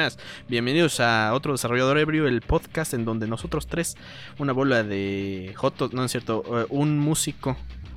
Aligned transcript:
buenas. 0.00 0.18
Bienvenidos 0.48 0.98
a 1.00 1.34
otro 1.34 1.52
desarrollador 1.52 1.98
ebrio, 1.98 2.26
el 2.26 2.40
podcast 2.40 2.94
en 2.94 3.04
donde 3.04 3.26
nosotros 3.26 3.66
tres, 3.66 3.98
una 4.38 4.54
bola 4.54 4.82
de 4.82 5.52
jotos, 5.56 5.92
no 5.92 6.02
es 6.02 6.10
cierto, 6.10 6.42
eh, 6.62 6.66
un 6.70 6.98
músico, 6.98 7.54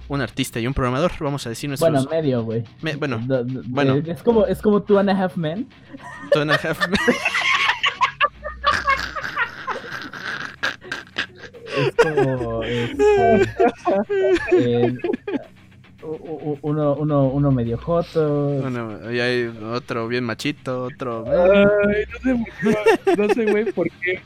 un 0.09 0.19
artista 0.19 0.59
y 0.59 0.67
un 0.67 0.73
programador, 0.73 1.13
vamos 1.21 1.45
a 1.45 1.49
decir 1.49 1.69
nuestros... 1.69 1.89
Bueno, 1.89 2.09
medio, 2.09 2.43
güey. 2.43 2.65
Me- 2.81 2.97
bueno, 2.97 3.21
Do- 3.25 3.45
do- 3.45 3.61
bueno. 3.67 3.95
eh, 3.95 4.03
Es 4.07 4.21
como, 4.21 4.45
es 4.45 4.61
como 4.61 4.81
Two 4.83 4.99
and 4.99 5.11
a 5.11 5.13
Half 5.23 5.37
Men. 5.37 5.69
two 6.33 6.41
and 6.41 6.51
a 6.51 6.55
half 6.55 6.77
men. 6.89 6.99
Es 11.75 11.95
como. 11.95 12.63
este, 12.63 13.03
eh, 14.51 14.93
u- 14.93 14.99
uno, 16.61 16.95
uno, 16.95 17.27
uno 17.27 17.51
medio 17.51 17.77
joto. 17.77 18.49
Bueno, 18.61 19.11
y 19.11 19.19
hay 19.19 19.45
otro 19.73 20.07
bien 20.07 20.23
machito, 20.23 20.83
otro... 20.85 21.25
Ay, 21.27 22.05
no 23.17 23.29
sé, 23.33 23.45
güey, 23.51 23.71
por 23.71 23.89
qué. 24.01 24.21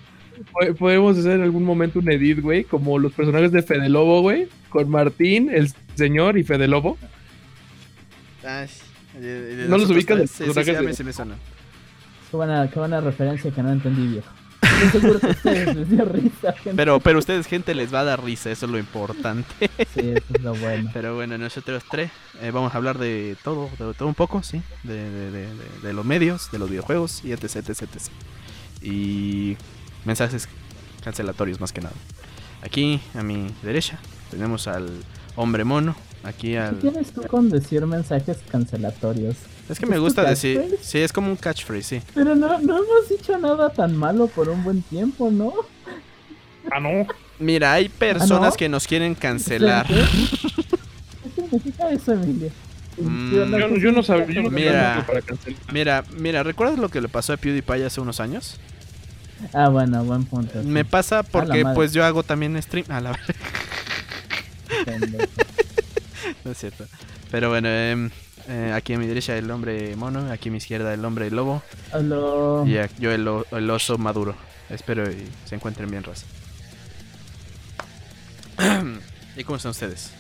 Po- 0.52 0.74
Podemos 0.76 1.18
hacer 1.18 1.34
en 1.34 1.42
algún 1.44 1.64
momento 1.64 2.00
un 2.00 2.12
edit, 2.12 2.42
güey, 2.42 2.64
como 2.64 3.00
los 3.00 3.12
personajes 3.14 3.52
de 3.52 3.62
Fede 3.64 3.90
Lobo, 3.90 4.22
güey, 4.22 4.48
con 4.70 4.90
Martín, 4.90 5.50
el 5.52 5.70
señor 5.96 6.38
y 6.38 6.44
Fede 6.44 6.68
Lobo. 6.68 6.98
Ay, 8.44 8.68
y- 9.16 9.18
y 9.18 9.22
de 9.56 9.66
¿No 9.68 9.78
los 9.78 9.90
ubicas 9.90 10.20
Sí, 10.22 10.28
sí, 10.28 10.34
sí, 10.36 10.44
personajes 10.46 10.78
a 10.78 10.82
mí 10.82 10.88
de- 10.88 10.94
sí 10.94 11.04
me 11.04 11.14
suena. 11.14 11.36
Qué 12.30 12.38
buena, 12.38 12.70
qué 12.70 12.80
buena 12.80 13.00
referencia 13.02 13.52
que 13.52 13.64
no 13.64 13.72
entendí, 13.72 14.08
viejo. 14.08 14.30
Estoy 14.84 15.02
seguro 15.02 15.20
que 15.20 15.28
a 15.28 15.30
ustedes 15.32 15.76
les 15.76 15.90
dio 15.90 16.06
risa, 16.06 16.54
gente. 16.54 16.74
Pero, 16.76 17.00
pero 17.00 17.20
ustedes, 17.20 17.48
gente, 17.48 17.74
les 17.76 17.94
va 17.94 18.02
a 18.02 18.04
dar 18.04 18.24
risa, 18.24 18.52
eso 18.52 18.66
es 18.66 18.72
lo 18.72 18.78
importante. 18.78 19.48
Sí, 19.94 20.12
eso 20.12 20.24
es 20.34 20.42
lo 20.42 20.54
bueno. 20.56 20.90
Pero 20.94 21.16
bueno, 21.16 21.38
nosotros 21.38 21.84
tres 21.90 22.12
eh, 22.42 22.52
vamos 22.52 22.74
a 22.74 22.78
hablar 22.78 22.98
de 22.98 23.36
todo, 23.44 23.70
de 23.80 23.94
todo 23.94 24.08
un 24.08 24.16
poco, 24.16 24.44
sí, 24.44 24.62
de, 24.84 24.94
de- 25.10 25.32
de- 25.32 25.48
de- 25.54 25.80
de 25.84 25.94
los 25.94 26.06
medios, 26.06 26.52
de 26.52 26.60
los 26.60 26.70
videojuegos 26.70 27.24
y 27.26 27.32
etc, 27.32 27.44
etc, 27.58 27.70
etc. 27.82 28.02
Y 28.82 29.58
mensajes 30.06 30.48
cancelatorios 31.04 31.60
más 31.60 31.72
que 31.74 31.82
nada. 31.82 31.96
Aquí 32.62 33.00
a 33.16 33.24
mi 33.24 33.48
derecha 33.64 34.00
tenemos 34.32 34.68
al 34.68 34.90
hombre 35.36 35.64
mono, 35.64 35.96
aquí 36.24 36.50
¿Qué 36.50 36.60
al... 36.60 36.80
tienes 36.80 37.12
tú 37.12 37.22
con 37.24 37.50
decir 37.50 37.86
mensajes 37.86 38.38
cancelatorios? 38.52 39.36
Es 39.70 39.80
que 39.80 39.86
me 39.86 39.94
¿Es 39.96 39.98
tu 39.98 40.04
gusta 40.04 40.24
decir... 40.24 40.78
Sí, 40.82 41.00
es 41.00 41.12
como 41.12 41.30
un 41.30 41.36
catchphrase, 41.36 42.00
sí. 42.00 42.02
Pero 42.14 42.36
no, 42.36 42.60
no 42.60 42.78
hemos 42.78 43.10
dicho 43.10 43.38
nada 43.38 43.70
tan 43.70 43.96
malo 43.96 44.28
por 44.28 44.50
un 44.50 44.64
buen 44.64 44.82
tiempo, 44.82 45.30
¿no? 45.32 45.54
Ah, 46.72 46.80
no. 46.80 47.06
Mira, 47.40 47.74
hay 47.74 47.90
personas 47.90 48.54
no? 48.54 48.58
que 48.58 48.70
nos 48.70 48.88
quieren 48.88 49.14
cancelar. 49.16 49.86
¿Qué? 49.88 49.96
¿Qué 51.36 51.42
significa 51.42 51.90
eso, 51.90 52.14
Emilio? 52.14 52.50
Mm. 52.98 53.32
Yo, 53.36 53.46
no- 53.46 53.78
yo 53.78 53.92
no 53.92 54.02
sabía. 54.04 54.26
Yo 54.28 54.42
no 54.44 54.50
sabía 54.50 54.72
Mira. 54.72 55.06
para. 55.06 55.22
Mira, 55.72 56.04
mira, 56.18 56.44
¿recuerdas 56.44 56.80
lo 56.80 56.90
que 56.90 57.00
le 57.00 57.10
pasó 57.10 57.34
a 57.34 57.38
PewDiePie 57.38 57.86
hace 57.86 58.02
unos 58.02 58.20
años? 58.20 58.58
Ah, 59.54 59.70
bueno, 59.70 60.04
buen 60.04 60.26
punto. 60.26 60.62
sí. 60.62 60.68
Me 60.68 60.84
pasa 60.84 61.22
porque 61.22 61.64
pues 61.76 61.94
yo 61.94 62.04
hago 62.04 62.24
también 62.24 62.60
stream. 62.62 62.86
A 62.90 63.00
la. 63.02 63.20
Pendejo. 64.86 65.24
No 66.44 66.52
es 66.52 66.58
cierto. 66.58 66.86
Pero 67.32 67.50
bueno, 67.50 67.70
em, 67.70 68.10
eh, 68.48 68.72
aquí 68.74 68.94
a 68.94 69.00
mi 69.00 69.08
derecha 69.08 69.36
el 69.38 69.50
hombre 69.52 69.96
mono, 69.96 70.32
aquí 70.32 70.50
a 70.50 70.52
mi 70.52 70.58
izquierda 70.58 70.94
el 70.94 71.04
hombre 71.06 71.30
lobo 71.32 71.62
Aló. 71.92 72.66
y 72.66 72.78
a- 72.78 72.90
yo 73.00 73.12
el, 73.12 73.28
el 73.52 73.70
oso 73.70 73.98
maduro. 73.98 74.36
Espero 74.70 75.10
y 75.10 75.28
se 75.46 75.56
encuentren 75.56 75.90
bien, 75.90 76.04
raza. 76.04 76.26
¿Y 79.38 79.44
cómo 79.44 79.58
están 79.58 79.72
ustedes? 79.72 80.12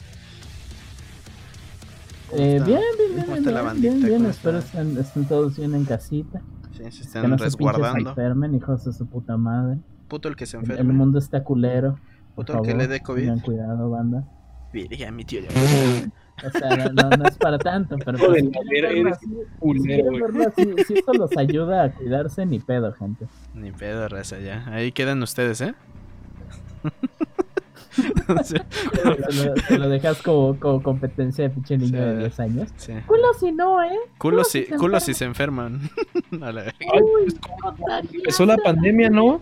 ¿Cómo 2.30 2.42
Eh, 2.42 2.56
está? 2.58 2.66
bien, 2.66 2.82
bien, 2.98 3.10
bien, 3.16 3.22
¿Cómo 3.26 3.28
bien, 3.28 3.38
está 3.40 3.52
la 3.52 3.62
bien, 3.62 3.66
bandita? 3.66 3.90
bien, 3.94 4.06
bien, 4.06 4.18
¿Cómo 4.20 4.30
espero 4.30 4.58
está? 4.60 4.82
estén, 4.82 4.98
estén 4.98 5.26
todos 5.26 5.58
bien 5.58 5.74
en 5.76 5.86
casita. 5.86 6.42
Sí, 6.72 6.78
se 6.78 6.84
Que 6.84 6.88
están 6.90 7.30
no 7.30 7.38
se 7.38 7.44
pinches 7.46 7.54
resguardando. 7.56 8.10
enfermen, 8.12 8.56
hijos 8.56 8.86
de 8.86 8.94
su 8.94 9.08
puta 9.08 9.38
madre. 9.38 9.80
Puto 10.08 10.28
el 10.30 10.36
que 10.36 10.46
se 10.46 10.58
El, 10.58 10.64
el 10.66 10.72
enferma. 10.72 10.94
mundo 10.94 11.20
está 11.20 11.44
culero. 11.44 12.00
Puto 12.36 12.54
el 12.54 12.60
que 12.62 12.68
favor, 12.70 12.82
le 12.84 12.88
dé 12.88 13.00
COVID. 13.02 13.22
Tengan 13.22 13.40
cuidado, 13.40 13.90
banda. 13.90 14.24
Virga, 14.72 15.12
mi 15.12 15.26
tío. 15.26 15.42
ya. 15.42 15.48
O 16.46 16.50
sea, 16.52 16.76
no, 16.78 16.90
no, 17.10 17.18
no 17.18 17.26
es 17.28 17.38
para 17.38 17.58
tanto, 17.58 17.98
pero 18.04 18.18
pues, 18.18 18.34
de 18.34 18.42
si 18.42 18.68
quieren 18.70 19.08
así- 19.08 19.26
si 19.26 19.88
verlo 20.02 20.48
así, 20.48 20.94
esto 20.94 21.14
los 21.14 21.36
ayuda 21.38 21.84
a 21.86 21.92
cuidarse, 21.92 22.46
ni 22.46 22.60
pedo, 22.60 22.94
gente. 22.94 23.26
Ni 23.56 23.72
pedo, 23.72 24.08
raza, 24.08 24.40
ya. 24.40 24.64
Ahí 24.68 24.92
quedan 24.92 25.22
ustedes, 25.24 25.62
¿eh? 25.62 25.74
sí. 28.44 28.56
Lo, 29.04 29.24
se 29.68 29.78
lo 29.80 29.90
dejas 29.90 30.22
como, 30.22 30.60
como 30.60 30.84
competencia 30.84 31.46
de 31.46 31.50
pinche 31.50 31.78
niño 31.78 31.98
Sí. 31.98 32.06
de 32.06 32.18
10 32.20 32.40
años. 32.40 32.70
sí. 32.78 32.94
Culo 33.08 33.34
si 33.40 33.52
no, 33.52 33.82
¿eh? 33.84 33.98
Culo 34.20 34.44
si 34.44 34.62
si, 34.64 34.66
se 34.70 34.76
culo 34.76 35.00
si 35.00 35.14
se 35.16 35.26
enferman. 35.26 35.82
A 36.42 36.52
la 36.52 36.66
Uy, 37.02 37.36
empezó 38.14 38.46
la 38.46 38.58
pandemia, 38.58 39.10
¿no? 39.10 39.42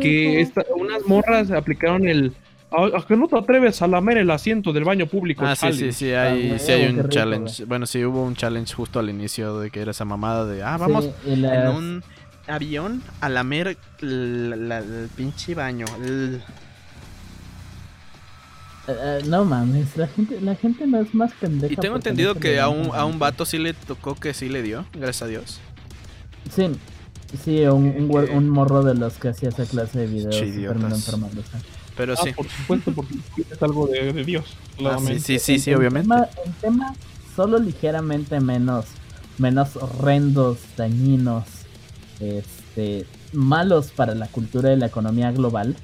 Que 0.00 0.40
esta, 0.40 0.64
unas 0.76 1.06
morras 1.06 1.50
aplicaron 1.52 2.08
el. 2.08 2.32
¿A, 2.70 2.98
a 2.98 3.06
que 3.06 3.16
no 3.16 3.28
te 3.28 3.38
atreves 3.38 3.80
a 3.82 3.86
lamer 3.86 4.18
el 4.18 4.30
asiento 4.30 4.72
del 4.72 4.84
baño 4.84 5.06
público? 5.06 5.44
Ah, 5.46 5.54
sí, 5.54 5.72
sí, 5.72 5.92
sí, 5.92 6.12
hay, 6.12 6.52
Ah, 6.52 6.58
sí 6.58 6.72
hay 6.72 6.86
un 6.86 6.96
rico, 6.96 7.08
challenge. 7.08 7.64
Bueno, 7.66 7.86
sí, 7.86 8.04
hubo 8.04 8.24
un 8.24 8.34
challenge 8.34 8.74
justo 8.74 8.98
al 8.98 9.08
inicio 9.10 9.58
de 9.60 9.70
que 9.70 9.80
era 9.80 9.92
esa 9.92 10.04
mamada 10.04 10.44
de, 10.46 10.62
ah, 10.62 10.76
vamos 10.76 11.04
Sí, 11.04 11.12
en 11.26 11.42
las- 11.42 11.74
un 11.76 12.02
avión 12.48 13.02
a 13.20 13.28
lamer 13.28 13.76
la- 14.00 14.56
la- 14.56 14.78
el 14.78 15.08
pinche 15.14 15.54
baño. 15.54 15.86
el- 16.02 16.42
Eh, 18.86 18.92
eh, 19.00 19.20
no 19.28 19.46
mames, 19.46 19.96
la 19.96 20.06
gente, 20.08 20.38
la 20.42 20.54
gente 20.56 20.86
no 20.86 21.00
es 21.00 21.14
más 21.14 21.32
pendeja. 21.40 21.72
Y 21.72 21.76
tengo 21.76 21.96
entendido 21.96 22.34
no 22.34 22.40
que 22.40 22.60
a 22.60 22.68
un, 22.68 22.90
a 22.94 23.06
un 23.06 23.18
vato 23.18 23.46
sí 23.46 23.56
le 23.56 23.72
tocó 23.72 24.14
que 24.14 24.34
sí 24.34 24.50
le 24.50 24.60
dio, 24.62 24.84
gracias 24.92 25.22
a 25.22 25.26
Dios. 25.26 25.58
Sí, 26.54 26.66
sí, 27.42 27.64
un, 27.66 27.86
un, 27.96 28.08
Que- 28.26 28.30
un 28.32 28.48
morro 28.50 28.82
de 28.82 28.94
los 28.94 29.14
que 29.14 29.28
hacía 29.28 29.48
esa 29.48 29.64
clase 29.64 30.00
de 30.00 30.06
videos 30.08 30.36
Pero 31.96 32.14
Ah, 32.14 32.20
sí. 32.24 32.32
por 32.32 32.48
supuesto, 32.48 32.92
porque 32.92 33.14
es 33.50 33.62
algo 33.62 33.86
de, 33.86 34.12
de 34.12 34.24
Dios. 34.24 34.44
Ah, 34.84 34.98
sí, 35.04 35.20
sí, 35.20 35.38
sí, 35.38 35.58
sí, 35.58 35.70
En- 35.70 35.74
en 35.74 35.78
obviamente. 35.80 36.08
tema- 36.08 36.28
En 36.44 36.52
temas 36.54 36.96
solo 37.36 37.58
ligeramente 37.58 38.40
menos, 38.40 38.86
menos 39.38 39.76
horrendos, 39.76 40.58
dañinos, 40.76 41.44
este, 42.20 43.06
malos 43.32 43.90
para 43.90 44.14
la 44.14 44.26
cultura 44.28 44.72
y 44.72 44.76
la 44.76 44.86
economía 44.86 45.30
global, 45.32 45.76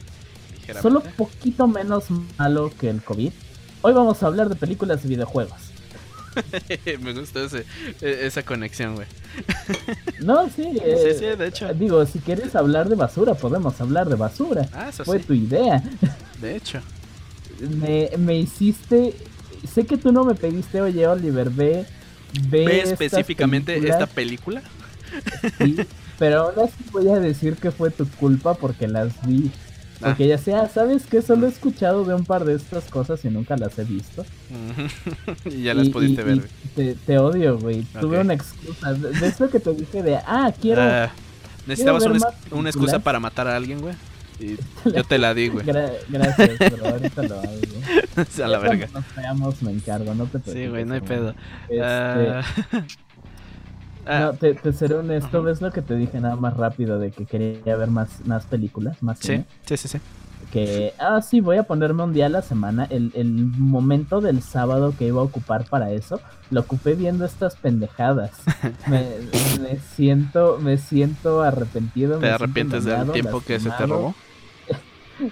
solo 0.82 1.00
poquito 1.16 1.66
menos 1.66 2.04
malo 2.38 2.70
que 2.78 2.88
el 2.90 3.02
COVID. 3.02 3.32
Hoy 3.82 3.92
vamos 3.92 4.22
a 4.22 4.26
hablar 4.26 4.48
de 4.48 4.54
películas 4.56 5.04
y 5.04 5.08
videojuegos. 5.08 5.58
Me 7.00 7.12
gustó 7.12 7.44
ese, 7.44 7.64
e- 8.00 8.26
esa 8.26 8.42
conexión, 8.42 8.94
güey. 8.96 9.06
No, 10.20 10.48
sí, 10.50 10.78
eh, 10.84 11.16
sí, 11.18 11.24
de 11.38 11.46
hecho. 11.48 11.72
digo, 11.74 12.04
si 12.06 12.18
quieres 12.18 12.54
hablar 12.54 12.88
de 12.88 12.94
basura, 12.96 13.34
podemos 13.34 13.80
hablar 13.80 14.08
de 14.08 14.16
basura. 14.16 14.68
Ah, 14.72 14.88
eso 14.90 15.04
Fue 15.04 15.18
sí, 15.18 15.24
tu 15.24 15.32
idea. 15.34 15.82
de 16.40 16.56
hecho. 16.56 16.80
me, 17.60 18.10
me 18.18 18.38
hiciste. 18.38 19.14
Sé 19.72 19.84
que 19.86 19.96
tú 19.96 20.12
no 20.12 20.24
me 20.24 20.34
pediste, 20.34 20.80
oye, 20.80 21.06
Oliver, 21.06 21.50
ve. 21.50 21.86
Ve, 22.48 22.64
¿Ve 22.66 22.76
estas 22.82 22.92
específicamente 23.00 23.72
películas", 23.74 24.00
esta 24.00 24.14
película? 24.14 24.62
sí, 25.58 25.76
pero 26.18 26.42
ahora 26.42 26.66
sí 26.66 26.84
voy 26.92 27.08
a 27.08 27.18
decir 27.18 27.56
que 27.56 27.70
fue 27.70 27.90
tu 27.90 28.08
culpa 28.08 28.54
porque 28.54 28.86
las 28.86 29.12
vi. 29.26 29.50
Porque 30.00 30.26
ya 30.28 30.38
sea, 30.38 30.68
¿sabes 30.68 31.04
qué? 31.06 31.20
Solo 31.22 31.46
he 31.46 31.50
escuchado 31.50 32.04
de 32.04 32.14
un 32.14 32.24
par 32.24 32.44
de 32.44 32.54
estas 32.54 32.84
cosas 32.84 33.24
y 33.24 33.28
nunca 33.28 33.56
las 33.56 33.78
he 33.78 33.84
visto. 33.84 34.24
Y 35.44 35.62
ya 35.62 35.74
las 35.74 35.88
Y- 35.88 35.90
pudiste 35.90 36.22
y- 36.22 36.24
ver. 36.24 36.36
y 36.36 36.38
güey. 36.40 36.50
te, 36.74 36.94
te 36.94 37.18
odio, 37.18 37.58
güey. 37.58 37.82
Tuve 38.00 38.18
una 38.20 38.34
excusa. 38.34 38.92
¿Ves 38.92 39.38
lo 39.40 39.50
que 39.50 39.60
te 39.60 39.72
dije 39.74 40.02
de, 40.02 40.16
ah, 40.16 40.52
quiero. 40.60 40.82
Ah, 40.82 41.10
necesitabas 41.66 42.04
una, 42.04 42.18
una 42.50 42.70
excusa 42.70 42.98
para 42.98 43.20
matar 43.20 43.46
a 43.48 43.56
alguien, 43.56 43.80
güey. 43.80 43.94
Y 44.40 44.56
yo 44.94 45.04
te 45.04 45.18
la 45.18 45.34
di, 45.34 45.48
güey. 45.48 45.66
Gra- 45.66 45.92
gracias, 46.08 46.50
pero 46.58 46.86
ahorita 46.86 47.22
lo 47.24 47.34
hago. 47.40 47.50
güey. 47.50 48.26
a 48.42 48.48
la 48.48 48.58
verga. 48.58 48.88
Nos 48.92 49.04
veamos 49.16 49.62
me 49.62 49.70
encargo, 49.72 50.14
no 50.14 50.24
te 50.24 50.38
preocupes. 50.38 50.54
Sí, 50.54 50.68
güey, 50.68 50.84
no 50.86 50.94
hay 50.94 51.00
pedo. 51.02 51.34
Este, 51.68 51.82
Ah, 51.82 52.42
ah, 54.06 54.18
No, 54.20 54.32
te, 54.34 54.54
te 54.54 54.72
seré 54.72 54.96
honesto, 54.96 55.42
ves 55.42 55.60
lo 55.60 55.72
que 55.72 55.82
te 55.82 55.94
dije 55.94 56.20
nada 56.20 56.36
más 56.36 56.56
rápido 56.56 56.98
de 56.98 57.12
que 57.12 57.26
quería 57.26 57.76
ver 57.76 57.90
más, 57.90 58.24
más 58.26 58.46
películas, 58.46 59.02
más 59.02 59.18
sí, 59.18 59.26
cine? 59.28 59.46
sí, 59.66 59.76
sí, 59.76 59.88
sí. 59.88 59.98
Que, 60.50 60.94
ah, 60.98 61.20
sí, 61.22 61.40
voy 61.40 61.58
a 61.58 61.62
ponerme 61.62 62.02
un 62.02 62.12
día 62.12 62.26
a 62.26 62.28
la 62.28 62.42
semana. 62.42 62.86
El, 62.90 63.12
el 63.14 63.30
momento 63.32 64.20
del 64.20 64.42
sábado 64.42 64.94
que 64.98 65.06
iba 65.06 65.20
a 65.20 65.24
ocupar 65.24 65.68
para 65.68 65.92
eso, 65.92 66.20
lo 66.50 66.60
ocupé 66.62 66.94
viendo 66.94 67.24
estas 67.24 67.56
pendejadas. 67.56 68.32
Me, 68.88 69.06
me 69.60 69.78
siento, 69.94 70.58
me 70.60 70.78
siento 70.78 71.42
arrepentido. 71.42 72.18
¿Te 72.18 72.30
arrepientes 72.30 72.84
del 72.84 73.12
tiempo 73.12 73.42
que 73.42 73.60
se 73.60 73.70
te 73.70 73.86
robó? 73.86 74.14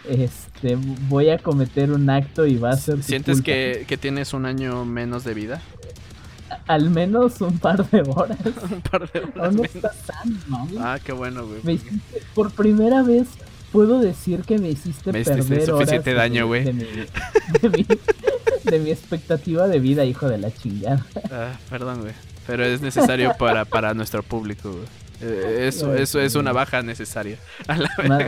Este, 0.06 0.76
voy 1.09 1.31
a 1.31 1.38
cometer 1.38 1.91
un 1.93 2.11
acto 2.11 2.47
y 2.47 2.59
va 2.59 2.73
a 2.73 2.76
ser 2.76 3.03
¿Sientes 3.03 3.41
que, 3.41 3.87
que 3.88 3.97
tienes 3.97 4.35
un 4.35 4.44
año 4.44 4.85
menos 4.85 5.25
de 5.25 5.32
vida? 5.32 5.62
Al 6.67 6.91
menos 6.91 7.41
un 7.41 7.59
par 7.59 7.89
de 7.91 8.03
horas. 8.03 8.39
un 8.71 8.81
par 8.83 9.11
de 9.11 9.21
horas 9.21 9.55
no 9.55 9.65
está 9.65 9.93
tan 10.06 10.39
mal. 10.49 10.69
Ah, 10.79 10.99
qué 11.03 11.12
bueno, 11.12 11.47
güey. 11.47 11.61
Me 11.62 11.75
hiciste, 11.75 12.23
por 12.35 12.50
primera 12.53 13.03
vez 13.03 13.29
puedo 13.73 14.00
decir 14.00 14.43
que 14.43 14.59
me 14.59 14.71
hiciste 14.71 15.12
Me 15.12 15.21
hiciste 15.21 15.43
perder 15.43 15.67
suficiente 15.67 16.11
horas 16.11 16.23
daño, 16.23 16.47
güey. 16.47 16.65
De 16.65 16.73
mi, 16.73 16.85
de, 16.85 17.69
mi, 17.69 17.87
de 18.65 18.79
mi 18.79 18.91
expectativa 18.91 19.69
de 19.69 19.79
vida, 19.81 20.05
hijo 20.05 20.29
de 20.29 20.39
la 20.39 20.53
chingada. 20.53 21.05
Ah, 21.31 21.53
perdón, 21.71 22.03
güey. 22.03 22.15
Pero 22.47 22.65
es 22.65 22.81
necesario 22.81 23.35
para, 23.39 23.65
para 23.65 23.93
nuestro 23.94 24.23
público, 24.23 24.71
güey. 24.71 24.87
Eh, 25.21 25.67
eso, 25.67 25.94
eso 25.94 26.21
es 26.21 26.35
una 26.35 26.53
baja 26.53 26.83
necesaria. 26.83 27.39
A 27.67 27.77
la 27.77 27.91
Más, 28.06 28.25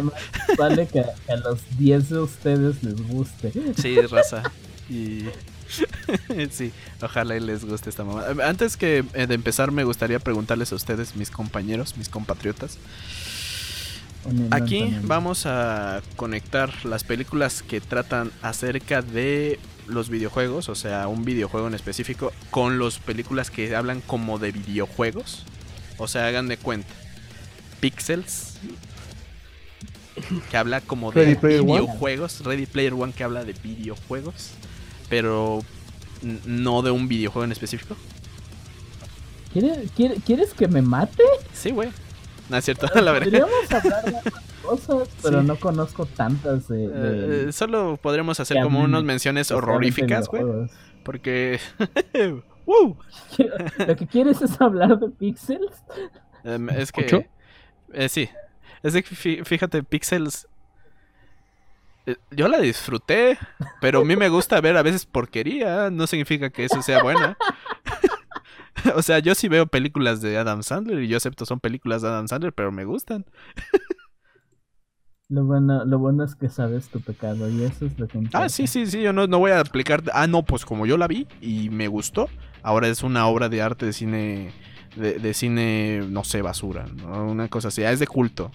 vale 0.58 0.86
que 0.88 1.00
a, 1.00 1.14
que 1.26 1.32
a 1.32 1.36
los 1.36 1.60
10 1.78 2.08
de 2.10 2.18
ustedes 2.18 2.82
les 2.82 3.08
guste. 3.08 3.52
Sí, 3.76 4.00
raza. 4.00 4.42
Y. 4.88 5.24
sí, 6.50 6.72
ojalá 7.02 7.36
y 7.36 7.40
les 7.40 7.64
guste 7.64 7.90
esta 7.90 8.04
mamá. 8.04 8.24
Antes 8.44 8.76
que 8.76 9.04
eh, 9.14 9.26
de 9.26 9.34
empezar, 9.34 9.70
me 9.70 9.84
gustaría 9.84 10.18
preguntarles 10.18 10.72
a 10.72 10.74
ustedes, 10.74 11.16
mis 11.16 11.30
compañeros, 11.30 11.96
mis 11.96 12.08
compatriotas. 12.08 12.78
Aquí 14.50 14.94
vamos 15.02 15.46
a 15.46 16.02
conectar 16.16 16.84
las 16.84 17.04
películas 17.04 17.62
que 17.62 17.80
tratan 17.80 18.30
acerca 18.42 19.00
de 19.00 19.58
los 19.86 20.10
videojuegos, 20.10 20.68
o 20.68 20.74
sea, 20.74 21.08
un 21.08 21.24
videojuego 21.24 21.68
en 21.68 21.74
específico, 21.74 22.32
con 22.50 22.78
las 22.78 22.98
películas 22.98 23.50
que 23.50 23.74
hablan 23.74 24.02
como 24.02 24.38
de 24.38 24.52
videojuegos. 24.52 25.44
O 25.96 26.06
sea, 26.06 26.26
hagan 26.26 26.48
de 26.48 26.58
cuenta. 26.58 26.92
Pixels, 27.80 28.58
que 30.50 30.56
habla 30.56 30.80
como 30.80 31.12
de 31.12 31.34
Ready 31.34 31.64
videojuegos. 31.64 32.44
Ready 32.44 32.66
Player 32.66 32.92
One, 32.92 33.12
que 33.12 33.24
habla 33.24 33.44
de 33.44 33.54
videojuegos, 33.54 34.50
pero 35.10 35.60
no 36.46 36.80
de 36.82 36.90
un 36.90 37.06
videojuego 37.08 37.44
en 37.44 37.52
específico. 37.52 37.94
¿Quiere- 39.52 39.84
quiere- 39.96 40.16
¿Quieres 40.24 40.54
que 40.54 40.68
me 40.68 40.80
mate? 40.80 41.22
Sí, 41.52 41.70
güey. 41.72 41.90
No 42.48 42.56
es 42.56 42.64
cierto, 42.64 42.86
la 43.00 43.12
verdad. 43.12 43.24
Podríamos 43.26 43.72
hablar 43.72 44.04
de 44.04 44.16
otras 44.18 44.34
cosas, 44.62 45.08
pero 45.22 45.40
Sí. 45.40 45.46
no 45.46 45.56
conozco 45.56 46.06
tantas 46.06 46.68
de. 46.68 46.88
de- 46.88 47.48
Eh, 47.48 47.52
solo 47.52 47.98
podremos 48.00 48.38
hacer 48.40 48.62
como 48.62 48.80
unas 48.80 49.02
menciones 49.02 49.50
horroríficas, 49.50 50.28
güey. 50.28 50.44
Porque. 51.02 51.58
¡Woo! 52.66 52.96
Lo 53.86 53.96
que 53.96 54.06
quieres 54.06 54.40
es 54.42 54.60
hablar 54.60 54.98
de 55.00 55.08
Pixels. 55.08 55.72
Em, 56.44 56.68
es 56.70 56.92
que. 56.92 57.26
Eh, 57.92 58.08
sí. 58.08 58.28
Es 58.82 58.94
que 58.94 59.02
fí- 59.02 59.44
fíjate, 59.44 59.82
Pixels. 59.82 60.46
Eh, 62.06 62.16
Yo 62.30 62.48
la 62.48 62.58
disfruté, 62.58 63.38
pero 63.80 64.00
a 64.00 64.04
mí 64.04 64.16
me 64.16 64.28
gusta 64.28 64.60
ver 64.60 64.76
a 64.76 64.82
veces 64.82 65.06
porquería. 65.06 65.90
No 65.90 66.06
significa 66.06 66.50
que 66.50 66.64
eso 66.64 66.82
sea 66.82 67.02
buena. 67.02 67.36
o 68.94 69.02
sea, 69.02 69.18
yo 69.18 69.34
sí 69.34 69.48
veo 69.48 69.66
películas 69.66 70.20
de 70.20 70.38
Adam 70.38 70.62
Sandler 70.62 71.02
y 71.02 71.08
yo 71.08 71.16
acepto 71.16 71.46
son 71.46 71.60
películas 71.60 72.02
de 72.02 72.08
Adam 72.08 72.28
Sandler, 72.28 72.52
pero 72.52 72.72
me 72.72 72.84
gustan. 72.84 73.24
Lo 75.28 75.44
bueno, 75.44 75.84
lo 75.84 76.00
bueno 76.00 76.24
es 76.24 76.34
que 76.34 76.48
sabes 76.48 76.88
tu 76.88 77.00
pecado 77.00 77.48
y 77.48 77.62
eso 77.62 77.86
es 77.86 77.96
lo 78.00 78.08
que 78.08 78.18
importa. 78.18 78.42
Ah, 78.42 78.48
sí, 78.48 78.66
sí, 78.66 78.84
sí. 78.86 79.00
Yo 79.00 79.12
no, 79.12 79.28
no 79.28 79.38
voy 79.38 79.52
a 79.52 79.60
aplicar. 79.60 80.02
Ah, 80.12 80.26
no, 80.26 80.42
pues 80.42 80.64
como 80.64 80.86
yo 80.86 80.96
la 80.96 81.06
vi 81.06 81.28
y 81.40 81.70
me 81.70 81.86
gustó, 81.86 82.28
ahora 82.64 82.88
es 82.88 83.04
una 83.04 83.28
obra 83.28 83.48
de 83.48 83.62
arte 83.62 83.86
de 83.86 83.92
cine. 83.92 84.52
De, 84.96 85.20
de 85.20 85.34
cine, 85.34 86.02
no 86.08 86.24
sé, 86.24 86.42
basura. 86.42 86.84
¿no? 86.96 87.30
Una 87.30 87.46
cosa 87.46 87.68
así. 87.68 87.84
Ah, 87.84 87.92
es 87.92 88.00
de 88.00 88.08
culto. 88.08 88.50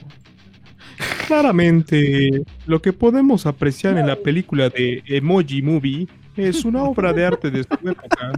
Claramente, 1.27 2.43
lo 2.65 2.81
que 2.81 2.93
podemos 2.93 3.45
apreciar 3.45 3.97
en 3.97 4.07
la 4.07 4.15
película 4.15 4.69
de 4.69 5.03
Emoji 5.07 5.61
Movie 5.61 6.07
es 6.37 6.63
una 6.65 6.83
obra 6.83 7.13
de 7.13 7.25
arte 7.25 7.49
de 7.51 7.63
su 7.63 7.73
época. 7.89 8.31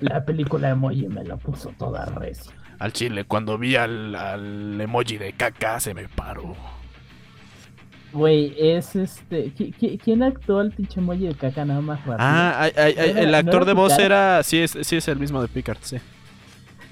La 0.00 0.24
película 0.24 0.68
de 0.68 0.72
Emoji 0.74 1.08
me 1.08 1.24
la 1.24 1.36
puso 1.36 1.72
toda 1.78 2.04
recia. 2.06 2.52
Al 2.78 2.92
chile, 2.92 3.24
cuando 3.24 3.58
vi 3.58 3.74
al, 3.76 4.14
al 4.14 4.80
emoji 4.80 5.16
de 5.18 5.32
caca, 5.32 5.80
se 5.80 5.94
me 5.94 6.08
paró. 6.08 6.54
Güey, 8.12 8.54
es 8.56 8.94
este. 8.96 9.52
¿qui- 9.54 9.74
qui- 9.74 9.98
¿Quién 10.02 10.22
actuó 10.22 10.60
el 10.60 10.70
pinche 10.70 11.00
emoji 11.00 11.26
de 11.26 11.34
caca 11.34 11.64
nada 11.64 11.80
más 11.80 11.98
rápido? 12.00 12.16
Ah, 12.20 12.56
ay, 12.62 12.72
ay, 12.76 12.94
ay, 12.96 12.96
¿No 12.96 13.02
era- 13.18 13.20
el 13.22 13.34
actor 13.34 13.64
de 13.64 13.72
voz 13.74 13.92
Picard? 13.92 14.04
era. 14.06 14.42
Sí 14.44 14.58
es, 14.58 14.78
sí, 14.82 14.96
es 14.96 15.08
el 15.08 15.18
mismo 15.18 15.42
de 15.42 15.48
Picard, 15.48 15.78
sí. 15.82 15.96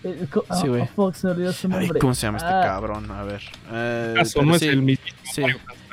Eh, 0.09 0.27
co- 0.31 0.43
sí, 0.43 0.63
oh, 0.65 0.69
güey. 0.69 0.83
oh, 0.83 0.87
fuck, 0.95 1.15
se 1.15 1.27
me 1.27 1.33
olvidó 1.35 1.53
su 1.53 1.67
Ay, 1.67 1.73
nombre. 1.73 1.99
¿cómo 2.01 2.15
se 2.15 2.23
llama 2.27 2.39
este 2.39 2.51
Ah, 2.51 2.63
cabrón? 2.65 3.11
A 3.11 3.23
ver. 3.25 3.43
Eh, 3.73 4.11
¿Acaso 4.17 4.33
pero 4.41 4.47
no 4.47 4.59
sí, 4.59 4.67
es 4.67 4.73
el 4.73 4.83
mismo? 4.83 5.05
sí. 5.33 5.43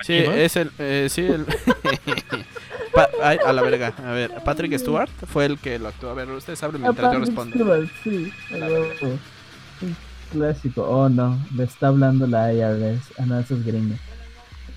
Sí, 0.03 0.13
es 0.15 0.55
el. 0.57 0.71
eh, 0.79 1.07
sí, 1.09 1.21
el. 1.21 1.45
Pa- 2.93 3.09
ay, 3.23 3.37
a 3.45 3.53
la 3.53 3.61
verga. 3.61 3.93
A 4.05 4.11
ver, 4.11 4.31
Patrick 4.43 4.77
Stewart 4.77 5.09
fue 5.31 5.45
el 5.45 5.57
que 5.57 5.79
lo 5.79 5.87
actuó. 5.87 6.09
A 6.09 6.13
ver, 6.13 6.29
ustedes 6.29 6.61
abren 6.61 6.81
ah, 6.83 6.87
mientras 6.87 7.13
yo 7.13 7.19
respondo. 7.19 7.55
Stewart, 7.55 7.89
sí. 8.03 8.31
Un 9.81 9.95
clásico. 10.31 10.83
Oh 10.83 11.09
no, 11.09 11.39
le 11.55 11.63
está 11.63 11.87
hablando 11.87 12.27
la 12.27 12.53
IRS. 12.53 13.13
Ah, 13.17 13.25
no, 13.25 13.39
eso 13.39 13.55
es 13.55 13.65
gringo. 13.65 13.95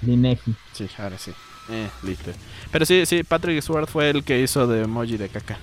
Lineji. 0.02 0.54
Sí, 0.72 0.88
ahora 0.98 1.18
sí. 1.18 1.32
Eh, 1.68 1.88
listo. 2.04 2.30
Pero 2.70 2.86
sí, 2.86 3.04
sí, 3.06 3.22
Patrick 3.24 3.60
Stewart 3.60 3.88
fue 3.88 4.10
el 4.10 4.22
que 4.24 4.40
hizo 4.40 4.66
de 4.66 4.82
emoji 4.82 5.16
de 5.16 5.28
caca. 5.28 5.58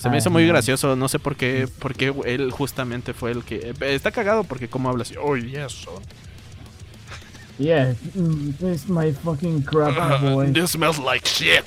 Se 0.00 0.08
me 0.08 0.16
Ah, 0.16 0.18
hizo 0.18 0.30
muy 0.30 0.42
no. 0.44 0.48
gracioso, 0.48 0.96
no 0.96 1.08
sé 1.08 1.18
por 1.18 1.36
qué, 1.36 1.68
por 1.78 1.94
qué 1.94 2.12
él 2.24 2.50
justamente 2.50 3.12
fue 3.14 3.32
el 3.32 3.44
que... 3.44 3.56
eh, 3.80 3.94
Está 3.94 4.10
cagado 4.10 4.44
porque 4.44 4.66
cómo 4.68 4.88
habla 4.88 5.02
así. 5.02 5.14
Oh, 5.20 5.36
yes, 5.36 5.72
son. 5.72 6.02
Yeah, 7.58 7.94
mm, 8.14 8.50
it's 8.72 8.88
my 8.88 9.12
fucking 9.12 9.62
crap 9.62 10.22
boy. 10.22 10.50
This 10.52 10.70
smells 10.70 10.98
like 10.98 11.28
shit. 11.28 11.64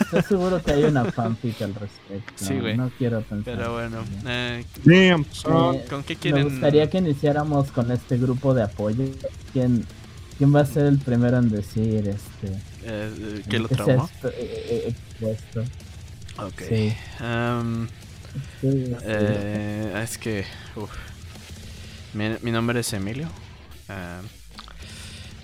Estoy 0.00 0.22
seguro 0.22 0.62
que 0.62 0.72
hay 0.72 0.84
una 0.84 1.04
fanfic 1.10 1.60
al 1.62 1.74
respecto. 1.74 2.32
Sí, 2.36 2.58
güey. 2.58 2.76
No 2.76 2.90
quiero 2.98 3.22
pensar. 3.22 3.56
Pero 3.56 3.72
bueno, 3.74 4.04
eh, 4.26 4.64
Damn, 4.84 5.24
son. 5.32 5.76
Eh, 5.76 5.84
¿con 5.88 6.02
qué 6.02 6.14
Me 6.14 6.20
quieren...? 6.20 6.44
gustaría 6.50 6.90
que 6.90 6.98
iniciáramos 6.98 7.70
con 7.70 7.90
este 7.90 8.18
grupo 8.18 8.52
de 8.52 8.62
apoyo. 8.64 9.04
¿Quién, 9.54 9.86
quién 10.36 10.54
va 10.54 10.60
a 10.60 10.66
ser 10.66 10.84
el 10.86 10.98
primero 10.98 11.38
en 11.38 11.48
decir 11.50 12.06
este 12.08 12.58
eh, 12.84 13.42
¿Qué 13.48 13.58
lo 13.58 13.68
traumó? 13.68 14.10
eh, 14.24 14.28
eh, 14.36 14.84
expuesto? 14.88 15.64
Ok. 16.46 16.62
Sí. 16.68 16.96
Eh, 18.62 20.00
es 20.02 20.18
que... 20.18 20.44
uf. 20.76 20.90
Mi, 22.14 22.36
mi 22.42 22.50
nombre 22.50 22.80
es 22.80 22.92
Emilio. 22.92 23.28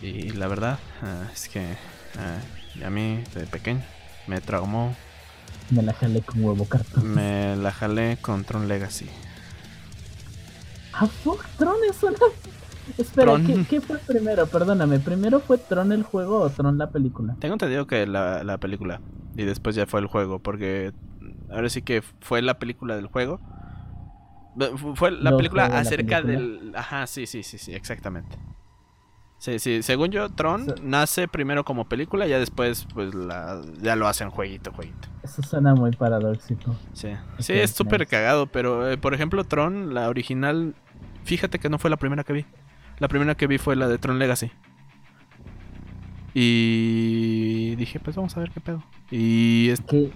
y 0.02 0.30
la 0.30 0.48
verdad 0.48 0.78
ah, 1.02 1.28
es 1.32 1.48
que 1.48 1.76
ah, 2.18 2.84
a 2.84 2.90
mí 2.90 3.22
de 3.34 3.46
pequeño 3.46 3.82
me 4.26 4.40
traumó 4.40 4.94
Me 5.70 5.82
la 5.82 5.92
jalé 5.92 6.22
con 6.22 6.44
huevo 6.44 6.64
cartón. 6.66 7.14
Me 7.14 7.56
la 7.56 7.72
jalé 7.72 8.18
con 8.20 8.44
Tron 8.44 8.68
Legacy. 8.68 9.06
Ah, 10.92 11.06
fuck, 11.06 11.44
Tron 11.58 11.76
es 11.88 12.02
una. 12.02 12.16
Espera, 12.98 13.32
Tron. 13.32 13.46
¿qué, 13.46 13.64
qué 13.68 13.80
fue 13.80 13.98
primero? 13.98 14.46
Perdóname, 14.46 14.98
¿primero 14.98 15.40
fue 15.40 15.58
Tron 15.58 15.92
el 15.92 16.02
juego 16.02 16.40
o 16.40 16.50
Tron 16.50 16.78
la 16.78 16.90
película? 16.90 17.36
Tengo 17.40 17.54
entendido 17.54 17.86
que 17.86 18.06
la, 18.06 18.42
la 18.44 18.58
película. 18.58 19.00
Y 19.36 19.44
después 19.44 19.76
ya 19.76 19.86
fue 19.86 20.00
el 20.00 20.06
juego. 20.06 20.38
Porque 20.38 20.92
ahora 21.50 21.68
sí 21.68 21.82
que 21.82 22.02
fue 22.20 22.42
la 22.42 22.58
película 22.58 22.96
del 22.96 23.06
juego. 23.06 23.40
Fue 24.94 25.10
la 25.10 25.36
película 25.36 25.68
la 25.68 25.78
acerca 25.78 26.22
película. 26.22 26.38
del. 26.38 26.72
Ajá, 26.74 27.06
sí, 27.06 27.26
sí, 27.26 27.42
sí, 27.42 27.58
sí, 27.58 27.74
exactamente. 27.74 28.38
Sí, 29.38 29.58
sí, 29.58 29.82
según 29.82 30.10
yo, 30.10 30.30
Tron 30.30 30.66
nace 30.82 31.28
primero 31.28 31.62
como 31.62 31.86
película 31.88 32.26
y 32.26 32.30
ya 32.30 32.38
después, 32.38 32.86
pues, 32.94 33.14
la, 33.14 33.60
ya 33.82 33.94
lo 33.94 34.08
hacen 34.08 34.30
jueguito, 34.30 34.72
jueguito. 34.72 35.08
Eso 35.22 35.42
suena 35.42 35.74
muy 35.74 35.90
paradójico. 35.90 36.74
Sí, 36.94 37.10
sí 37.38 37.52
es 37.52 37.72
súper 37.72 38.00
nice. 38.00 38.10
cagado, 38.10 38.46
pero 38.46 38.90
eh, 38.90 38.96
por 38.96 39.12
ejemplo, 39.12 39.44
Tron, 39.44 39.92
la 39.92 40.08
original, 40.08 40.74
fíjate 41.24 41.58
que 41.58 41.68
no 41.68 41.78
fue 41.78 41.90
la 41.90 41.98
primera 41.98 42.24
que 42.24 42.32
vi. 42.32 42.46
La 42.98 43.08
primera 43.08 43.34
que 43.34 43.46
vi 43.46 43.58
fue 43.58 43.76
la 43.76 43.88
de 43.88 43.98
Tron 43.98 44.18
Legacy. 44.18 44.50
Y 46.38 47.74
dije, 47.76 47.98
pues 47.98 48.14
vamos 48.16 48.36
a 48.36 48.40
ver 48.40 48.50
qué 48.50 48.60
pedo. 48.60 48.82
Y 49.10 49.68
es- 49.70 49.80
¿Qué, 49.80 50.10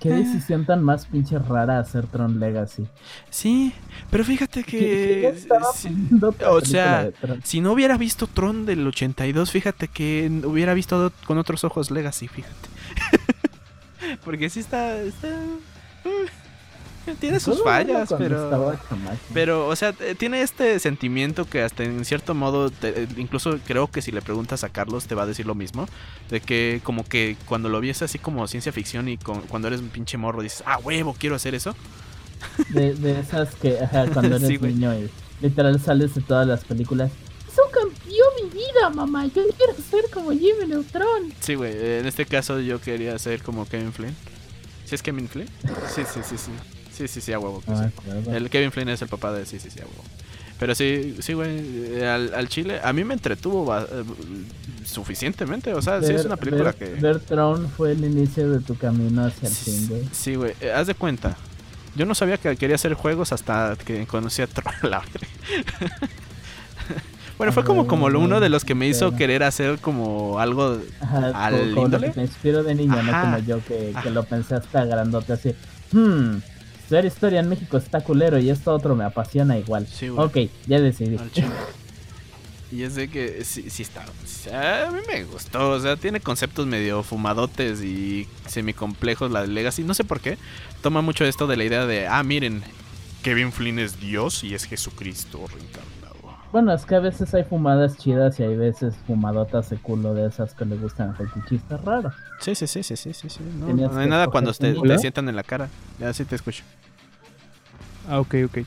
qué 0.00 0.08
Eh. 0.08 0.14
decisión 0.14 0.66
tan 0.66 0.82
más 0.82 1.06
pinche 1.06 1.38
rara 1.38 1.78
hacer 1.78 2.06
Tron 2.08 2.40
Legacy? 2.40 2.86
sí, 3.30 3.72
pero 4.10 4.24
fíjate 4.24 4.64
¿Qué- 4.64 4.78
qué 4.78 5.34
que 5.46 6.26
otra 6.26 6.50
o 6.50 6.60
sea, 6.60 7.10
si 7.44 7.60
no 7.60 7.72
hubiera 7.72 7.96
visto 7.96 8.26
Tron 8.26 8.66
del 8.66 8.84
82, 8.86 9.50
fíjate 9.52 9.86
que 9.88 10.28
hubiera 10.44 10.74
visto 10.74 11.12
con 11.26 11.38
otros 11.38 11.62
ojos 11.64 11.90
Legacy, 11.90 12.26
fíjate. 12.28 12.68
Porque 14.24 14.50
sí 14.50 14.60
está, 14.60 15.00
está 15.02 15.28
uh, 16.04 16.08
tiene 17.20 17.40
sus 17.40 17.62
fallas, 17.62 18.12
pero. 18.16 18.76
Pero, 19.32 19.66
o 19.68 19.76
sea, 19.76 19.92
t- 19.92 20.14
tiene 20.14 20.42
este 20.42 20.78
sentimiento 20.78 21.44
que 21.44 21.62
hasta 21.62 21.84
en 21.84 22.04
cierto 22.04 22.34
modo, 22.34 22.70
te- 22.70 23.06
incluso 23.16 23.58
creo 23.66 23.88
que 23.90 24.02
si 24.02 24.10
le 24.12 24.22
preguntas 24.22 24.64
a 24.64 24.68
Carlos 24.68 25.06
te 25.06 25.14
va 25.14 25.22
a 25.24 25.26
decir 25.26 25.46
lo 25.46 25.54
mismo, 25.54 25.86
de 26.30 26.40
que 26.40 26.80
como 26.84 27.04
que 27.04 27.36
cuando 27.46 27.68
lo 27.68 27.80
vies 27.80 28.02
así 28.02 28.18
como 28.18 28.46
ciencia 28.48 28.72
ficción 28.72 29.08
y 29.08 29.18
con- 29.18 29.42
cuando 29.42 29.68
eres 29.68 29.80
un 29.80 29.88
pinche 29.88 30.16
morro 30.18 30.42
dices, 30.42 30.62
ah, 30.66 30.78
huevo, 30.82 31.14
quiero 31.18 31.36
hacer 31.36 31.54
eso. 31.54 31.74
De, 32.70 32.94
de 32.94 33.20
esas 33.20 33.54
que, 33.54 33.78
ajá, 33.80 34.06
cuando 34.12 34.36
eres 34.36 34.48
Sí, 34.48 34.58
niño 34.58 34.94
y 34.94 35.10
literal 35.40 35.80
sales 35.80 36.14
de 36.14 36.20
todas 36.22 36.46
las 36.46 36.64
películas. 36.64 37.10
Eso 37.50 37.62
cambió 37.72 38.24
mi 38.42 38.50
vida, 38.50 38.90
mamá. 38.90 39.26
Yo 39.26 39.42
quiero 39.56 39.74
ser 39.90 40.10
como 40.12 40.32
Jimmy 40.32 40.66
Neutron. 40.68 41.32
Sí, 41.40 41.54
güey, 41.54 41.72
en 41.98 42.06
este 42.06 42.26
caso 42.26 42.58
yo 42.60 42.80
quería 42.80 43.16
ser 43.18 43.42
como 43.42 43.66
Kevin 43.66 43.92
Flynn. 43.92 44.16
¿Sí 44.86 44.94
es 44.96 45.02
Kevin 45.02 45.28
Flynn? 45.28 45.48
Sí, 45.94 46.02
sí, 46.12 46.20
sí, 46.28 46.36
sí. 46.36 46.50
Sí, 46.96 47.08
sí, 47.08 47.20
sí, 47.20 47.32
a 47.32 47.38
huevo. 47.38 47.62
sí. 47.66 47.72
acuerdo. 47.72 48.34
El 48.34 48.50
Kevin 48.50 48.70
Flynn 48.72 48.88
es 48.90 49.02
el 49.02 49.08
papá 49.08 49.32
de 49.32 49.44
sí, 49.46 49.58
sí, 49.58 49.70
sí, 49.70 49.80
a 49.80 49.84
huevo. 49.84 50.04
Pero 50.58 50.74
sí, 50.76 51.16
sí, 51.20 51.32
güey, 51.32 51.50
eh, 51.98 52.06
al, 52.06 52.32
al 52.32 52.48
chile, 52.48 52.80
a 52.82 52.92
mí 52.92 53.02
me 53.04 53.14
entretuvo 53.14 53.76
eh, 53.76 53.84
suficientemente, 54.84 55.74
o 55.74 55.82
sea, 55.82 56.00
sí 56.00 56.12
es 56.12 56.24
una 56.24 56.36
película 56.36 56.72
ver- 56.72 56.74
que... 56.76 57.00
Ver 57.00 57.18
Tron 57.20 57.68
fue 57.70 57.92
el 57.92 58.04
inicio 58.04 58.48
de 58.50 58.60
tu 58.60 58.76
camino 58.76 59.24
hacia 59.24 59.48
el 59.48 59.54
fin, 59.54 59.88
güey. 59.88 60.02
Sí, 60.12 60.36
güey. 60.36 60.54
eh, 60.60 60.70
haz 60.72 60.86
de 60.86 60.94
cuenta. 60.94 61.36
Yo 61.96 62.06
no 62.06 62.14
sabía 62.14 62.38
que 62.38 62.56
quería 62.56 62.76
hacer 62.76 62.94
juegos 62.94 63.32
hasta 63.32 63.76
que 63.84 64.06
conocí 64.06 64.42
a 64.42 64.46
Tron. 64.46 64.72
la 64.90 65.02
bueno, 67.38 67.52
fue 67.52 67.64
como, 67.64 67.86
como 67.88 68.08
lo 68.10 68.20
uno 68.20 68.38
de 68.38 68.48
los 68.48 68.64
que 68.64 68.74
me 68.76 68.86
hizo 68.86 69.16
querer 69.16 69.42
hacer 69.42 69.80
como 69.80 70.38
algo 70.38 70.78
Ajá, 71.00 71.46
al 71.46 71.52
como, 71.74 71.74
como 71.74 71.88
lo 71.88 72.00
que 72.00 72.12
me 72.16 72.22
inspiro 72.22 72.62
de 72.62 72.74
niño, 72.76 73.02
no 73.02 73.20
como 73.20 73.38
yo 73.38 73.64
que, 73.64 73.92
que 74.02 74.10
lo 74.10 74.22
pensé 74.24 74.54
hasta 74.54 74.84
grandote 74.84 75.32
así. 75.32 75.54
Hmm, 75.92 76.36
estudiar 76.94 77.04
historia 77.06 77.40
en 77.40 77.48
México 77.48 77.76
está 77.76 78.00
culero 78.02 78.38
y 78.38 78.50
esto 78.50 78.72
otro 78.72 78.94
me 78.94 79.04
apasiona 79.04 79.58
igual. 79.58 79.86
Sí, 79.86 80.08
güey. 80.08 80.26
ok, 80.26 80.50
ya 80.66 80.80
decidí. 80.80 81.18
Y 82.70 82.82
es 82.82 82.94
de 82.94 83.08
que 83.08 83.44
sí, 83.44 83.70
sí 83.70 83.82
está. 83.82 84.02
a 84.04 84.90
mí 84.90 84.98
me 85.06 85.24
gustó. 85.24 85.70
O 85.70 85.80
sea, 85.80 85.96
tiene 85.96 86.20
conceptos 86.20 86.66
medio 86.66 87.02
fumadotes 87.02 87.82
y 87.82 88.28
semicomplejos 88.46 89.30
la 89.30 89.42
de 89.42 89.48
Legacy. 89.48 89.84
No 89.84 89.94
sé 89.94 90.04
por 90.04 90.20
qué. 90.20 90.38
Toma 90.82 91.00
mucho 91.00 91.24
esto 91.24 91.46
de 91.46 91.56
la 91.56 91.64
idea 91.64 91.86
de, 91.86 92.06
ah, 92.08 92.22
miren, 92.22 92.62
Kevin 93.22 93.52
Flynn 93.52 93.78
es 93.78 94.00
Dios 94.00 94.44
y 94.44 94.54
es 94.54 94.64
Jesucristo 94.64 95.44
reencarnado. 95.46 95.94
Bueno, 96.52 96.72
es 96.72 96.84
que 96.84 96.94
a 96.94 97.00
veces 97.00 97.32
hay 97.34 97.44
fumadas 97.44 97.96
chidas 97.96 98.38
y 98.38 98.44
hay 98.44 98.56
veces 98.56 98.94
fumadotas 99.06 99.70
de 99.70 99.76
culo 99.76 100.14
de 100.14 100.26
esas 100.28 100.54
que 100.54 100.64
le 100.64 100.76
gustan 100.76 101.10
a 101.10 101.14
fetichistas 101.14 101.84
raros. 101.84 102.14
Sí, 102.40 102.54
sí, 102.54 102.66
sí, 102.66 102.82
sí, 102.82 102.96
sí, 102.96 103.12
sí. 103.12 103.28
sí. 103.28 103.40
No, 103.58 103.72
no 103.72 103.98
hay 103.98 104.08
nada 104.08 104.28
cuando 104.28 104.52
te, 104.52 104.74
te 104.74 104.98
sientan 104.98 105.28
en 105.28 105.36
la 105.36 105.42
cara. 105.42 105.68
Ya 105.98 106.12
sí 106.12 106.24
te 106.24 106.36
escucho. 106.36 106.64
Ah, 108.08 108.20
ok, 108.20 108.34
ok. 108.46 108.56
Es 108.58 108.64
que 108.64 108.64
Ah, 108.64 108.66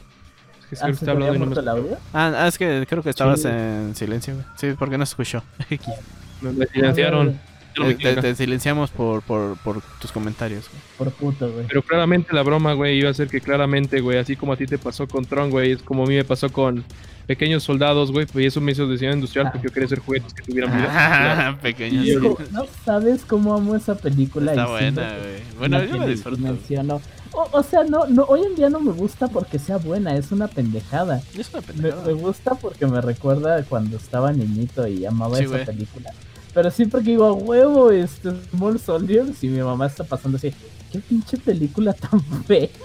creo 0.69 0.69
que 0.69 0.75
¿se 0.77 0.89
está 1.05 1.11
hablando 1.11 1.39
no 1.39 1.45
me, 1.45 1.59
el 1.61 1.67
audio? 1.69 1.97
Ah, 2.13 2.33
ah, 2.35 2.47
es 2.47 2.57
que 2.57 2.85
creo 2.89 3.01
que 3.03 3.09
estabas 3.09 3.41
Sí. 3.41 3.47
en 3.47 3.93
silencio. 3.95 4.33
güey. 4.33 4.45
Sí, 4.57 4.67
porque 4.77 4.97
no 4.97 5.05
se 5.05 5.11
escuchó. 5.11 5.43
me- 6.41 6.51
me 6.51 6.65
silenciaron. 6.67 7.39
Me 7.79 7.93
te, 7.93 8.33
silenciamos 8.33 8.89
por, 8.89 9.21
por, 9.21 9.55
por 9.59 9.81
tus 10.01 10.11
comentarios. 10.11 10.67
güey. 10.67 10.81
Por 10.97 11.11
puto, 11.11 11.51
güey. 11.51 11.67
Pero 11.67 11.83
claramente 11.83 12.33
la 12.33 12.41
broma, 12.41 12.73
güey, 12.73 12.97
iba 12.97 13.09
a 13.11 13.13
ser 13.13 13.27
que 13.27 13.39
claramente, 13.39 14.01
güey, 14.01 14.17
así 14.17 14.35
como 14.35 14.53
a 14.53 14.57
ti 14.57 14.65
te 14.65 14.79
pasó 14.79 15.07
con 15.07 15.25
Tron, 15.25 15.51
güey, 15.51 15.73
es 15.73 15.83
como 15.83 16.03
a 16.03 16.07
mí 16.07 16.15
me 16.15 16.23
pasó 16.25 16.51
con 16.51 16.83
Pequeños 17.27 17.61
Soldados, 17.63 18.11
güey, 18.11 18.25
pues 18.25 18.43
y 18.43 18.47
eso 18.47 18.61
me 18.61 18.71
hizo 18.71 18.87
diseño 18.89 19.13
industrial 19.13 19.47
Ah. 19.47 19.51
porque 19.51 19.67
yo 19.67 19.73
quería 19.73 19.85
hacer 19.85 19.99
juguetes 19.99 20.33
que 20.33 20.41
tuvieran 20.41 20.75
vida. 20.75 20.87
Ah, 20.89 21.57
pequeño. 21.61 22.03
Y- 22.03 22.11
Hijo, 22.13 22.37
no 22.51 22.65
sabes 22.83 23.23
cómo 23.25 23.53
amo 23.53 23.75
esa 23.75 23.93
película. 23.95 24.53
Está 24.53 24.65
buena, 24.65 25.09
güey. 25.19 25.41
Bueno, 25.59 25.83
yo 25.83 25.97
la 25.97 26.07
disfruto. 26.07 26.41
menciono- 26.41 26.99
O, 27.33 27.47
o 27.51 27.63
sea, 27.63 27.83
no, 27.83 28.05
no, 28.07 28.23
hoy 28.23 28.43
en 28.43 28.55
día 28.55 28.69
no 28.69 28.79
me 28.79 28.91
gusta 28.91 29.27
porque 29.27 29.59
sea 29.59 29.77
buena, 29.77 30.15
es 30.15 30.31
una 30.31 30.47
pendejada. 30.47 31.21
Es 31.37 31.49
una 31.53 31.61
Me, 31.61 31.67
pendejada. 31.67 32.03
me 32.05 32.13
gusta 32.13 32.55
porque 32.55 32.85
me 32.87 33.01
recuerda 33.01 33.63
cuando 33.63 33.97
estaba 33.97 34.31
niñito 34.33 34.87
y 34.87 35.05
amaba 35.05 35.37
Sí, 35.37 35.43
esa 35.45 35.65
película. 35.65 36.11
Pero 36.53 36.71
siempre 36.71 37.01
que 37.03 37.11
digo 37.11 37.25
a 37.25 37.33
huevo, 37.33 37.91
este 37.91 38.31
Small 38.51 38.79
Soldiers 38.79 39.43
y 39.43 39.47
mi 39.49 39.59
mamá 39.61 39.85
está 39.87 40.03
pasando 40.03 40.37
así, 40.37 40.53
qué 40.91 40.99
pinche 40.99 41.37
película 41.37 41.93
tan 41.93 42.19
fea. 42.45 42.69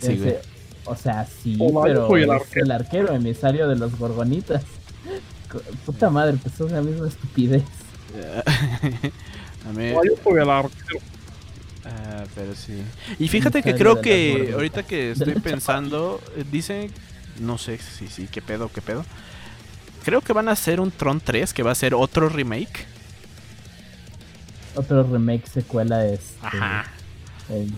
Sí, 0.00 0.16
güey. 0.16 0.36
O 0.84 0.96
sea, 0.96 1.26
sí, 1.26 1.56
Hola, 1.60 1.82
pero 1.84 2.16
el 2.16 2.30
arquero. 2.30 2.64
el 2.64 2.70
arquero 2.72 3.12
emisario 3.14 3.68
de 3.68 3.76
los 3.76 3.96
gorgonitas. 3.98 4.62
Puta 5.84 6.08
madre, 6.10 6.36
pues 6.42 6.58
es 6.60 6.72
la 6.72 6.80
misma 6.82 7.08
estupidez. 7.08 7.62
A 9.68 9.72
mí, 9.72 9.90
yo 9.90 10.14
soy 10.22 10.40
el 10.40 10.50
arquero. 10.50 11.00
Ah, 11.84 12.24
pero 12.34 12.54
sí. 12.54 12.82
Y 13.18 13.28
fíjate 13.28 13.62
que 13.62 13.74
creo 13.74 14.00
que 14.00 14.52
ahorita 14.54 14.82
que 14.84 15.12
estoy 15.12 15.34
pensando, 15.42 16.20
dice, 16.50 16.90
no 17.40 17.58
sé 17.58 17.78
si 17.78 18.08
sí, 18.08 18.28
qué 18.30 18.42
pedo, 18.42 18.70
qué 18.72 18.80
pedo. 18.80 19.04
Creo 20.04 20.20
que 20.20 20.32
van 20.32 20.48
a 20.48 20.52
hacer 20.52 20.80
un 20.80 20.90
Tron 20.90 21.20
3 21.20 21.52
que 21.52 21.62
va 21.62 21.70
a 21.70 21.76
ser 21.76 21.94
otro 21.94 22.28
remake. 22.28 22.86
Otro 24.74 25.02
remake 25.04 25.46
secuela 25.46 26.06
es. 26.06 26.34
Ajá. 26.42 26.86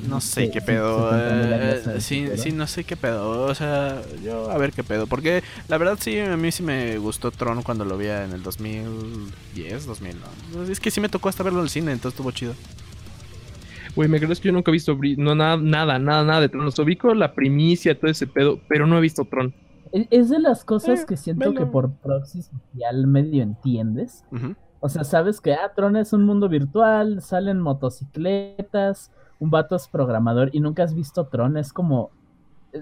No 0.07 0.21
sé 0.21 0.47
sí, 0.47 0.51
qué 0.53 0.61
sí, 0.61 0.67
pedo. 0.67 1.11
50.000 1.11 1.53
años 1.53 1.87
en 1.87 1.91
el 1.93 2.03
sí, 2.03 2.29
sí, 2.37 2.53
no 2.53 2.67
sé 2.67 2.85
qué 2.85 2.97
pedo. 2.97 3.43
O 3.43 3.55
sea, 3.55 4.03
yo 4.23 4.51
a 4.51 4.59
ver 4.59 4.73
qué 4.73 4.85
pedo. 4.85 5.07
Porque 5.07 5.43
la 5.69 5.79
verdad 5.79 5.99
sí, 6.01 6.19
a 6.19 6.37
mí 6.37 6.53
sí 6.53 6.63
me 6.63 6.99
gustó 6.99 7.31
Tron 7.31 7.63
cuando 7.63 7.85
lo 7.85 7.99
vi 7.99 8.07
en 8.07 8.33
el 8.33 8.43
2010, 8.43 9.87
2000. 9.87 10.17
¿no? 10.55 10.65
Es 10.65 10.81
que 10.81 10.91
sí 10.91 11.01
me 11.01 11.09
tocó 11.09 11.29
hasta 11.29 11.43
verlo 11.43 11.61
en 11.61 11.65
el 11.65 11.71
cine, 11.71 11.93
entonces 11.93 12.15
estuvo 12.17 12.31
chido. 12.31 12.55
Güey, 13.97 14.09
me 14.09 14.19
crees 14.21 14.41
que 14.41 14.49
yo 14.49 14.53
nunca 14.53 14.71
he 14.71 14.73
visto 14.73 14.99
no, 15.19 15.35
nada, 15.35 15.57
nada, 15.57 15.99
nada, 15.99 16.25
nada 16.25 16.41
de 16.41 16.49
Tron. 16.49 16.65
Los 16.65 16.79
ubico 16.79 17.15
la 17.15 17.35
primicia, 17.35 17.99
todo 17.99 18.11
ese 18.11 18.27
pedo, 18.27 18.61
pero 18.69 18.87
no 18.87 18.99
he 18.99 19.01
visto 19.01 19.25
Tron. 19.25 19.55
Es- 19.93 20.09
Es 20.11 20.29
de 20.31 20.41
las 20.41 20.65
cosas 20.65 21.03
Eh, 21.03 21.05
que 21.09 21.17
siento 21.17 21.55
que 21.55 21.67
por 21.67 21.93
proxy 21.93 22.43
social 22.43 23.07
medio 23.07 23.43
entiendes. 23.43 24.25
O 24.81 24.89
sea, 24.89 25.05
sabes 25.05 25.41
que 25.41 25.55
ah, 25.55 25.73
Tron 25.75 25.97
es 25.97 26.13
un 26.13 26.25
mundo 26.25 26.49
virtual, 26.49 27.23
salen 27.23 27.61
motocicletas, 27.61 29.11
un 29.39 29.51
vato 29.51 29.77
es 29.77 29.89
programador 29.89 30.51
y 30.53 30.61
nunca 30.61 30.83
has 30.83 30.95
visto 30.95 31.27
Tron. 31.27 31.57
Es 31.57 31.73
como, 31.73 32.11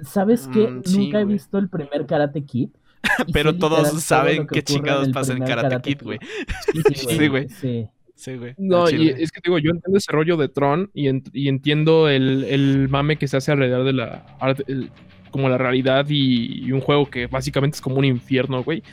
¿sabes 0.02 0.48
qué? 0.52 0.68
Mm, 0.68 0.82
sí, 0.84 0.98
nunca 0.98 1.20
he 1.20 1.24
visto 1.24 1.58
el 1.58 1.68
primer 1.68 2.06
Karate 2.06 2.42
Kid. 2.44 2.70
Pero 3.32 3.56
todos 3.56 3.90
todo 3.90 4.00
saben 4.00 4.46
qué 4.46 4.62
chingados 4.62 5.08
pasa 5.10 5.32
en 5.32 5.38
primer 5.40 5.56
Karate 5.62 5.82
Kid, 5.82 6.02
güey. 6.02 6.18
Sí, 6.94 7.28
güey. 7.28 7.48
Sí. 7.48 7.88
Sí, 8.22 8.36
güey. 8.36 8.54
No, 8.56 8.88
y 8.88 9.08
es 9.08 9.32
que 9.32 9.40
digo, 9.42 9.58
yo 9.58 9.72
entiendo 9.72 9.98
ese 9.98 10.12
rollo 10.12 10.36
de 10.36 10.48
Tron 10.48 10.90
y, 10.94 11.06
ent- 11.08 11.30
y 11.32 11.48
entiendo 11.48 12.08
el, 12.08 12.44
el 12.44 12.88
mame 12.88 13.16
que 13.16 13.26
se 13.26 13.36
hace 13.36 13.50
alrededor 13.50 13.84
de 13.84 13.92
la 13.94 14.24
arte- 14.38 14.62
el- 14.68 14.90
como 15.32 15.48
la 15.48 15.58
realidad 15.58 16.06
y, 16.08 16.64
y 16.66 16.70
un 16.70 16.80
juego 16.80 17.10
que 17.10 17.26
básicamente 17.26 17.74
es 17.76 17.80
como 17.80 17.96
un 17.96 18.04
infierno, 18.04 18.62
güey. 18.62 18.84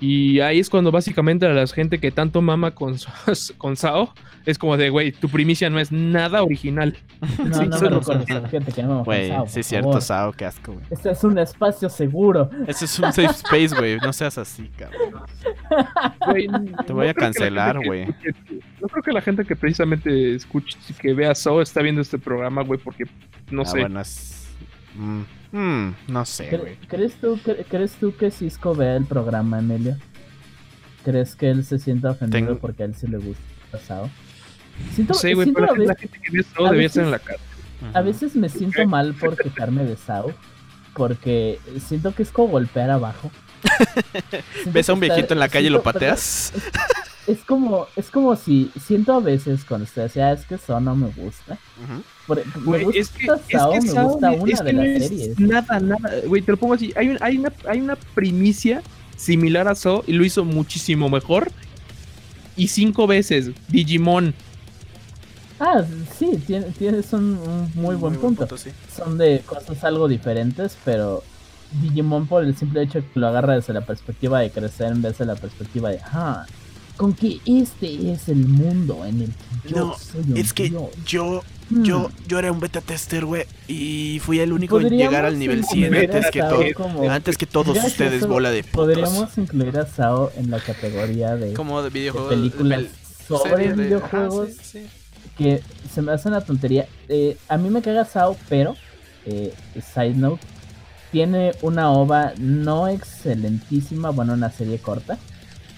Y 0.00 0.38
ahí 0.40 0.60
es 0.60 0.70
cuando 0.70 0.92
básicamente 0.92 1.44
a 1.46 1.48
la 1.48 1.66
gente 1.66 1.98
que 1.98 2.10
tanto 2.12 2.40
mama 2.40 2.70
con, 2.72 2.96
con 3.58 3.76
Sao 3.76 4.14
es 4.46 4.56
como 4.56 4.76
de, 4.76 4.88
güey, 4.90 5.10
tu 5.12 5.28
primicia 5.28 5.68
no 5.68 5.78
es 5.80 5.90
nada 5.92 6.42
original. 6.42 6.96
No, 7.44 7.54
Sí, 7.54 7.66
no 7.66 7.80
me 7.80 7.88
recuerdes 7.88 8.30
a 8.30 8.40
la 8.40 8.48
gente 8.48 8.70
que 8.72 8.82
no 8.84 8.98
me 8.98 9.02
Güey, 9.02 9.20
pensaba, 9.28 9.46
sí 9.48 9.52
por 9.54 9.60
es 9.60 9.66
cierto, 9.66 9.88
favor. 9.88 10.02
Sao, 10.02 10.32
qué 10.32 10.44
asco, 10.44 10.72
güey. 10.72 10.84
Este 10.88 11.10
es 11.10 11.24
un 11.24 11.36
espacio 11.38 11.88
seguro. 11.88 12.48
Ese 12.68 12.84
es 12.84 12.96
un 13.00 13.12
safe 13.12 13.24
space, 13.26 13.74
güey. 13.76 13.96
No 13.98 14.12
seas 14.12 14.38
así, 14.38 14.70
cabrón. 14.78 15.24
Te 16.86 16.92
voy 16.92 17.08
a 17.08 17.14
cancelar, 17.14 17.84
güey. 17.84 18.06
No 18.80 18.88
creo 18.88 19.02
que 19.02 19.12
la 19.12 19.20
gente 19.20 19.44
que 19.44 19.56
precisamente 19.56 20.34
escuche, 20.36 20.78
que 21.00 21.12
vea 21.12 21.34
Sao 21.34 21.60
está 21.60 21.82
viendo 21.82 22.00
este 22.00 22.18
programa, 22.18 22.62
güey, 22.62 22.78
porque 22.78 23.04
no 23.50 23.62
Ah, 23.62 23.66
sé. 23.66 23.80
bueno, 23.80 24.00
es- 24.00 24.46
mm, 24.94 25.22
mm, 25.52 25.88
no 26.08 26.24
sé, 26.24 26.50
¿Cre- 26.50 26.60
güey. 26.60 26.76
¿Crees 26.88 27.14
tú, 27.20 27.36
cre- 27.44 27.64
¿Crees 27.68 27.92
tú 27.94 28.14
que 28.16 28.30
Cisco 28.30 28.74
vea 28.74 28.96
el 28.96 29.04
programa, 29.06 29.58
Emilio? 29.58 29.96
¿Crees 31.04 31.34
que 31.36 31.50
él 31.50 31.64
se 31.64 31.78
sienta 31.78 32.10
ofendido 32.10 32.46
Tengo- 32.46 32.58
porque 32.60 32.82
a 32.82 32.86
él 32.86 32.94
sí 32.94 33.06
le 33.06 33.18
gusta? 33.18 33.42
Siento, 34.94 35.14
sé, 35.14 35.34
güey, 35.34 35.46
siento 35.46 35.60
pero 35.60 35.72
a, 35.74 35.78
la, 35.78 35.94
gente 35.94 36.18
que 36.20 36.30
ve 36.36 36.42
Sao 36.42 36.66
a 36.66 36.70
debería 36.70 36.86
veces- 36.88 36.96
estar 36.96 37.04
en 37.04 37.10
la 37.10 37.18
casa. 37.18 37.40
a 37.94 38.00
Ujú. 38.00 38.06
veces 38.08 38.36
me 38.36 38.48
siento 38.48 38.86
mal 38.86 39.14
por 39.14 39.36
quejarme 39.36 39.84
de 39.84 39.96
Sao. 39.96 40.32
Porque 40.94 41.60
siento 41.86 42.12
que 42.14 42.22
es 42.24 42.30
como 42.32 42.48
golpear 42.48 42.90
abajo. 42.90 43.30
¿Ves 44.66 44.88
a 44.88 44.92
un 44.94 45.02
está- 45.02 45.14
viejito 45.14 45.34
en 45.34 45.40
la 45.40 45.48
calle 45.48 45.68
y 45.68 45.70
lo 45.70 45.82
pateas? 45.82 46.52
Es 47.26 47.38
como, 47.44 47.86
es 47.94 48.10
como 48.10 48.34
si 48.36 48.72
siento 48.80 49.12
a 49.12 49.20
veces 49.20 49.64
cuando 49.64 49.84
usted 49.84 50.02
decía, 50.04 50.28
"Ah, 50.28 50.32
es 50.32 50.44
que 50.46 50.54
eso 50.56 50.80
no 50.80 50.96
me 50.96 51.08
gusta. 51.08 51.58
Ujú. 51.82 52.02
Por- 52.28 52.42
Güey, 52.64 52.86
es 52.96 53.08
que, 53.08 53.24
es 53.26 53.32
Sao, 53.50 53.72
que 53.72 53.80
me 53.80 53.88
Sao 53.88 54.08
gusta 54.10 54.32
es 54.34 54.58
que 54.60 54.64
de 54.64 54.72
no 54.74 54.82
las 54.84 54.88
es 55.02 55.08
series. 55.08 55.40
Nada, 55.40 55.80
nada. 55.80 56.10
Güey, 56.26 56.42
te 56.42 56.52
lo 56.52 56.58
pongo 56.58 56.74
así. 56.74 56.92
Hay, 56.94 57.08
un- 57.08 57.18
hay, 57.20 57.38
una, 57.38 57.52
hay 57.68 57.80
una 57.80 57.96
primicia 57.96 58.82
similar 59.16 59.66
a 59.66 59.74
Sao 59.74 60.04
y 60.06 60.12
lo 60.12 60.24
hizo 60.24 60.44
muchísimo 60.44 61.08
mejor. 61.08 61.50
Y 62.56 62.68
cinco 62.68 63.06
veces. 63.08 63.50
Digimon. 63.68 64.34
Ah, 65.60 65.82
sí, 66.18 66.38
tiene- 66.46 66.66
tienes 66.78 67.12
un, 67.12 67.22
un 67.38 67.70
muy 67.74 67.96
buen 67.96 68.14
punto. 68.16 68.46
sí. 68.56 68.70
Son 68.94 69.18
de 69.18 69.40
cosas 69.44 69.82
algo 69.82 70.06
diferentes, 70.06 70.76
pero 70.84 71.24
Digimon 71.82 72.26
por 72.28 72.44
el 72.44 72.56
simple 72.56 72.82
hecho 72.82 73.00
que 73.00 73.18
lo 73.18 73.26
agarra 73.28 73.54
desde 73.56 73.72
la 73.72 73.80
perspectiva 73.80 74.40
de 74.40 74.50
crecer 74.50 74.92
en 74.92 75.02
vez 75.02 75.18
de 75.18 75.24
la 75.26 75.34
perspectiva 75.34 75.90
de, 75.90 75.98
ah, 76.12 76.46
con 76.96 77.12
que 77.12 77.40
este 77.44 78.12
es 78.12 78.28
el 78.28 78.46
mundo 78.46 79.04
en 79.04 79.22
el 79.22 79.28
que 79.62 79.68
yo 79.70 79.76
No, 79.78 79.96
soy 79.98 80.22
un 80.30 80.36
Es 80.36 80.52
que 80.52 80.68
dios". 80.70 80.82
yo, 81.06 81.42
Hmm. 81.70 81.82
yo, 81.84 82.10
yo 82.26 82.38
era 82.38 82.50
un 82.50 82.60
beta 82.60 82.80
tester, 82.80 83.24
güey. 83.26 83.44
Y 83.66 84.20
fui 84.24 84.40
el 84.40 84.52
único 84.52 84.80
en 84.80 84.88
llegar 84.90 85.24
al 85.26 85.38
nivel 85.38 85.64
100 85.64 85.84
incluir 85.84 86.10
antes 86.14 86.30
que, 86.30 86.40
todo, 86.40 86.62
como- 86.74 87.10
antes 87.10 87.36
que 87.36 87.46
todos 87.46 87.74
Gracias, 87.74 87.92
ustedes, 87.92 88.26
bola 88.26 88.50
de 88.50 88.62
putos. 88.64 88.86
Podríamos 88.86 89.36
incluir 89.38 89.78
a 89.78 89.86
Sao 89.86 90.32
en 90.36 90.50
la 90.50 90.60
categoría 90.60 91.36
de, 91.36 91.52
Como 91.52 91.78
de 91.82 91.90
de 91.90 91.90
videojuegos. 91.90 92.30
películas 92.30 92.80
pel- 92.82 92.88
sobre 93.38 93.68
de- 93.74 93.84
videojuegos 93.84 94.48
ajá, 94.50 94.62
sí, 94.62 94.78
sí. 94.80 94.86
que 95.36 95.62
se 95.92 96.00
me 96.00 96.12
hace 96.12 96.28
una 96.28 96.40
tontería. 96.40 96.86
Eh, 97.08 97.36
a 97.48 97.58
mí 97.58 97.68
me 97.68 97.82
caga 97.82 98.04
Sao, 98.06 98.36
pero, 98.48 98.74
eh, 99.26 99.52
side 99.94 100.14
note, 100.14 100.40
tiene 101.12 101.52
una 101.62 101.90
ova 101.90 102.32
no 102.38 102.88
excelentísima, 102.88 104.10
bueno, 104.10 104.32
una 104.32 104.50
serie 104.50 104.78
corta, 104.78 105.18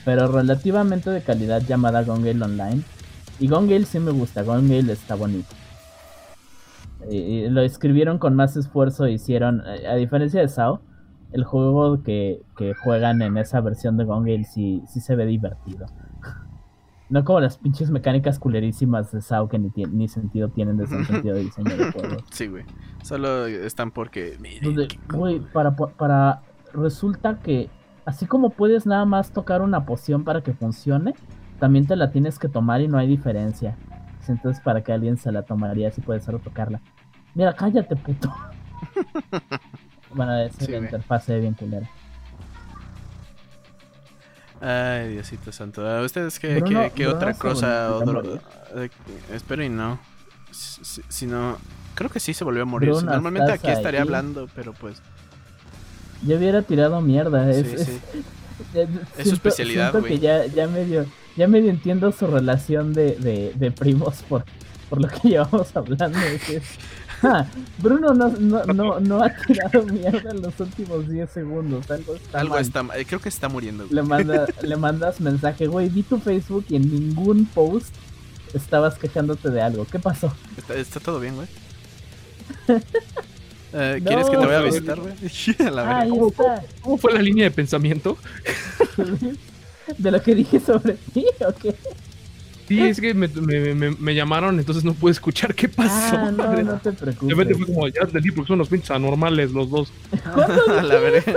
pero 0.04 0.28
relativamente 0.28 1.11
de 1.11 1.20
calidad 1.23 1.62
llamada 1.66 2.02
Gone 2.04 2.32
Gale 2.32 2.44
Online. 2.44 2.82
Y 3.38 3.49
Gone 3.49 3.73
Gale 3.73 3.87
sí 3.87 3.99
me 3.99 4.11
gusta, 4.12 4.42
Gone 4.42 4.68
Gale 4.76 4.92
está 4.92 5.14
bonito. 5.14 5.49
Lo 7.09 7.62
escribieron 7.62 8.19
con 8.19 8.35
más 8.35 8.57
esfuerzo, 8.57 9.09
hicieron, 9.09 9.62
eh, 9.66 9.87
a 9.88 9.95
diferencia 9.95 10.40
de 10.40 10.49
Sao, 10.49 10.83
el 11.33 11.45
juego 11.45 12.02
que, 12.02 12.42
que 12.57 12.75
juegan 12.75 13.23
en 13.23 13.37
esa 13.37 13.61
versión 13.61 13.97
de 13.97 14.04
Gone 14.04 14.30
Gale 14.30 14.45
sí, 14.45 14.83
sí 14.87 15.00
se 15.00 15.16
ve 15.16 15.26
divertido. 15.26 15.87
No 17.11 17.25
como 17.25 17.40
las 17.40 17.59
pinches 17.59 17.90
mecánicas 17.90 18.38
culerísimas 18.38 19.11
de 19.11 19.21
SAO 19.21 19.49
que 19.49 19.59
ni, 19.59 19.73
ni 19.90 20.07
sentido 20.07 20.49
tienen 20.49 20.76
desde 20.76 20.97
el 20.97 21.07
sentido 21.07 21.35
de 21.35 21.42
diseño 21.42 21.76
de 21.76 21.90
juego. 21.92 22.19
Sí, 22.30 22.47
güey. 22.47 22.62
Solo 23.02 23.47
están 23.47 23.90
porque. 23.90 24.38
güey, 24.62 25.40
cool. 25.40 25.49
para, 25.52 25.75
para. 25.75 26.42
Resulta 26.73 27.40
que 27.40 27.69
así 28.04 28.26
como 28.26 28.50
puedes 28.50 28.87
nada 28.87 29.04
más 29.07 29.33
tocar 29.33 29.61
una 29.61 29.87
poción 29.87 30.23
para 30.23 30.42
que 30.42 30.52
funcione, 30.52 31.14
también 31.59 31.87
te 31.87 31.97
la 31.97 32.12
tienes 32.12 32.38
que 32.38 32.49
tomar 32.49 32.80
y 32.80 32.87
no 32.87 32.97
hay 32.97 33.09
diferencia. 33.09 33.76
Entonces, 34.30 34.62
para 34.62 34.82
que 34.82 34.92
alguien 34.92 35.16
se 35.16 35.30
la 35.32 35.42
tomaría, 35.42 35.90
si 35.90 36.00
puedes 36.00 36.25
solo 36.25 36.38
tocarla. 36.38 36.80
Mira, 37.34 37.54
cállate, 37.54 37.96
puto. 37.96 38.32
bueno, 40.14 40.37
esa 40.38 40.58
Sí, 40.58 40.64
es 40.64 40.70
la 40.70 40.76
güey. 40.78 40.84
interfaz 40.88 41.25
se 41.25 41.34
ve 41.34 41.40
bien 41.40 41.54
culera. 41.54 41.88
Ay, 44.60 45.12
Diosito 45.12 45.52
Santo. 45.52 45.87
¿A 45.87 46.02
ustedes 46.02 46.38
qué, 46.38 46.56
Bruno- 46.60 46.82
qué- 46.82 46.90
qué 46.92 47.02
Bruno 47.04 47.16
otra 47.16 47.34
cosa? 47.34 47.88
volvió 47.90 47.94
a 47.94 47.96
o 47.96 48.22
morir. 48.25 48.40
dro- 48.75 48.84
eh, 48.84 48.90
espero 49.32 49.64
y 49.64 49.68
no. 49.70 49.99
Si, 50.52 51.26
no. 51.26 51.56
Creo 51.94 52.10
que 52.10 52.20
sí 52.20 52.34
se 52.34 52.44
volvió 52.44 52.62
a 52.62 52.66
morir. 52.66 52.90
Bruno, 52.90 53.10
Normalmente 53.10 53.52
¿estás 53.54 53.64
aquí 53.70 53.76
estaría 53.76 54.00
ahí? 54.00 54.06
hablando, 54.06 54.49
pero 54.54 54.72
pues. 54.75 55.00
Yo 56.26 56.37
hubiera 56.37 56.60
tirado 56.62 57.00
mierda. 57.00 57.50
Es, 57.50 57.66
Sí, 57.66 57.75
es- 58.75 58.88
Es 59.16 59.28
su 59.28 59.34
especialidad, 59.34 59.92
güey. 59.99 60.18
ya, 60.18 60.44
ya 60.46 60.66
medio, 60.68 61.06
ya 61.40 61.49
medio 61.49 61.70
entiendo 61.70 62.12
su 62.12 62.26
relación 62.26 62.92
de, 62.92 63.16
de, 63.16 63.52
de 63.54 63.70
primos 63.70 64.23
por, 64.28 64.44
por 64.88 65.00
lo 65.00 65.09
que 65.09 65.28
llevamos 65.30 65.75
hablando. 65.75 66.18
Ah, 67.23 67.44
Bruno 67.78 68.14
no, 68.14 68.28
no, 68.28 68.64
no, 68.64 69.00
no 69.00 69.23
ha 69.23 69.35
tirado 69.47 69.82
mierda 69.92 70.30
en 70.30 70.42
los 70.42 70.59
últimos 70.61 71.09
10 71.09 71.28
segundos. 71.30 71.90
Algo 71.90 72.14
está 72.14 72.40
Algo 72.40 72.54
mal. 72.54 72.62
está. 72.62 72.85
eh, 72.97 73.04
Creo 73.06 73.20
que 73.20 73.28
está 73.28 73.49
muriendo. 73.49 73.85
güey. 73.85 73.94
Le, 73.94 74.02
manda, 74.02 74.47
le 74.62 74.76
mandas 74.76 75.20
mensaje, 75.20 75.66
güey, 75.66 75.88
vi 75.88 76.02
tu 76.02 76.18
Facebook 76.18 76.64
y 76.68 76.76
en 76.76 76.90
ningún 76.90 77.44
post 77.47 77.94
estabas 78.54 78.99
quejándote 78.99 79.50
de 79.50 79.61
algo. 79.62 79.87
¿Qué 79.87 79.99
pasó? 79.99 80.32
Está, 80.56 80.75
está 80.75 81.00
todo 81.00 81.20
bien, 81.20 81.37
güey. 81.37 81.49
Eh, 83.73 84.02
¿Quieres 84.04 84.28
que 84.28 84.37
te 84.37 84.44
vaya 84.47 84.59
a 84.59 84.62
visitar, 84.62 84.99
güey? 84.99 85.14
Está. 85.23 86.64
¿Cómo 86.82 86.99
fue 86.99 87.12
la 87.14 87.23
línea 87.23 87.44
de 87.44 87.52
pensamiento? 87.52 88.18
¿De 89.99 90.11
lo 90.11 90.23
que 90.23 90.35
dije 90.35 90.61
sobre 90.61 90.94
ti 91.14 91.25
o 91.47 91.52
qué? 91.52 91.75
Sí, 92.68 92.80
es 92.80 93.00
que 93.00 93.12
me, 93.14 93.26
me- 93.26 93.75
me- 93.75 93.90
me 93.90 94.14
llamaron, 94.14 94.59
entonces 94.61 94.85
no 94.85 94.94
pude 94.94 95.11
escuchar 95.11 95.54
qué 95.56 95.68
pasó. 95.68 96.16
Ah, 96.16 96.30
no, 96.30 96.37
madre. 96.44 96.62
no 96.62 96.75
te 96.78 96.92
De 96.92 97.04
repente 97.04 97.26
preocupes. 97.35 97.56
fue 97.56 97.66
como, 97.66 97.88
ya 97.88 98.02
entendí 98.02 98.30
porque 98.30 98.47
son 98.49 98.59
los 98.59 98.68
pinches 98.68 98.92
anormales 98.92 99.50
los 99.50 99.68
dos. 99.68 99.92
a 100.25 100.82
la 100.82 100.99
verga. 101.00 101.35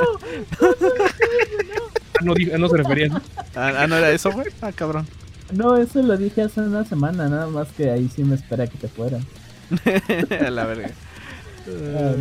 Ah, 0.62 2.19
no, 2.24 2.33
dije- 2.36 2.57
no 2.57 2.69
se 2.69 2.77
refería 2.77 3.05
a 3.05 3.07
eso. 3.07 3.22
Ah, 3.55 3.74
ah, 3.79 3.88
no 3.88 3.98
era 3.98 4.12
eso, 4.12 4.31
güey. 4.31 4.48
Ah, 4.62 4.72
cabrón. 4.72 5.07
No, 5.51 5.75
eso 5.77 6.01
lo 6.01 6.17
dije 6.17 6.41
hace 6.43 6.62
una 6.62 6.86
semana, 6.86 7.27
nada 7.29 7.48
más 7.48 7.67
que 7.75 7.89
ahí 7.89 8.10
sí 8.15 8.24
me 8.24 8.36
espera 8.36 8.67
que 8.67 8.77
te 8.77 8.88
fueran. 8.88 9.25
a 10.45 10.50
la 10.50 10.65
verga. 10.65 10.91
Ah, 11.67 12.13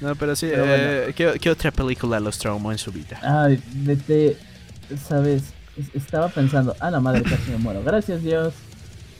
no. 0.00 0.08
No, 0.08 0.14
pero 0.16 0.36
sí. 0.36 0.48
Pero 0.50 0.64
eh, 0.68 1.12
¿qué, 1.16 1.32
qué 1.40 1.50
otra 1.50 1.70
película 1.70 2.20
los 2.20 2.38
traumó 2.38 2.72
en 2.72 2.78
su 2.78 2.92
vida? 2.92 3.18
Ay, 3.22 3.60
vete, 3.72 4.36
sabes, 5.06 5.52
Es- 5.76 5.94
estaba 5.94 6.28
pensando, 6.28 6.76
a 6.80 6.90
la 6.90 7.00
madre 7.00 7.22
casi 7.24 7.50
me 7.50 7.58
muero. 7.58 7.82
Gracias 7.82 8.22
Dios. 8.22 8.54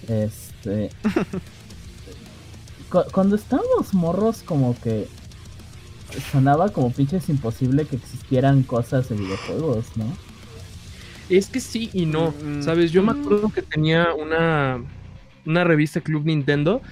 Este, 0.08 0.90
cu- 2.90 3.04
cuando 3.12 3.36
estábamos 3.36 3.92
morros 3.94 4.42
como 4.44 4.78
que 4.80 5.08
sonaba 6.30 6.68
como 6.70 6.92
pinches 6.92 7.28
imposible 7.28 7.86
que 7.86 7.96
existieran 7.96 8.62
cosas 8.62 9.08
de 9.08 9.16
videojuegos, 9.16 9.86
¿no? 9.96 10.04
Es 11.28 11.46
que 11.48 11.58
sí 11.60 11.90
y 11.92 12.06
no, 12.06 12.32
Mm, 12.44 12.62
¿sabes? 12.62 12.92
Yo 12.92 13.02
me 13.02 13.12
acuerdo 13.12 13.48
que 13.48 13.62
tenía 13.62 14.08
una, 14.14 14.78
una 15.46 15.64
revista 15.64 16.00
Club 16.02 16.24
Nintendo. 16.26 16.82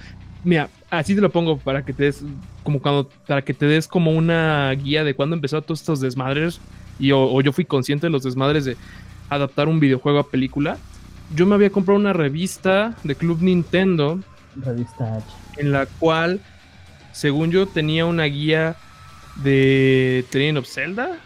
Mira, 0.43 0.69
así 0.89 1.15
te 1.15 1.21
lo 1.21 1.31
pongo 1.31 1.57
para 1.57 1.83
que 1.85 1.93
te 1.93 2.03
des 2.03 2.23
como 2.63 2.81
cuando 2.81 3.09
para 3.27 3.41
que 3.43 3.53
te 3.53 3.65
des 3.65 3.87
como 3.87 4.11
una 4.11 4.71
guía 4.71 5.03
de 5.03 5.13
cuándo 5.13 5.35
empezaron 5.35 5.63
todos 5.63 5.79
estos 5.79 6.01
desmadres 6.01 6.59
y 6.99 7.11
o, 7.11 7.31
o 7.31 7.41
yo 7.41 7.51
fui 7.53 7.65
consciente 7.65 8.07
de 8.07 8.11
los 8.11 8.23
desmadres 8.23 8.65
de 8.65 8.77
adaptar 9.29 9.67
un 9.67 9.79
videojuego 9.79 10.19
a 10.19 10.29
película. 10.29 10.77
Yo 11.35 11.45
me 11.45 11.55
había 11.55 11.69
comprado 11.69 11.99
una 11.99 12.13
revista 12.13 12.95
de 13.03 13.15
Club 13.15 13.41
Nintendo 13.41 14.19
Revista 14.55 15.15
H. 15.15 15.25
en 15.57 15.71
la 15.71 15.85
cual, 15.85 16.41
según 17.11 17.51
yo, 17.51 17.65
tenía 17.65 18.05
una 18.05 18.25
guía 18.25 18.75
de 19.37 20.25
Legend 20.31 20.59
of 20.59 20.67
Zelda 20.67 21.17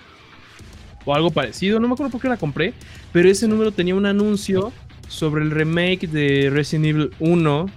o 1.06 1.14
algo 1.14 1.32
parecido. 1.32 1.80
No 1.80 1.88
me 1.88 1.94
acuerdo 1.94 2.12
por 2.12 2.22
qué 2.22 2.30
la 2.30 2.38
compré, 2.38 2.74
pero 3.12 3.30
ese 3.30 3.48
número 3.48 3.72
tenía 3.72 3.96
un 3.96 4.06
anuncio 4.06 4.72
sobre 5.08 5.44
el 5.44 5.52
remake 5.52 6.08
de 6.08 6.50
Resident 6.50 6.86
Evil 6.86 7.12
1 7.20 7.70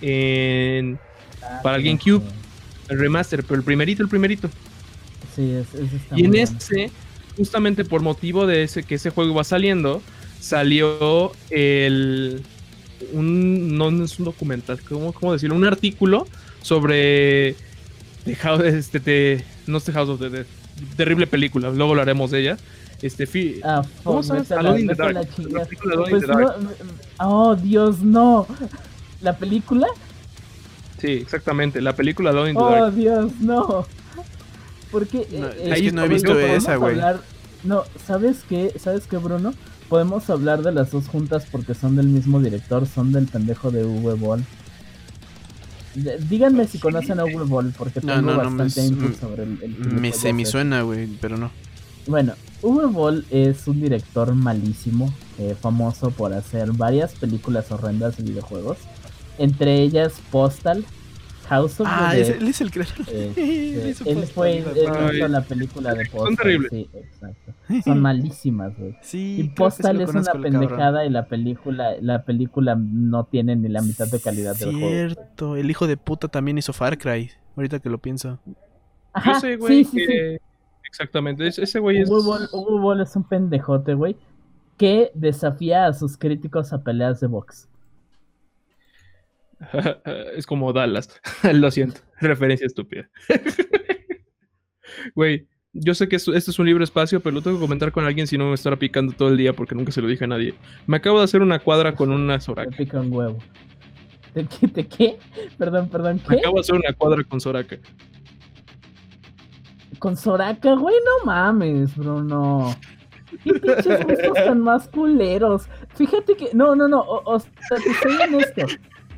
en 0.00 0.98
Ah, 1.42 1.60
Para 1.62 1.76
el 1.76 1.82
sí, 1.82 1.88
GameCube. 1.88 2.22
el 2.88 2.98
remaster, 2.98 3.42
pero 3.44 3.56
el 3.56 3.62
primerito, 3.62 4.02
el 4.02 4.08
primerito. 4.08 4.48
Sí, 5.34 5.50
es, 5.52 5.72
ese 5.74 5.96
está 5.96 6.18
Y 6.18 6.24
en 6.24 6.34
ese, 6.34 6.90
justamente 7.36 7.84
por 7.84 8.00
motivo 8.02 8.46
de 8.46 8.62
ese 8.64 8.82
que 8.82 8.96
ese 8.96 9.10
juego 9.10 9.30
iba 9.32 9.44
saliendo, 9.44 10.02
salió 10.40 11.32
el 11.50 12.42
un 13.12 13.76
no 13.76 13.90
es 14.04 14.18
un 14.18 14.24
documental, 14.24 14.80
¿cómo, 14.80 15.12
cómo 15.12 15.32
decirlo? 15.34 15.54
Un 15.54 15.66
artículo 15.66 16.26
sobre 16.62 17.54
The 18.24 18.34
House, 18.36 18.64
este, 18.64 19.44
no 19.66 19.78
es 19.78 19.84
The 19.84 19.92
House 19.92 20.08
of 20.08 20.18
the 20.18 20.30
Dead, 20.30 20.46
terrible 20.96 21.26
película, 21.26 21.70
luego 21.70 21.92
hablaremos 21.92 22.30
de 22.30 22.40
ella. 22.40 22.56
Este, 23.02 23.26
fi- 23.26 23.60
Ah, 23.62 23.82
¿Cómo 24.02 24.22
la- 24.22 24.58
Alone 24.58 24.80
in 24.80 24.86
the 24.88 24.94
Dark. 24.94 25.14
la 25.14 25.20
La 25.20 26.08
Pues 26.08 26.26
no, 26.26 26.54
oh, 27.18 27.54
Dios, 27.54 28.00
no. 28.00 28.46
¿La 29.20 29.36
película? 29.36 29.86
Sí, 31.00 31.08
exactamente, 31.12 31.80
la 31.80 31.94
película 31.94 32.30
Alone 32.30 32.50
in 32.50 32.56
the 32.56 32.62
Oh, 32.62 32.70
Dark. 32.70 32.94
Dios, 32.94 33.32
no. 33.40 33.86
Porque 34.90 35.26
No, 35.32 35.46
eh, 35.48 35.54
es 35.74 35.80
que 35.80 35.88
eh, 35.88 35.92
no 35.92 36.04
he 36.04 36.08
visto 36.08 36.32
podemos 36.32 36.56
esa, 36.64 36.76
güey. 36.76 36.92
hablar- 36.94 37.20
No, 37.64 37.82
¿sabes 38.06 38.38
qué? 38.48 38.72
¿Sabes 38.78 39.06
qué, 39.06 39.16
Bruno? 39.16 39.52
Podemos 39.88 40.28
hablar 40.30 40.62
de 40.62 40.72
las 40.72 40.90
dos 40.90 41.08
juntas 41.08 41.46
porque 41.50 41.74
son 41.74 41.96
del 41.96 42.06
mismo 42.08 42.40
director, 42.40 42.86
son 42.86 43.12
del 43.12 43.26
pendejo 43.26 43.70
de 43.70 43.84
Uwe 43.84 44.14
Boll. 44.14 44.44
Díganme 46.28 46.66
si 46.66 46.78
conocen 46.78 47.18
a 47.20 47.24
Uwe 47.24 47.44
Boll 47.44 47.72
porque 47.76 48.00
tengo 48.00 48.16
no, 48.16 48.22
no, 48.22 48.50
me 48.50 48.64
bastante 48.64 48.80
s- 48.80 48.86
input 48.88 49.18
sobre 49.18 49.44
el, 49.44 49.58
el 49.62 49.76
Me 49.94 50.12
se 50.12 50.32
me 50.34 50.44
suena, 50.44 50.82
güey, 50.82 51.06
pero 51.20 51.38
no. 51.38 51.50
Bueno, 52.06 52.34
Uwe 52.62 52.86
Boll 52.86 53.24
es 53.30 53.66
un 53.66 53.80
director 53.80 54.34
malísimo, 54.34 55.12
eh, 55.38 55.56
famoso 55.60 56.10
por 56.10 56.34
hacer 56.34 56.70
varias 56.72 57.14
películas 57.14 57.72
horrendas 57.72 58.16
de 58.18 58.24
videojuegos, 58.24 58.76
entre 59.38 59.80
ellas 59.82 60.20
Postal, 60.30 60.84
House 61.48 61.78
of 61.80 61.86
Ah, 61.88 62.10
the 62.12 62.20
es, 62.22 62.28
Dead. 62.28 62.36
él 62.42 62.48
es 62.48 62.60
el 62.60 62.70
creador. 62.72 63.00
este, 63.00 63.32
Él 63.82 63.88
hizo 63.90 64.04
él 64.04 64.14
Postal, 64.16 64.32
fue 64.34 64.64
hizo 65.14 65.28
la 65.28 65.40
película 65.42 65.94
de 65.94 66.04
Postal. 66.06 66.26
Son 66.26 66.36
terribles. 66.36 66.70
Sí, 66.72 66.90
exacto. 66.94 67.52
Son 67.84 68.00
malísimas, 68.00 68.76
güey. 68.76 68.96
Sí, 69.02 69.36
Y 69.38 69.42
sí 69.44 69.48
Postal 69.50 70.00
es 70.00 70.10
una 70.10 70.22
cabrón. 70.24 70.42
pendejada 70.42 71.04
y 71.06 71.10
la 71.10 71.26
película, 71.26 71.92
la 72.00 72.24
película 72.24 72.74
no 72.76 73.24
tiene 73.24 73.54
ni 73.56 73.68
la 73.68 73.80
mitad 73.82 74.08
de 74.08 74.18
calidad 74.20 74.56
del 74.56 74.72
juego. 74.72 74.88
Cierto, 74.88 75.56
el 75.56 75.70
hijo 75.70 75.86
de 75.86 75.96
puta 75.96 76.26
también 76.28 76.58
hizo 76.58 76.72
Far 76.72 76.98
Cry. 76.98 77.30
Ahorita 77.56 77.78
que 77.78 77.88
lo 77.90 77.98
pienso. 77.98 78.38
Ajá, 79.12 79.34
Yo 79.34 79.40
sé, 79.40 79.56
güey, 79.56 79.84
sí, 79.84 79.90
sí, 79.92 79.98
sí. 80.00 80.06
que- 80.06 80.38
Exactamente, 80.88 81.46
ese 81.46 81.62
ese 81.64 81.78
güey 81.78 81.98
es... 81.98 82.08
Uwe 82.10 83.02
es 83.02 83.14
un 83.16 83.24
pendejote, 83.24 83.94
güey, 83.94 84.16
que 84.78 85.10
desafía 85.14 85.86
a 85.86 85.92
sus 85.92 86.16
críticos 86.16 86.72
a 86.72 86.78
peleas 86.82 87.20
de 87.20 87.26
box. 87.26 87.68
es 90.36 90.46
como 90.46 90.72
Dallas. 90.72 91.20
Lo 91.52 91.70
siento. 91.70 92.00
Referencia 92.20 92.66
estúpida. 92.66 93.08
Güey, 95.14 95.46
yo 95.72 95.94
sé 95.94 96.08
que 96.08 96.16
esto, 96.16 96.34
este 96.34 96.50
es 96.50 96.58
un 96.58 96.66
libre 96.66 96.82
espacio, 96.84 97.20
pero 97.20 97.34
lo 97.34 97.42
tengo 97.42 97.58
que 97.58 97.60
comentar 97.60 97.92
con 97.92 98.04
alguien 98.06 98.26
si 98.26 98.38
no 98.38 98.46
me 98.46 98.54
estará 98.54 98.76
picando 98.76 99.12
todo 99.12 99.28
el 99.28 99.36
día 99.36 99.52
porque 99.52 99.74
nunca 99.74 99.92
se 99.92 100.00
lo 100.00 100.08
dije 100.08 100.24
a 100.24 100.28
nadie. 100.28 100.54
Me 100.86 100.96
acabo 100.96 101.18
de 101.18 101.24
hacer 101.24 101.42
una 101.42 101.58
cuadra 101.58 101.94
con 101.94 102.10
una 102.10 102.34
Me 102.34 102.40
Soraka. 102.40 102.76
pica 102.76 103.00
un 103.00 103.12
huevo. 103.12 103.38
¿De 104.34 104.46
qué? 104.46 104.66
¿De 104.68 104.86
qué? 104.88 105.18
Perdón, 105.58 105.88
perdón, 105.90 106.20
Me 106.28 106.36
¿qué? 106.36 106.40
acabo 106.40 106.54
de 106.56 106.60
hacer 106.60 106.74
una 106.76 106.92
cuadra 106.94 107.22
con 107.24 107.40
Soraka. 107.40 107.76
Con 109.98 110.16
Soraka, 110.16 110.74
güey, 110.74 110.96
no 111.04 111.26
mames, 111.26 111.94
Bruno. 111.96 112.74
¿Qué 113.44 113.52
pinches 113.54 114.04
gustos 114.06 114.34
tan 114.34 114.60
más 114.60 114.88
culeros? 114.88 115.68
Fíjate 115.94 116.36
que. 116.36 116.50
No, 116.54 116.74
no, 116.74 116.88
no. 116.88 117.00
O, 117.00 117.34
o 117.34 117.38
te 117.40 117.94
soy 118.02 118.16
honesto. 118.22 118.66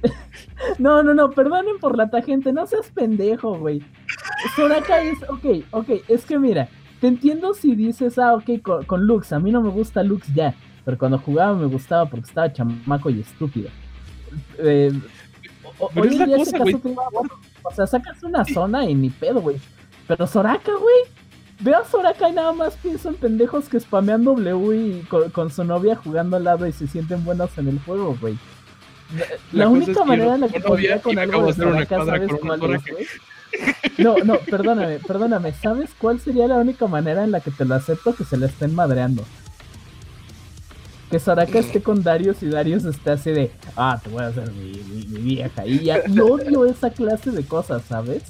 No, 0.79 1.03
no, 1.03 1.15
no, 1.15 1.31
perdonen 1.31 1.79
por 1.81 1.97
la 1.97 2.11
tangente, 2.11 2.53
no 2.53 2.67
seas 2.67 2.91
pendejo, 2.91 3.57
güey. 3.59 3.83
Soraka 4.57 5.03
es, 5.03 5.19
ok, 5.29 5.65
ok, 5.71 5.89
es 6.09 6.25
que 6.25 6.39
mira, 6.39 6.69
te 7.01 7.07
entiendo 7.07 7.55
si 7.55 7.75
dices, 7.77 8.19
ah, 8.19 8.35
ok, 8.35 8.61
con, 8.63 8.85
con 8.85 9.07
Lux, 9.07 9.33
a 9.33 9.39
mí 9.39 9.51
no 9.53 9.63
me 9.63 9.71
gusta 9.71 10.03
Lux 10.03 10.27
ya, 10.35 10.55
pero 10.85 10.99
cuando 10.99 11.19
jugaba 11.19 11.55
me 11.55 11.67
gustaba 11.67 12.07
porque 12.07 12.27
estaba 12.29 12.53
chamaco 12.53 13.09
y 13.11 13.21
estúpido. 13.21 13.69
Eh, 14.59 14.93
o- 15.79 15.89
Pero 15.95 16.09
hoy 16.09 16.13
es 16.15 16.19
la 16.19 16.27
cosa, 16.37 16.59
güey. 16.59 16.77
o 17.63 17.71
sea, 17.73 17.87
sacas 17.87 18.23
una 18.23 18.45
zona 18.45 18.85
y 18.85 18.95
ni 18.95 19.11
pedo, 19.11 19.41
güey. 19.41 19.57
Pero 20.07 20.27
Soraka, 20.27 20.73
güey. 20.73 20.97
Ve 21.61 21.75
a 21.75 21.85
Soraka 21.85 22.29
y 22.29 22.33
nada 22.33 22.53
más 22.53 22.77
pienso 22.77 23.09
en 23.09 23.17
pendejos 23.17 23.69
que 23.69 23.81
spamean 23.81 24.25
W 24.25 24.77
y 24.77 25.01
con, 25.09 25.31
con 25.31 25.51
su 25.51 25.65
novia 25.65 25.97
jugando 25.97 26.37
al 26.37 26.45
lado 26.45 26.67
y 26.67 26.73
se 26.73 26.87
sienten 26.87 27.25
buenos 27.25 27.57
en 27.59 27.69
el 27.69 27.79
juego, 27.81 28.17
güey. 28.21 28.39
La, 29.53 29.69
única 29.69 29.93
que 30.03 30.05
manera 30.07 30.35
en 30.35 30.41
la 30.43 30.49
que 30.49 30.61
podría 30.61 31.01
con 31.01 31.19
algo 31.19 31.47
de 31.47 31.53
Soraka, 31.55 32.05
¿sabes 32.05 32.31
cuál 32.41 32.75
es, 32.75 32.83
güey? 32.93 33.07
No, 33.99 34.19
no, 34.19 34.39
perdóname, 34.41 34.99
perdóname. 34.99 35.53
¿Sabes 35.55 35.91
cuál 35.99 36.21
sería 36.21 36.47
la 36.47 36.57
única 36.57 36.87
manera 36.87 37.25
en 37.25 37.31
la 37.31 37.41
que 37.41 37.51
te 37.51 37.65
lo 37.65 37.75
acepto 37.75 38.15
que 38.15 38.25
se 38.25 38.37
la 38.37 38.45
estén 38.47 38.75
madreando? 38.75 39.25
Que 41.11 41.19
Soraka 41.19 41.59
esté 41.59 41.83
con 41.83 42.03
Darius 42.03 42.43
y 42.43 42.47
Darius 42.51 42.85
esté 42.85 43.11
así 43.13 43.31
de, 43.31 43.51
ah, 43.77 43.99
te 44.03 44.11
voy 44.11 44.23
a 44.23 44.27
hacer 44.27 44.53
mi, 44.53 44.73
mi- 44.73 45.07
mi 45.07 45.19
vieja. 45.23 45.65
Y, 45.67 45.79
ya, 45.81 46.03
y 46.07 46.21
odio 46.21 46.67
esa 46.67 46.91
clase 46.91 47.31
de 47.31 47.43
cosas, 47.45 47.83
¿sabes? 47.89 48.23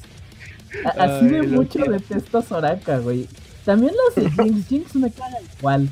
A- 0.84 1.04
así 1.16 1.26
de 1.26 1.40
Ay, 1.40 1.46
mucho 1.48 1.80
detesto 1.80 2.38
a 2.38 2.42
Soraka, 2.42 2.98
güey. 2.98 3.26
También 3.64 3.92
las 4.06 4.14
de 4.24 4.30
Jinx, 4.44 4.68
Jinx 4.68 4.94
me 4.94 5.10
caga 5.10 5.38
igual. 5.58 5.88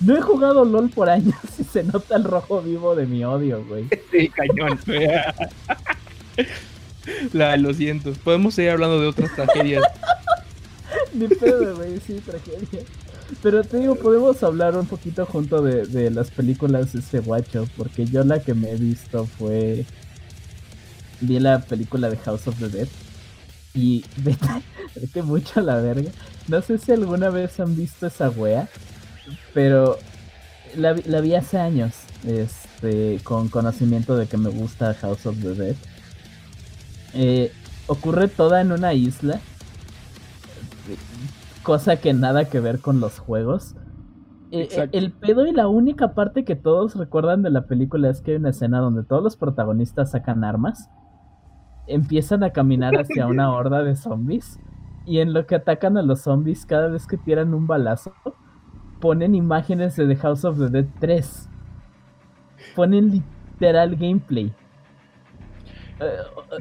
No 0.00 0.16
he 0.16 0.20
jugado 0.20 0.64
LOL 0.64 0.90
por 0.90 1.10
años 1.10 1.36
y 1.58 1.64
se 1.64 1.84
nota 1.84 2.16
el 2.16 2.24
rojo 2.24 2.62
vivo 2.62 2.94
de 2.94 3.06
mi 3.06 3.24
odio, 3.24 3.64
güey. 3.66 3.86
Sí, 4.10 4.28
cañón. 4.28 4.78
La, 7.32 7.56
lo 7.56 7.74
siento. 7.74 8.12
Podemos 8.24 8.54
seguir 8.54 8.72
hablando 8.72 9.00
de 9.00 9.08
otras 9.08 9.34
tragedias. 9.34 9.84
Ni 11.12 11.28
pedo, 11.28 11.76
güey, 11.76 12.00
sí, 12.00 12.20
tragedia. 12.24 12.84
Pero 13.42 13.62
te 13.62 13.78
digo, 13.78 13.94
podemos 13.94 14.42
hablar 14.42 14.76
un 14.76 14.86
poquito 14.86 15.26
junto 15.26 15.62
de, 15.62 15.86
de 15.86 16.10
las 16.10 16.30
películas 16.30 16.92
de 16.92 17.00
ese 17.00 17.20
guacho, 17.20 17.66
porque 17.76 18.04
yo 18.06 18.24
la 18.24 18.40
que 18.40 18.54
me 18.54 18.70
he 18.70 18.76
visto 18.76 19.26
fue... 19.26 19.84
Vi 21.20 21.38
la 21.38 21.60
película 21.60 22.08
de 22.08 22.16
House 22.16 22.48
of 22.48 22.58
the 22.58 22.68
Dead 22.68 22.88
y 23.74 24.04
vete, 24.16 24.46
vete 24.96 25.22
mucho 25.22 25.60
a 25.60 25.62
la 25.62 25.76
verga. 25.76 26.10
No 26.48 26.62
sé 26.62 26.78
si 26.78 26.92
alguna 26.92 27.30
vez 27.30 27.60
han 27.60 27.76
visto 27.76 28.06
esa 28.06 28.30
wea, 28.30 28.68
pero 29.54 29.96
la, 30.76 30.92
vi- 30.92 31.02
la 31.06 31.20
vi 31.20 31.34
hace 31.34 31.58
años, 31.58 31.94
este, 32.26 33.20
con 33.24 33.48
conocimiento 33.48 34.16
de 34.16 34.26
que 34.26 34.36
me 34.36 34.50
gusta 34.50 34.94
House 34.94 35.26
of 35.26 35.36
the 35.42 35.54
Dead. 35.54 35.76
Eh, 37.14 37.52
ocurre 37.86 38.28
toda 38.28 38.60
en 38.60 38.70
una 38.72 38.94
isla 38.94 39.40
cosa 41.62 41.96
que 41.96 42.12
nada 42.12 42.46
que 42.46 42.60
ver 42.60 42.80
con 42.80 43.00
los 43.00 43.18
juegos. 43.18 43.74
Eh, 44.52 44.62
Exacto. 44.62 44.98
el 44.98 45.12
pedo 45.12 45.46
y 45.46 45.52
la 45.52 45.68
única 45.68 46.14
parte 46.14 46.44
que 46.44 46.56
todos 46.56 46.96
recuerdan 46.96 47.42
de 47.42 47.50
la 47.50 47.66
película 47.66 48.10
es 48.10 48.20
que 48.20 48.32
hay 48.32 48.36
una 48.38 48.50
escena 48.50 48.80
donde 48.80 49.04
todos 49.04 49.22
los 49.22 49.36
protagonistas 49.36 50.10
sacan 50.12 50.42
armas, 50.42 50.88
empiezan 51.86 52.42
a 52.42 52.50
caminar 52.50 52.94
hacia 52.96 53.26
una 53.26 53.52
horda 53.52 53.82
de 53.84 53.94
zombies 53.94 54.58
y 55.06 55.18
en 55.20 55.32
lo 55.32 55.46
que 55.46 55.54
atacan 55.54 55.96
a 55.98 56.02
los 56.02 56.22
zombies 56.22 56.66
cada 56.66 56.88
vez 56.88 57.06
que 57.06 57.16
tiran 57.16 57.54
un 57.54 57.66
balazo 57.66 58.12
ponen 59.00 59.34
imágenes 59.34 59.96
de 59.96 60.06
The 60.06 60.16
House 60.16 60.44
of 60.44 60.58
the 60.58 60.68
Dead 60.68 60.86
3. 61.00 61.48
Ponen 62.76 63.10
literal 63.10 63.96
gameplay. 63.96 64.52
Eh, 66.00 66.06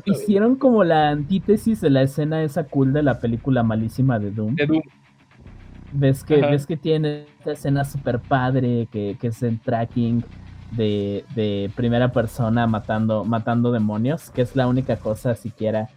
hicieron 0.05 0.55
como 0.55 0.83
la 0.83 1.09
antítesis 1.09 1.81
de 1.81 1.89
la 1.89 2.01
escena 2.01 2.41
esa 2.43 2.65
cool 2.65 2.91
de 2.93 3.03
la 3.03 3.19
película 3.19 3.63
malísima 3.63 4.19
de 4.19 4.31
Doom. 4.31 4.55
De 4.55 4.65
Doom. 4.67 4.81
Ves 5.91 6.23
que, 6.23 6.35
Ajá. 6.39 6.47
ves 6.51 6.67
que 6.67 6.77
tiene 6.77 7.25
esta 7.39 7.53
escena 7.53 7.83
super 7.85 8.19
padre 8.19 8.87
que, 8.91 9.17
que 9.19 9.27
es 9.27 9.41
en 9.41 9.57
tracking 9.59 10.23
de, 10.71 11.25
de 11.35 11.71
primera 11.75 12.11
persona 12.11 12.67
matando, 12.67 13.23
matando 13.25 13.71
demonios, 13.71 14.29
que 14.29 14.41
es 14.43 14.55
la 14.55 14.67
única 14.67 14.97
cosa 14.97 15.33
siquiera 15.35 15.89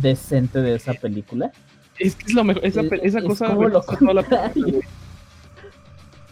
decente 0.00 0.60
de 0.62 0.74
esa 0.76 0.94
película. 0.94 1.50
Es 1.98 2.14
que 2.16 2.26
es 2.26 2.34
lo 2.34 2.44
mejor. 2.44 2.64
Esa, 2.64 2.80
Es- 2.80 2.92
esa 3.02 3.18
es 3.18 3.24
cosa. 3.24 3.48
como 3.48 3.68
lo 3.68 3.82
toda 3.82 4.14
la 4.14 4.22
película. 4.22 4.86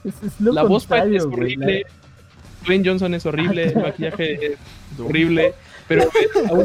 Es, 0.05 0.15
es 0.23 0.41
lo 0.41 0.53
La 0.53 0.63
voz 0.63 0.87
Pat 0.87 1.07
es 1.07 1.09
güey, 1.09 1.19
la- 1.19 1.25
horrible. 1.25 1.87
Dwayne 2.65 2.89
Johnson 2.89 3.15
es 3.15 3.27
horrible. 3.27 3.65
El 3.69 3.77
maquillaje 3.83 4.47
es 4.53 4.59
horrible. 5.01 5.55
Pero 5.87 6.03
a 6.49 6.53
No, 6.55 6.59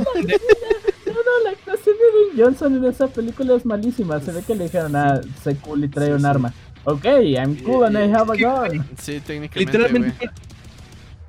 la 1.44 1.50
actuación 1.52 1.96
de 1.96 2.34
Dwayne 2.36 2.44
Johnson 2.44 2.76
en 2.78 2.86
esa 2.86 3.08
película 3.08 3.56
es 3.56 3.66
malísima. 3.66 4.20
Se 4.20 4.32
ve 4.32 4.42
que 4.46 4.56
le 4.56 4.66
dijeron, 4.66 4.96
ah, 4.96 5.22
soy 5.44 5.56
cool 5.56 5.84
y 5.84 5.88
trae 5.88 6.08
Sí, 6.08 6.14
un 6.14 6.20
sí. 6.22 6.26
arma. 6.26 6.54
Ok, 6.86 7.06
I'm 7.06 7.56
cool 7.64 7.86
and 7.86 7.96
I 7.98 8.12
have 8.14 8.30
a 8.32 8.36
gun. 8.70 8.86
Sí, 9.02 9.22
técnicamente, 9.26 9.60
Literalmente, 9.60 10.14
güey. 10.20 10.30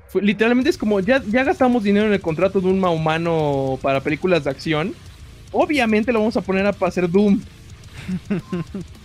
fue- 0.09 0.21
literalmente 0.21 0.69
es 0.69 0.77
como 0.77 0.99
ya, 0.99 1.23
ya 1.23 1.43
gastamos 1.45 1.83
dinero 1.83 2.07
en 2.07 2.13
el 2.13 2.19
contrato 2.21 2.59
de 2.59 2.67
un 2.67 2.83
humano 2.83 3.79
para 3.81 4.01
películas 4.01 4.43
de 4.43 4.49
acción. 4.49 4.93
Obviamente 5.53 6.11
lo 6.11 6.19
vamos 6.19 6.35
a 6.35 6.41
poner 6.41 6.65
a 6.65 6.73
pa- 6.73 6.87
hacer 6.87 7.09
Doom. 7.09 7.39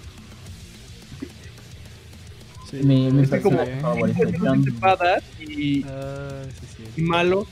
Sí. 2.71 2.77
Mi, 2.85 3.11
mi 3.11 3.23
Es 3.23 3.31
como 3.43 3.57
personaje 3.59 3.81
favorito, 3.81 4.29
es 4.29 4.39
John. 4.41 4.65
espada 4.69 5.19
y, 5.41 5.85
Ah, 5.89 6.43
sí, 6.61 6.67
sí. 6.77 6.83
y 7.01 7.03
malo 7.03 7.47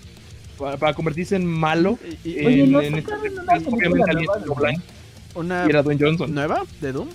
para, 0.58 0.76
para 0.76 0.94
convertirse 0.94 1.36
en 1.36 1.46
malo. 1.46 1.98
Y- 2.24 2.30
y- 2.30 2.46
Oye, 2.46 2.64
en- 2.64 2.72
¿no 2.72 2.80
en 2.80 2.94
este- 2.94 3.12
obviamente 3.12 3.12
alguien 4.10 4.28
de 4.36 4.44
blanco 4.44 4.56
¿Una 5.34 5.66
y 5.66 5.70
era 5.70 5.82
Dwayne 5.82 6.04
Johnson. 6.04 6.34
nueva 6.34 6.62
de 6.80 6.92
Doom? 6.92 7.08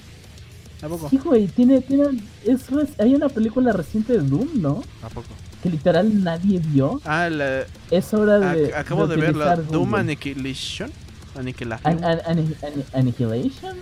¿A 0.81 0.87
poco? 0.89 1.09
Sí, 1.09 1.17
güey, 1.17 1.47
tiene, 1.47 1.79
tiene, 1.81 2.03
es, 2.45 2.61
hay 2.99 3.15
una 3.15 3.29
película 3.29 3.71
reciente 3.71 4.13
de 4.13 4.19
Doom, 4.19 4.49
¿no? 4.61 4.83
¿A 5.01 5.07
poco? 5.09 5.27
Que 5.61 5.69
literal 5.69 6.23
nadie 6.23 6.59
vio. 6.59 6.99
Ah, 7.05 7.29
la, 7.29 7.63
Es 7.89 8.13
hora 8.13 8.37
de. 8.39 8.73
ac- 8.73 8.75
acabo 8.77 9.07
de, 9.07 9.15
ver 9.15 9.33
la 9.35 9.53
utilizar 9.53 9.71
Doom. 9.71 9.95
Annihilation. 9.95 10.91
Aniquilación. 11.35 12.03
An- 12.03 12.03
an- 12.03 12.19
an- 12.25 12.55
an- 12.63 12.83
Annihilation. 12.93 13.77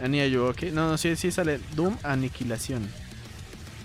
an- 0.00 0.04
Anya 0.04 0.26
Yuak. 0.26 0.26
Ania 0.26 0.26
yo, 0.28 0.48
ok. 0.48 0.62
No, 0.74 0.90
no, 0.90 0.98
sí, 0.98 1.16
sí 1.16 1.30
sale 1.30 1.60
Doom 1.76 1.96
Aniquilación. 2.02 2.88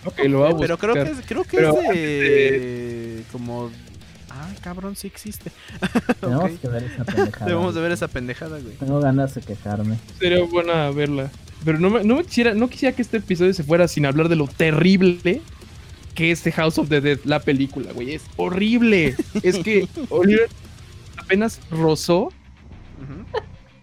Ok, 0.06 0.20
lo 0.30 0.46
a 0.46 0.58
Pero 0.58 0.78
creo 0.78 0.94
que 0.94 1.02
es, 1.12 1.18
creo 1.28 1.44
que 1.44 1.58
Pero 1.58 1.82
es 1.82 1.90
de... 1.90 3.24
como... 3.32 3.70
Ah, 4.30 4.50
cabrón, 4.62 4.96
sí 4.96 5.08
existe. 5.08 5.52
Tenemos 6.22 6.52
que 6.60 6.68
ver 6.70 6.84
esa 6.84 7.04
pendejada. 7.04 7.46
Debemos 7.46 7.76
de 7.76 7.82
ver 7.82 7.92
esa 7.92 8.08
pendejada, 8.08 8.60
güey. 8.60 8.76
Tengo 8.76 9.00
ganas 9.02 9.36
de 9.36 9.42
quejarme. 9.42 9.98
Sería 10.20 10.44
buena 10.46 10.90
verla. 10.92 11.30
Pero 11.66 11.80
no, 11.80 11.90
me, 11.90 12.04
no 12.06 12.16
me 12.16 12.24
quisiera, 12.24 12.54
no 12.54 12.70
quisiera 12.70 12.96
que 12.96 13.02
este 13.02 13.18
episodio 13.18 13.54
se 13.54 13.64
fuera 13.64 13.88
sin 13.88 14.06
hablar 14.06 14.30
de 14.30 14.38
lo 14.38 14.48
terrible 14.48 15.42
que 16.16 16.32
es 16.32 16.42
The 16.42 16.52
House 16.54 16.78
of 16.78 16.90
the 16.90 17.02
Dead, 17.02 17.20
la 17.26 17.40
película, 17.40 17.92
güey. 17.92 18.14
Es 18.14 18.24
horrible. 18.38 19.16
es 19.44 19.58
que 19.60 19.88
Oliver 20.10 20.48
apenas 21.18 21.60
rozó 21.72 22.32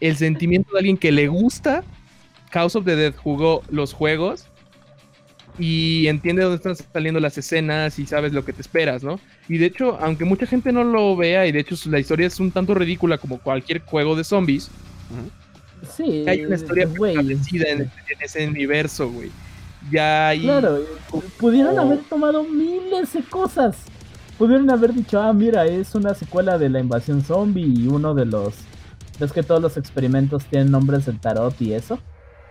el 0.00 0.16
sentimiento 0.16 0.72
de 0.72 0.78
alguien 0.78 0.96
que 0.96 1.12
le 1.12 1.28
gusta 1.28 1.82
House 2.56 2.74
of 2.74 2.84
the 2.86 2.96
Dead, 2.96 3.14
jugó 3.14 3.62
los 3.70 3.92
juegos 3.92 4.46
y 5.58 6.06
entiende 6.06 6.42
dónde 6.42 6.56
están 6.56 6.76
saliendo 6.92 7.20
las 7.20 7.36
escenas 7.36 7.98
y 7.98 8.06
sabes 8.06 8.32
lo 8.32 8.44
que 8.44 8.52
te 8.54 8.62
esperas, 8.62 9.02
¿no? 9.02 9.20
Y 9.48 9.58
de 9.58 9.66
hecho, 9.66 9.98
aunque 10.00 10.24
mucha 10.24 10.46
gente 10.46 10.72
no 10.72 10.82
lo 10.82 11.16
vea 11.16 11.46
y 11.46 11.52
de 11.52 11.60
hecho 11.60 11.76
la 11.90 11.98
historia 11.98 12.26
es 12.26 12.40
un 12.40 12.50
tanto 12.50 12.74
ridícula 12.74 13.18
como 13.18 13.38
cualquier 13.38 13.80
juego 13.82 14.16
de 14.16 14.24
zombies, 14.24 14.70
Sí. 15.94 16.24
hay 16.26 16.44
una 16.46 16.56
historia 16.56 16.84
establecida 16.84 17.68
en, 17.68 17.80
en 17.82 18.20
ese 18.20 18.48
universo, 18.48 19.10
güey. 19.10 19.30
Ya 19.90 20.28
hay... 20.28 20.40
Claro, 20.40 20.80
pudieron 21.38 21.78
haber 21.78 21.98
tomado 22.04 22.42
miles 22.42 23.12
de 23.12 23.22
cosas. 23.22 23.76
Pudieron 24.38 24.68
haber 24.70 24.94
dicho, 24.94 25.20
ah, 25.20 25.32
mira, 25.32 25.66
es 25.66 25.94
una 25.94 26.14
secuela 26.14 26.58
de 26.58 26.70
la 26.70 26.80
invasión 26.80 27.22
zombie 27.22 27.66
y 27.66 27.86
uno 27.86 28.14
de 28.14 28.24
los... 28.24 28.54
¿Ves 29.20 29.32
que 29.32 29.42
todos 29.42 29.62
los 29.62 29.76
experimentos 29.76 30.44
tienen 30.46 30.70
nombres 30.70 31.06
del 31.06 31.20
tarot 31.20 31.54
y 31.60 31.72
eso? 31.72 31.98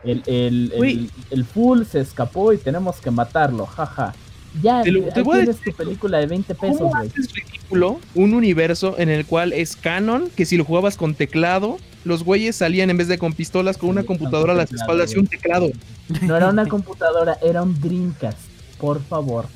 El, 0.06 0.24
el, 0.28 0.72
el, 0.76 1.12
el 1.32 1.46
full 1.46 1.84
se 1.84 2.00
escapó 2.02 2.54
y 2.54 2.58
tenemos 2.58 2.98
que 2.98 3.12
matarlo, 3.12 3.66
jaja. 3.66 4.14
Ya, 4.62 4.84
Te 4.84 4.92
lo- 4.92 5.02
te 5.12 5.22
voy 5.22 5.40
a 5.40 5.46
decir 5.46 5.74
tu 5.74 5.78
película 5.78 6.18
de 6.20 6.28
20 6.28 6.56
pesos, 6.56 6.78
¿Cómo 6.78 6.92
güey. 6.92 7.08
haces 7.10 7.30
ridículo 7.34 8.00
un 8.14 8.34
universo 8.34 8.96
en 8.98 9.10
el 9.10 9.26
cual 9.26 9.52
es 9.52 9.76
canon 9.76 10.30
que 10.34 10.46
si 10.46 10.56
lo 10.56 10.64
jugabas 10.64 10.96
con 10.96 11.14
teclado, 11.14 11.78
los 12.06 12.24
güeyes 12.24 12.56
salían 12.56 12.90
en 12.90 12.96
vez 12.98 13.10
de 13.10 13.18
con 13.18 13.34
pistolas 13.34 13.78
con 13.78 13.90
una 13.90 14.04
con 14.04 14.16
computadora 14.18 14.54
a 14.54 14.56
las 14.56 14.70
teclado, 14.70 14.84
espaldas 14.92 15.14
y 15.14 15.20
un 15.20 15.28
teclado? 15.28 15.70
No 16.22 16.38
era 16.38 16.50
una 16.50 16.66
computadora, 16.70 17.38
era 17.42 17.64
un 17.64 17.80
Dreamcast. 17.82 18.38
Por 18.80 19.02
favor. 19.04 19.48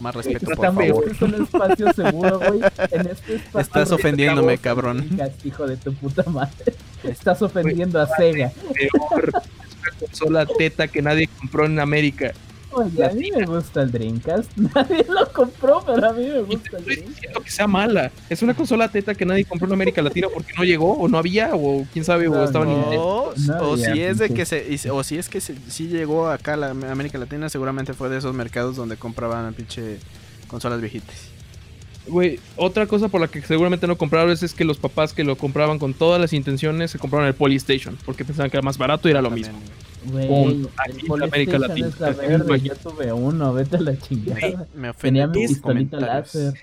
Más 0.00 0.14
respeto, 0.14 0.46
por 0.46 0.56
favor. 0.56 1.04
en 1.20 1.34
un 1.34 1.42
espacio 1.42 1.92
seguro, 1.92 2.38
güey. 2.38 2.60
En 2.90 3.06
este 3.10 3.36
espacio 3.36 3.60
Estás 3.60 3.92
ofendiéndome, 3.92 4.54
estamos 4.54 4.82
cabrón. 4.82 5.20
Hijo 5.44 5.66
de 5.66 5.76
tu 5.76 5.92
puta 5.94 6.22
madre. 6.24 6.74
Estás 7.02 7.42
ofendiendo 7.42 8.00
a 8.00 8.06
Sega. 8.06 8.50
Peor, 8.74 9.32
es 9.32 9.76
una 9.80 9.98
consola 9.98 10.46
teta 10.46 10.88
que 10.88 11.02
nadie 11.02 11.28
compró 11.38 11.66
en 11.66 11.78
América. 11.80 12.32
Oye, 12.70 13.04
a 13.04 13.10
mí 13.10 13.30
me 13.30 13.44
gusta 13.46 13.82
el 13.82 13.90
Dreamcast. 13.90 14.54
Nadie 14.74 15.04
lo 15.08 15.32
compró, 15.32 15.82
pero 15.86 16.10
a 16.10 16.12
mí 16.12 16.26
me 16.26 16.40
gusta 16.42 16.76
el 16.76 16.84
Dreamcast. 16.84 17.14
diciendo 17.14 17.40
que 17.42 17.50
sea 17.50 17.66
mala. 17.66 18.10
Es 18.28 18.42
una 18.42 18.54
consola 18.54 18.88
teta 18.88 19.14
que 19.14 19.24
nadie 19.24 19.44
compró 19.44 19.66
en 19.68 19.72
América 19.72 20.02
Latina 20.02 20.28
porque 20.32 20.52
no 20.56 20.64
llegó, 20.64 20.92
o 20.98 21.08
no 21.08 21.16
había, 21.18 21.50
o 21.54 21.86
quién 21.92 22.04
sabe, 22.04 22.28
o 22.28 22.32
No, 22.34 22.44
estaban 22.44 22.68
no. 22.68 22.92
en- 22.92 22.98
O, 22.98 23.32
No 23.46 23.56
o 23.58 23.72
había 23.72 23.92
si 23.94 24.02
es 24.02 24.18
de 24.18 24.30
que 24.30 24.44
se, 24.44 24.90
o 24.90 25.02
si 25.02 25.16
es 25.18 25.28
que 25.28 25.40
se, 25.40 25.54
sí 25.68 25.88
llegó 25.88 26.28
acá 26.28 26.54
a 26.54 26.56
la 26.56 26.70
América 26.70 27.16
Latina, 27.18 27.48
seguramente 27.48 27.94
fue 27.94 28.08
de 28.10 28.18
esos 28.18 28.34
mercados 28.34 28.76
donde 28.76 28.96
compraban 28.96 29.54
pinche 29.54 29.98
consolas 30.46 30.80
viejitas. 30.80 31.16
Güey, 32.06 32.40
otra 32.56 32.86
cosa 32.86 33.08
por 33.08 33.20
la 33.20 33.28
que 33.28 33.42
seguramente 33.42 33.86
no 33.86 33.96
compraron 33.98 34.30
es 34.30 34.54
que 34.54 34.64
los 34.64 34.78
papás 34.78 35.12
que 35.12 35.24
lo 35.24 35.36
compraban 35.36 35.78
con 35.78 35.92
todas 35.92 36.18
las 36.20 36.32
intenciones 36.32 36.90
se 36.90 36.98
compraron 36.98 37.26
el 37.28 37.34
Polystation 37.34 37.98
porque 38.06 38.24
pensaban 38.24 38.50
que 38.50 38.56
era 38.56 38.64
más 38.64 38.78
barato 38.78 39.08
y 39.08 39.10
era 39.10 39.20
lo 39.20 39.28
También, 39.28 39.52
mismo. 39.52 39.60
güey. 39.66 39.87
Güey. 40.06 40.66
Aquí 40.76 41.06
en 41.06 41.22
América 41.22 41.58
Latina. 41.58 41.90
la 41.98 42.12
México. 42.12 42.56
yo 42.56 42.76
tuve 42.76 43.12
uno, 43.12 43.52
vete 43.52 43.76
a 43.76 43.80
la 43.80 43.96
chingada. 43.98 44.66
Me 44.74 44.92
Tenía 44.94 45.26
ofenden 45.26 45.30
mi 45.32 45.46
pistolita 45.46 46.00
láser. 46.00 46.54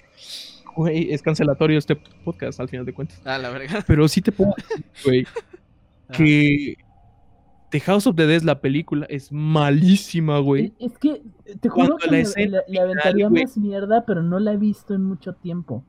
Güey, 0.76 1.12
es 1.14 1.22
cancelatorio 1.22 1.78
este 1.78 1.96
podcast 1.96 2.60
al 2.60 2.68
final 2.70 2.86
de 2.86 2.94
cuentas. 2.94 3.22
Ah, 3.26 3.38
la 3.38 3.50
verga. 3.50 3.84
Pero 3.88 4.08
sí 4.08 4.22
te 4.22 4.32
puedo 4.32 4.54
decir, 4.58 4.86
güey, 5.06 5.28
que 6.12 6.76
The 7.72 7.80
House 7.82 8.08
of 8.08 8.16
the 8.16 8.26
Dead, 8.26 8.42
la 8.44 8.60
película, 8.62 9.06
es 9.10 9.32
malísima, 9.32 10.40
güey. 10.40 10.74
Es 10.80 10.92
es 10.92 10.98
que 10.98 11.22
te 11.60 11.70
juro 11.70 11.88
Cuando 11.88 11.98
que 11.98 12.06
la 12.08 12.12
le, 12.14 12.22
escena 12.22 12.58
le- 12.68 12.74
le 12.74 12.80
aventaría 12.80 13.30
más 13.30 13.58
mierda, 13.58 14.06
pero 14.06 14.22
no 14.22 14.40
la 14.40 14.54
he 14.54 14.58
visto 14.58 14.94
en 14.94 15.04
mucho 15.04 15.34
tiempo. 15.34 15.84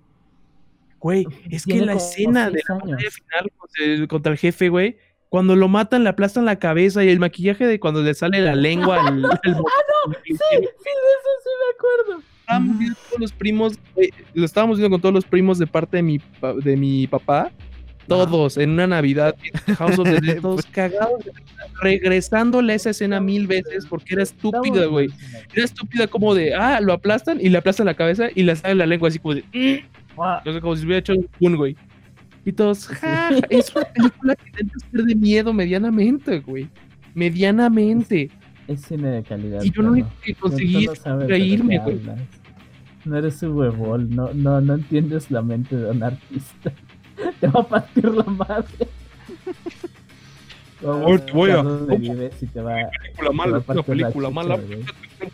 Güey, 1.01 1.27
es 1.51 1.65
que 1.65 1.81
la 1.85 1.93
escena 1.95 2.51
de 2.51 2.63
la 2.69 2.77
final 3.11 3.51
contra 3.57 3.85
el, 3.85 4.09
contra 4.09 4.33
el 4.33 4.39
jefe, 4.39 4.69
güey, 4.69 4.97
cuando 5.29 5.57
lo 5.57 5.69
matan, 5.69 6.05
le 6.05 6.11
aplastan 6.11 6.45
la 6.45 6.57
cabeza 6.59 7.05
y 7.05 7.09
el 7.09 7.19
maquillaje 7.19 7.67
de 7.67 7.81
cuando 7.81 8.03
le 8.03 8.15
sale 8.15 8.41
la 8.41 8.55
lengua 8.55 9.01
al, 9.07 9.25
al 9.25 9.39
Sí, 10.25 10.33
sí, 10.33 10.37
de 10.61 10.65
eso 10.65 11.31
sí 11.43 11.51
me 11.61 11.75
acuerdo. 11.75 12.23
estábamos 12.41 12.79
viendo 12.79 12.97
los 13.19 13.33
primos, 13.33 13.79
güey, 13.95 14.11
lo 14.35 14.45
estábamos 14.45 14.79
viendo 14.79 14.95
con 14.95 15.01
todos 15.01 15.15
los 15.15 15.25
primos 15.25 15.59
de 15.59 15.67
parte 15.67 15.97
de 15.99 16.03
mi, 16.03 16.19
pa- 16.19 16.55
de 16.55 16.77
mi 16.77 17.07
papá, 17.09 17.51
todos 18.07 18.57
en 18.57 18.71
una 18.71 18.87
Navidad, 18.87 19.35
en 19.67 19.75
House 19.75 19.99
of 19.99 20.09
the 20.09 20.21
Dead, 20.21 20.41
todos 20.41 20.65
cagados, 20.67 21.25
de 21.25 21.33
risa, 21.33 21.65
regresándole 21.83 22.73
a 22.73 22.77
esa 22.77 22.91
escena 22.91 23.21
mil 23.21 23.49
veces 23.49 23.85
porque 23.87 24.15
era 24.15 24.23
estúpida, 24.23 24.87
güey. 24.87 25.09
Era 25.53 25.65
estúpida 25.65 26.07
como 26.07 26.35
de, 26.35 26.55
ah, 26.55 26.81
lo 26.81 26.93
aplastan 26.93 27.41
y 27.41 27.49
le 27.49 27.59
aplastan 27.59 27.87
la 27.87 27.95
cabeza 27.95 28.29
y 28.35 28.45
le 28.45 28.55
sale 28.55 28.77
la 28.77 28.87
lengua 28.87 29.09
así 29.09 29.19
como 29.19 29.35
de, 29.35 29.43
"Mm", 29.53 29.97
Ah, 30.19 30.41
no 30.47 30.53
sé, 30.55 30.61
como 30.63 30.75
si 30.77 30.85
hubiera 30.87 31.01
hecho 31.01 31.13
un 31.41 31.57
güey. 31.57 31.77
Y 32.47 32.53
todos, 32.53 32.87
ja, 32.87 33.29
ja, 33.31 33.39
es 33.51 33.75
una 33.75 33.85
película 33.87 34.37
que 34.37 34.49
intenta 34.49 34.75
ser 34.91 35.03
de 35.03 35.15
miedo 35.17 35.53
medianamente, 35.53 36.39
güey. 36.41 36.69
Medianamente. 37.15 38.31
Es 38.69 38.83
cine 38.83 39.11
de 39.11 39.23
calidad. 39.23 39.63
Y 39.63 39.71
yo 39.71 39.83
lo 39.83 39.89
perro. 39.91 39.93
único 39.93 40.11
que 40.23 40.35
conseguí 40.35 40.85
es 40.87 41.03
reírme, 41.05 41.79
güey. 41.81 42.01
No 43.05 43.17
eres 43.19 43.43
un 43.43 43.53
huevón, 43.53 44.11
no, 44.11 44.33
no, 44.33 44.61
no 44.61 44.75
entiendes 44.75 45.31
la 45.31 45.43
mente 45.43 45.77
de 45.77 45.91
un 45.91 46.03
artista. 46.03 46.73
Te 47.41 47.49
va 47.49 47.61
a 47.61 47.67
partir 47.69 48.05
la 48.15 48.25
madre. 48.25 48.89
Te 50.81 51.33
voy 51.33 51.51
a- 51.51 51.63
Vives 51.63 52.43
y 52.43 52.47
te 52.47 52.61
va, 52.61 52.77
película 53.87 54.29
va 54.29 54.43
a 54.43 54.45
la 54.45 54.57
chicha, 54.57 54.77
güey. 54.77 54.81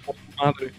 por 0.04 0.14
tu 0.14 0.42
madre. 0.42 0.72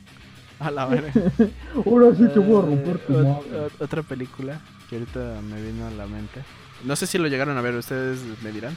A 0.60 0.72
la 0.72 0.86
verga. 0.86 1.12
Ahora 1.86 2.16
sí 2.16 2.26
te 2.34 2.40
voy 2.40 2.58
a 2.58 2.62
romper 2.66 2.98
tu 3.00 3.14
Eh, 3.14 3.24
madre. 3.24 3.74
Otra 3.80 4.02
película 4.04 4.62
que 4.94 5.00
ahorita 5.00 5.42
me 5.42 5.60
vino 5.62 5.88
a 5.88 5.92
la 5.92 6.06
mente. 6.06 6.42
No 6.84 6.96
sé 6.96 7.08
si 7.08 7.18
lo 7.18 7.28
llegaron 7.28 7.58
a 7.58 7.62
ver, 7.62 7.74
ustedes 7.76 8.20
me 8.44 8.52
dirán. 8.52 8.76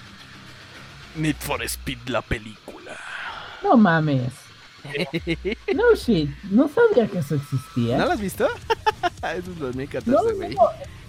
Need 1.16 1.36
for 1.38 1.62
Speed, 1.62 1.98
la 2.06 2.22
película. 2.22 2.96
No 3.62 3.76
mames. 3.76 4.32
No 5.74 5.94
shit, 5.94 6.30
no 6.50 6.68
sabía 6.68 7.08
que 7.08 7.18
eso 7.18 7.34
existía. 7.34 7.98
¿No 7.98 8.06
la 8.06 8.14
has 8.14 8.20
visto? 8.20 8.46
Eso 9.22 9.50
es 9.50 9.58
No, 9.58 9.66
2014, 9.66 10.10
no, 10.10 10.22
güey. 10.36 10.56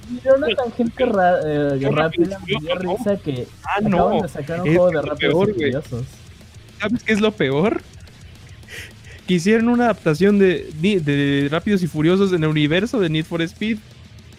Miró 0.09 0.35
una 0.35 0.47
tangente 0.55 1.05
ra- 1.05 1.39
eh, 1.45 1.89
rápida, 1.91 2.39
me 2.39 2.59
dio 2.59 2.75
¿no? 2.75 2.97
risa 2.97 3.17
que 3.17 3.47
Ah, 3.63 3.73
acaban 3.77 3.91
no. 3.91 4.21
de 4.23 4.29
sacar 4.29 4.61
un 4.61 4.67
es 4.67 4.73
juego 4.75 4.87
de 4.87 4.93
lo 4.95 5.01
rápidos 5.03 5.33
peor, 5.33 5.49
y 5.49 5.53
güey. 5.53 5.71
furiosos. 5.73 6.05
¿Sabes 6.79 7.03
qué 7.03 7.13
es 7.13 7.21
lo 7.21 7.31
peor? 7.33 7.81
Que 9.27 9.33
hicieron 9.35 9.67
una 9.69 9.85
adaptación 9.85 10.39
de, 10.39 10.69
de, 10.81 10.99
de 11.01 11.47
Rápidos 11.51 11.83
y 11.83 11.87
Furiosos 11.87 12.31
en 12.33 12.43
el 12.43 12.49
universo 12.49 12.99
de 12.99 13.09
Need 13.09 13.25
for 13.25 13.41
Speed. 13.43 13.77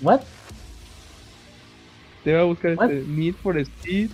What? 0.00 0.20
Te 2.24 2.32
voy 2.32 2.40
a 2.40 2.44
buscar 2.44 2.74
What? 2.74 2.90
este 2.90 3.08
Need 3.08 3.34
for 3.42 3.58
Speed. 3.58 4.10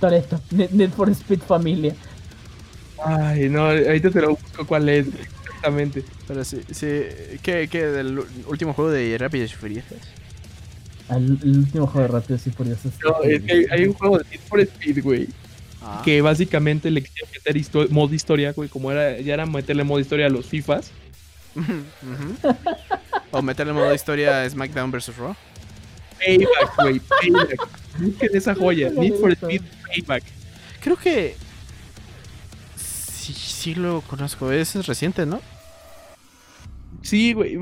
Toreto, 0.00 0.40
Need, 0.50 0.70
Need 0.70 0.90
for 0.90 1.08
Speed 1.10 1.40
Familia. 1.40 1.94
Ay, 3.04 3.48
no, 3.48 3.66
ahorita 3.66 4.10
te 4.10 4.20
lo 4.20 4.30
busco 4.30 4.66
cuál 4.66 4.88
es 4.88 5.06
exactamente. 5.08 6.04
Pero 6.26 6.44
sí, 6.44 6.60
sí. 6.70 6.86
¿Qué, 7.42 7.68
qué 7.70 7.86
del 7.86 8.20
último 8.46 8.72
juego 8.72 8.90
de 8.90 9.16
Rápidos 9.18 9.52
y 9.52 9.54
Furiosos? 9.56 9.98
Al- 11.08 11.38
el 11.42 11.58
último 11.58 11.86
juego 11.86 12.08
de 12.08 12.14
rápidos 12.14 12.46
y 12.46 12.50
furiosos. 12.50 12.92
No, 13.04 13.22
es 13.22 13.42
que 13.42 13.52
hay, 13.52 13.66
hay 13.70 13.84
un 13.86 13.92
juego 13.92 14.18
de 14.18 14.24
Need 14.30 14.40
for 14.48 14.60
Speed, 14.60 15.02
güey. 15.02 15.28
Ah. 15.82 16.00
Que 16.02 16.22
básicamente 16.22 16.90
le 16.90 17.02
quisieron 17.02 17.30
meter 17.30 17.56
histo- 17.56 17.88
modo 17.90 18.14
historia, 18.14 18.52
güey. 18.52 18.70
Como 18.70 18.90
era, 18.90 19.20
ya 19.20 19.34
era 19.34 19.44
meterle 19.44 19.84
modo 19.84 20.00
historia 20.00 20.26
a 20.26 20.30
los 20.30 20.46
FIFAs. 20.46 20.90
O 23.30 23.42
meterle 23.42 23.72
modo 23.72 23.92
historia 23.92 24.42
a 24.42 24.48
SmackDown 24.50 24.90
vs. 24.92 25.16
Raw. 25.16 25.34
Payback, 26.18 26.76
güey. 26.80 27.00
Payback. 27.00 27.68
Busquen 27.98 28.30
esa 28.36 28.54
joya. 28.54 28.90
Need 28.90 29.14
for 29.14 29.32
Speed 29.32 29.62
Payback. 29.88 30.24
Creo 30.80 30.96
que. 30.96 31.36
Sí, 32.76 33.32
sí 33.32 33.74
lo 33.74 34.02
conozco. 34.02 34.50
Ese 34.52 34.80
es 34.80 34.86
reciente, 34.86 35.26
¿no? 35.26 35.40
Sí, 37.04 37.34
güey. 37.34 37.58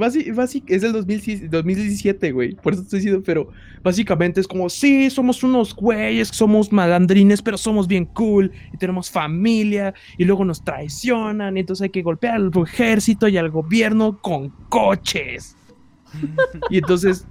es 0.66 0.82
del 0.82 0.92
2006 0.92 1.50
2017, 1.50 2.30
güey. 2.30 2.54
Por 2.54 2.74
eso 2.74 2.82
estoy 2.82 3.00
diciendo, 3.00 3.22
pero 3.26 3.48
básicamente 3.82 4.40
es 4.40 4.46
como, 4.46 4.70
sí, 4.70 5.10
somos 5.10 5.42
unos 5.42 5.74
güeyes, 5.74 6.28
somos 6.28 6.70
malandrines, 6.70 7.42
pero 7.42 7.58
somos 7.58 7.88
bien 7.88 8.04
cool 8.04 8.52
y 8.72 8.76
tenemos 8.76 9.10
familia 9.10 9.94
y 10.16 10.24
luego 10.24 10.44
nos 10.44 10.62
traicionan. 10.64 11.56
Y 11.56 11.60
entonces 11.60 11.82
hay 11.82 11.90
que 11.90 12.02
golpear 12.02 12.36
al 12.36 12.52
ejército 12.54 13.26
y 13.26 13.36
al 13.36 13.50
gobierno 13.50 14.18
con 14.20 14.50
coches. 14.68 15.56
y 16.70 16.78
entonces 16.78 17.26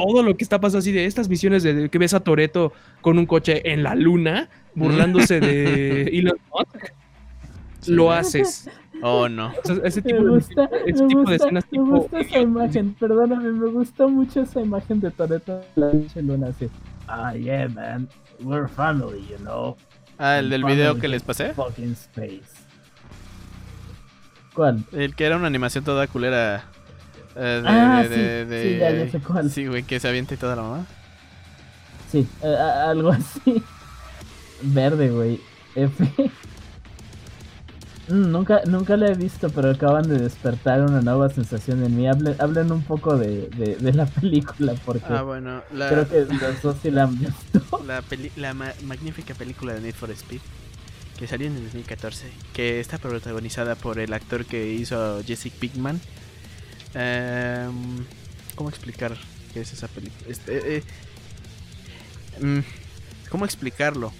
todo 0.00 0.22
lo 0.22 0.36
que 0.36 0.44
está 0.44 0.60
pasando 0.60 0.78
así 0.78 0.92
de 0.92 1.04
estas 1.06 1.28
misiones 1.28 1.62
de, 1.62 1.74
de 1.74 1.88
que 1.88 1.98
ves 1.98 2.14
a 2.14 2.20
Toreto 2.20 2.72
con 3.00 3.18
un 3.18 3.26
coche 3.26 3.72
en 3.72 3.82
la 3.82 3.94
luna 3.94 4.48
burlándose 4.74 5.40
de 5.40 6.02
Elon 6.12 6.38
Musk, 6.52 6.92
lo 7.88 8.12
haces. 8.12 8.68
Oh, 9.02 9.28
no. 9.28 9.48
O 9.48 9.66
sea, 9.66 9.76
ese 9.84 10.02
tipo, 10.02 10.18
Me 10.20 10.24
de, 10.24 10.30
gusta, 10.30 10.70
ese 10.86 11.02
me 11.02 11.08
tipo 11.08 11.20
de 11.20 11.24
gusta, 11.30 11.34
escenas 11.36 11.64
me 11.64 11.70
tipo 11.70 11.84
gusta 11.84 12.18
esa 12.20 12.38
imagen, 12.40 12.94
perdóname, 12.94 13.52
me 13.52 13.70
gusta 13.70 14.06
mucho 14.08 14.40
esa 14.42 14.60
imagen 14.60 15.00
de 15.00 15.10
Toreto 15.12 15.60
en 15.76 15.82
la 15.82 15.90
pinche 15.90 16.22
luna 16.22 16.48
así. 16.48 16.68
Ah, 17.06 17.32
yeah, 17.34 17.68
man, 17.68 18.08
we're 18.40 18.68
family, 18.68 19.24
you 19.30 19.36
know, 19.38 19.76
Ah, 20.18 20.40
el 20.40 20.50
del 20.50 20.64
video 20.64 20.98
que 20.98 21.06
les 21.06 21.22
pasé. 21.22 21.54
fucking 21.54 21.92
space. 21.92 22.66
¿Cuál? 24.54 24.84
El 24.92 25.14
que 25.14 25.24
era 25.24 25.36
una 25.36 25.46
animación 25.46 25.84
toda 25.84 26.08
culera. 26.08 26.64
Eh, 27.38 27.60
de, 27.62 27.68
Ah, 27.68 28.02
de- 28.02 28.08
sí, 28.08 28.20
de- 28.20 28.44
de- 28.46 28.62
sí, 28.74 28.78
ya, 28.78 28.90
ya 29.04 29.10
sé 29.10 29.20
cuál. 29.20 29.50
Sí, 29.50 29.66
güey, 29.66 29.82
que 29.84 29.98
se 30.00 30.08
avienta 30.08 30.34
y 30.34 30.36
toda 30.36 30.56
la 30.56 30.62
mamá. 30.62 30.86
Sí, 32.10 32.26
eh, 32.42 32.56
a- 32.56 32.90
algo 32.90 33.10
así. 33.12 33.62
Verde, 34.62 35.10
güey. 35.10 35.40
F. 35.74 36.04
Mm, 38.08 38.30
Nunca, 38.32 38.62
nunca 38.66 38.96
la 38.96 39.08
he 39.08 39.14
visto, 39.14 39.50
pero 39.50 39.70
acaban 39.70 40.08
de 40.08 40.18
despertar 40.18 40.80
una 40.80 41.02
nueva 41.02 41.28
sensación 41.28 41.84
en 41.84 41.94
mí. 41.94 42.08
Hablen, 42.08 42.36
hablen 42.38 42.72
un 42.72 42.82
poco 42.82 43.18
de, 43.18 43.48
de, 43.50 43.76
de 43.76 43.92
la 43.92 44.06
película, 44.20 44.72
porque 44.86 45.04
Ah, 45.12 45.20
bueno. 45.22 45.62
La, 45.74 45.90
creo 45.90 46.08
que 46.08 46.20
los 46.34 46.62
dos 46.62 46.76
sí 46.82 46.90
la 46.90 47.02
han 47.02 47.18
visto. 47.18 47.60
la, 47.86 48.00
peli- 48.00 48.32
la 48.36 48.54
ma- 48.54 48.72
magnífica 48.84 49.34
película 49.34 49.74
de 49.74 49.82
Need 49.82 49.94
for 49.94 50.10
Speed. 50.10 50.40
Que 51.18 51.26
salió 51.26 51.48
en 51.48 51.56
el 51.56 51.64
2014. 51.64 52.28
Que 52.54 52.80
está 52.80 52.96
protagonizada 52.96 53.74
por 53.74 53.98
el 53.98 54.12
actor 54.14 54.46
que 54.46 54.72
hizo 54.72 55.20
Jesse 55.22 55.50
Pinkman. 55.50 56.00
Em, 56.94 58.04
¿Cómo 58.54 58.68
explicar 58.70 59.16
qué 59.52 59.60
es 59.60 59.72
esa 59.72 59.88
película? 59.88 60.26
Este, 60.28 60.76
eh, 60.78 60.82
mm, 62.40 62.58
¿Cómo 63.30 63.44
explicarlo? 63.44 64.12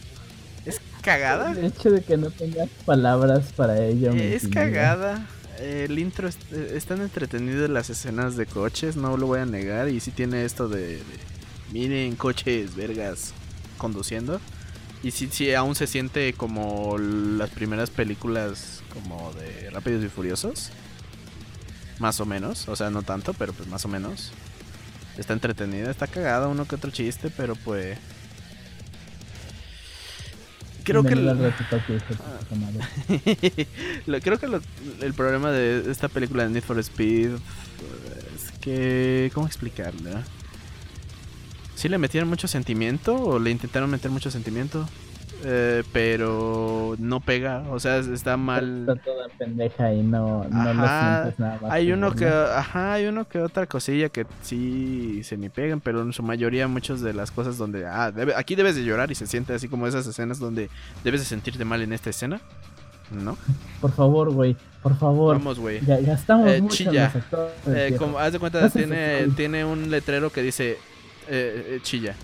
¿Es 0.65 0.81
cagada? 1.03 1.53
El 1.53 1.65
hecho 1.65 1.91
de 1.91 2.03
que 2.03 2.17
no 2.17 2.31
tengas 2.31 2.69
palabras 2.85 3.53
para 3.57 3.85
ello. 3.85 4.13
Es 4.13 4.47
cagada. 4.49 5.27
El 5.61 5.99
intro 5.99 6.29
es- 6.29 6.39
eh, 6.53 6.75
están 6.77 7.01
entretenidas 7.01 7.69
las 7.69 7.91
escenas 7.91 8.37
de 8.37 8.47
coches, 8.47 8.95
no 8.97 9.17
lo 9.17 9.27
voy 9.27 9.41
a 9.41 9.47
negar. 9.47 9.89
Y 9.89 9.99
sí 10.01 10.11
tiene 10.13 10.45
esto 10.45 10.69
de, 10.69 10.99
de, 10.99 11.03
miren 11.73 12.15
coches 12.17 12.77
vergas 12.77 13.33
conduciendo. 13.77 14.41
Y 15.03 15.11
sí, 15.13 15.29
sí, 15.33 15.53
aún 15.55 15.75
se 15.75 15.87
siente 15.87 16.33
como 16.35 16.97
las 16.99 17.51
primeras 17.51 17.91
películas 17.91 18.83
como 18.93 19.33
de 19.35 19.71
Rápidos 19.71 20.05
y 20.05 20.09
Furiosos. 20.09 20.71
Más 21.99 22.21
o 22.21 22.27
menos, 22.27 22.69
o 22.69 22.77
sea, 22.77 22.91
no 22.91 23.03
tanto, 23.03 23.35
pero 23.35 23.53
pues 23.53 23.69
más 23.69 23.85
o 23.85 23.89
menos. 23.89 24.33
Está 25.17 25.33
entretenida, 25.33 25.91
está 25.91 26.07
cagada 26.07 26.47
uno 26.49 26.67
que 26.67 26.77
otro 26.77 26.91
chiste, 26.93 27.29
pero 27.31 27.57
pues... 27.57 27.99
Creo 30.85 31.03
que... 31.03 31.17
Lo- 34.07 34.21
creo 34.21 34.39
que 34.39 34.47
lo- 34.49 34.63
el 35.01 35.13
problema 35.13 35.51
de 35.51 35.91
esta 35.91 36.09
película 36.09 36.45
de 36.45 36.51
Need 36.51 36.63
for 36.63 36.79
Speed 36.79 37.33
es 37.35 38.51
que... 38.61 39.31
¿Cómo 39.35 39.47
explicarlo? 39.47 40.11
¿Sí 41.75 41.89
le 41.89 41.99
metieron 41.99 42.29
mucho 42.29 42.49
sentimiento 42.49 43.15
o 43.17 43.39
le 43.39 43.51
intentaron 43.51 43.91
meter 43.91 44.11
mucho 44.11 44.31
sentimiento? 44.31 44.89
Eh, 45.45 45.83
pero 45.93 46.97
no 46.99 47.21
pega, 47.21 47.65
o 47.71 47.79
sea, 47.79 47.99
está 47.99 48.37
mal. 48.37 48.81
Está 48.89 48.97
toda 48.97 49.29
pendeja 49.39 49.93
y 49.93 50.03
no, 50.03 50.45
no 50.51 50.75
lo 50.75 50.87
sientes 50.87 51.39
nada 51.39 51.59
más. 51.63 51.71
Hay 51.71 51.93
uno 51.93 52.11
¿no? 52.11 52.15
que, 52.17 52.27
ajá, 52.27 52.95
hay 52.95 53.07
uno 53.07 53.29
que 53.29 53.39
otra 53.41 53.67
cosilla 53.67 54.09
que 54.09 54.27
sí 54.43 55.23
se 55.25 55.37
me 55.37 55.51
pegan, 55.51 55.81
pero 55.81 56.03
en 56.03 56.13
su 56.13 56.23
mayoría 56.23 56.67
muchas 56.69 57.01
de 57.01 57.13
las 57.15 57.31
cosas 57.31 57.57
donde, 57.59 57.87
ah, 57.87 58.11
debe- 58.11 58.35
aquí 58.37 58.55
debes 58.57 58.75
de 58.77 58.85
llorar 58.85 59.11
y 59.11 59.15
se 59.15 59.27
siente 59.27 59.53
así 59.55 59.69
como 59.69 59.87
esas 59.87 60.07
escenas 60.07 60.39
donde 60.39 60.71
debes 61.05 61.21
de 61.21 61.27
sentirte 61.27 61.65
mal 61.65 61.83
en 61.83 61.93
esta 61.93 62.11
escena, 62.11 62.41
¿no? 63.11 63.37
Por 63.81 63.93
favor, 63.93 64.31
güey, 64.33 64.57
por 64.83 64.97
favor. 64.99 65.37
Vamos, 65.39 65.59
güey. 65.59 65.81
Ya- 65.85 66.01
Gastamos 66.01 66.49
Eh, 66.51 66.61
mucho 66.61 66.83
en 66.83 66.91
chilla. 66.91 67.05
los 67.07 67.17
actores, 67.17 67.53
Eh, 67.69 67.97
como, 67.99 68.19
haz 68.19 68.33
de 68.33 68.39
cuenta, 68.39 68.69
tiene, 68.71 69.29
tiene 69.37 69.65
un 69.65 69.91
letrero 69.91 70.31
que 70.31 70.43
dice 70.43 70.79
eh, 71.29 71.77
eh, 71.77 71.79
chilla 71.83 72.15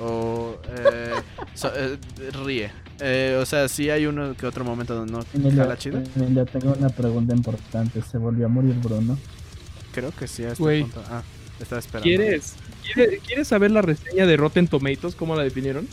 o 0.00 0.56
eh, 0.68 1.12
so- 1.54 1.72
eh, 1.74 1.98
ríe. 2.44 2.70
Eh, 3.00 3.38
o 3.40 3.46
sea, 3.46 3.66
sí 3.68 3.88
hay 3.88 4.06
uno 4.06 4.34
que 4.36 4.46
otro 4.46 4.64
momento 4.64 4.94
donde 4.94 5.12
no 5.12 5.20
Emilio, 5.32 5.62
jala 5.62 5.78
chido. 5.78 6.02
Emilio, 6.16 6.44
tengo 6.46 6.74
una 6.78 6.90
pregunta 6.90 7.34
importante. 7.34 8.02
¿Se 8.02 8.18
volvió 8.18 8.46
a 8.46 8.48
morir 8.48 8.74
Bruno? 8.74 9.18
Creo 9.92 10.12
que 10.12 10.28
sí, 10.28 10.44
a 10.44 10.48
este 10.52 10.62
Güey. 10.62 10.82
punto. 10.82 11.02
Ah, 11.10 11.22
estaba 11.60 11.78
esperando. 11.78 12.04
¿Quieres, 12.04 12.54
¿quieres, 12.94 13.20
¿Quieres 13.26 13.48
saber 13.48 13.70
la 13.70 13.82
reseña 13.82 14.26
de 14.26 14.36
Rotten 14.36 14.68
Tomatoes? 14.68 15.14
¿Cómo 15.14 15.34
la 15.34 15.42
definieron? 15.42 15.88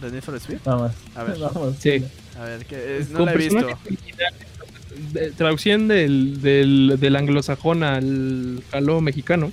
¿De 0.00 0.10
Need 0.10 0.22
for 0.22 0.34
Speed? 0.36 0.58
Vamos. 0.64 0.92
A 1.14 1.24
ver. 1.24 1.38
Vamos. 1.38 1.76
Sí. 1.78 2.04
A 2.38 2.44
ver, 2.44 2.64
que 2.64 2.98
es- 2.98 3.10
no 3.10 3.18
Con 3.18 3.26
la 3.26 3.32
he 3.34 3.36
visto. 3.36 3.66
de- 5.12 5.30
traducción 5.32 5.88
del, 5.88 6.40
del, 6.42 6.96
del 6.98 7.16
anglosajón 7.16 7.82
al 7.82 8.62
caló 8.70 9.00
mexicano. 9.00 9.50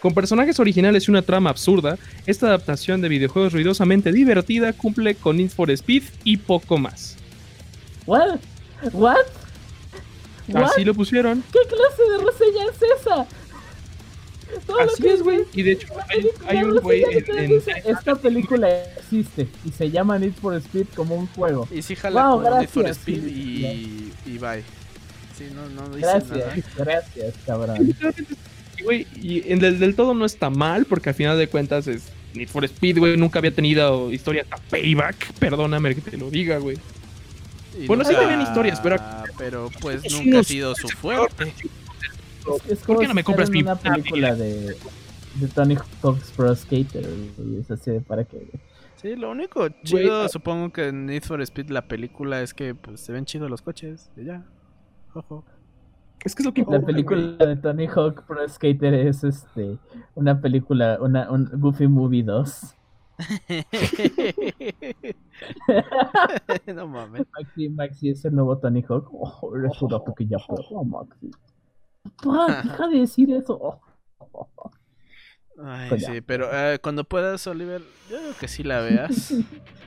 Con 0.00 0.14
personajes 0.14 0.58
originales 0.60 1.06
y 1.06 1.10
una 1.10 1.22
trama 1.22 1.50
absurda, 1.50 1.98
esta 2.26 2.46
adaptación 2.46 3.00
de 3.02 3.08
videojuegos 3.08 3.52
ruidosamente 3.52 4.12
divertida 4.12 4.72
cumple 4.72 5.14
con 5.14 5.36
Need 5.36 5.50
for 5.50 5.70
Speed 5.70 6.04
y 6.24 6.38
poco 6.38 6.78
más. 6.78 7.16
¿What? 8.06 8.38
¿What? 8.92 9.16
¿What? 10.48 10.62
Así 10.64 10.84
lo 10.84 10.94
pusieron. 10.94 11.44
¿Qué 11.52 11.58
clase 11.68 12.02
de 12.10 12.18
reseña 12.24 12.64
es 12.72 13.00
esa? 13.00 13.26
Todo 14.66 14.78
lo 14.84 14.90
Así 14.90 15.02
que 15.02 15.12
es, 15.12 15.22
güey. 15.22 15.40
Y 15.52 15.62
de 15.62 15.72
hecho, 15.72 15.86
hay, 16.08 16.26
hay 16.48 16.64
un 16.64 16.78
güey 16.80 17.04
en, 17.04 17.38
en- 17.38 17.62
Esta 17.84 18.16
película 18.16 18.68
existe 18.96 19.46
y 19.64 19.70
se 19.70 19.90
llama 19.90 20.18
Need 20.18 20.32
for 20.40 20.54
Speed 20.56 20.86
como 20.96 21.14
un 21.14 21.26
juego. 21.28 21.68
Y 21.70 21.82
sí 21.82 21.94
jala 21.94 22.30
Wow, 22.30 22.42
con 22.42 22.58
Need 22.58 22.68
for 22.68 22.82
gracias, 22.84 22.96
Speed 23.06 23.22
sí, 23.22 24.12
y, 24.26 24.30
y 24.30 24.38
bye. 24.38 24.64
Sí, 25.38 25.44
no, 25.54 25.68
no 25.68 25.88
dice 25.94 26.06
nada. 26.06 26.20
Gracias, 26.24 26.66
gracias, 26.76 27.34
cabrón. 27.46 27.94
Güey, 28.82 29.06
y 29.20 29.52
en 29.52 29.58
del, 29.58 29.78
del 29.78 29.94
todo 29.94 30.14
no 30.14 30.24
está 30.24 30.50
mal, 30.50 30.84
porque 30.86 31.10
al 31.10 31.14
final 31.14 31.38
de 31.38 31.48
cuentas 31.48 31.86
es 31.86 32.10
Need 32.34 32.48
for 32.48 32.64
Speed, 32.64 32.98
güey. 32.98 33.16
Nunca 33.16 33.38
había 33.38 33.54
tenido 33.54 34.10
historia 34.12 34.42
hasta 34.42 34.56
Payback. 34.70 35.32
Perdóname 35.34 35.94
que 35.94 36.00
te 36.00 36.16
lo 36.16 36.30
diga, 36.30 36.58
güey. 36.58 36.78
Y 37.78 37.86
Bueno, 37.86 38.04
sí 38.04 38.14
tenían 38.14 38.40
historias, 38.42 38.80
pero- 38.80 38.96
Pero 39.38 39.70
pues 39.80 40.04
Es 40.04 40.12
nunca 40.12 40.40
ha 40.40 40.44
sido 40.44 40.74
su 40.74 40.88
fuerte. 40.88 41.52
Es 42.68 42.78
¿Por 42.80 42.86
como 42.86 42.98
qué 43.00 43.08
no 43.08 43.14
me 43.14 43.24
compras 43.24 43.48
mi 43.50 43.62
una 43.62 43.76
película 43.76 44.34
de, 44.34 44.76
de 45.34 45.48
Tony 45.54 45.76
Hawk's 46.02 46.30
Pro 46.36 46.54
Skater 46.54 47.06
y 47.38 47.58
es 47.60 47.70
así 47.70 47.90
de 47.90 48.00
para 48.00 48.24
que 48.24 48.38
Sí, 49.00 49.16
lo 49.16 49.30
único 49.30 49.66
chido, 49.84 50.24
ah. 50.24 50.28
supongo 50.28 50.70
que 50.72 50.88
en 50.88 51.06
Need 51.06 51.22
for 51.22 51.40
Speed 51.40 51.70
la 51.70 51.86
película 51.88 52.42
es 52.42 52.52
que 52.52 52.74
pues 52.74 53.00
se 53.00 53.12
ven 53.12 53.24
chidos 53.24 53.48
los 53.48 53.62
coches. 53.62 54.10
Y 54.16 54.24
ya. 54.24 54.44
Ojo. 55.14 55.44
Es 56.24 56.34
que 56.34 56.42
es 56.42 56.46
lo 56.46 56.52
que 56.52 56.62
la 56.62 56.76
importa, 56.76 56.86
película 56.86 57.46
de 57.46 57.56
Tony 57.56 57.86
Hawk 57.86 58.24
Pro 58.26 58.48
Skater 58.48 58.94
es 58.94 59.24
este 59.24 59.78
una 60.14 60.40
película 60.40 60.98
una 61.00 61.30
un 61.30 61.50
Goofy 61.52 61.88
Movie 61.88 62.22
2 62.22 62.76
no 66.74 66.88
mames. 66.88 67.26
Maxi 67.32 67.68
Maxi 67.68 68.08
es 68.10 68.24
el 68.24 68.34
nuevo 68.34 68.58
Tony 68.58 68.84
Hawk. 68.88 69.08
Oh, 69.12 69.56
eres 69.56 69.80
una 69.82 70.02
pequeña 70.02 70.38
perra 70.38 70.82
Maxi. 70.84 71.30
Papá, 72.22 72.62
deja 72.62 72.88
de 72.88 73.00
decir 73.00 73.30
eso. 73.32 73.58
Oh. 73.60 73.78
Ay, 75.64 75.88
Pues 75.88 76.04
sí, 76.04 76.20
pero 76.20 76.48
eh, 76.52 76.78
cuando 76.80 77.04
puedas, 77.04 77.46
Oliver, 77.46 77.82
yo 78.10 78.16
creo 78.18 78.34
que 78.38 78.48
sí 78.48 78.62
la 78.62 78.80
veas. 78.82 79.34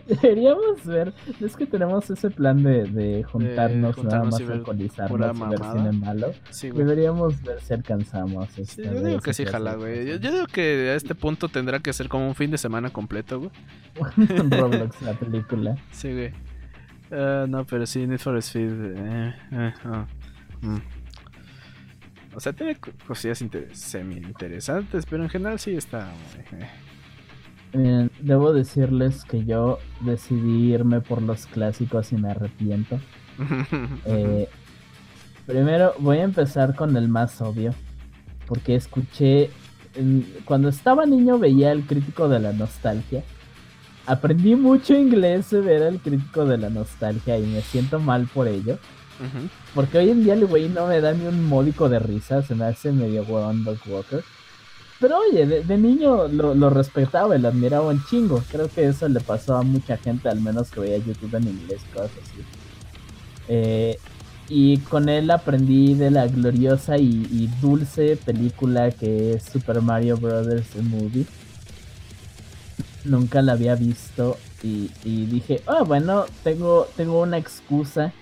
Deberíamos 0.05 0.83
ver, 0.85 1.13
es 1.39 1.55
que 1.55 1.65
tenemos 1.65 2.09
ese 2.09 2.29
plan 2.29 2.61
de, 2.61 2.83
de 2.83 3.23
juntarnos, 3.23 3.81
nada 3.81 3.93
juntarnos 3.93 4.31
más 4.33 4.41
y 4.41 4.51
alcoholizarnos 4.51 5.37
y 5.37 5.79
ver 5.83 5.93
malo. 5.93 6.33
Sí. 6.49 6.71
Deberíamos 6.71 7.41
ver 7.41 7.61
si 7.61 7.73
alcanzamos. 7.73 8.49
Sí, 8.49 8.61
este, 8.63 8.83
yo 8.83 8.91
ver 8.91 9.05
digo 9.05 9.19
que 9.21 9.33
sí, 9.33 9.45
jala, 9.45 9.75
güey. 9.75 10.05
Yo, 10.05 10.15
yo 10.17 10.31
digo 10.31 10.45
que 10.47 10.89
a 10.89 10.95
este 10.95 11.15
punto 11.15 11.47
tendrá 11.47 11.79
que 11.79 11.93
ser 11.93 12.09
como 12.09 12.27
un 12.27 12.35
fin 12.35 12.51
de 12.51 12.57
semana 12.57 12.89
completo, 12.89 13.39
güey. 13.39 13.51
Roblox, 14.49 15.01
la 15.03 15.13
película. 15.13 15.75
Sí, 15.91 16.11
güey. 16.11 16.31
Ah, 17.11 17.45
no, 17.47 17.65
pero 17.65 17.85
sí, 17.85 18.05
Need 18.05 18.19
for 18.19 18.35
Speed. 18.37 18.71
eh, 18.71 19.35
eh, 19.53 19.73
ah, 19.85 20.05
mm. 20.61 20.77
O 22.35 22.39
sea, 22.39 22.53
tiene 22.53 22.75
co- 22.75 22.91
cosillas 23.07 23.41
inter- 23.41 23.69
semi-interesantes, 23.75 25.05
pero 25.09 25.23
en 25.23 25.29
general 25.29 25.59
sí 25.59 25.71
está. 25.75 26.11
güey, 26.51 26.61
eh. 26.63 26.67
Eh, 27.75 28.09
debo 28.19 28.53
decirles 28.53 29.23
que 29.23 29.45
yo 29.45 29.79
decidí 30.01 30.73
irme 30.73 31.01
por 31.01 31.21
los 31.21 31.47
clásicos 31.47 32.11
y 32.11 32.17
me 32.17 32.29
arrepiento. 32.31 32.99
Eh, 34.05 34.47
primero 35.45 35.93
voy 35.99 36.19
a 36.19 36.23
empezar 36.23 36.75
con 36.75 36.95
el 36.97 37.07
más 37.09 37.41
obvio, 37.41 37.73
porque 38.47 38.75
escuché, 38.75 39.49
en- 39.95 40.25
cuando 40.45 40.69
estaba 40.69 41.05
niño 41.05 41.39
veía 41.39 41.71
el 41.71 41.83
crítico 41.83 42.29
de 42.29 42.39
la 42.39 42.53
nostalgia. 42.53 43.23
Aprendí 44.05 44.55
mucho 44.55 44.93
inglés 44.97 45.49
de 45.49 45.61
ver 45.61 45.81
al 45.83 45.99
crítico 45.99 46.45
de 46.45 46.57
la 46.57 46.69
nostalgia 46.69 47.37
y 47.39 47.43
me 47.47 47.61
siento 47.61 47.99
mal 47.99 48.27
por 48.33 48.47
ello. 48.47 48.77
Porque 49.73 49.97
hoy 49.97 50.09
en 50.09 50.23
día 50.23 50.33
el 50.33 50.45
güey 50.45 50.69
no 50.69 50.87
me 50.87 51.01
da 51.01 51.13
ni 51.13 51.25
un 51.25 51.45
módico 51.45 51.89
de 51.89 51.99
risa, 51.99 52.41
se 52.41 52.55
me 52.55 52.65
hace 52.65 52.91
medio 52.91 53.23
huevón 53.23 53.63
Doc 53.63 53.79
Walker. 53.87 54.23
Pero 54.99 55.17
oye, 55.19 55.45
de, 55.45 55.77
niño 55.77 56.27
lo, 56.29 56.69
respetaba 56.69 57.35
y 57.35 57.41
lo 57.41 57.49
admiraba 57.49 57.87
un 57.87 58.03
chingo. 58.05 58.41
Creo 58.49 58.69
que 58.69 58.85
eso 58.85 59.07
le 59.09 59.19
pasó 59.19 59.57
a 59.57 59.61
mucha 59.61 59.97
gente, 59.97 60.29
al 60.29 60.39
menos 60.39 60.71
que 60.71 60.79
veía 60.79 60.97
YouTube 60.97 61.35
en 61.35 61.47
inglés, 61.49 61.81
cosas 61.93 62.11
así. 62.21 62.41
Eh, 63.49 63.97
y 64.47 64.77
con 64.77 65.09
él 65.09 65.31
aprendí 65.31 65.93
de 65.95 66.11
la 66.11 66.27
gloriosa 66.27 66.97
y, 66.97 67.49
dulce 67.61 68.17
película 68.17 68.91
que 68.91 69.33
es 69.33 69.43
Super 69.43 69.81
Mario 69.81 70.17
Bros. 70.17 70.47
The 70.47 70.81
Movie. 70.81 71.25
Nunca 73.05 73.41
la 73.41 73.53
había 73.53 73.75
visto 73.75 74.37
y, 74.63 74.87
dije, 75.03 75.61
ah, 75.67 75.83
bueno, 75.83 76.25
tengo, 76.43 76.87
tengo 76.95 77.21
una 77.21 77.37
excusa 77.37 78.13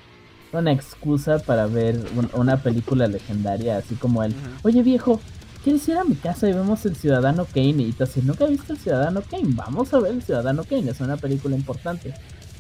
una 0.54 0.72
excusa 0.72 1.40
para 1.40 1.66
ver 1.68 1.98
un- 2.16 2.30
una 2.34 2.58
película 2.58 3.08
legendaria, 3.08 3.78
así 3.78 3.96
como 3.96 4.24
el, 4.24 4.34
oye 4.64 4.84
viejo, 4.84 5.20
¿quieres 5.64 5.88
ir 5.88 5.98
a 5.98 6.04
mi 6.04 6.16
casa 6.16 6.50
y 6.50 6.54
vemos 6.54 6.86
el 6.86 6.96
Ciudadano 6.96 7.46
Kane? 7.46 7.84
Y 7.84 7.92
tú 7.94 8.04
así, 8.04 8.22
nunca 8.22 8.46
he 8.46 8.50
visto 8.50 8.74
el 8.74 8.80
Ciudadano 8.80 9.22
Kane, 9.22 9.50
vamos 9.56 9.94
a 9.94 10.00
ver 10.00 10.14
el 10.14 10.22
Ciudadano 10.22 10.64
Kane, 10.64 10.92
es 10.92 11.00
una 11.00 11.18
película 11.18 11.56
importante. 11.56 12.14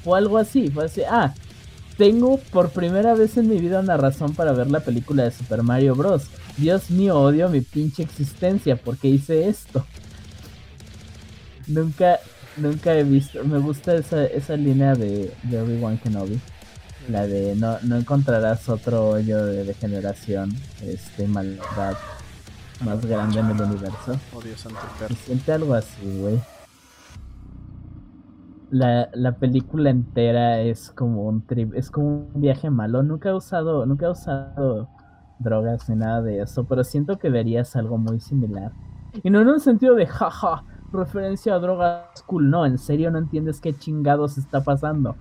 O 0.05 0.15
algo 0.15 0.37
así, 0.37 0.69
fue 0.69 0.85
así, 0.85 1.01
ah, 1.09 1.33
tengo 1.97 2.37
por 2.51 2.69
primera 2.71 3.13
vez 3.13 3.37
en 3.37 3.47
mi 3.49 3.57
vida 3.59 3.79
una 3.81 3.97
razón 3.97 4.33
para 4.33 4.53
ver 4.53 4.71
la 4.71 4.79
película 4.79 5.23
de 5.23 5.31
Super 5.31 5.61
Mario 5.61 5.93
Bros. 5.95 6.23
Dios 6.57 6.89
mío, 6.89 7.19
odio 7.19 7.49
mi 7.49 7.61
pinche 7.61 8.01
existencia 8.03 8.75
porque 8.77 9.07
hice 9.09 9.47
esto. 9.47 9.85
Nunca, 11.67 12.19
nunca 12.57 12.95
he 12.97 13.03
visto, 13.03 13.43
me 13.43 13.59
gusta 13.59 13.95
esa, 13.95 14.25
esa 14.25 14.55
línea 14.57 14.95
de, 14.95 15.31
de 15.43 15.61
Obi-Wan 15.61 15.97
Kenobi. 15.97 16.39
La 17.09 17.25
de 17.25 17.55
no, 17.55 17.77
no 17.83 17.95
encontrarás 17.97 18.69
otro 18.69 19.09
hoyo 19.09 19.43
de 19.45 19.63
degeneración, 19.63 20.51
este 20.81 21.27
maldad 21.27 21.95
más 22.85 23.05
grande 23.05 23.39
en 23.39 23.49
el 23.51 23.61
universo. 23.61 24.19
Odio 24.33 24.57
santo 24.57 24.79
Se 25.07 25.15
siente 25.15 25.51
algo 25.51 25.73
así, 25.73 26.19
güey. 26.19 26.39
La, 28.69 29.09
la 29.13 29.33
película 29.33 29.89
entera 29.89 30.61
es 30.61 30.91
como 30.91 31.27
un 31.27 31.45
trip, 31.45 31.73
es 31.75 31.91
como 31.91 32.29
un 32.33 32.41
viaje 32.41 32.69
malo. 32.69 33.03
Nunca 33.03 33.29
he 33.29 33.33
usado, 33.33 33.85
nunca 33.85 34.05
he 34.05 34.09
usado 34.09 34.87
drogas 35.39 35.89
ni 35.89 35.95
nada 35.95 36.21
de 36.21 36.41
eso, 36.41 36.63
pero 36.65 36.83
siento 36.83 37.17
que 37.17 37.29
verías 37.29 37.75
algo 37.75 37.97
muy 37.97 38.19
similar. 38.19 38.71
Y 39.23 39.29
no 39.29 39.41
en 39.41 39.49
un 39.49 39.59
sentido 39.59 39.95
de 39.95 40.05
jaja, 40.05 40.63
referencia 40.93 41.55
a 41.55 41.59
drogas 41.59 42.21
cool, 42.25 42.49
no, 42.49 42.65
en 42.65 42.77
serio 42.77 43.11
no 43.11 43.17
entiendes 43.17 43.59
qué 43.59 43.75
chingados 43.75 44.37
está 44.37 44.63
pasando. 44.63 45.15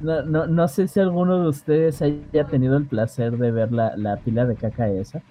No, 0.00 0.22
no, 0.22 0.46
no 0.46 0.68
sé 0.68 0.88
si 0.88 1.00
alguno 1.00 1.40
de 1.40 1.48
ustedes 1.48 2.02
haya 2.02 2.44
tenido 2.44 2.76
el 2.76 2.86
placer 2.86 3.38
de 3.38 3.50
ver 3.50 3.72
la, 3.72 3.96
la 3.96 4.16
pila 4.18 4.44
de 4.44 4.56
caca 4.56 4.88
esa. 4.88 5.22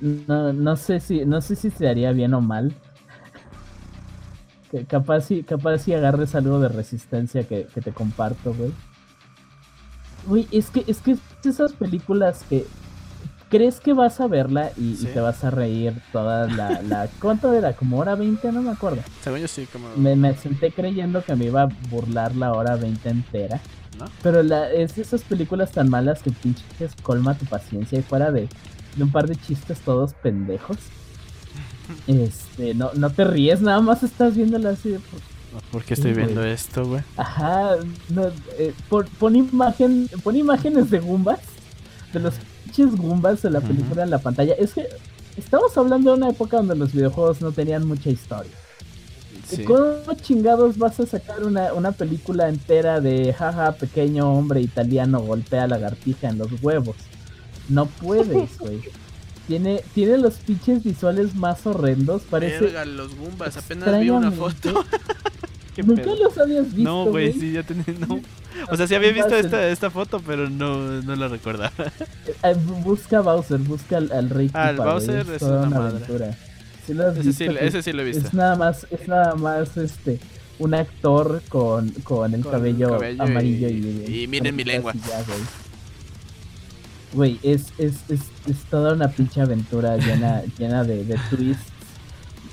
No, 0.00 0.52
no 0.54 0.76
sé 0.76 1.00
si, 1.00 1.26
no 1.26 1.42
sé 1.42 1.56
si 1.56 1.70
se 1.70 1.86
haría 1.86 2.12
bien 2.12 2.32
o 2.32 2.40
mal. 2.40 2.74
Capaz 4.88 5.22
si, 5.22 5.42
capaz 5.42 5.78
si 5.78 5.92
agarres 5.92 6.34
algo 6.34 6.60
de 6.60 6.68
resistencia 6.68 7.46
que, 7.46 7.66
que 7.66 7.80
te 7.82 7.92
comparto, 7.92 8.54
güey. 8.54 8.72
Güey, 10.26 10.48
es 10.52 10.70
que, 10.70 10.84
es 10.86 11.00
que 11.00 11.12
es 11.12 11.20
esas 11.44 11.72
películas 11.72 12.44
que 12.48 12.66
crees 13.50 13.80
que 13.80 13.92
vas 13.92 14.20
a 14.20 14.28
verla 14.28 14.70
y, 14.76 14.94
te 14.94 15.20
vas 15.20 15.44
a 15.44 15.50
reír 15.50 16.00
toda 16.12 16.46
la, 16.46 16.80
la... 16.82 17.08
¿Cuánto 17.20 17.52
era? 17.52 17.74
¿Como 17.74 17.98
hora 17.98 18.14
20? 18.14 18.52
No 18.52 18.62
me 18.62 18.70
acuerdo. 18.70 19.02
Según 19.22 19.40
yo 19.40 19.48
sí, 19.48 19.66
como. 19.70 19.88
Me, 19.96 20.16
me 20.16 20.34
senté 20.36 20.70
creyendo 20.70 21.22
que 21.22 21.34
me 21.34 21.46
iba 21.46 21.62
a 21.62 21.68
burlar 21.90 22.34
la 22.36 22.52
hora 22.52 22.76
20 22.76 23.08
entera. 23.08 23.60
¿No? 23.98 24.06
Pero 24.22 24.42
la, 24.42 24.70
es 24.72 24.96
esas 24.96 25.22
películas 25.22 25.72
tan 25.72 25.90
malas 25.90 26.22
que 26.22 26.30
pinches 26.30 26.94
colma 27.02 27.34
tu 27.34 27.44
paciencia 27.44 27.98
y 27.98 28.02
fuera 28.02 28.30
de, 28.30 28.48
de 28.96 29.02
un 29.02 29.10
par 29.10 29.26
de 29.26 29.36
chistes 29.36 29.80
todos 29.80 30.14
pendejos. 30.14 30.78
Este, 32.06 32.72
no, 32.72 32.92
no 32.94 33.10
te 33.10 33.24
ríes, 33.24 33.60
nada 33.62 33.80
más 33.80 34.04
estás 34.04 34.36
viéndola 34.36 34.70
así 34.70 34.90
de... 34.90 35.00
¿Por 35.72 35.82
qué 35.82 35.94
estoy 35.94 36.14
Sí, 36.14 36.20
viendo 36.20 36.44
esto, 36.44 36.86
güey? 36.86 37.02
Ajá, 37.16 37.70
no, 38.10 38.28
eh, 38.56 38.72
pon, 38.88 39.06
pon 39.18 39.34
imagen, 39.34 40.08
pon 40.22 40.36
imágenes 40.36 40.88
de 40.88 41.00
Goombas, 41.00 41.40
de 42.12 42.20
los 42.20 42.34
pinches 42.64 42.96
Goombas 42.96 43.42
de 43.42 43.50
la 43.50 43.60
película 43.60 44.02
en 44.02 44.10
la 44.10 44.18
pantalla. 44.18 44.54
Es 44.54 44.74
que 44.74 44.86
estamos 45.36 45.76
hablando 45.76 46.10
de 46.12 46.16
una 46.18 46.30
época 46.30 46.58
donde 46.58 46.76
los 46.76 46.92
videojuegos 46.92 47.40
no 47.40 47.52
tenían 47.52 47.86
mucha 47.86 48.10
historia. 48.10 48.52
Sí. 49.48 49.64
¿Cómo 49.64 50.14
chingados 50.22 50.78
vas 50.78 51.00
a 51.00 51.06
sacar 51.06 51.42
una, 51.44 51.72
una 51.72 51.92
película 51.92 52.48
entera 52.48 53.00
de 53.00 53.32
jaja, 53.32 53.72
pequeño 53.72 54.32
hombre 54.32 54.60
italiano 54.60 55.20
golpea 55.20 55.66
lagartija 55.66 56.28
en 56.28 56.38
los 56.38 56.48
huevos? 56.62 56.96
No 57.68 57.86
puedes, 57.86 58.58
güey. 58.58 58.80
Tiene, 59.48 59.82
tiene 59.94 60.16
los 60.16 60.34
pinches 60.34 60.84
visuales 60.84 61.34
más 61.34 61.66
horrendos, 61.66 62.22
parece... 62.30 62.66
Verga, 62.66 62.84
los 62.84 63.16
Goombas, 63.16 63.56
apenas 63.56 63.98
vi 63.98 64.08
una 64.10 64.30
foto. 64.30 64.84
¿Qué 65.74 65.82
Nunca 65.82 66.04
pedo? 66.04 66.16
los 66.22 66.38
habías 66.38 66.66
visto, 66.66 66.82
No, 66.84 67.06
güey, 67.06 67.32
sí, 67.32 67.52
ya. 67.54 67.64
No. 68.06 68.20
O 68.70 68.76
sea, 68.76 68.86
sí 68.86 68.94
había 68.94 69.12
visto 69.12 69.34
esta, 69.36 69.68
esta 69.68 69.90
foto, 69.90 70.20
pero 70.26 70.48
no, 70.50 71.02
no 71.02 71.16
la 71.16 71.28
recordaba. 71.28 71.72
Eh, 72.42 72.54
busca 72.84 73.18
a 73.18 73.20
Bowser, 73.20 73.58
busca 73.58 73.96
al, 73.98 74.10
al 74.12 74.30
rey 74.30 74.50
Ah, 74.54 74.72
Koopa, 74.76 74.82
güey, 74.94 75.06
Bowser 75.06 75.26
es 75.34 75.38
toda 75.40 75.66
una 75.66 75.78
madre. 75.78 75.96
aventura. 75.96 76.36
Sí 76.86 76.94
lo 76.94 77.06
has 77.08 77.16
Ese 77.18 77.32
sí, 77.32 77.48
visto, 77.48 77.60
ese 77.64 77.82
sí 77.82 77.92
lo 77.92 78.02
he 78.02 78.04
visto. 78.06 78.26
Es 78.28 78.34
nada 78.34 78.56
más, 78.56 78.86
es 78.90 79.08
nada 79.08 79.34
más 79.34 79.76
este 79.76 80.18
un 80.58 80.74
actor 80.74 81.42
con, 81.48 81.90
con 82.02 82.34
el 82.34 82.42
Con 82.42 82.52
cabello, 82.52 82.90
cabello 82.90 83.22
amarillo 83.22 83.68
y- 83.68 84.04
y, 84.08 84.22
y 84.22 84.26
miren 84.26 84.54
mi 84.56 84.64
lengua. 84.64 84.92
ya, 84.94 85.22
güey. 85.24 85.38
Güey, 87.12 87.40
es, 87.42 87.72
es, 87.78 87.94
es, 88.08 88.20
es 88.46 88.56
toda 88.70 88.92
una 88.94 89.08
pinche 89.08 89.40
aventura 89.40 89.96
llena, 89.96 90.42
llena 90.58 90.84
de, 90.84 91.04
de 91.04 91.18
twists. 91.30 91.64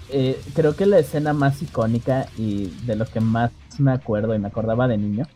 Eh, 0.10 0.40
creo 0.56 0.76
que 0.76 0.86
la 0.86 1.00
escena 1.00 1.34
más 1.34 1.62
icónica 1.62 2.28
y 2.38 2.68
de 2.86 2.96
lo 2.96 3.06
que 3.06 3.20
más 3.20 3.52
me 3.78 3.92
acuerdo 3.92 4.34
y 4.34 4.40
me 4.40 4.48
acordaba 4.48 4.88
de 4.88 4.98
niño, 4.98 5.28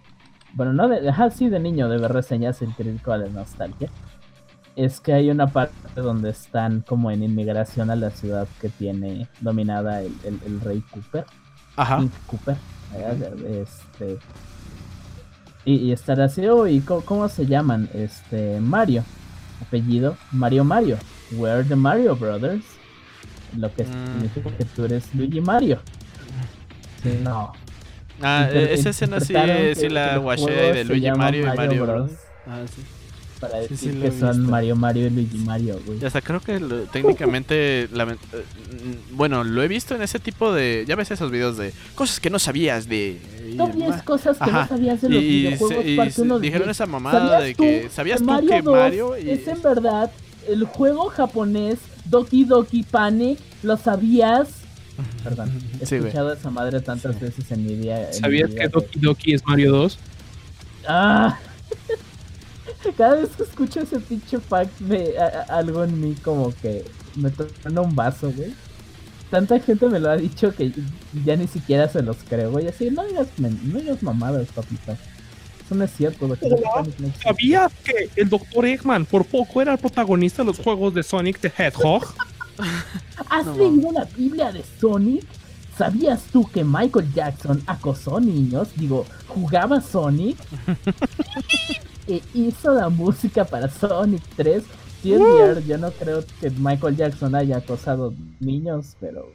bueno, 0.54 0.74
no 0.74 0.88
de, 0.88 1.10
ajá, 1.10 1.30
sí 1.30 1.50
de 1.50 1.60
niño, 1.60 1.88
de 1.90 1.98
ver 1.98 2.12
reseñas 2.14 2.62
el 2.62 2.74
crítico 2.74 3.16
la 3.16 3.28
nostalgia, 3.28 3.90
es 4.76 5.00
que 5.00 5.14
hay 5.14 5.30
una 5.30 5.48
parte 5.48 5.76
donde 6.02 6.30
están 6.30 6.82
como 6.82 7.12
en 7.12 7.24
inmigración 7.24 7.90
a 7.90 7.96
la 7.96 8.10
ciudad 8.10 8.48
que 8.62 8.70
tiene 8.70 9.28
dominada 9.42 10.02
el, 10.02 10.14
el- 10.24 10.40
el 10.46 10.62
rey 10.62 10.82
Cooper. 10.92 11.26
Ajá. 11.76 11.98
King 12.00 12.10
Cooper. 12.28 12.56
Este. 13.48 14.18
Y, 15.66 15.76
y 15.76 15.92
estar 15.92 16.20
así, 16.22 16.46
oh, 16.48 16.68
¿y 16.68 16.80
cómo, 16.82 17.02
cómo 17.02 17.30
se 17.30 17.46
llaman? 17.46 17.90
Este, 17.94 18.60
Mario. 18.60 19.04
Apellido, 19.62 20.18
Mario 20.32 20.64
Mario. 20.64 20.98
We're 21.34 21.64
the 21.64 21.76
Mario 21.76 22.16
Brothers. 22.16 22.66
Lo 23.56 23.72
que 23.74 23.84
Mm. 23.84 24.14
significa 24.14 24.50
que 24.58 24.66
tú 24.66 24.86
eres 24.86 25.14
Luigi 25.14 25.40
Mario. 25.42 25.80
Sí, 27.04 27.20
no. 27.24 27.52
Ah, 28.24 28.46
Inter- 28.48 28.72
esa 28.72 28.90
escena 28.90 29.20
sí, 29.20 29.34
sí 29.76 29.90
la 29.90 30.18
guaché 30.18 30.52
de 30.52 30.84
Luigi 30.86 31.12
Mario 31.12 31.42
y 31.42 31.46
Mario 31.46 31.56
Mario 31.56 31.84
Bros. 31.86 32.10
Bros. 32.10 32.20
Ah, 32.48 32.60
sí. 32.74 32.82
Para 33.40 33.64
Sí, 33.64 33.70
decir 33.70 33.94
sí 33.94 34.00
que 34.00 34.12
son 34.12 34.38
visto. 34.38 34.52
Mario 34.52 34.76
Mario 34.76 35.08
y 35.08 35.10
Luigi 35.10 35.38
Mario, 35.40 35.80
güey. 35.86 36.06
Hasta 36.06 36.22
creo 36.22 36.40
que 36.42 36.60
lo- 36.60 36.84
técnicamente, 36.84 37.90
la 37.92 38.04
eh, 38.04 38.16
bueno, 39.14 39.44
lo 39.44 39.64
he 39.64 39.68
visto 39.68 39.96
en 39.96 40.04
ese 40.04 40.20
tipo 40.20 40.54
de, 40.54 40.86
ya 40.88 40.96
ves 40.96 41.10
esos 41.10 41.32
videos 41.32 41.58
de 41.58 41.74
cosas 41.96 42.20
que 42.20 42.30
no 42.30 42.38
sabías 42.38 42.88
de... 42.88 43.20
No 43.56 43.66
10 43.66 43.78
demás. 43.78 44.04
cosas 44.04 44.38
que 44.38 44.44
Ajá. 44.44 44.62
no 44.62 44.68
sabías 44.68 45.02
de 45.02 45.10
los 45.10 45.24
Y, 45.24 45.28
videojuegos 45.28 45.84
se- 45.84 45.90
y 45.92 45.98
parte 45.98 46.12
se- 46.12 46.22
uno 46.22 46.40
dijeron 46.40 46.68
10. 46.68 46.78
esa 46.78 46.86
mamada 46.86 47.42
de 47.42 47.56
que 47.56 47.90
sabías 47.92 48.20
tú 48.20 48.28
que 48.48 48.62
2 48.62 48.76
Mario 48.76 49.18
y 49.18 49.30
es 49.32 49.48
en 49.48 49.62
verdad 49.62 50.12
el 50.48 50.64
juego 50.66 51.06
japonés 51.10 51.80
Doki 52.06 52.46
Doki 52.46 52.84
Panic? 52.84 53.40
¿Lo 53.64 53.76
sabías? 53.78 54.50
Perdón, 55.24 55.52
he 55.80 55.86
Sí, 55.86 55.98
güey. 55.98 56.08
escuchado 56.10 56.34
esa 56.34 56.50
madre 56.50 56.80
tantas 56.82 57.20
veces 57.20 57.50
en 57.52 57.66
mi 57.66 57.76
día. 57.76 58.02
en 58.04 58.08
mi 58.10 58.14
¿Sabías 58.20 58.50
que 58.52 58.68
Doki 58.68 59.00
Doki 59.00 59.34
es 59.34 59.46
Mario 59.46 59.72
2? 59.72 60.00
¡Ah! 60.88 61.38
Cada 62.98 63.16
vez 63.16 63.30
que 63.36 63.44
escucho 63.44 63.80
ese 63.82 64.00
pinche 64.00 64.40
fact, 64.40 64.80
me, 64.82 65.18
a- 65.18 65.46
a- 65.54 65.58
algo 65.58 65.84
en 65.84 66.00
mí 66.02 66.16
como 66.24 66.54
que 66.62 66.84
me 67.16 67.30
torna 67.30 67.82
un 67.82 67.96
vaso, 67.96 68.32
güey. 68.32 68.54
Tanta 69.30 69.60
gente 69.60 69.88
me 69.88 70.00
lo 70.00 70.10
ha 70.10 70.18
dicho 70.18 70.54
que 70.54 70.72
ya 71.24 71.36
ni 71.36 71.48
siquiera 71.48 71.88
se 71.88 72.02
los 72.02 72.18
creo, 72.28 72.52
güey. 72.52 72.68
Así, 72.68 72.90
no 72.90 73.06
digas, 73.06 73.28
men- 73.38 73.60
no 73.72 73.80
digas 73.80 74.02
mamadas, 74.04 74.48
papito. 74.50 74.92
Eso 74.92 75.76
no 75.76 75.86
es 75.86 75.92
cierto. 75.96 76.28
¿Sabías 77.24 77.72
que 77.84 78.10
el 78.16 78.28
Dr. 78.30 78.66
Eggman 78.66 79.06
por 79.06 79.26
poco 79.26 79.62
era 79.62 79.72
el 79.74 79.78
protagonista 79.78 80.42
de 80.42 80.48
los 80.48 80.58
juegos 80.60 80.94
de 80.94 81.04
Sonic 81.04 81.40
the 81.40 81.52
Hedgehog? 81.56 82.14
¿Has 83.30 83.46
No 83.46 83.56
leído 83.58 83.92
la 83.92 84.06
Biblia 84.06 84.52
de 84.52 84.64
Sonic? 84.80 85.24
¿Sabías 85.78 86.24
tú 86.32 86.48
que 86.52 86.64
Michael 86.64 87.12
Jackson 87.14 87.62
acosó 87.66 88.20
niños? 88.20 88.70
Digo, 88.76 89.06
jugaba 89.28 89.82
Sonic 89.82 90.38
e 92.08 92.22
hizo 92.34 92.74
la 92.74 92.90
música 92.90 93.46
para 93.46 93.70
Sonic 93.70 94.22
3. 94.36 94.64
Sí, 95.02 95.14
es 95.14 95.20
cierto, 95.20 95.60
yo 95.62 95.78
no 95.78 95.92
creo 95.92 96.24
que 96.40 96.52
Michael 96.52 96.96
Jackson 96.96 97.34
haya 97.36 97.58
acosado 97.58 98.14
niños, 98.40 98.96
pero 99.00 99.26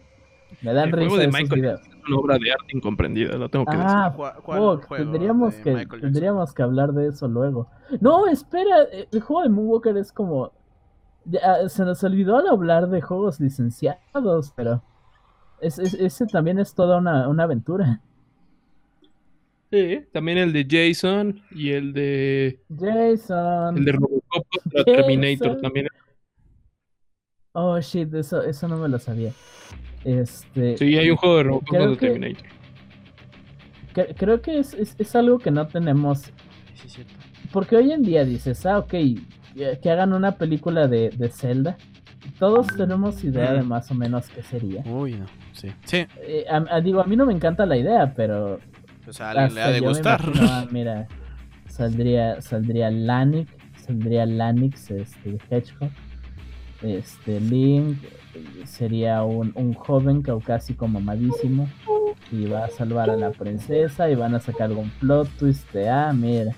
me 0.63 0.73
dan 0.73 0.89
El 0.91 0.93
risa 0.93 1.09
juego 1.09 1.17
de 1.17 1.25
esos 1.29 1.41
Michael 1.41 1.61
videos. 1.61 1.81
Es 1.81 2.09
una 2.09 2.19
obra 2.19 2.39
de 2.39 2.53
arte 2.53 2.77
incomprendida, 2.77 3.37
lo 3.37 3.49
tengo 3.49 3.65
que 3.67 3.73
decir. 3.77 3.91
Ah, 3.91 4.13
¿Cuál- 4.15 4.35
cuál 4.43 4.59
fuck, 4.61 4.85
juego 4.87 5.11
tendríamos 5.11 5.57
de 5.57 5.63
que 5.63 5.87
tendríamos 6.01 6.53
que 6.53 6.63
hablar 6.63 6.93
de 6.93 7.09
eso 7.09 7.27
luego. 7.27 7.67
No, 8.01 8.29
espera, 8.29 8.85
eh, 8.93 9.09
el 9.11 9.21
juego 9.23 9.43
de 9.43 9.49
Moonwalker 9.49 9.97
es 9.97 10.13
como 10.13 10.53
ya, 11.27 11.69
se 11.69 11.85
nos 11.85 12.03
olvidó 12.05 12.37
al 12.39 12.49
hablar 12.49 12.89
de 12.89 13.01
juegos 13.01 13.41
licenciados, 13.41 14.53
pero 14.57 14.83
es- 15.61 15.79
es- 15.79 15.95
ese 15.95 16.27
también 16.27 16.59
es 16.59 16.75
toda 16.75 16.99
una, 16.99 17.29
una 17.29 17.45
aventura. 17.45 18.01
Sí, 19.71 20.05
también 20.13 20.39
el 20.39 20.53
de 20.53 20.67
Jason 20.69 21.43
y 21.51 21.71
el 21.73 21.93
de 21.93 22.61
Jason. 22.79 23.77
el 23.77 23.85
de 23.85 23.93
Robocop 23.93 24.47
contra. 24.63 24.85
Terminator 24.85 25.61
también. 25.61 25.89
Oh 27.53 27.81
shit, 27.81 28.13
eso, 28.15 28.43
eso 28.43 28.69
no 28.69 28.77
me 28.77 28.89
lo 28.89 28.99
sabía. 28.99 29.33
Este, 30.05 30.77
Sí, 30.77 30.97
hay 30.97 31.11
un 31.11 31.17
juego 31.17 31.37
de 31.39 31.43
Robocop 31.45 31.69
Creo 31.69 31.87
contra 31.89 32.01
que- 32.01 32.07
Terminator. 32.13 32.47
cre- 33.95 34.15
creo 34.17 34.41
que 34.41 34.59
es, 34.61 34.75
es, 34.75 34.95
es 34.99 35.17
algo 35.17 35.39
que 35.39 35.51
no 35.51 35.67
tenemos 35.67 36.31
Sí, 36.75 36.89
cierto. 36.89 37.15
Porque 37.53 37.77
hoy 37.77 37.91
en 37.93 38.03
día 38.03 38.25
dices, 38.25 38.65
ah, 38.67 38.79
ok, 38.79 38.95
que 39.83 39.91
hagan 39.91 40.13
una 40.13 40.33
película 40.37 40.87
de, 40.89 41.11
de 41.11 41.29
Zelda. 41.29 41.77
Todos 42.39 42.67
tenemos 42.77 43.23
idea 43.25 43.53
de 43.53 43.63
Mm. 43.63 43.69
más 43.69 43.91
o 43.91 43.95
menos 43.95 44.29
qué 44.29 44.43
sería. 44.43 44.83
Uy, 44.85 45.15
no. 45.15 45.27
Sí. 45.53 45.71
Sí. 45.85 46.07
Eh, 46.27 46.45
a- 46.51 46.77
a- 46.77 46.81
digo, 46.81 47.01
a 47.01 47.05
mí 47.05 47.15
no 47.17 47.25
me 47.27 47.33
encanta 47.33 47.65
la 47.67 47.77
idea, 47.77 48.13
pero. 48.17 48.59
O 49.09 49.13
sea, 49.13 49.33
le, 49.33 49.51
le 49.55 49.63
ha 49.63 49.71
de 49.71 49.81
gustar. 49.81 50.21
imagino, 50.23 50.47
ah, 50.51 50.67
mira, 50.73 51.07
saldría, 51.69 52.41
saldría 52.43 52.91
Lanic, 52.91 53.49
saldría 53.87 54.27
Lanix, 54.27 54.91
este, 54.91 55.39
Hedgehog. 55.51 55.91
Este, 56.83 57.41
Link 57.41 57.99
sería 58.65 59.23
un, 59.23 59.53
un 59.55 59.73
joven 59.75 60.23
caucásico 60.23 60.89
mamadísimo. 60.89 61.69
Y 62.33 62.47
va 62.47 62.65
a 62.65 62.69
salvar 62.71 63.09
a 63.11 63.17
la 63.17 63.31
princesa. 63.31 64.11
Y 64.11 64.17
van 64.17 64.35
a 64.35 64.41
sacar 64.41 64.73
un 64.73 64.91
plot 65.01 65.29
twist 65.39 65.71
de, 65.73 65.89
ah, 65.89 66.13
mira. 66.13 66.53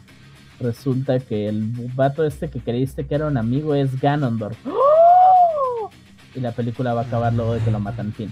Resulta 0.60 1.20
que 1.20 1.48
el 1.48 1.62
vato 1.94 2.24
este 2.24 2.50
que 2.50 2.60
creíste 2.60 3.06
que 3.06 3.14
era 3.14 3.26
un 3.26 3.36
amigo 3.36 3.74
es 3.74 4.00
Ganondorf. 4.00 4.56
¡Oh! 4.66 5.90
Y 6.34 6.40
la 6.40 6.52
película 6.52 6.94
va 6.94 7.02
a 7.02 7.04
acabar 7.04 7.32
luego 7.32 7.54
de 7.54 7.60
que 7.60 7.70
lo 7.70 7.80
matan, 7.80 8.12
fin. 8.12 8.30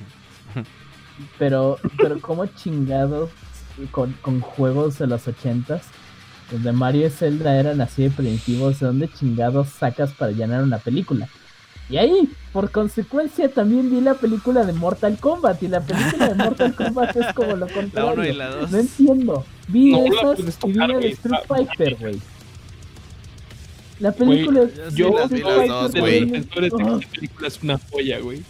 Pero, 1.39 1.79
pero 1.97 2.20
como 2.20 2.45
chingados 2.45 3.31
con, 3.91 4.12
con 4.20 4.43
juegos 4.43 4.99
de 4.99 5.07
los 5.07 5.27
ochentas, 5.27 5.87
donde 6.51 6.72
Mario 6.72 7.07
y 7.07 7.11
Zelda 7.11 7.57
eran 7.59 7.81
así 7.81 8.03
de 8.03 8.11
primitivos, 8.11 8.81
¿de 8.81 8.87
dónde 8.87 9.09
chingados 9.09 9.68
sacas 9.70 10.12
para 10.12 10.33
llenar 10.33 10.62
una 10.62 10.77
película? 10.77 11.27
Y 11.89 11.99
ahí, 11.99 12.29
por 12.53 12.70
consecuencia, 12.70 13.49
también 13.49 13.91
vi 13.91 14.01
la 14.01 14.14
película 14.14 14.64
de 14.64 14.72
Mortal 14.72 15.18
Kombat, 15.18 15.62
y 15.62 15.68
la 15.68 15.81
película 15.81 16.29
de 16.29 16.35
Mortal 16.35 16.74
Kombat 16.74 17.16
es 17.16 17.33
como 17.33 17.57
lo 17.57 17.66
La 17.66 17.72
contrario. 17.72 18.12
1 18.12 18.24
y 18.27 18.33
la 18.33 18.49
2. 18.49 18.70
No 18.70 18.79
entiendo. 18.79 19.45
Vi 19.69 19.91
No 19.91 20.05
la 20.05 20.33
esas 20.33 20.59
y 20.64 20.73
vi 20.73 20.75
la 20.79 20.87
güey, 20.87 21.12
Street 21.12 21.41
Fighter, 21.49 21.97
güey. 21.97 22.21
La 23.99 24.12
película 24.12 24.62
es 24.62 24.95
yo 24.95 25.11
las 25.19 25.31
vi 25.31 25.41
las 25.43 25.69
dos, 25.69 25.93
güey. 25.95 26.35
esta 26.37 26.99
película 27.11 27.49
es 27.49 27.62
una 27.62 27.81
joya, 27.91 28.19
güey. 28.21 28.43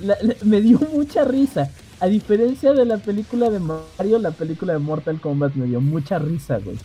la- 0.00 0.16
la- 0.22 0.34
me 0.42 0.60
dio 0.60 0.78
mucha 0.92 1.24
risa. 1.24 1.70
A 2.00 2.06
diferencia 2.06 2.72
de 2.72 2.84
la 2.84 2.98
película 2.98 3.50
de 3.50 3.58
Mario, 3.58 4.18
la 4.20 4.30
película 4.30 4.72
de 4.72 4.78
Mortal 4.78 5.20
Kombat 5.20 5.54
me 5.54 5.66
dio 5.66 5.80
mucha 5.80 6.18
risa, 6.20 6.58
güey. 6.58 6.76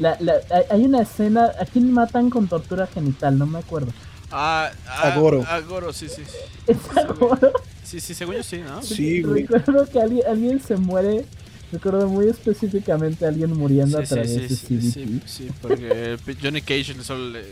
La, 0.00 0.16
la- 0.20 0.40
hay- 0.70 0.84
una 0.84 1.02
escena, 1.02 1.52
¿a 1.60 1.64
quién 1.64 1.92
matan 1.92 2.28
con 2.28 2.48
tortura 2.48 2.86
genital? 2.88 3.38
No 3.38 3.46
me 3.46 3.60
acuerdo. 3.60 3.92
Ah, 4.32 4.70
ah, 4.88 5.12
Agoro. 5.12 5.44
Agoro, 5.48 5.92
sí, 5.92 6.08
sí. 6.08 6.22
sí. 6.26 6.36
¿Es 6.66 6.78
Agoro? 6.96 7.52
Sí, 7.84 8.00
sí, 8.00 8.12
según 8.14 8.34
yo 8.34 8.42
sí, 8.42 8.58
¿no? 8.58 8.82
Sí, 8.82 9.22
güey. 9.22 9.46
Recuerdo 9.46 9.88
que 9.88 10.00
alguien, 10.00 10.26
alguien 10.28 10.60
se 10.60 10.76
muere. 10.76 11.24
Recuerdo 11.72 12.08
muy 12.08 12.28
específicamente 12.28 13.24
a 13.24 13.28
alguien 13.28 13.50
muriendo 13.56 13.98
a 13.98 14.06
Sí, 14.06 14.14
través 14.14 14.30
sí, 14.30 14.40
de 14.40 14.48
sí, 14.48 14.56
CDT. 14.56 14.92
sí, 14.92 15.20
sí, 15.26 15.48
porque 15.60 16.16
Johnny 16.42 16.60
Cage 16.62 16.94
solo 17.02 17.30
le... 17.30 17.40
Y- 17.40 17.44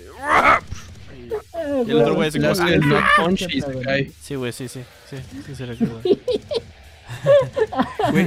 Ah, 1.55 1.83
Y 1.87 1.91
el 1.91 1.97
otro 2.01 2.15
güey 2.15 2.31
se 2.31 2.39
como- 2.39 2.51
hace 2.53 2.75
el 2.75 2.83
sí, 2.83 2.89
knock 2.89 3.05
sí, 3.17 3.23
punch 3.23 3.39
sí, 3.39 3.47
y 3.53 3.61
se 3.61 3.73
sí, 3.73 3.79
cae. 3.83 4.13
Sí, 4.21 4.35
güey, 4.35 4.53
sí, 4.53 4.69
sí, 4.69 4.81
sí, 5.09 5.17
sí, 5.47 5.55
se. 5.55 5.67
Güey. 8.13 8.27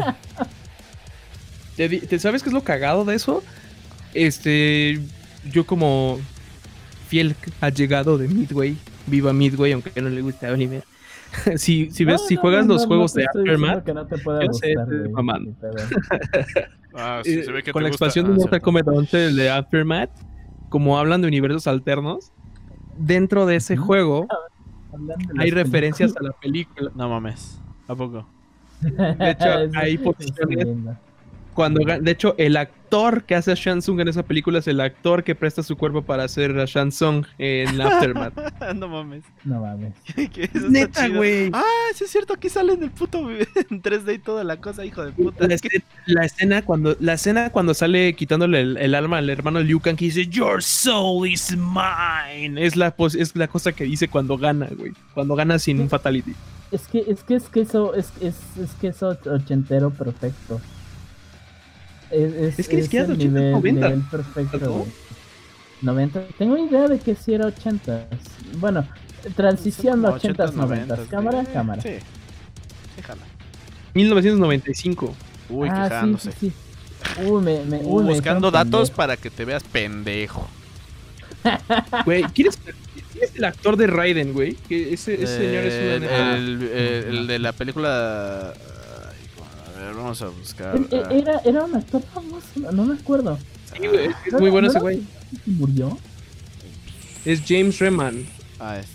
¿Te, 1.75 1.89
di- 1.89 1.99
te 1.99 2.19
sabes 2.19 2.41
qué 2.43 2.49
es 2.49 2.53
lo 2.53 2.63
cagado 2.63 3.03
de 3.05 3.15
eso? 3.15 3.43
Este, 4.13 4.99
yo 5.51 5.65
como 5.65 6.19
fiel 7.09 7.35
allegado 7.61 8.17
de 8.17 8.27
Midway, 8.27 8.77
viva 9.07 9.33
Midway, 9.33 9.73
aunque 9.73 9.99
no 10.01 10.09
le 10.09 10.21
guste 10.21 10.47
a 10.47 10.51
Oliver. 10.51 10.83
si, 11.57 11.89
si 11.91 12.05
ves, 12.05 12.21
No, 12.21 12.27
si 12.27 12.35
juegas 12.35 12.65
no, 12.65 12.73
los 12.73 12.83
no, 12.83 12.87
juegos 12.87 13.13
de 13.13 13.25
Aftermath, 13.25 13.83
que 13.83 13.93
no 13.93 14.05
te 14.05 14.17
pueda 14.17 14.45
yo 14.45 14.53
sé, 14.53 14.75
mamando. 15.11 15.51
Ah, 16.97 17.19
se 17.25 17.51
ve 17.51 17.61
que 17.61 17.73
con 17.73 17.81
te 17.81 17.83
la 17.83 17.89
expansión 17.89 18.25
Ah, 18.25 18.29
de 18.29 18.35
Mortal. 18.35 18.61
Kombat 18.61 18.87
11 18.87 19.25
el 19.25 19.35
de 19.35 19.49
Aftermath, 19.49 20.11
como 20.69 20.97
hablan 20.97 21.21
de 21.21 21.27
universos 21.27 21.67
alternos, 21.67 22.31
dentro 22.97 23.45
de 23.45 23.57
ese 23.57 23.75
juego 23.75 24.27
de 24.97 25.13
hay 25.37 25.51
referencias 25.51 26.15
a 26.15 26.23
la 26.23 26.31
película. 26.31 26.91
No 26.95 27.09
mames. 27.09 27.59
¿A 27.89 27.95
poco? 27.95 28.25
De 28.79 29.31
hecho, 29.31 29.45
hay 29.75 29.97
posiciones-. 29.97 30.67
Cuando, 31.55 31.79
de 31.83 32.11
hecho, 32.11 32.35
el 32.37 32.57
actor 32.57 33.23
que 33.23 33.33
hace 33.33 33.51
a 33.51 33.55
Shang 33.55 33.79
Tsung 33.79 34.01
en 34.01 34.09
esa 34.09 34.23
película 34.23 34.59
es 34.59 34.67
el 34.67 34.79
actor 34.81 35.23
que 35.23 35.33
presta 35.35 35.63
su 35.63 35.75
cuerpo 35.77 36.01
para 36.03 36.25
hacer 36.25 36.59
a 36.59 36.65
Shang 36.65 36.89
Tsung 36.89 37.25
en 37.37 37.79
Aftermath. 37.81 38.33
no 38.75 38.87
mames. 38.89 39.23
No 39.45 39.61
mames. 39.61 39.93
Que 40.33 40.43
eso 40.43 40.57
está 40.57 40.69
Neta, 40.69 41.07
güey. 41.07 41.49
Ah, 41.53 41.63
sí 41.95 42.03
es 42.03 42.11
cierto, 42.11 42.33
aquí 42.33 42.49
sale 42.49 42.73
en 42.73 42.83
el 42.83 42.91
puto 42.91 43.19
en 43.31 43.81
3D 43.81 44.15
y 44.15 44.19
toda 44.19 44.43
la 44.43 44.57
cosa, 44.57 44.85
hijo 44.85 45.03
de 45.03 45.13
puta. 45.13 45.47
La, 45.47 45.55
escena, 45.55 45.83
la 46.05 46.25
escena 46.25 46.61
cuando 46.63 46.95
la 46.99 47.13
escena 47.13 47.49
cuando 47.49 47.73
sale 47.73 48.13
quitándole 48.15 48.59
el, 48.61 48.77
el 48.77 48.93
alma 48.93 49.17
al 49.19 49.29
hermano 49.29 49.61
Liu 49.61 49.79
Kang 49.79 49.95
que 49.95 50.05
dice 50.05 50.27
Your 50.27 50.61
soul 50.61 51.27
is 51.27 51.55
mine 51.55 52.63
es 52.65 52.75
la 52.75 52.95
pos- 52.95 53.15
es 53.15 53.35
la 53.35 53.47
cosa 53.47 53.71
que 53.71 53.85
dice 53.85 54.07
cuando 54.09 54.37
gana 54.37 54.67
güey 54.77 54.91
cuando 55.13 55.35
gana 55.35 55.57
sin 55.59 55.79
un 55.79 55.89
fatality 55.89 56.33
Es 56.71 56.87
que, 56.87 56.99
es 57.07 57.23
que, 57.23 57.35
es 57.35 57.43
que 57.49 57.61
eso, 57.61 57.93
es, 57.95 58.11
es, 58.19 58.35
es 58.61 58.71
que 58.81 58.87
eso 58.89 59.17
ochentero 59.25 59.91
perfecto. 59.91 60.59
Es, 62.11 62.33
es, 62.33 62.59
Es 62.59 62.67
que 62.67 62.75
ni 62.77 62.83
siquiera 62.83 63.05
el 63.05 63.11
es 63.13 63.17
de 63.19 63.25
80, 63.25 63.39
nivel, 63.39 63.51
90. 63.53 63.87
nivel 63.89 64.01
perfecto, 64.09 64.57
¿No? 64.59 64.71
güey. 64.71 64.87
90. 65.81 66.27
Tengo 66.37 66.57
idea 66.57 66.87
de 66.87 66.99
que 66.99 67.15
sí 67.15 67.33
era 67.33 67.47
80. 67.47 68.07
Bueno, 68.57 68.87
transición 69.35 70.01
80s, 70.03 70.35
80s, 70.35 70.53
90. 70.53 70.95
90s, 70.97 71.07
Cámara, 71.09 71.41
sí. 71.45 71.51
cámara. 71.53 71.81
Sí. 71.81 71.89
Sí, 72.95 73.01
jala. 73.01 73.21
1995 73.93 75.15
Uy, 75.49 75.69
ah, 75.71 75.83
quejándose. 75.89 76.31
sí, 76.31 76.37
sí, 76.39 76.53
sí. 77.15 77.21
Uy, 77.25 77.43
me, 77.43 77.63
me, 77.65 77.77
Uh, 77.77 77.97
uy, 77.97 78.03
me 78.03 78.09
buscando 78.13 78.47
dijeron 78.49 78.51
datos 78.71 78.89
pendejo. 78.89 78.95
para 78.97 79.17
que 79.17 79.29
te 79.29 79.45
veas 79.45 79.63
pendejo. 79.63 80.47
güey 82.05 82.23
¿quién 82.33 82.47
es, 82.47 82.57
quién 82.57 83.23
es 83.23 83.35
el 83.35 83.43
actor 83.45 83.77
de 83.77 83.85
Raiden 83.87 84.33
güey 84.33 84.55
que 84.55 84.93
ese, 84.93 85.13
ese 85.13 85.37
señor 85.37 85.63
es 85.65 85.73
el, 85.75 85.87
una 85.87 85.99
neta. 85.99 86.35
el, 86.37 86.63
el- 86.63 87.17
el 87.17 87.27
de 87.27 87.39
la 87.39 87.51
película. 87.53 88.53
Ver, 89.87 89.95
vamos 89.95 90.21
a 90.21 90.27
buscar. 90.27 90.75
Él- 90.75 90.87
él- 90.91 91.03
ah, 91.05 91.13
Era, 91.13 91.39
era 91.45 91.63
un 91.65 91.75
actor 91.75 92.01
famoso, 92.13 92.47
no, 92.55 92.71
no 92.71 92.85
me 92.85 92.95
acuerdo. 92.95 93.37
Sí, 93.73 93.87
güey, 93.87 94.05
es 94.05 94.15
¿No 94.31 94.39
muy 94.39 94.47
era- 94.47 94.51
bueno 94.51 94.61
no 94.61 94.67
ese 94.67 94.77
era 94.77 94.79
güey 94.81 95.03
¿Murió? 95.45 95.97
es 97.25 97.41
James 97.47 97.79
Reman 97.79 98.25
ah, 98.59 98.77
es- 98.79 98.87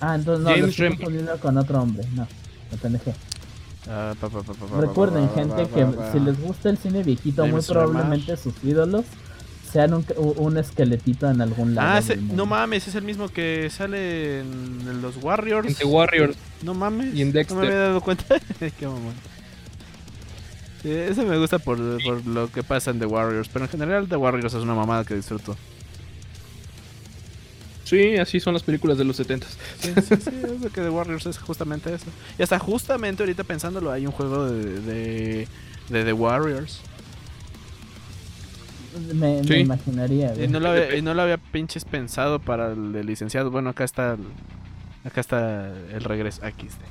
Ah, 0.00 0.14
entonces 0.16 0.44
no, 0.44 0.50
lo 0.50 0.56
James 0.56 0.70
estoy 0.70 0.84
Remar. 0.84 0.98
confundiendo 0.98 1.40
con 1.40 1.56
otro 1.58 1.80
hombre. 1.80 2.04
No, 2.14 2.28
me 2.70 2.76
pendejé. 2.78 3.14
ah, 3.88 4.14
pa, 4.20 4.28
pa, 4.28 4.42
pa, 4.42 4.52
pa, 4.52 4.66
pa, 4.66 4.80
Recuerden, 4.80 5.30
gente, 5.34 5.66
que 5.68 5.86
si 6.12 6.20
les 6.20 6.40
gusta 6.40 6.68
el 6.70 6.76
cine 6.78 7.02
viejito, 7.02 7.42
muy 7.42 7.50
James 7.52 7.66
probablemente 7.66 8.36
sus 8.36 8.52
ídolos 8.62 9.04
sean 9.72 9.94
un, 9.94 10.04
un 10.16 10.56
esqueletito 10.58 11.28
en 11.28 11.40
algún 11.40 11.74
lado. 11.74 11.88
Ah, 11.94 11.98
ese- 11.98 12.16
no 12.16 12.44
mames, 12.46 12.86
es 12.86 12.94
el 12.94 13.02
mismo 13.04 13.28
que 13.28 13.70
sale 13.70 14.40
en, 14.40 14.80
en 14.86 15.00
los 15.02 15.16
Warriors. 15.22 15.66
en 15.66 15.74
The 15.74 15.84
Warriors 15.86 16.36
No 16.62 16.74
mames. 16.74 17.14
Y 17.14 17.22
en 17.22 17.28
No 17.28 17.34
Dexter. 17.34 17.56
me 17.56 17.66
había 17.66 17.78
dado 17.78 18.00
cuenta. 18.02 18.24
Qué 18.78 18.86
mamón. 18.86 19.14
Sí, 20.84 20.90
ese 20.90 21.24
me 21.24 21.38
gusta 21.38 21.58
por, 21.58 21.78
por 22.04 22.26
lo 22.26 22.52
que 22.52 22.62
pasa 22.62 22.90
en 22.90 22.98
The 22.98 23.06
Warriors. 23.06 23.48
Pero 23.48 23.64
en 23.64 23.70
general, 23.70 24.06
The 24.06 24.16
Warriors 24.16 24.52
es 24.52 24.62
una 24.62 24.74
mamada 24.74 25.02
que 25.02 25.14
disfruto. 25.14 25.56
sí 27.84 28.18
así 28.18 28.38
son 28.38 28.52
las 28.52 28.62
películas 28.62 28.98
de 28.98 29.04
los 29.04 29.16
70 29.16 29.46
Sí, 29.78 29.94
sí, 29.94 30.16
sí, 30.16 30.30
es 30.44 30.60
lo 30.60 30.68
que 30.68 30.82
The 30.82 30.90
Warriors 30.90 31.24
es 31.24 31.38
justamente 31.38 31.94
eso. 31.94 32.04
Y 32.38 32.42
hasta 32.42 32.58
justamente 32.58 33.22
ahorita 33.22 33.44
pensándolo, 33.44 33.90
hay 33.90 34.04
un 34.04 34.12
juego 34.12 34.44
de, 34.44 34.80
de, 34.82 35.48
de 35.88 36.04
The 36.04 36.12
Warriors. 36.12 36.82
Me, 39.14 39.40
imaginaría. 39.58 40.34
Y 40.34 40.48
no, 40.48 40.60
lo 40.60 40.68
había, 40.68 40.94
y 40.94 41.00
no 41.00 41.14
lo 41.14 41.22
había 41.22 41.38
pinches 41.38 41.86
pensado 41.86 42.40
para 42.40 42.72
el 42.72 42.92
de 42.92 43.04
licenciado. 43.04 43.50
Bueno, 43.50 43.70
acá 43.70 43.84
está 43.84 44.12
el, 44.12 44.20
acá 45.08 45.22
está 45.22 45.72
el 45.94 46.04
regreso. 46.04 46.44
Aquí 46.44 46.66
está. 46.66 46.84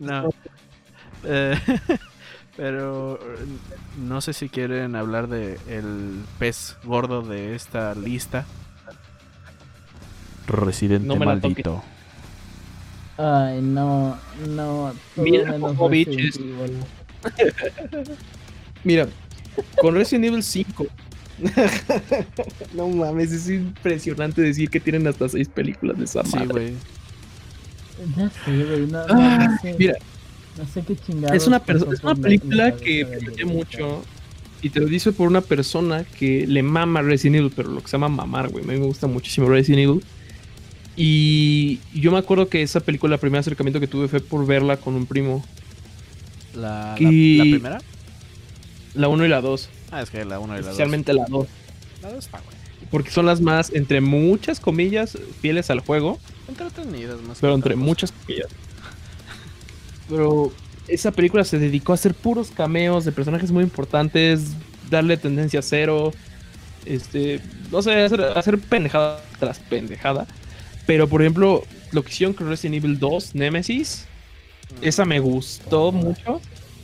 no. 0.00 0.30
Eh, 1.24 1.56
pero 2.56 3.14
eh, 3.16 3.46
no 3.98 4.20
sé 4.20 4.32
si 4.32 4.48
quieren 4.48 4.96
hablar 4.96 5.28
de 5.28 5.58
el 5.68 6.22
pez 6.38 6.76
gordo 6.84 7.22
de 7.22 7.54
esta 7.54 7.94
lista. 7.94 8.44
Residente 10.46 11.06
No 11.06 11.16
maldito. 11.16 11.82
Ay, 13.16 13.60
no, 13.62 14.18
no. 14.48 14.92
Mira, 18.84 19.06
con 19.80 19.94
Resident 19.94 20.24
Evil 20.24 20.42
5. 20.42 20.86
no 22.74 22.88
mames, 22.88 23.32
es 23.32 23.48
impresionante 23.48 24.42
decir 24.42 24.68
que 24.70 24.80
tienen 24.80 25.06
hasta 25.06 25.28
seis 25.28 25.48
películas 25.48 25.98
de 25.98 26.04
esa 26.04 26.24
Sí, 26.24 26.36
madre. 26.36 26.48
güey. 26.48 26.74
Ya 28.16 28.30
sé, 28.30 28.64
güey. 28.64 28.86
No, 28.86 29.06
no, 29.06 29.14
Ah, 29.14 29.58
mira, 29.78 29.94
no 30.58 30.66
sé 30.66 30.82
qué 30.86 30.96
chingados. 30.96 31.36
es 31.36 31.46
una, 31.46 31.62
es 31.66 32.02
una 32.02 32.14
película 32.14 32.64
la 32.70 32.76
que 32.76 33.06
promete 33.06 33.44
mucho. 33.44 34.02
Y 34.60 34.70
te 34.70 34.78
lo 34.80 34.86
dice 34.86 35.10
por 35.12 35.26
una 35.26 35.40
persona 35.40 36.04
que 36.04 36.46
le 36.46 36.62
mama 36.62 37.02
Resident 37.02 37.36
Evil, 37.36 37.52
pero 37.54 37.68
lo 37.70 37.80
que 37.80 37.88
se 37.88 37.92
llama 37.92 38.08
mamar, 38.08 38.48
güey. 38.48 38.62
A 38.64 38.68
mí 38.68 38.74
me 38.78 38.86
gusta 38.86 39.06
muchísimo 39.08 39.48
Resident 39.48 39.82
Evil. 39.88 40.04
Y 40.96 41.80
yo 41.94 42.12
me 42.12 42.18
acuerdo 42.18 42.48
que 42.48 42.62
esa 42.62 42.80
película, 42.80 43.14
el 43.14 43.20
primer 43.20 43.40
acercamiento 43.40 43.80
que 43.80 43.86
tuve 43.88 44.08
fue 44.08 44.20
por 44.20 44.46
verla 44.46 44.76
con 44.76 44.94
un 44.94 45.06
primo. 45.06 45.44
La, 46.54 46.94
la, 47.00 47.10
Y- 47.10 47.38
la 47.38 47.42
primera. 47.44 47.78
La 48.94 49.08
1 49.08 49.24
y 49.24 49.28
la 49.28 49.40
2. 49.40 49.68
Ah, 49.90 50.02
es 50.02 50.10
que 50.10 50.24
la 50.24 50.38
1 50.38 50.52
y 50.52 50.56
la 50.56 50.60
2. 50.60 50.66
Especialmente 50.68 51.14
la 51.14 51.24
2. 51.28 51.46
La 52.02 52.10
2 52.12 52.24
está, 52.24 52.38
güey. 52.40 52.56
Porque 52.90 53.10
son 53.10 53.24
las 53.24 53.40
más, 53.40 53.72
entre 53.72 54.02
muchas 54.02 54.60
comillas, 54.60 55.16
fieles 55.40 55.70
al 55.70 55.80
juego. 55.80 56.18
Entretenidas 56.46 57.20
más. 57.22 57.38
Pero 57.40 57.54
entre 57.54 57.74
muchas 57.74 58.12
comillas. 58.12 58.48
Pero 60.08 60.52
esa 60.88 61.10
película 61.10 61.44
se 61.44 61.58
dedicó 61.58 61.92
a 61.92 61.94
hacer 61.94 62.14
puros 62.14 62.50
cameos 62.50 63.04
de 63.04 63.12
personajes 63.12 63.50
muy 63.50 63.64
importantes, 63.64 64.52
darle 64.90 65.16
tendencia 65.16 65.62
cero, 65.62 66.12
este, 66.84 67.40
no 67.70 67.82
sé, 67.82 68.02
hacer, 68.02 68.22
hacer 68.22 68.58
pendejada 68.58 69.22
tras 69.38 69.58
pendejada. 69.58 70.26
Pero 70.86 71.08
por 71.08 71.22
ejemplo, 71.22 71.62
lo 71.92 72.02
que 72.02 72.10
hicieron 72.10 72.34
con 72.34 72.48
Resident 72.48 72.84
Evil 72.84 72.98
2, 72.98 73.34
Nemesis, 73.34 74.06
esa 74.80 75.04
me 75.04 75.20
gustó 75.20 75.92
mucho 75.92 76.40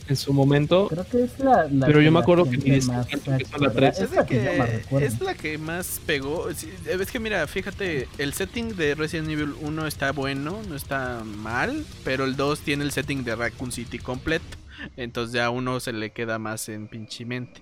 en 0.09 0.17
su 0.17 0.33
momento. 0.33 0.89
Creo 0.89 1.07
que 1.07 1.25
es 1.25 1.39
la. 1.39 1.69
la 1.71 1.87
Pero 1.87 2.01
yo 2.01 2.11
me 2.13 2.19
acuerdo 2.21 2.49
que 2.49 2.57
de- 2.57 2.81
más 2.83 3.07
que 3.07 3.17
son. 3.19 3.35
Es 3.41 3.51
la 3.53 3.59
la, 3.59 3.93
que 4.27 4.43
yo 4.43 4.59
más 4.59 4.69
que, 4.71 4.77
recuerdo. 4.79 5.07
es 5.07 5.21
la 5.21 5.35
que 5.35 5.59
más 5.59 6.01
pegó. 6.07 6.53
Sí, 6.55 6.69
Es 6.87 7.11
que 7.11 7.21
mira, 7.21 7.47
fíjate, 7.47 8.09
el 8.19 8.33
setting 8.33 8.77
de 8.77 8.95
Resident 8.95 9.29
Evil 9.29 9.53
1 9.63 9.87
está 9.87 10.13
bueno, 10.13 10.59
no 10.69 10.75
está 10.75 11.23
mal, 11.25 11.85
pero 12.05 12.25
el 12.25 12.37
2 12.37 12.61
tiene 12.61 12.85
el 12.85 12.91
setting 12.93 13.25
de 13.25 13.37
Raccoon 13.37 13.71
City 13.73 13.99
completo. 13.99 14.45
Entonces 14.97 15.35
ya 15.35 15.47
a 15.47 15.51
uno 15.51 15.81
se 15.81 15.93
le 15.93 16.11
queda 16.11 16.39
más 16.39 16.69
en 16.69 16.87
pinche 16.89 17.25
mente. 17.25 17.61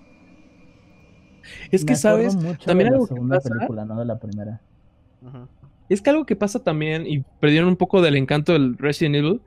Es 1.71 1.83
que, 1.85 1.93
Me 1.93 1.97
¿sabes? 1.97 2.35
mucho 2.35 2.65
También 2.65 2.89
de 2.89 2.91
la 2.91 2.95
algo 2.97 3.07
que 3.07 3.13
segunda 3.13 3.37
pasa- 3.37 3.49
película, 3.49 3.85
no 3.85 3.99
de 3.99 4.05
la 4.05 4.19
primera. 4.19 4.61
Es 5.89 6.01
que 6.01 6.09
algo 6.09 6.25
que 6.25 6.35
pasa 6.35 6.63
también, 6.63 7.07
y 7.07 7.19
perdieron 7.39 7.69
un 7.69 7.77
poco 7.77 8.01
del 8.01 8.15
encanto 8.17 8.51
del 8.53 8.77
Resident 8.77 9.15
Evil, 9.15 9.41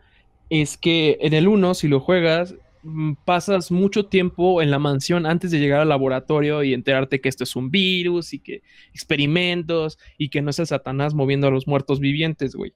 es 0.49 0.77
que 0.79 1.19
en 1.21 1.35
el 1.35 1.47
1, 1.47 1.75
si 1.75 1.87
lo 1.89 2.01
juegas, 2.01 2.55
pasas 3.25 3.71
mucho 3.71 4.07
tiempo 4.07 4.63
en 4.63 4.71
la 4.71 4.79
mansión 4.79 5.27
antes 5.27 5.51
de 5.51 5.59
llegar 5.59 5.81
al 5.81 5.89
laboratorio 5.89 6.63
y 6.63 6.73
enterarte 6.73 7.21
que 7.21 7.29
esto 7.29 7.45
es 7.45 7.57
un 7.57 7.71
virus 7.71 8.33
y 8.33 8.39
que 8.39 8.63
experimentos 8.93 9.99
y 10.17 10.31
que 10.31 10.43
no 10.43 10.51
es 10.51 10.59
el 10.59 10.67
Satanás 10.67 11.15
moviendo 11.15 11.49
a 11.49 11.51
los 11.51 11.67
muertos 11.67 12.01
vivientes, 12.01 12.55
güey. 12.55 12.73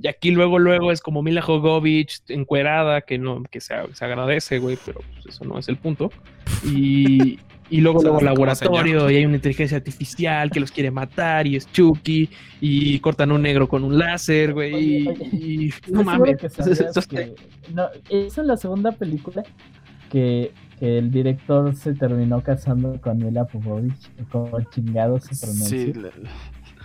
Y 0.00 0.06
aquí 0.06 0.30
luego, 0.30 0.58
luego 0.58 0.92
es 0.92 1.00
como 1.00 1.22
Mila 1.22 1.42
Jovovich 1.42 2.22
encuerada, 2.28 3.00
que 3.00 3.18
no, 3.18 3.42
que 3.50 3.60
se, 3.60 3.74
se 3.94 4.04
agradece, 4.04 4.58
güey, 4.58 4.78
pero 4.84 5.00
pues, 5.14 5.34
eso 5.34 5.44
no 5.44 5.58
es 5.58 5.68
el 5.68 5.76
punto. 5.76 6.12
Y, 6.64 7.40
Y 7.70 7.80
luego, 7.82 8.00
luego 8.02 8.16
Como 8.18 8.30
laboratorio, 8.30 9.10
y 9.10 9.16
hay 9.16 9.26
una 9.26 9.36
inteligencia 9.36 9.76
artificial 9.76 10.50
que 10.50 10.58
los 10.60 10.72
quiere 10.72 10.90
matar, 10.90 11.46
y 11.46 11.56
es 11.56 11.70
Chucky, 11.70 12.30
y 12.60 12.98
cortan 13.00 13.30
un 13.30 13.42
negro 13.42 13.68
con 13.68 13.84
un 13.84 13.98
láser, 13.98 14.54
güey. 14.54 15.06
Y, 15.32 15.70
no 15.88 16.02
mames. 16.02 16.38
que 16.38 16.48
sabías 16.48 16.80
Eso- 16.80 17.02
que- 17.08 17.34
no, 17.74 17.86
es 18.08 18.38
en 18.38 18.46
la 18.46 18.56
segunda 18.56 18.92
película 18.92 19.42
que, 20.10 20.52
que 20.80 20.96
el 20.98 21.10
director 21.10 21.74
se 21.76 21.92
terminó 21.92 22.40
casando 22.42 22.98
con 23.02 23.18
Mila 23.18 23.44
Povovich, 23.44 24.10
como 24.30 24.58
chingado 24.70 25.18
se 25.20 25.36
pronuncia. 25.36 25.68
Sí, 25.68 25.92
la, 25.92 26.08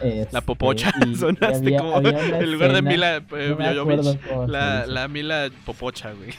Este, 0.02 0.34
la 0.34 0.42
popocha. 0.42 0.92
y- 1.06 1.12
y 1.12 1.16
Sonaste 1.16 1.56
había- 1.56 1.78
como 1.80 1.96
había 1.96 2.40
en 2.40 2.52
lugar 2.52 2.74
de 2.74 2.82
Mila 2.82 3.18
eh, 3.18 3.56
no 3.58 4.48
La, 4.48 4.86
la 4.86 5.08
Mila 5.08 5.50
Popocha, 5.66 6.12
güey. 6.14 6.32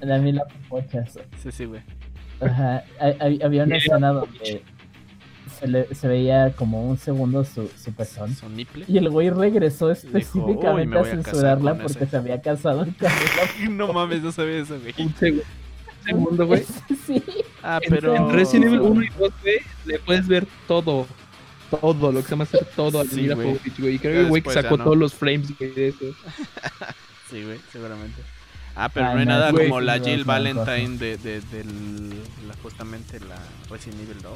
La 0.00 0.18
Mila 0.18 0.42
Popocha. 0.68 1.04
Sí, 1.40 1.52
sí, 1.52 1.64
güey. 1.66 1.82
Ajá, 2.40 2.84
ha- 3.00 3.06
ha- 3.06 3.46
había 3.46 3.64
una 3.64 3.76
escena 3.76 4.10
donde 4.12 4.62
se, 5.58 5.66
le- 5.68 5.94
se 5.94 6.06
veía 6.08 6.52
como 6.52 6.86
un 6.88 6.98
segundo 6.98 7.44
su, 7.44 7.68
su 7.82 7.92
pezón. 7.92 8.36
Y 8.86 8.98
el 8.98 9.08
güey 9.08 9.30
regresó 9.30 9.86
"Uy, 9.86 9.92
específicamente 9.92 10.86
me 10.86 10.98
a 11.00 11.04
censurarla 11.04 11.74
porque 11.78 12.04
ese". 12.04 12.06
se 12.08 12.16
había 12.16 12.40
casado 12.42 12.80
con 12.80 12.88
Mila 13.00 13.10
No 13.70 13.92
mames, 13.92 14.22
no 14.22 14.32
sabía 14.32 14.58
eso, 14.58 14.78
güey. 14.80 14.94
un 14.98 15.14
seg- 15.14 15.42
segundo, 16.04 16.46
güey. 16.46 16.62
Sí. 17.06 17.22
Ah, 17.62 17.80
En- 17.82 17.90
pero. 17.90 18.14
En 18.14 18.30
Resident 18.30 18.66
Evil 18.66 18.80
1 18.80 19.02
y 19.02 19.08
2, 19.18 19.32
güey, 19.42 19.56
le 19.86 19.98
puedes 20.00 20.28
ver 20.28 20.46
todo. 20.68 21.06
Todo, 21.80 22.12
lo 22.12 22.20
que 22.20 22.24
se 22.26 22.30
llama 22.30 22.44
hacer 22.44 22.64
todo 22.76 23.00
al 23.00 23.08
Sí, 23.08 23.26
güey. 23.28 23.58
Y 23.94 23.98
creo 23.98 24.00
que 24.00 24.20
el 24.20 24.28
güey 24.28 24.40
sacó 24.42 24.76
no. 24.76 24.84
todos 24.84 24.96
los 24.96 25.14
frames, 25.14 25.56
güey, 25.58 25.72
de 25.72 25.88
eso. 25.88 25.98
Sí, 27.30 27.42
güey, 27.42 27.58
seguramente. 27.72 28.22
Ah, 28.76 28.90
pero 28.92 29.06
Ah, 29.06 29.14
no 29.14 29.20
hay 29.20 29.26
nada 29.26 29.50
güey, 29.52 29.68
como 29.68 29.80
la 29.80 29.98
Jill 29.98 30.20
es 30.20 30.26
Valentine 30.26 30.98
de, 30.98 31.16
de, 31.16 31.40
del, 31.40 32.10
la, 32.46 32.54
justamente 32.62 33.18
la 33.20 33.38
Resident 33.70 34.02
Evil 34.02 34.22
2. 34.22 34.32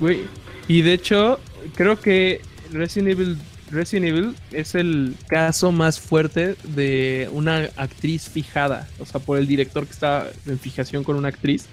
Güey. 0.00 0.20
Y 0.68 0.82
de 0.82 0.92
hecho, 0.92 1.40
creo 1.74 2.00
que 2.00 2.40
Resident 2.72 3.08
Evil, 3.10 3.38
Resident 3.70 4.06
Evil 4.06 4.36
es 4.52 4.74
el 4.74 5.14
caso 5.28 5.72
más 5.72 5.98
fuerte 6.00 6.56
de 6.64 7.28
una 7.32 7.68
actriz 7.76 8.28
fijada. 8.28 8.88
O 9.00 9.06
sea, 9.06 9.20
por 9.20 9.38
el 9.38 9.46
director 9.46 9.84
que 9.86 9.92
está 9.92 10.28
en 10.46 10.58
fijación 10.58 11.04
con 11.04 11.16
una 11.16 11.28
actriz. 11.28 11.66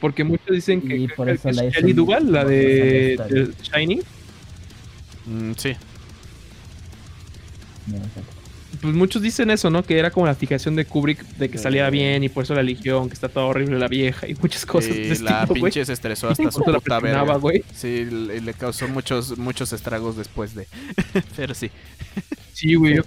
Porque 0.00 0.22
muchos 0.22 0.50
dicen 0.50 0.80
que, 0.82 0.96
Y 0.96 1.08
por 1.08 1.26
que 1.26 1.32
eso 1.34 1.48
es 1.48 1.56
la 1.56 1.62
dicen- 1.64 1.96
Duvall, 1.96 2.30
la 2.30 2.44
de, 2.44 3.16
de 3.28 3.54
Shining. 3.62 4.02
Mm, 5.26 5.52
sí. 5.56 5.74
Pues 8.80 8.94
muchos 8.94 9.22
dicen 9.22 9.50
eso, 9.50 9.70
¿no? 9.70 9.82
Que 9.84 9.98
era 9.98 10.10
como 10.10 10.26
la 10.26 10.34
fijación 10.34 10.74
de 10.74 10.84
Kubrick 10.84 11.22
de 11.36 11.48
que 11.48 11.58
saliera 11.58 11.90
bien 11.90 12.24
y 12.24 12.28
por 12.28 12.44
eso 12.44 12.54
la 12.54 12.60
eligió, 12.60 12.98
aunque 12.98 13.14
está 13.14 13.28
toda 13.28 13.46
horrible 13.46 13.78
la 13.78 13.88
vieja 13.88 14.26
y 14.26 14.34
muchas 14.34 14.66
cosas 14.66 14.94
de 14.94 15.08
Y 15.08 15.10
ese 15.12 15.22
la 15.22 15.42
tipo, 15.42 15.54
pinche 15.54 15.84
se 15.84 15.92
estresó 15.92 16.28
hasta 16.28 16.50
su 16.50 16.62
puta 16.62 16.98
verga. 17.00 17.38
Sí, 17.72 18.04
le, 18.04 18.40
le 18.40 18.54
causó 18.54 18.88
muchos, 18.88 19.38
muchos 19.38 19.72
estragos 19.72 20.16
después 20.16 20.54
de. 20.54 20.66
pero 21.36 21.54
sí. 21.54 21.70
Sí, 22.52 22.74
güey. 22.74 22.96
Yo, 22.96 23.02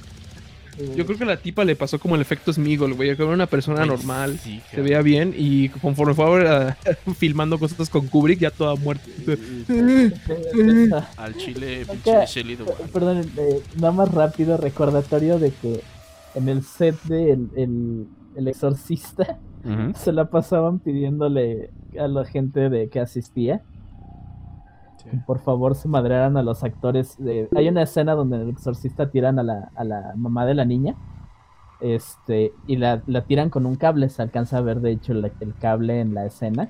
yo 0.96 1.06
creo 1.06 1.18
que 1.18 1.24
a 1.24 1.28
la 1.28 1.38
tipa 1.38 1.64
le 1.64 1.76
pasó 1.76 2.00
como 2.00 2.16
el 2.16 2.22
efecto 2.22 2.54
Smigol, 2.54 2.94
güey. 2.94 3.16
Que 3.16 3.24
era 3.24 3.32
una 3.32 3.48
persona 3.48 3.86
normal. 3.86 4.38
sí, 4.40 4.62
se 4.70 4.82
veía 4.82 5.02
bien 5.02 5.34
y 5.36 5.70
conforme 5.70 6.14
fue 6.14 6.26
ahora 6.26 6.78
filmando 7.18 7.58
cosas 7.58 7.90
con 7.90 8.08
Kubrick, 8.08 8.40
ya 8.40 8.52
toda 8.52 8.76
muerta. 8.76 9.06
Al 11.18 11.36
chile, 11.38 11.86
pinche 11.86 12.44
Duvall. 12.56 12.90
Perdón, 12.92 13.30
eh, 13.38 13.62
nada 13.76 13.92
más 13.92 14.12
rápido 14.12 14.58
recordatorio 14.58 15.40
de 15.40 15.52
que 15.52 15.82
en 16.36 16.50
el 16.50 16.64
set 16.64 17.02
de 17.04 17.32
el, 17.32 17.50
el, 17.56 18.08
el 18.36 18.48
exorcista 18.48 19.40
se 19.96 20.14
la 20.14 20.30
pasaban 20.30 20.80
pidiéndole 20.80 21.72
a 22.00 22.08
la 22.08 22.24
gente 22.24 22.70
de 22.70 22.88
que 22.88 23.02
asistía 23.02 23.62
Por 25.26 25.40
favor 25.40 25.76
se 25.76 25.88
madrearan 25.88 26.38
a 26.38 26.44
los 26.44 26.64
actores. 26.64 27.18
de- 27.18 27.50
Hay 27.56 27.68
una 27.70 27.82
escena 27.84 28.14
donde 28.16 28.42
el 28.42 28.50
exorcista 28.50 29.10
tiran 29.10 29.40
a 29.40 29.44
la, 29.44 29.72
a 29.76 29.84
la 29.84 30.14
mamá 30.16 30.46
de 30.46 30.54
la 30.56 30.66
niña 30.66 30.96
este 31.80 32.54
y 32.66 32.78
la, 32.78 33.02
la 33.06 33.22
tiran 33.26 33.50
con 33.50 33.66
un 33.66 33.76
cable, 33.76 34.10
se 34.10 34.22
alcanza 34.22 34.58
a 34.58 34.62
ver 34.62 34.82
de 34.82 34.92
hecho 34.92 35.14
el 35.14 35.32
cable 35.60 36.00
en 36.02 36.14
la 36.14 36.26
escena. 36.26 36.70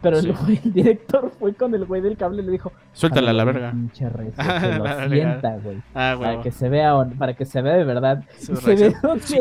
Pero 0.00 0.20
Sí. 0.20 0.28
el, 0.28 0.36
güey- 0.36 0.60
el 0.64 0.72
director 0.72 1.32
fue 1.40 1.54
con 1.54 1.74
el 1.74 1.84
güey 1.84 2.00
del 2.00 2.16
cable 2.16 2.42
y 2.42 2.46
le 2.46 2.52
dijo, 2.52 2.72
Suéltala 2.92 3.30
a 3.30 3.32
la 3.32 3.42
"Ándale, 3.42 3.58
verga. 3.58 3.72
pinche 3.72 4.04
que 4.60 4.78
lo 4.78 5.08
sienta, 5.10 5.56
güey. 5.62 5.76
Ah, 5.94 6.16
Para 6.20 6.40
que 6.42 6.50
se 6.52 6.68
vea, 6.68 6.94
para 7.18 7.34
que 7.34 7.44
se 7.44 7.62
vea 7.62 7.74
de 7.76 7.84
verdad. 7.84 8.22
Se 8.38 8.74
ve 8.76 8.94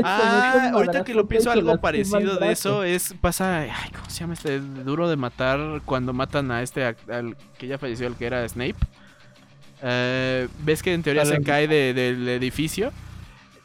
Ah, 0.04 0.72
ahorita 0.74 1.04
que 1.04 1.14
lo 1.14 1.28
pienso, 1.28 1.52
algo 1.52 1.78
parecido 1.80 2.38
de 2.38 2.52
eso 2.52 2.84
es. 2.84 3.14
Pasa. 3.22 3.60
Ay, 3.60 3.92
¿cómo 3.96 4.10
se 4.10 4.22
llama 4.22 4.34
este? 4.34 4.60
Duro 4.60 5.08
de 5.10 5.16
matar 5.16 5.60
cuando 5.86 6.12
matan 6.14 6.50
a 6.52 6.62
este. 6.64 6.84
Al, 6.86 7.38
que 7.58 7.68
ya 7.68 7.78
falleció, 7.78 8.08
el 8.08 8.16
que 8.16 8.26
era 8.26 8.48
Snape. 8.50 8.76
Eh, 9.84 10.48
¿Ves 10.64 10.82
que 10.82 10.94
en 10.94 11.04
teoría 11.04 11.26
se 11.26 11.42
cae 11.42 11.68
de- 11.68 11.94
del 11.94 12.28
edificio? 12.30 12.92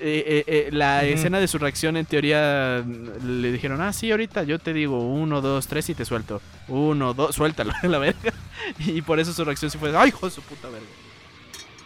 Eh, 0.05 0.45
eh, 0.49 0.69
la 0.73 1.05
escena 1.05 1.39
de 1.39 1.47
su 1.47 1.59
reacción, 1.59 1.97
en 1.97 2.07
teoría, 2.07 2.85
le 3.25 3.53
dijeron: 3.53 3.81
Ah, 3.81 3.93
sí, 3.93 4.11
ahorita 4.11 4.43
yo 4.43 4.59
te 4.59 4.73
digo 4.73 4.99
uno, 4.99 5.41
dos, 5.41 5.69
tres 5.69 5.89
y 5.91 5.95
te 5.95 6.05
suelto. 6.05 6.41
Uno, 6.67 7.15
dos, 7.15 7.37
suéltalo, 7.37 7.73
la 7.85 7.99
verga. 7.99 8.33
Y 8.81 9.03
por 9.03 9.21
eso 9.21 9.33
su 9.33 9.45
reacción 9.45 9.71
sí 9.71 9.79
fue: 9.79 9.97
¡Ay, 9.97 10.09
hijo 10.09 10.27
de 10.27 10.33
su 10.33 10.43
puta 10.43 10.69
verga! 10.69 10.87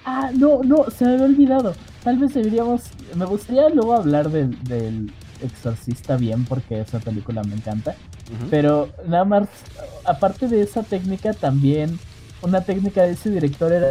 Ah, 0.06 0.30
no, 0.32 0.62
no, 0.62 0.86
se 0.90 1.04
me 1.04 1.12
había 1.12 1.26
olvidado. 1.26 1.74
Tal 2.02 2.16
vez 2.16 2.32
deberíamos. 2.32 2.82
Me 3.14 3.26
gustaría 3.26 3.68
luego 3.68 3.94
hablar 3.94 4.30
del, 4.30 4.62
del 4.64 5.12
Exorcista 5.42 6.16
bien, 6.16 6.44
porque 6.44 6.80
esa 6.80 7.00
película 7.00 7.42
me 7.42 7.54
encanta. 7.54 7.94
Pero 8.50 8.88
nada 9.06 9.24
más, 9.24 9.48
aparte 10.04 10.48
de 10.48 10.62
esa 10.62 10.82
técnica, 10.82 11.32
también 11.32 11.98
una 12.42 12.62
técnica 12.62 13.02
de 13.02 13.12
ese 13.12 13.30
director 13.30 13.72
era, 13.72 13.88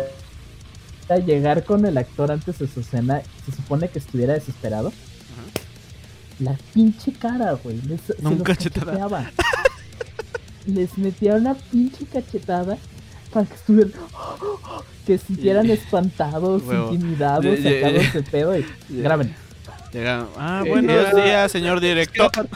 llegar 1.17 1.63
con 1.63 1.85
el 1.85 1.97
actor 1.97 2.31
antes 2.31 2.57
de 2.59 2.67
su 2.67 2.79
escena. 2.79 3.21
Se 3.45 3.51
supone 3.51 3.89
que 3.89 3.99
estuviera 3.99 4.33
desesperado. 4.33 4.91
La 6.39 6.55
pinche 6.73 7.13
cara, 7.13 7.53
güey. 7.53 7.81
Les, 7.83 8.01
se 8.01 8.15
No, 8.21 8.31
los 8.31 8.43
cacheteaba. 8.43 9.31
Les 10.65 10.97
metía 10.97 11.35
una 11.35 11.53
pinche 11.53 12.05
cachetada 12.05 12.77
para 13.31 13.45
que 13.45 13.53
estuvieran. 13.55 13.93
Que 15.05 15.17
se 15.17 15.27
sintieran 15.27 15.67
Y- 15.67 15.71
espantados, 15.71 16.63
Huevo. 16.63 16.91
intimidados, 16.93 17.57
sacados 17.59 18.13
de 18.13 18.23
pedo. 18.29 18.57
Y 18.57 18.65
graben. 18.89 19.35
Llega, 19.93 20.27
ah, 20.37 20.63
buenos 20.67 21.15
días, 21.15 21.51
señor 21.51 21.77
Es 21.77 21.81
que 21.81 21.91
era 21.91 22.29
director. 22.29 22.49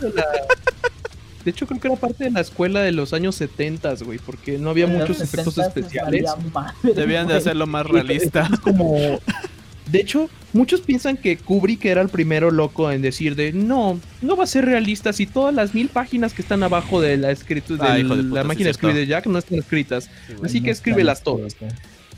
De 1.44 1.52
hecho, 1.52 1.66
creo 1.68 1.80
que 1.80 1.88
era 1.88 1.98
parte 1.98 2.26
de 2.26 2.32
la 2.32 2.42
escuela 2.42 2.82
de 2.82 2.92
los 2.92 3.14
años 3.14 3.36
70, 3.36 3.96
güey, 4.04 4.20
porque 4.20 4.58
no 4.58 4.70
había 4.70 4.88
muchos 4.88 5.22
efectos 5.22 5.56
60s 5.58 5.58
les 5.58 5.68
especiales. 5.68 6.26
madre, 6.54 6.94
Debían 6.96 7.28
de 7.28 7.36
hacerlo 7.36 7.66
más 7.68 7.86
realista. 7.86 8.50
Es 8.52 8.60
como. 8.60 9.20
De 9.92 10.00
hecho, 10.00 10.30
muchos 10.54 10.82
piensan 10.82 11.18
que 11.18 11.38
Kubrick 11.38 11.84
era 11.86 12.02
el 12.04 12.10
primero 12.10 12.52
loco 12.52 12.92
en 12.92 13.02
decir 13.02 13.36
de 13.36 13.54
no, 13.54 14.00
no 14.22 14.36
va 14.38 14.44
a 14.44 14.48
ser 14.48 14.66
realista 14.66 15.14
si 15.14 15.26
todas 15.26 15.56
las 15.56 15.74
mil 15.74 15.88
páginas 15.90 16.34
que 16.34 16.44
están 16.44 16.62
abajo 16.62 17.02
de 17.02 17.18
la 17.18 17.32
escritura 17.32 17.94
Ah, 17.94 17.98
de 17.98 18.04
la 18.04 18.44
máquina 18.44 18.66
de 18.66 18.72
escribir 18.72 18.96
de 18.98 19.08
Jack 19.08 19.26
no 19.26 19.40
están 19.40 19.58
escritas. 19.58 20.04
Sí. 20.28 20.34
Así 20.44 20.62
que 20.62 20.70
escríbelas 20.70 21.24
todas. 21.24 21.56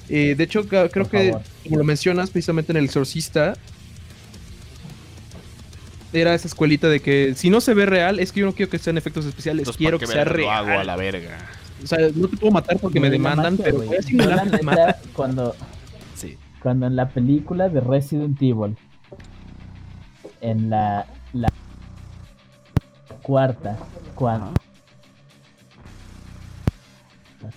Eh, 0.09 0.35
de 0.37 0.43
hecho, 0.43 0.67
creo 0.67 0.89
Por 0.89 1.09
que, 1.09 1.29
favor. 1.29 1.41
como 1.63 1.77
lo 1.77 1.83
mencionas 1.85 2.29
precisamente 2.29 2.73
en 2.73 2.77
El 2.77 2.85
Exorcista, 2.85 3.53
era 6.13 6.33
esa 6.33 6.47
escuelita 6.47 6.87
de 6.87 6.99
que 6.99 7.33
si 7.35 7.49
no 7.49 7.61
se 7.61 7.73
ve 7.73 7.85
real, 7.85 8.19
es 8.19 8.31
que 8.31 8.41
yo 8.41 8.45
no 8.45 8.53
quiero 8.53 8.69
que 8.69 8.77
sean 8.79 8.97
efectos 8.97 9.25
especiales, 9.25 9.61
Entonces, 9.61 9.77
quiero 9.77 9.97
¿para 9.97 10.07
que 10.07 10.13
sea 10.13 10.25
lo 10.25 10.31
real. 10.33 10.49
hago 10.69 10.79
a 10.79 10.83
la 10.83 10.95
verga. 10.95 11.37
O 11.83 11.87
sea, 11.87 11.97
no 12.15 12.27
te 12.27 12.37
puedo 12.37 12.51
matar 12.51 12.77
porque 12.79 12.99
me 12.99 13.09
demandan, 13.09 13.53
magia, 13.57 13.65
pero 13.65 13.77
voy 13.77 13.95
a 13.95 14.35
la 14.35 14.45
neta, 14.45 14.97
cuando, 15.13 15.55
Sí. 16.15 16.37
cuando 16.61 16.85
en 16.87 16.95
la 16.95 17.09
película 17.09 17.69
de 17.69 17.79
Resident 17.81 18.39
Evil, 18.41 18.77
en 20.41 20.69
la, 20.69 21.05
la 21.33 21.49
cuarta, 23.21 23.77
cuando... 24.15 24.47
Ajá. 24.47 24.53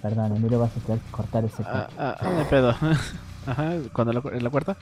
Perdón, 0.00 0.36
Emilio, 0.36 0.59
vas 0.59 0.70
a 0.76 0.80
tener 0.80 1.00
que 1.00 1.11
cortar 1.11 1.44
ese 1.44 1.62
Ah, 1.66 1.88
ah, 1.98 2.16
hay 2.20 2.44
pedo. 2.48 2.70
Ajá, 3.46 3.74
la, 3.74 4.22
en 4.32 4.44
la 4.44 4.50
cuarta. 4.50 4.76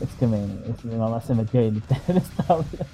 Es 0.00 0.08
que 0.18 0.26
me, 0.26 0.42
es- 0.44 0.84
mi 0.84 0.96
mamá 0.96 1.20
se 1.20 1.34
metió 1.34 1.60
literal 1.60 2.00
estaba 2.16 2.60
hablando. 2.60 2.86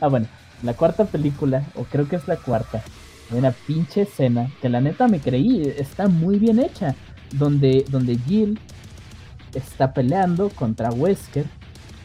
Ah, 0.00 0.08
bueno, 0.08 0.26
la 0.62 0.74
cuarta 0.74 1.04
película, 1.06 1.64
o 1.74 1.84
creo 1.84 2.08
que 2.08 2.16
es 2.16 2.26
la 2.28 2.36
cuarta, 2.36 2.82
hay 3.30 3.38
una 3.38 3.52
pinche 3.52 4.02
escena 4.02 4.50
que 4.60 4.68
la 4.68 4.80
neta 4.80 5.08
me 5.08 5.20
creí, 5.20 5.62
está 5.78 6.08
muy 6.08 6.38
bien 6.38 6.58
hecha. 6.58 6.94
Donde, 7.32 7.84
donde 7.88 8.18
Jill 8.18 8.58
está 9.54 9.92
peleando 9.92 10.48
contra 10.50 10.90
Wesker, 10.90 11.46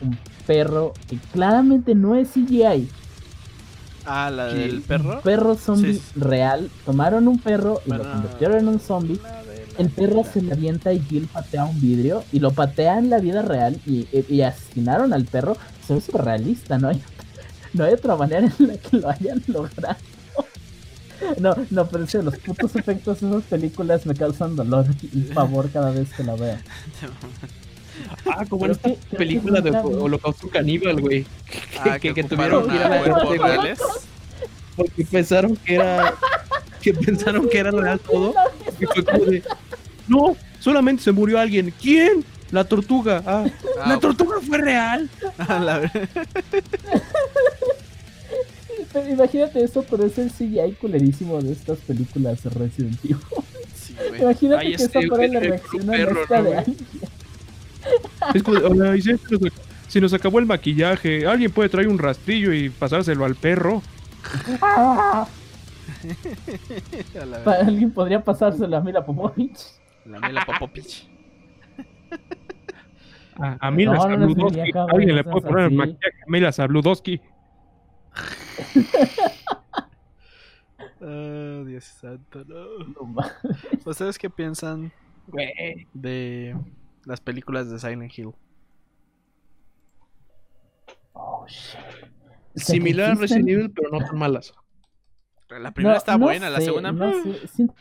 un 0.02 0.16
perro 0.46 0.94
que 1.10 1.18
claramente 1.34 1.96
no 1.96 2.14
es 2.16 2.30
CGI. 2.30 2.88
Ah, 4.06 4.30
la 4.30 4.46
del 4.54 4.82
perro. 4.82 5.16
Un 5.16 5.22
perro 5.22 5.56
zombie 5.56 5.94
Sí. 5.96 6.02
real. 6.16 6.70
Tomaron 6.86 7.28
un 7.28 7.40
perro 7.40 7.82
y 7.88 7.90
lo 7.90 8.04
convirtieron 8.04 8.60
en 8.60 8.68
un 8.68 8.80
zombie. 8.80 9.20
El 9.80 9.90
perro 9.90 10.24
se 10.24 10.44
le 10.44 10.54
avienta 10.54 10.94
y 10.94 11.00
Jill 11.00 11.28
patea 11.28 11.66
un 11.66 11.82
vidrio 11.82 12.24
y 12.32 12.40
lo 12.40 12.52
patea 12.52 13.00
en 13.00 13.10
la 13.10 13.18
vida 13.18 13.42
real 13.42 13.80
y, 13.88 14.08
y- 14.14 14.26
y 14.30 14.42
asesinaron 14.44 15.12
al 15.12 15.26
perro. 15.26 15.58
Se 15.88 15.96
ve 15.96 16.02
súper 16.02 16.24
realista, 16.26 16.78
¿no? 16.78 16.90
Hay, 16.90 17.02
no 17.76 17.84
hay 17.86 17.94
otra 17.94 18.16
manera 18.16 18.52
en 18.60 18.68
la 18.68 18.78
que 18.78 18.98
lo 18.98 19.10
hayan 19.10 19.42
logrado. 19.48 19.98
No, 21.40 21.56
no, 21.72 21.88
pero 21.88 22.06
sí, 22.08 22.18
los 22.22 22.38
putos 22.40 22.76
efectos 22.76 23.22
de 23.22 23.30
esas 23.30 23.44
películas 23.44 24.06
me 24.06 24.14
causan 24.14 24.56
dolor 24.56 24.86
y 25.02 25.22
pavor 25.34 25.70
cada 25.72 25.92
vez 25.92 26.12
que 26.14 26.24
la 26.24 26.36
veo. 26.36 26.58
Ah, 28.26 28.44
como 28.50 28.62
Pero 28.62 28.74
en 28.74 28.78
esta 28.78 28.90
es 28.90 28.98
que- 29.10 29.16
película 29.18 29.62
de 29.62 29.72
vi- 29.72 29.78
Holocausto 29.78 30.50
Caníbal, 30.50 31.00
güey. 31.02 31.26
Ah, 31.80 31.98
que, 32.00 32.14
que, 32.14 32.24
tuvieron 32.24 32.68
que 32.68 32.76
ir 32.76 32.82
a 32.82 32.90
la 32.90 33.02
reales. 33.30 33.80
porque 34.76 35.06
pensaron 35.06 35.56
que 35.56 35.76
era 35.76 36.14
que 36.82 36.94
pensaron 36.94 37.48
que 37.50 37.58
era 37.58 37.72
real 37.72 38.00
todo 38.00 38.34
y 38.80 38.86
fue 38.86 39.04
como 39.06 39.26
de 39.26 39.42
no 40.08 40.36
solamente 40.60 41.02
se 41.04 41.12
murió 41.14 41.40
alguien 41.40 41.74
quién 41.82 42.24
la 42.56 42.64
tortuga 42.64 43.22
ah, 43.26 43.46
Ah, 43.82 43.90
la 43.90 44.00
tortuga 44.00 44.38
fue 44.42 44.58
real 44.58 45.10
la 45.38 45.92
Pero 48.94 49.10
imagínate 49.10 49.64
eso, 49.64 49.84
pero 49.90 50.06
es 50.06 50.18
el 50.18 50.32
CGI 50.32 50.74
culerísimo 50.80 51.42
de 51.42 51.52
estas 51.52 51.80
películas 51.80 52.42
de 52.44 52.50
Resident 52.50 52.98
Evil. 53.04 53.18
Sí, 53.76 53.94
güey. 54.10 54.22
Imagínate 54.22 54.66
Ay, 54.66 54.76
que 54.76 54.84
este, 54.84 55.00
esa 55.00 55.08
fuera 55.10 55.26
el- 55.26 55.34
la 55.34 55.40
reacción 55.42 55.90
a 55.90 55.96
esta 55.98 56.38
¿no, 56.42 56.50
de 56.50 56.58
alguien. 56.58 56.78
es 58.34 58.44
como 58.44 58.60
de, 58.60 58.66
"Hola, 58.66 58.96
y 58.96 59.02
se, 59.02 59.18
se 59.90 60.02
nos, 60.02 60.14
acabó 60.14 60.40
el 60.40 60.46
maquillaje 60.46 61.28
alguien 61.28 61.52
puede 61.52 61.68
traer 61.70 61.88
un 61.90 62.00
rastrillo 62.00 62.54
y 62.54 62.70
pasárselo 62.70 63.26
al 63.26 63.36
perro 63.36 63.82
¡Ah! 64.62 65.28
Alguien 67.46 67.92
podría 67.92 68.24
pasárselo 68.24 68.76
a 68.78 68.82
Mila 68.82 69.06
Popovich. 69.06 69.60
La 70.06 70.20
Mila 70.20 70.46
Popovich. 70.46 71.06
A, 73.40 73.58
a 73.68 73.72
Mila 73.72 73.94
No, 73.94 74.04
alguien 74.04 75.16
le 75.16 75.24
puede 75.24 75.42
poner 75.48 75.66
el 75.66 75.72
maquillaje 75.76 76.22
a 76.26 76.30
Mila 76.30 76.52
Sabludowski 76.52 77.22
Oh, 81.02 81.64
Dios 81.66 81.84
santo, 81.84 82.44
no. 82.46 82.80
No 82.88 83.04
ma- 83.06 83.32
¿Ustedes 83.86 84.18
qué 84.18 84.30
piensan 84.30 84.92
de 85.94 86.56
las 87.06 87.20
películas 87.22 87.70
de 87.70 87.80
Silent 87.80 88.18
Hill? 88.18 88.32
Oh, 91.14 91.46
shit. 91.48 91.80
Similar 92.56 93.12
a 93.12 93.16
Resident 93.16 93.50
Evil 93.50 93.72
pero 93.72 93.90
no 93.92 94.00
tan 94.00 94.18
malas 94.18 94.54
La 95.50 95.72
primera 95.72 95.96
No, 95.96 95.98
está 95.98 96.18
no 96.18 96.26
buena, 96.26 96.50
la 96.50 96.62
segunda. 96.62 96.92
no 96.92 97.10
mm, 97.10 97.24
sé, 97.24 97.48
siento 97.50 97.76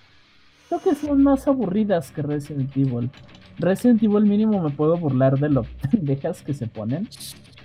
que 0.83 0.95
son 0.97 1.23
más 1.23 1.47
aburridas 1.47 2.11
que 2.11 2.23
Resident 2.23 2.77
Evil. 2.77 3.11
Resident 3.59 4.03
Evil 4.03 4.25
mínimo 4.25 4.63
me 4.63 4.71
puedo 4.71 4.97
burlar 4.97 5.39
de 5.39 5.49
lo 5.51 5.65
pendejas 5.91 6.43
que 6.43 6.55
se 6.55 6.67
ponen. 6.67 7.09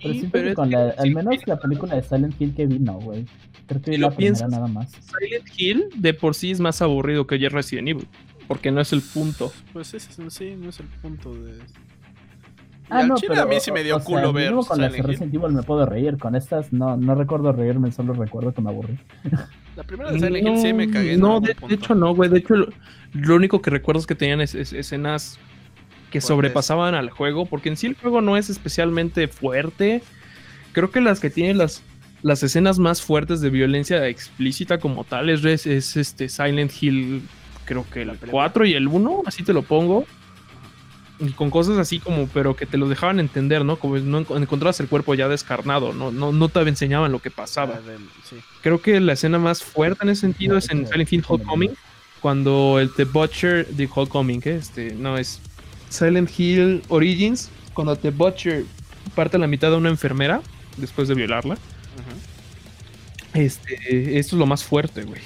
Pero 0.02 0.14
Sí, 0.14 0.30
pero 0.32 0.54
con 0.54 0.70
que 0.70 0.76
la, 0.78 0.90
al 0.98 1.12
menos 1.14 1.36
la 1.46 1.60
película 1.60 1.96
de 1.96 2.04
Silent 2.04 2.40
Hill 2.40 2.54
que 2.56 2.66
vi, 2.68 2.80
no, 2.80 2.94
güey. 3.00 3.26
Creo 3.68 3.82
que 3.82 3.92
vi 3.92 3.98
lo 3.98 4.10
la 4.10 4.16
primera 4.16 4.36
piensas- 4.38 4.50
nada 4.50 4.68
más. 4.68 4.92
Silent 4.92 5.48
Hill 5.58 5.86
de 5.96 6.14
por 6.14 6.36
sí 6.36 6.52
es 6.52 6.60
más 6.60 6.82
aburrido 6.82 7.28
que 7.28 7.38
ya 7.40 7.50
Resident 7.50 7.90
Evil. 7.90 8.08
Porque 8.48 8.72
no 8.72 8.82
es 8.82 8.94
el 8.94 9.02
punto. 9.02 9.52
Pues 9.74 9.94
ese 9.94 10.10
es- 10.26 10.34
sí, 10.34 10.56
no 10.58 10.70
es 10.70 10.80
el 10.80 10.88
punto 10.88 11.34
de. 11.36 11.60
Ah, 12.92 13.02
al 13.02 13.10
no, 13.10 13.16
chile 13.18 13.28
pero 13.32 13.44
a 13.44 13.46
mí 13.46 13.58
sí 13.60 13.72
me 13.72 13.84
dio 13.84 13.98
o 13.98 14.00
sea, 14.00 14.06
culo 14.06 14.34
ver 14.34 14.52
con 14.68 14.82
las. 14.82 14.92
Resident 14.98 15.34
Evil 15.36 15.52
me 15.52 15.62
puedo 15.64 15.86
reír. 15.86 16.18
Con 16.18 16.36
estas 16.36 16.74
no, 16.74 16.98
no 16.98 17.14
recuerdo 17.14 17.52
reírme, 17.52 17.92
solo 17.92 18.14
recuerdo 18.14 18.52
que 18.54 18.62
me 18.62 18.70
aburrí. 18.70 18.98
La 19.76 19.84
primera 19.84 20.12
de 20.12 20.20
Silent 20.20 20.48
Hill 20.48 20.58
sí 20.58 20.74
me 20.74 20.90
cagué. 20.90 21.16
No, 21.18 21.40
de, 21.42 21.56
hecho 21.70 21.94
no, 21.94 22.16
güey. 22.16 22.30
De 22.32 22.40
hecho, 22.40 22.56
lo, 22.56 22.70
lo 23.14 23.36
único 23.36 23.62
que 23.62 23.70
recuerdo 23.70 24.00
es 24.00 24.08
que 24.08 24.16
tenían 24.16 24.42
es- 24.42 24.56
es- 24.56 24.74
escenas 24.74 25.38
que 26.12 26.20
Fuertes. 26.22 26.28
sobrepasaban 26.28 26.96
al 26.96 27.10
juego. 27.10 27.46
Porque 27.46 27.70
en 27.70 27.78
sí 27.78 27.88
el 27.88 27.96
juego 27.96 28.22
no 28.22 28.38
es 28.38 28.50
especialmente 28.50 29.28
fuerte. 29.28 30.02
Creo 30.72 30.92
que 30.92 31.02
las 31.02 31.20
que 31.20 31.30
tienen 31.30 31.58
las, 31.58 31.82
las 32.22 32.44
escenas 32.44 32.80
más 32.80 33.02
fuertes 33.02 33.42
de 33.42 33.50
violencia 33.50 34.08
explícita 34.08 34.78
como 34.80 35.04
tal 35.04 35.30
es, 35.30 35.66
este 35.66 36.30
Silent 36.30 36.72
Hill, 36.82 37.22
creo 37.66 37.86
que 37.92 38.06
La 38.06 38.14
el 38.14 38.18
pelea. 38.20 38.32
4 38.32 38.66
y 38.66 38.74
el 38.74 38.88
1, 38.88 39.24
así 39.26 39.44
te 39.44 39.54
lo 39.54 39.62
pongo. 39.64 40.06
Y 41.22 41.32
con 41.32 41.50
cosas 41.50 41.78
así 41.78 42.00
como, 42.00 42.28
pero 42.30 42.56
que 42.56 42.66
te 42.66 42.78
lo 42.78 42.88
dejaban 42.88 43.20
entender, 43.20 43.66
¿no? 43.66 43.76
Como 43.78 43.98
no 43.98 44.22
enco- 44.22 44.38
encontrabas 44.42 44.80
el 44.80 44.88
cuerpo 44.88 45.16
ya 45.16 45.28
descarnado, 45.28 45.92
no, 45.92 46.12
no, 46.12 46.32
no 46.32 46.48
te 46.48 46.62
enseñaban 46.62 47.12
lo 47.12 47.20
que 47.20 47.30
pasaba. 47.30 47.76
Ah, 47.78 47.82
del- 47.82 48.08
sí. 48.24 48.38
Creo 48.62 48.82
que 48.82 49.02
la 49.02 49.14
escena 49.14 49.38
más 49.38 49.62
fuerte 49.62 50.04
en 50.04 50.10
ese 50.12 50.22
sentido 50.22 50.54
No, 50.54 50.60
es 50.60 50.70
en 50.70 50.88
Silent 50.88 51.12
Hill 51.12 51.24
Homecoming, 51.28 51.72
cuando 52.22 52.80
el 52.80 52.94
The 52.94 53.04
Butcher 53.04 53.68
de 53.68 53.90
Homecoming, 53.94 54.42
¿eh? 54.46 54.56
este, 54.62 54.94
no 54.96 55.18
es 55.18 55.42
Silent 55.90 56.30
Hill 56.38 56.82
Origins, 56.90 57.50
cuando 57.74 57.96
The 57.96 58.12
Butcher 58.12 58.64
parte 59.16 59.38
a 59.38 59.40
la 59.40 59.48
mitad 59.48 59.72
de 59.72 59.78
una 59.78 59.90
enfermera 59.90 60.42
después 60.78 61.08
de 61.08 61.16
violarla. 61.16 61.58
Este, 63.34 64.18
esto 64.20 64.36
es 64.36 64.40
lo 64.40 64.46
más 64.46 64.64
fuerte, 64.64 65.04
güey. 65.04 65.22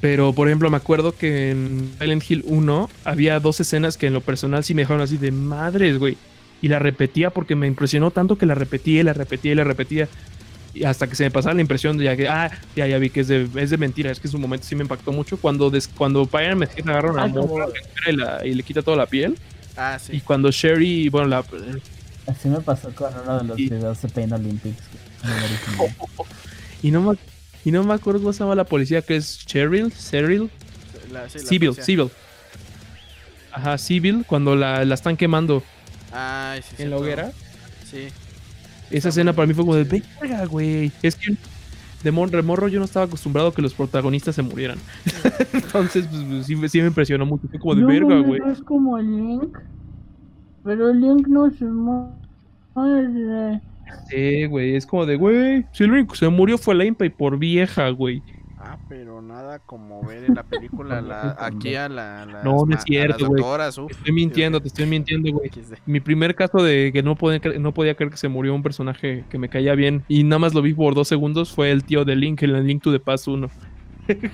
Pero, 0.00 0.32
por 0.32 0.48
ejemplo, 0.48 0.68
me 0.70 0.76
acuerdo 0.76 1.14
que 1.16 1.50
en 1.50 1.90
Silent 2.00 2.28
Hill 2.28 2.42
1 2.46 2.90
había 3.04 3.38
dos 3.40 3.60
escenas 3.60 3.96
que 3.96 4.08
en 4.08 4.12
lo 4.14 4.20
personal 4.20 4.64
sí 4.64 4.74
me 4.74 4.82
dejaron 4.82 5.02
así 5.02 5.16
de 5.16 5.30
madres, 5.30 5.98
güey. 5.98 6.16
Y 6.60 6.68
la 6.68 6.78
repetía 6.78 7.30
porque 7.30 7.54
me 7.56 7.66
impresionó 7.66 8.10
tanto 8.10 8.36
que 8.38 8.46
la 8.46 8.54
repetía 8.54 9.00
y 9.00 9.04
la 9.04 9.12
repetía 9.12 9.52
y 9.52 9.54
la 9.54 9.64
repetía. 9.64 10.08
Y 10.74 10.84
hasta 10.84 11.06
que 11.06 11.14
se 11.16 11.24
me 11.24 11.30
pasaba 11.30 11.54
la 11.54 11.60
impresión 11.60 11.98
de 11.98 12.04
ya 12.04 12.16
que, 12.16 12.28
ah, 12.28 12.50
ya, 12.74 12.86
ya 12.86 12.98
vi 12.98 13.10
que 13.10 13.20
es 13.20 13.28
de, 13.28 13.48
es 13.56 13.70
de 13.70 13.76
mentira. 13.76 14.10
Es 14.10 14.18
que 14.20 14.26
en 14.28 14.32
su 14.32 14.38
momento 14.38 14.66
sí 14.66 14.74
me 14.74 14.82
impactó 14.82 15.12
mucho. 15.12 15.36
Cuando, 15.36 15.70
des- 15.70 15.88
cuando 15.88 16.24
Pyre 16.26 16.54
me 16.54 16.66
agarra 16.86 17.10
una 17.12 17.22
morra 17.42 17.66
y, 18.08 18.12
la- 18.16 18.46
y 18.46 18.54
le 18.54 18.62
quita 18.62 18.82
toda 18.82 18.96
la 18.96 19.06
piel. 19.06 19.36
Ah, 19.76 19.98
Y 20.08 20.12
sí. 20.16 20.20
cuando 20.20 20.50
Sherry, 20.50 21.08
bueno, 21.08 21.28
la, 21.28 21.44
Así 22.26 22.48
me 22.48 22.60
pasó 22.60 22.94
con 22.94 23.12
uno 23.22 23.38
de 23.38 23.44
los 23.44 23.58
Y- 23.58 23.68
videos 23.68 24.00
de 24.02 24.08
Pain 24.08 24.32
Olympics. 24.32 24.82
y 26.82 26.90
no 26.90 27.00
me, 27.02 27.16
y 27.64 27.70
no 27.70 27.82
me 27.84 27.94
acuerdo 27.94 28.20
cómo 28.20 28.32
se 28.32 28.40
llama 28.40 28.54
la 28.54 28.64
policía, 28.64 29.02
que 29.02 29.16
es 29.16 29.44
Cheryl, 29.46 29.92
Cheryl. 29.92 30.50
La, 31.10 31.28
sí, 31.28 31.38
la 31.38 31.44
Civil, 31.44 31.68
policía. 31.70 31.84
Civil. 31.84 32.10
Ajá, 33.52 33.78
Civil, 33.78 34.24
cuando 34.26 34.56
la, 34.56 34.84
la 34.84 34.94
están 34.94 35.16
quemando 35.16 35.62
Ay, 36.12 36.62
sí, 36.62 36.82
en 36.82 36.90
la 36.90 36.96
hoguera. 36.96 37.32
Sí. 37.90 38.08
Esa 38.90 39.08
escena 39.10 39.32
para 39.32 39.46
mí 39.46 39.54
fue 39.54 39.64
como 39.64 39.74
de 39.76 39.84
verga, 39.84 40.44
güey. 40.46 40.90
Es 41.02 41.16
que 41.16 41.34
de, 42.02 42.10
morro 42.42 42.68
yo 42.68 42.78
no 42.78 42.84
estaba 42.84 43.06
acostumbrado 43.06 43.48
a 43.48 43.54
que 43.54 43.62
los 43.62 43.74
protagonistas 43.74 44.34
se 44.34 44.42
murieran. 44.42 44.78
Entonces, 45.52 46.06
pues, 46.10 46.24
pues, 46.28 46.46
sí, 46.46 46.56
me- 46.56 46.68
sí 46.68 46.80
me 46.80 46.88
impresionó 46.88 47.24
mucho. 47.26 47.46
Fue 47.48 47.58
como 47.58 47.74
de 47.74 47.80
No, 47.82 47.86
verga, 47.88 48.18
güey. 48.20 48.40
no 48.40 48.50
es 48.50 48.62
como 48.62 48.98
el 48.98 49.10
Link. 49.16 49.58
Pero 50.64 50.90
el 50.90 51.00
Link 51.00 51.26
no 51.28 51.50
se 51.50 51.64
muere. 51.64 53.60
Sí, 54.08 54.46
güey. 54.46 54.76
Es 54.76 54.86
como 54.86 55.06
de, 55.06 55.16
güey. 55.16 55.64
Si 55.72 55.84
el 55.84 55.92
único 55.92 56.12
que 56.12 56.18
se 56.18 56.28
murió 56.28 56.56
fue 56.58 56.74
la 56.74 56.84
impa 56.84 57.04
y 57.04 57.10
por 57.10 57.38
vieja, 57.38 57.88
güey. 57.90 58.22
Ah, 58.64 58.78
pero 58.88 59.20
nada 59.20 59.58
como 59.58 60.04
ver 60.04 60.22
en 60.24 60.36
la 60.36 60.44
película 60.44 61.00
la, 61.00 61.36
aquí 61.40 61.74
a 61.74 61.88
la. 61.88 62.24
las 62.26 62.44
No, 62.44 62.64
no 62.64 62.74
es 62.74 62.80
a 62.80 62.82
cierto, 62.82 63.26
güey. 63.26 63.42
estoy 63.90 64.12
mintiendo, 64.12 64.60
te 64.60 64.68
estoy 64.68 64.86
mintiendo, 64.86 65.32
güey. 65.32 65.50
Mi 65.84 65.98
primer 65.98 66.36
caso 66.36 66.62
de 66.62 66.92
que 66.92 67.02
no 67.02 67.16
podía, 67.16 67.40
no 67.58 67.74
podía 67.74 67.96
creer 67.96 68.12
que 68.12 68.18
se 68.18 68.28
murió 68.28 68.54
un 68.54 68.62
personaje 68.62 69.24
que 69.28 69.38
me 69.38 69.48
caía 69.48 69.74
bien 69.74 70.04
y 70.06 70.22
nada 70.22 70.38
más 70.38 70.54
lo 70.54 70.62
vi 70.62 70.74
por 70.74 70.94
dos 70.94 71.08
segundos 71.08 71.52
fue 71.52 71.72
el 71.72 71.82
tío 71.82 72.04
de 72.04 72.14
Link 72.14 72.40
en 72.44 72.50
el 72.50 72.64
Link 72.64 72.82
to 72.84 72.92
the 72.92 73.00
Past 73.00 73.26
1. 73.26 73.50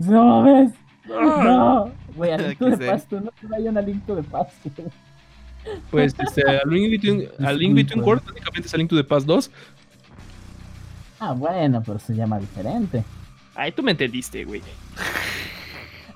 no 0.00 0.24
mames. 0.24 0.72
Ah. 1.12 1.42
No. 1.44 1.92
Güey, 2.16 2.32
a 2.32 2.38
Link 2.38 2.58
to 2.58 2.70
the 2.70 2.86
Past, 2.86 3.12
no 3.12 3.20
no 3.20 3.56
hay 3.56 3.68
una 3.68 3.82
Link 3.82 4.06
to 4.06 4.16
the 4.16 4.22
Past. 4.22 4.54
Pues 5.90 6.14
este, 6.18 6.42
a 6.48 6.62
Link 6.66 6.90
Between, 6.90 7.28
a 7.44 7.52
Link 7.52 7.74
Between 7.74 7.76
Disculpa. 7.76 8.06
Worlds 8.06 8.24
prácticamente 8.24 8.68
es 8.68 8.74
a 8.74 8.76
Link 8.76 8.90
to 8.90 8.96
the 8.96 9.04
Past 9.04 9.26
2. 9.26 9.50
Ah, 11.26 11.32
bueno, 11.32 11.82
pero 11.84 11.98
se 11.98 12.14
llama 12.14 12.38
diferente. 12.38 13.02
Ay, 13.54 13.72
tú 13.72 13.82
me 13.82 13.92
entendiste, 13.92 14.44
güey. 14.44 14.60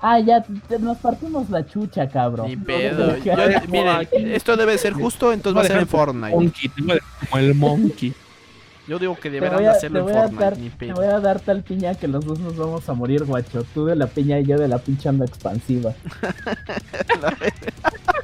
Ah, 0.01 0.19
ya, 0.19 0.43
te- 0.43 0.77
nos 0.79 0.97
partimos 0.99 1.49
la 1.49 1.65
chucha, 1.65 2.07
cabrón. 2.07 2.47
Ni 2.47 2.55
pedo. 2.55 3.17
Yo- 3.17 3.33
miren, 3.69 4.07
esto 4.31 4.55
debe 4.55 4.77
ser 4.77 4.93
justo, 4.93 5.33
entonces 5.33 5.57
va 5.57 5.65
a 5.65 5.67
ser 5.67 5.77
en 5.79 5.87
Fortnite. 5.87 6.35
Monkey, 6.35 6.69
como 6.69 6.93
el 7.39 7.55
Monkey. 7.55 8.13
Yo 8.87 8.97
digo 8.99 9.15
que 9.19 9.29
deberán 9.29 9.65
a, 9.65 9.71
hacerlo 9.71 10.05
te 10.05 10.11
en 10.11 10.13
voy 10.13 10.13
a 10.13 10.21
Fortnite, 10.21 10.43
dar, 10.43 10.57
ni 10.57 10.69
te 10.69 10.93
voy 10.93 11.05
a 11.05 11.19
dar 11.19 11.39
tal 11.39 11.63
piña 11.63 11.95
que 11.95 12.07
los 12.07 12.25
dos 12.25 12.39
nos 12.39 12.55
vamos 12.55 12.87
a 12.87 12.93
morir, 12.93 13.23
guacho. 13.23 13.63
Tú 13.73 13.85
de 13.85 13.95
la 13.95 14.07
piña 14.07 14.39
y 14.39 14.45
yo 14.45 14.57
de 14.57 14.67
la 14.67 14.77
pinche 14.77 15.09
onda 15.09 15.25
expansiva. 15.25 15.93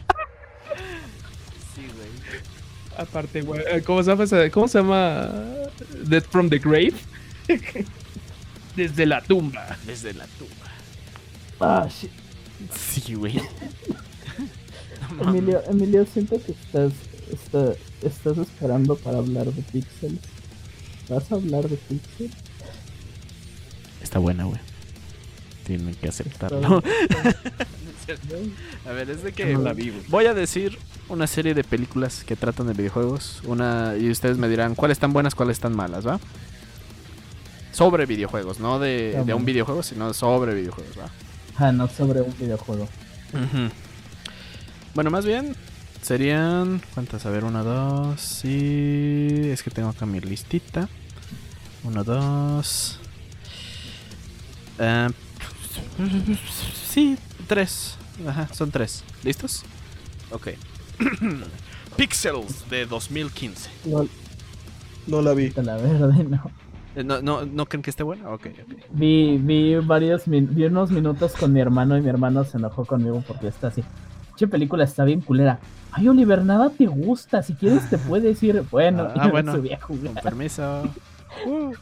Aparte, 2.97 3.41
güey, 3.41 3.61
eh, 3.69 3.81
¿cómo 3.85 4.01
se 4.03 4.09
llama? 4.11 4.23
esa- 4.23 4.49
¿Cómo 4.51 4.67
se 4.67 4.77
llama? 4.79 5.31
Death 6.05 6.25
from 6.29 6.49
the 6.49 6.59
Grave. 6.59 6.93
Desde 8.75 9.05
la 9.05 9.21
tumba. 9.21 9.77
Desde 9.85 10.13
la 10.13 10.25
tumba. 10.27 10.53
Ah, 11.59 11.87
shit. 11.89 12.11
Sí, 12.73 13.13
güey. 13.15 13.39
No. 15.21 15.29
Emilio, 15.29 15.61
Emilio, 15.69 16.05
siento 16.11 16.41
que 16.43 16.51
estás, 16.51 16.91
está- 17.31 17.73
estás 18.01 18.37
esperando 18.37 18.97
para 18.97 19.19
hablar 19.19 19.45
de 19.45 19.61
Pixels. 19.61 20.19
¿Vas 21.07 21.31
a 21.31 21.35
hablar 21.35 21.69
de 21.69 21.77
Pixels? 21.77 22.33
Está 24.01 24.19
buena, 24.19 24.43
güey. 24.45 24.59
Tienen 25.65 25.95
que 25.95 26.09
aceptarlo. 26.09 26.83
A 28.87 28.91
ver, 28.91 29.09
es 29.09 29.23
de 29.23 29.33
que 29.33 29.45
no 29.53 29.61
la 29.61 29.73
vi, 29.73 29.89
güey. 29.89 30.03
voy 30.07 30.25
a 30.25 30.33
decir 30.33 30.77
una 31.09 31.27
serie 31.27 31.53
de 31.53 31.63
películas 31.63 32.23
que 32.23 32.35
tratan 32.35 32.67
de 32.67 32.73
videojuegos. 32.73 33.41
Una 33.45 33.95
y 33.99 34.09
ustedes 34.09 34.37
me 34.37 34.47
dirán 34.47 34.75
cuáles 34.75 34.95
están 34.95 35.13
buenas, 35.13 35.35
cuáles 35.35 35.57
están 35.57 35.75
malas, 35.75 36.05
¿va? 36.05 36.19
Sobre 37.71 38.05
videojuegos, 38.05 38.59
no 38.59 38.79
de, 38.79 39.21
de 39.25 39.33
un 39.33 39.43
videojuego, 39.43 39.83
sino 39.83 40.13
sobre 40.13 40.53
videojuegos, 40.55 40.97
¿va? 40.97 41.09
Ah, 41.57 41.71
no 41.71 41.87
sobre 41.87 42.21
un 42.21 42.33
videojuego. 42.37 42.87
Bueno, 44.93 45.09
más 45.09 45.25
bien 45.25 45.55
serían. 46.01 46.81
¿Cuántas? 46.93 47.25
A 47.25 47.29
ver, 47.31 47.43
una, 47.43 47.63
dos. 47.63 48.21
Sí. 48.21 49.41
Es 49.45 49.63
que 49.63 49.71
tengo 49.71 49.89
acá 49.89 50.05
mi 50.05 50.19
listita. 50.19 50.87
Uno, 51.83 52.03
dos. 52.03 52.99
Ah, 54.79 55.09
sí, 56.89 57.17
tres. 57.45 57.95
Ajá, 58.27 58.47
son 58.53 58.71
tres. 58.71 59.03
¿Listos? 59.23 59.63
Ok. 60.31 60.49
Pixels 61.97 62.69
de 62.69 62.85
2015. 62.85 63.69
No, 63.85 64.05
no 65.07 65.21
la 65.21 65.33
vi. 65.33 65.51
La 65.51 65.77
verde, 65.77 66.23
no. 66.25 66.51
Eh, 66.95 67.03
¿No, 67.03 67.21
no, 67.21 67.45
¿No 67.45 67.65
creen 67.65 67.81
que 67.83 67.89
esté 67.89 68.03
buena? 68.03 68.29
Ok, 68.29 68.47
ok. 68.47 68.73
Vi, 68.91 69.37
vi 69.37 69.75
varios 69.75 70.27
min- 70.27 70.53
vi 70.53 70.65
unos 70.65 70.91
minutos 70.91 71.33
con 71.33 71.51
mi 71.53 71.59
hermano 71.59 71.97
y 71.97 72.01
mi 72.01 72.09
hermano 72.09 72.43
se 72.43 72.57
enojó 72.57 72.85
conmigo 72.85 73.23
porque 73.27 73.47
está 73.47 73.67
así. 73.67 73.83
Che 74.37 74.47
película 74.47 74.83
está 74.83 75.03
bien 75.05 75.21
culera. 75.21 75.59
Ay, 75.91 76.07
Oliver, 76.09 76.43
nada 76.43 76.69
te 76.69 76.87
gusta. 76.87 77.41
Si 77.43 77.53
quieres 77.53 77.89
te 77.89 77.97
puedes 77.97 78.41
ir. 78.43 78.63
Bueno, 78.71 79.07
Ah, 79.15 79.27
bueno. 79.31 79.53
subí 79.53 79.71
a 79.73 79.79
Con 79.79 79.99
permiso. 80.21 80.83
Uh. 81.45 81.73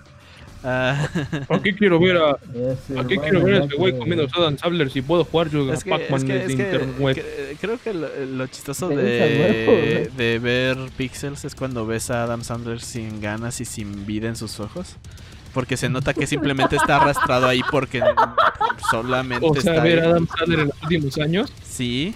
Ah, 0.64 1.10
¿A 1.50 1.60
qué 1.62 1.76
quiero 1.76 2.00
ver 2.00 2.16
a, 2.18 2.32
Ese, 2.54 2.98
a 3.00 3.06
qué 3.06 3.16
bueno, 3.18 3.22
quiero 3.22 3.44
ver 3.44 3.54
a 3.56 3.58
ya 3.60 3.64
este 3.66 3.76
güey 3.76 3.94
que- 3.94 4.00
comiendo 4.00 4.28
Adam 4.36 4.58
Sandler 4.58 4.90
si 4.92 5.02
puedo 5.02 5.26
jugar 5.26 5.50
yo 5.50 5.70
a 5.70 5.74
Es 5.74 5.84
que, 5.84 5.90
Pac-Man 5.90 6.22
internet? 6.50 7.16
que- 7.16 7.58
creo 7.60 7.78
que 7.84 7.94
lo, 7.94 8.08
lo 8.26 8.48
chistoso 8.48 8.86
a 8.86 8.90
de, 8.90 10.10
de 10.16 10.40
ver 10.40 10.78
Pixels 10.96 11.44
es 11.46 11.54
cuando 11.56 11.86
ves 11.86 12.10
a 12.12 12.24
Adam 12.24 12.44
Sandler 12.44 12.80
sin 12.80 13.20
ganas 13.22 13.60
y 13.62 13.66
sin 13.66 14.06
vida 14.06 14.28
en 14.30 14.36
sus 14.36 14.60
ojos. 14.60 14.96
Porque 15.54 15.78
se 15.78 15.88
nota 15.90 16.14
que 16.16 16.26
simplemente 16.26 16.76
está 16.78 16.96
arrastrado 16.96 17.48
ahí 17.48 17.62
porque 17.70 18.02
solamente 18.90 19.46
O 19.48 19.54
sea, 19.54 19.74
está 19.74 19.84
ver 19.84 20.00
ahí. 20.00 20.06
a 20.06 20.10
Adam 20.10 20.28
Sandler 20.28 20.60
en 20.62 20.68
los 20.68 20.82
últimos 20.84 21.18
años. 21.20 21.54
Sí. 21.64 22.16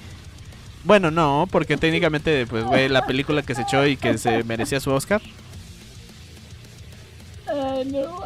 Bueno, 0.83 1.11
no, 1.11 1.47
porque 1.51 1.75
técnicamente, 1.77 2.45
pues, 2.47 2.63
güey, 2.63 2.87
la 2.87 3.05
película 3.05 3.41
que 3.41 3.53
se 3.55 3.63
echó 3.63 3.85
y 3.85 3.97
que 3.97 4.17
se 4.17 4.43
merecía 4.43 4.79
su 4.79 4.89
Oscar, 4.91 5.21
Ay, 7.49 7.85
no. 7.85 8.19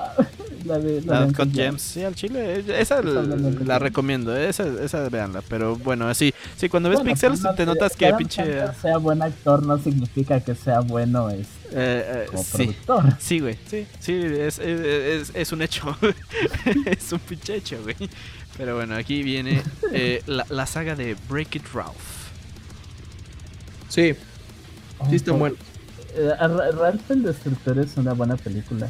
La 0.66 0.78
de 0.78 1.02
la 1.02 1.22
de 1.22 1.26
Uncut 1.26 1.40
Uncut 1.46 1.56
Gems, 1.56 1.82
sí, 1.82 2.04
al 2.04 2.14
chile, 2.14 2.60
eh, 2.60 2.64
esa 2.80 3.00
Uncut 3.02 3.66
la 3.66 3.80
recomiendo, 3.80 4.36
esa, 4.38 4.64
esa 4.84 5.10
véanla, 5.10 5.42
pero 5.50 5.76
bueno, 5.76 6.08
así, 6.08 6.34
sí, 6.56 6.70
cuando 6.70 6.90
ves 6.90 7.00
Bueno, 7.00 7.12
Pixels 7.12 7.40
pues, 7.42 7.44
no, 7.44 7.56
te 7.56 7.66
notas 7.66 7.96
que 7.96 8.06
que 8.06 8.14
pinche... 8.14 8.44
Sandler 8.44 8.76
sea 8.76 8.98
buen 8.98 9.22
actor 9.24 9.66
no 9.66 9.80
significa 9.80 10.40
que 10.40 10.54
sea 10.54 10.82
bueno 10.82 11.32
es, 11.32 11.48
eh, 11.72 12.26
eh, 12.26 12.26
como 12.30 12.44
sí. 12.44 12.52
productor. 12.58 13.06
Sí, 13.20 13.40
güey, 13.40 13.58
sí, 13.68 13.88
sí, 14.00 14.14
es, 14.14 14.60
es, 14.60 14.60
es- 14.60 15.32
es 15.34 15.52
un 15.52 15.64
hecho. 15.64 15.98
es 16.86 17.12
un 17.12 17.20
pinche 17.20 17.56
hecho, 17.56 17.82
güey. 17.82 17.96
Pero 18.56 18.76
bueno, 18.76 18.96
aquí 18.96 19.24
viene 19.24 19.64
eh, 19.94 20.22
la, 20.28 20.46
la 20.50 20.66
saga 20.68 20.96
de 20.96 21.16
Break 21.28 21.56
It 21.56 21.64
Ralph. 21.74 21.96
Sí, 23.90 24.14
sí 25.10 25.16
está 25.16 25.32
bueno. 25.32 25.56
Eh, 26.16 26.30
Ra- 26.40 26.72
Ralph 26.72 27.10
el 27.10 27.24
Destructor 27.24 27.80
es 27.80 27.98
una 27.98 28.14
buena 28.14 28.36
película. 28.38 28.90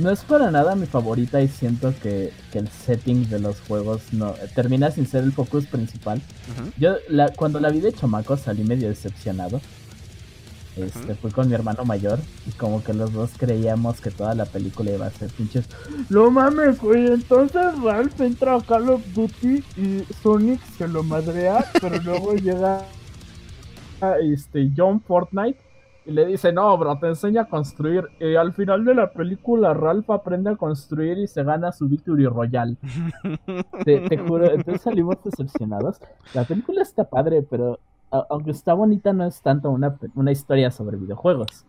No 0.00 0.10
es 0.10 0.20
para 0.24 0.50
nada 0.50 0.74
mi 0.76 0.86
favorita 0.86 1.42
y 1.42 1.48
siento 1.48 1.92
que, 2.02 2.32
que 2.50 2.58
el 2.58 2.68
setting 2.68 3.28
de 3.28 3.38
los 3.38 3.60
juegos 3.60 4.00
no 4.12 4.34
termina 4.54 4.90
sin 4.90 5.06
ser 5.06 5.24
el 5.24 5.32
focus 5.32 5.66
principal. 5.66 6.22
Yo 6.78 6.96
la, 7.08 7.28
cuando 7.28 7.60
la 7.60 7.68
vi 7.68 7.80
de 7.80 7.92
chamaco 7.92 8.36
salí 8.38 8.64
medio 8.64 8.88
decepcionado. 8.88 9.60
Este, 10.76 11.14
fui 11.16 11.30
con 11.32 11.48
mi 11.48 11.54
hermano 11.54 11.84
mayor 11.84 12.18
y 12.46 12.52
como 12.52 12.82
que 12.82 12.94
los 12.94 13.12
dos 13.12 13.32
creíamos 13.36 14.00
que 14.00 14.10
toda 14.10 14.34
la 14.34 14.46
película 14.46 14.90
iba 14.90 15.06
a 15.06 15.10
ser 15.10 15.28
pinches. 15.30 15.66
No 16.08 16.30
mames, 16.30 16.80
güey, 16.80 17.08
entonces 17.08 17.78
Ralph 17.82 18.18
entra 18.20 18.54
a 18.54 18.60
Call 18.62 18.88
of 18.88 19.02
Duty 19.12 19.64
y 19.76 20.04
Sonic 20.22 20.60
se 20.78 20.88
lo 20.88 21.02
madrea, 21.02 21.66
pero 21.78 22.00
luego 22.00 22.34
llega 22.36 22.82
a, 24.00 24.18
este 24.20 24.70
John 24.74 25.02
Fortnite 25.02 25.58
y 26.10 26.12
le 26.12 26.26
dice, 26.26 26.52
no, 26.52 26.76
bro, 26.76 26.98
te 26.98 27.06
enseña 27.06 27.42
a 27.42 27.44
construir. 27.48 28.04
Y 28.18 28.34
al 28.34 28.52
final 28.52 28.84
de 28.84 28.94
la 28.94 29.10
película, 29.12 29.72
Ralph 29.74 30.10
aprende 30.10 30.50
a 30.50 30.56
construir 30.56 31.18
y 31.18 31.26
se 31.26 31.44
gana 31.44 31.70
su 31.72 31.88
Victory 31.88 32.26
Royale. 32.26 32.76
Te, 33.84 34.00
te 34.08 34.18
juro, 34.18 34.50
entonces 34.50 34.82
salimos 34.82 35.16
decepcionados. 35.24 36.00
La 36.34 36.44
película 36.44 36.82
está 36.82 37.04
padre, 37.04 37.42
pero 37.48 37.78
a- 38.10 38.26
aunque 38.30 38.50
está 38.50 38.74
bonita, 38.74 39.12
no 39.12 39.24
es 39.24 39.40
tanto 39.40 39.70
una, 39.70 39.96
una 40.14 40.32
historia 40.32 40.70
sobre 40.70 40.96
videojuegos. 40.96 41.64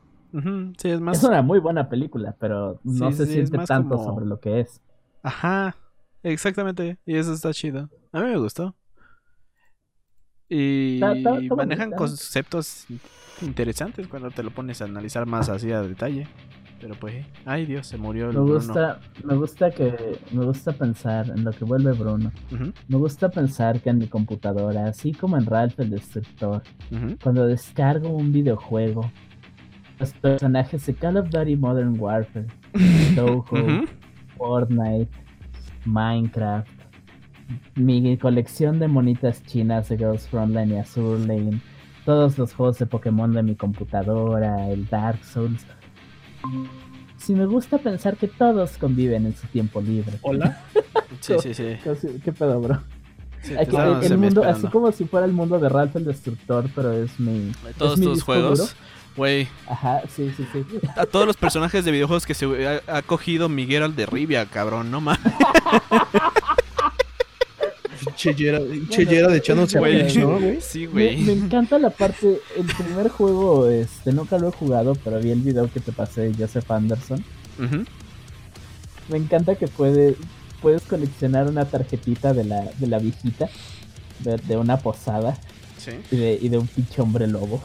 Sí, 0.77 0.87
es 0.89 0.93
Es 0.95 1.01
más. 1.01 1.23
una 1.23 1.41
muy 1.41 1.59
buena 1.59 1.89
película, 1.89 2.35
pero 2.39 2.79
no 2.83 3.11
Sí, 3.11 3.17
se 3.17 3.25
sí, 3.25 3.39
es 3.39 3.49
siente 3.49 3.65
tanto 3.67 3.95
como- 3.97 4.09
sobre 4.09 4.25
lo 4.25 4.39
que 4.39 4.61
es. 4.61 4.81
Ajá, 5.23 5.75
exactamente. 6.23 6.97
Y 7.05 7.15
eso 7.17 7.33
está 7.33 7.53
chido. 7.53 7.89
A 8.11 8.21
mí 8.21 8.27
me 8.29 8.37
gustó. 8.37 8.73
Y 10.53 10.95
Está- 10.95 11.13
está- 11.13 11.37
está 11.39 11.55
manejan 11.55 11.91
conceptos 11.91 12.85
interesantes 13.41 14.07
cuando 14.07 14.29
te 14.31 14.43
lo 14.43 14.51
pones 14.51 14.81
a 14.81 14.85
analizar 14.85 15.25
más 15.25 15.47
así 15.49 15.71
a 15.71 15.81
detalle. 15.81 16.27
Pero 16.81 16.95
pues, 16.95 17.25
ay 17.45 17.65
Dios, 17.67 17.85
se 17.87 17.97
murió 17.97 18.25
el 18.31 18.33
Me 18.33 18.39
Bruno. 18.41 18.55
gusta, 18.55 18.99
me 19.23 19.35
gusta 19.35 19.69
que, 19.71 20.17
me 20.31 20.43
gusta 20.43 20.71
pensar 20.73 21.29
en 21.29 21.43
lo 21.43 21.51
que 21.51 21.63
vuelve 21.63 21.91
Bruno. 21.93 22.31
Me 22.87 22.97
gusta 22.97 23.29
pensar 23.29 23.79
que 23.81 23.91
en 23.91 23.99
mi 23.99 24.07
computadora, 24.07 24.87
así 24.87 25.13
como 25.13 25.37
en 25.37 25.45
Ralph 25.45 25.79
el 25.79 25.91
Destructor, 25.91 26.63
cuando 27.23 27.45
descargo 27.47 28.09
un 28.09 28.31
videojuego, 28.33 29.09
los 29.99 30.11
personajes 30.13 30.83
de 30.87 30.95
Call 30.95 31.17
of 31.17 31.29
Duty 31.29 31.55
Modern 31.55 31.95
Warfare, 31.99 32.47
Ujú. 33.15 33.85
Fortnite, 34.37 35.11
Minecraft, 35.85 36.67
mi 37.75 38.17
colección 38.17 38.79
de 38.79 38.87
monitas 38.87 39.43
chinas 39.45 39.89
de 39.89 39.97
Ghost 39.97 40.29
Frontline 40.29 40.71
y 40.71 40.79
Azure 40.79 41.19
Lane, 41.25 41.61
todos 42.05 42.37
los 42.37 42.53
juegos 42.53 42.79
de 42.79 42.85
Pokémon 42.85 43.31
de 43.33 43.43
mi 43.43 43.55
computadora, 43.55 44.69
el 44.69 44.87
Dark 44.87 45.23
Souls. 45.23 45.65
Si 47.17 47.33
me 47.35 47.45
gusta 47.45 47.77
pensar 47.77 48.17
que 48.17 48.27
todos 48.27 48.77
conviven 48.77 49.25
en 49.27 49.35
su 49.35 49.45
tiempo 49.47 49.81
libre. 49.81 50.17
Hola. 50.21 50.59
Sí, 51.19 51.35
sí, 51.41 51.53
sí. 51.53 51.77
¿Qué, 52.23 52.31
pedo, 52.31 52.59
bro? 52.61 52.81
Sí, 53.41 53.53
Aquí, 53.59 53.75
el, 53.75 54.11
el 54.11 54.17
mundo, 54.17 54.43
así 54.43 54.65
como 54.67 54.91
si 54.93 55.05
fuera 55.05 55.25
el 55.25 55.33
mundo 55.33 55.59
de 55.59 55.67
Ralph 55.67 55.95
el 55.97 56.05
Destructor, 56.05 56.69
pero 56.73 56.93
es 56.93 57.19
mi. 57.19 57.51
Todos 57.77 57.93
es 57.95 57.99
mi 57.99 58.05
tus 58.05 58.15
disco 58.15 58.31
juegos. 58.31 58.59
duro. 58.59 58.71
Güey, 59.17 59.47
Ajá, 59.67 60.01
sí, 60.07 60.31
sí, 60.37 60.47
sí. 60.53 60.63
a 60.95 61.05
todos 61.05 61.27
los 61.27 61.35
personajes 61.35 61.83
de 61.83 61.91
videojuegos 61.91 62.25
que 62.25 62.33
se 62.33 62.45
ha, 62.65 62.81
ha 62.97 63.01
cogido 63.01 63.49
Miguel 63.49 63.83
al 63.83 63.95
de 63.95 64.05
Rivia, 64.05 64.45
cabrón, 64.45 64.89
no 64.89 65.01
mames. 65.01 65.19
Chellera, 68.15 68.59
chellera 68.89 69.27
de 69.29 69.37
echándose 69.37 69.77
a 69.77 69.81
Güey, 69.81 70.15
¿no, 70.17 70.39
güey? 70.39 70.59
Sí, 70.61 70.87
Me, 70.87 70.87
güey. 70.87 71.17
me 71.21 71.33
encanta 71.33 71.77
la 71.79 71.89
parte, 71.89 72.39
el 72.57 72.65
primer 72.65 73.09
juego, 73.09 73.67
este, 73.67 74.11
nunca 74.11 74.37
lo 74.37 74.49
he 74.49 74.51
jugado, 74.51 74.95
pero 75.03 75.19
vi 75.19 75.31
el 75.31 75.41
video 75.41 75.71
que 75.71 75.79
te 75.79 75.91
pasé 75.91 76.21
de 76.29 76.33
Joseph 76.45 76.69
Anderson. 76.71 77.23
Me 79.09 79.17
encanta 79.17 79.55
que 79.55 79.67
puede, 79.67 80.15
puedes 80.61 80.83
coleccionar 80.83 81.47
una 81.47 81.65
tarjetita 81.65 82.33
de 82.33 82.43
la, 82.45 82.71
de 82.77 82.87
la 82.87 82.99
viejita, 82.99 83.49
de, 84.19 84.37
de 84.37 84.57
una 84.57 84.77
posada 84.77 85.37
Sí. 85.77 85.91
y 86.11 86.15
de, 86.17 86.37
y 86.39 86.49
de 86.49 86.59
un 86.59 86.67
pinche 86.67 87.01
hombre 87.01 87.25
lobo, 87.27 87.59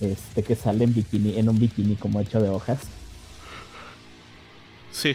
este, 0.00 0.42
que 0.42 0.56
sale 0.56 0.84
en 0.84 0.94
bikini, 0.94 1.38
en 1.38 1.48
un 1.50 1.58
bikini 1.58 1.94
como 1.96 2.20
hecho 2.20 2.40
de 2.40 2.48
hojas. 2.48 2.80
Sí. 4.90 5.14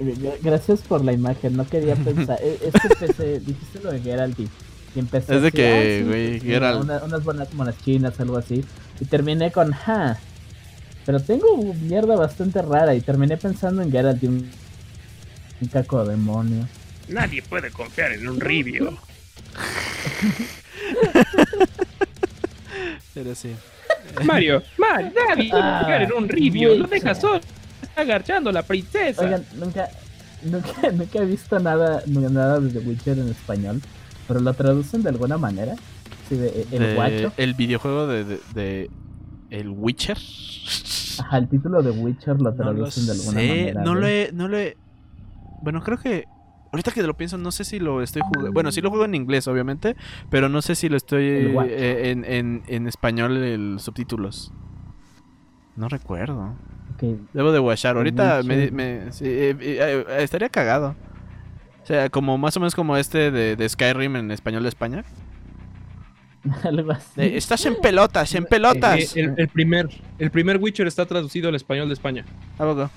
Gra- 0.00 0.36
Gracias 0.42 0.80
por 0.82 1.04
la 1.04 1.12
imagen, 1.12 1.56
no 1.56 1.66
quería 1.66 1.94
pensar. 2.04 2.38
e- 2.42 2.58
Es 2.66 2.72
que 2.72 2.88
empecé, 3.04 3.40
dijiste 3.40 3.80
lo 3.82 3.92
de 3.92 4.00
Geralt 4.00 4.38
y, 4.40 4.48
empecé. 4.96 5.36
Es 5.36 5.42
de 5.42 5.48
así, 5.48 5.56
que, 5.56 5.68
"Ah, 5.72 5.82
sí, 6.02 6.04
güey, 6.08 6.40
sí, 6.40 6.46
Geralt". 6.46 6.82
una- 6.84 7.04
unas 7.04 7.22
buenas 7.24 7.52
monas 7.54 7.74
chinas, 7.84 8.18
algo 8.20 8.36
así. 8.36 8.64
Y 9.00 9.04
terminé 9.06 9.50
con, 9.52 9.72
ja. 9.72 10.18
Pero 11.06 11.20
tengo 11.20 11.74
mierda 11.82 12.16
bastante 12.16 12.62
rara 12.62 12.94
y 12.94 13.00
terminé 13.00 13.36
pensando 13.36 13.82
en 13.82 13.90
Geralt 13.92 14.22
y 14.22 14.26
un, 14.26 14.50
un 15.60 15.68
caco 15.68 16.04
demonio. 16.04 16.66
Nadie 17.08 17.42
puede 17.42 17.70
confiar 17.70 18.12
en 18.12 18.26
un 18.28 18.40
ribio. 18.40 18.96
Pero 23.14 23.34
sí. 23.34 23.54
Mario, 24.24 24.62
Mario, 24.78 25.12
nadie 25.28 25.50
puede 25.50 25.62
Ah, 25.62 25.78
confiar 25.80 26.02
en 26.02 26.12
un 26.12 26.28
ribio. 26.28 26.74
Lo 26.74 26.86
güey. 26.86 27.00
deja 27.00 27.14
solo. 27.14 27.40
Está 27.84 28.02
agarchando 28.02 28.52
la 28.52 28.62
princesa. 28.62 29.22
Oigan, 29.22 29.44
nunca, 29.56 29.88
nunca, 30.44 30.90
nunca 30.92 31.18
he 31.20 31.24
visto 31.26 31.58
nada, 31.60 32.02
nada 32.06 32.60
de 32.60 32.70
The 32.70 32.78
Witcher 32.86 33.18
en 33.18 33.28
español, 33.28 33.80
pero 34.28 34.40
lo 34.40 34.52
traducen 34.54 35.02
de 35.02 35.08
alguna 35.10 35.38
manera. 35.38 35.74
Sí, 36.28 36.36
de, 36.36 36.66
el 36.72 36.78
De- 36.80 36.94
guacho. 36.94 37.32
el 37.36 37.54
videojuego 37.54 38.06
de, 38.06 38.24
de, 38.24 38.40
de 38.54 38.90
El 39.50 39.68
Witcher. 39.70 40.18
Ajá, 41.20 41.38
el 41.38 41.48
título 41.48 41.82
de 41.82 41.90
Witcher 41.90 42.36
lo 42.40 42.44
No 42.44 42.50
lo 42.50 42.56
traducen 42.56 43.06
de 43.06 43.12
alguna 43.12 43.40
sé, 43.40 43.48
manera. 43.48 43.82
no 43.84 43.94
lo 43.94 44.06
he, 44.06 44.30
no 44.32 44.48
lo 44.48 44.58
he. 44.58 44.76
Bueno, 45.62 45.82
creo 45.82 45.98
que. 45.98 46.24
Ahorita 46.72 46.90
que 46.90 47.04
lo 47.04 47.16
pienso, 47.16 47.38
no 47.38 47.52
sé 47.52 47.62
si 47.62 47.78
lo 47.78 48.02
estoy 48.02 48.22
jugando. 48.22 48.52
Bueno, 48.52 48.72
sí 48.72 48.80
lo 48.80 48.90
juego 48.90 49.04
en 49.04 49.14
inglés, 49.14 49.46
obviamente. 49.46 49.94
Pero 50.28 50.48
no 50.48 50.60
sé 50.60 50.74
si 50.74 50.88
lo 50.88 50.96
estoy 50.96 51.24
eh, 51.24 52.10
en, 52.10 52.24
en, 52.24 52.64
en 52.66 52.88
español, 52.88 53.36
el 53.36 53.76
subtítulos. 53.78 54.50
No 55.76 55.88
recuerdo. 55.88 56.56
Debo 57.32 57.52
de 57.52 57.60
watchar. 57.60 57.96
Ahorita 57.96 58.42
me, 58.44 58.56
Witcher. 58.56 58.72
me- 58.72 59.12
sí, 59.12 59.24
eh, 59.26 59.56
eh, 59.60 60.04
eh, 60.08 60.16
estaría 60.20 60.48
cagado. 60.48 60.94
O 61.82 61.86
sea, 61.86 62.08
como 62.08 62.38
más 62.38 62.56
o 62.56 62.60
menos 62.60 62.74
como 62.74 62.96
este 62.96 63.30
de, 63.30 63.56
de 63.56 63.68
Skyrim 63.68 64.16
en 64.16 64.30
español 64.30 64.62
de 64.62 64.68
España. 64.70 65.04
algo 66.64 66.92
así. 66.92 67.10
De, 67.16 67.36
Estás 67.36 67.64
en 67.66 67.76
pelotas, 67.76 68.34
en 68.34 68.44
pelotas. 68.44 69.16
Eh, 69.16 69.20
el, 69.20 69.34
el 69.36 69.48
primer, 69.48 69.88
el 70.18 70.30
primer 70.30 70.56
Witcher 70.58 70.86
está 70.86 71.04
traducido 71.06 71.48
al 71.48 71.54
español 71.54 71.88
de 71.88 71.94
España. 71.94 72.24
¿A 72.58 72.64
poco? 72.64 72.90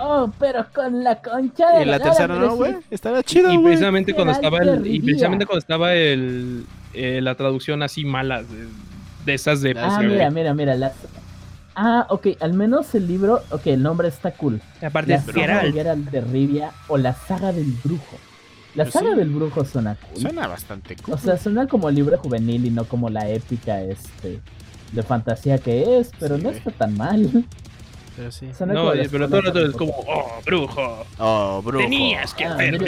Oh, 0.00 0.30
pero 0.38 0.66
con 0.74 1.02
la 1.02 1.20
concha 1.22 1.70
de 1.70 1.82
Y 1.82 1.84
la 1.86 1.98
lora, 1.98 2.10
tercera 2.10 2.50
sí. 2.50 2.86
Estaría 2.90 3.22
chido, 3.22 3.52
y 3.52 3.58
precisamente 3.58 4.12
cuando 4.12 4.32
estaba 4.32 4.58
el, 4.58 4.86
y 4.86 5.00
precisamente 5.00 5.46
cuando 5.46 5.60
estaba 5.60 5.94
el, 5.94 6.66
eh, 6.92 7.20
la 7.22 7.34
traducción 7.36 7.82
así 7.82 8.04
mala 8.04 8.42
de, 8.42 8.66
de 9.24 9.34
esas 9.34 9.62
de 9.62 9.74
Ah, 9.78 10.00
mira, 10.02 10.30
mira, 10.30 10.52
mira. 10.52 10.92
Ah, 11.80 12.06
ok, 12.10 12.26
al 12.40 12.54
menos 12.54 12.92
el 12.96 13.06
libro, 13.06 13.40
ok, 13.50 13.66
el 13.68 13.82
nombre 13.82 14.08
está 14.08 14.32
cool. 14.32 14.60
aparte 14.84 15.10
La 15.12 15.16
es 15.18 15.24
saga 15.24 15.32
de 15.34 15.40
Geralt. 15.46 15.74
Geralt 15.74 16.10
de 16.10 16.20
Rivia 16.22 16.72
o 16.88 16.98
la 16.98 17.14
saga 17.14 17.52
del 17.52 17.70
brujo. 17.84 18.16
La 18.74 18.84
Pues 18.84 18.94
saga 18.94 19.10
sí. 19.12 19.16
del 19.18 19.30
brujo 19.30 19.64
suena 19.64 19.94
cool. 19.96 20.20
Suena 20.22 20.46
bastante 20.48 20.96
cool. 20.96 21.14
O 21.14 21.18
sea, 21.18 21.36
suena 21.38 21.68
como 21.68 21.88
libro 21.90 22.18
juvenil 22.18 22.66
y 22.66 22.70
no 22.70 22.84
como 22.84 23.08
la 23.10 23.28
épica 23.28 23.80
este 23.82 24.40
de 24.92 25.02
fantasía 25.04 25.58
que 25.58 25.98
es, 26.00 26.10
pero 26.18 26.36
Sí, 26.36 26.42
no 26.42 26.50
está 26.50 26.70
tan 26.72 26.96
mal. 26.96 27.44
pero 28.16 28.32
sí. 28.32 28.48
Suena 28.56 28.74
No, 28.74 28.92
eh, 28.92 29.08
pero 29.10 29.28
todo 29.28 29.38
el 29.38 29.46
rato 29.46 29.58
de 29.60 29.66
es 29.68 29.76
como, 29.76 29.92
oh, 29.96 30.40
brujo, 30.44 31.06
Oh, 31.18 31.62
brujo. 31.62 31.84
tenías 31.84 32.34
que 32.34 32.44
Ah, 32.44 32.54
hacer. 32.54 32.80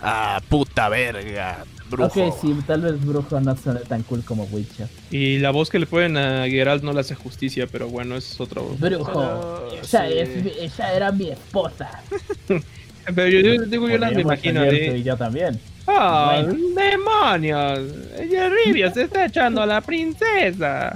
Ah, 0.00 0.40
puta 0.48 0.88
verga. 0.88 1.64
Brujo. 1.90 2.26
Ok, 2.26 2.34
sí, 2.40 2.54
tal 2.66 2.82
vez 2.82 3.04
brujo 3.04 3.40
no 3.40 3.56
suena 3.56 3.80
tan 3.80 4.02
cool 4.02 4.22
como 4.24 4.44
Witcher. 4.44 4.88
Y 5.10 5.38
la 5.38 5.50
voz 5.50 5.70
que 5.70 5.78
le 5.78 5.86
ponen 5.86 6.16
a 6.16 6.46
Geralt 6.46 6.82
no 6.82 6.92
le 6.92 7.00
hace 7.00 7.14
justicia, 7.14 7.66
pero 7.66 7.88
bueno, 7.88 8.16
es 8.16 8.38
otra 8.40 8.60
voz. 8.62 8.78
Brujo, 8.78 9.06
Pero, 9.06 9.80
esa, 9.82 10.06
sí. 10.06 10.14
es 10.18 10.46
esa 10.72 10.92
era 10.92 11.10
mi 11.12 11.30
esposa. 11.30 12.02
Pero 13.14 13.26
yo, 13.28 13.40
yo 13.40 13.62
digo, 13.64 13.88
yo 13.88 13.96
las 13.96 14.12
me 14.12 14.20
imagino 14.20 14.60
de... 14.62 14.98
y 14.98 15.02
yo 15.02 15.16
también. 15.16 15.58
¡Ah, 15.86 16.42
Bueno. 16.44 16.58
demonios! 16.78 17.80
Ella 18.18 18.50
Rivia 18.50 18.92
se 18.92 19.04
está 19.04 19.24
echando 19.24 19.62
a 19.62 19.66
la 19.66 19.80
princesa. 19.80 20.92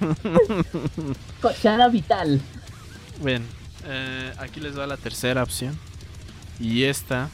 Cochara 1.40 1.88
vital. 1.88 2.40
Bien, 3.22 3.42
eh, 3.86 4.32
aquí 4.38 4.58
les 4.60 4.76
va 4.76 4.86
la 4.88 4.96
tercera 4.96 5.42
opción. 5.44 5.78
Y 6.58 6.82
esta, 6.84 7.28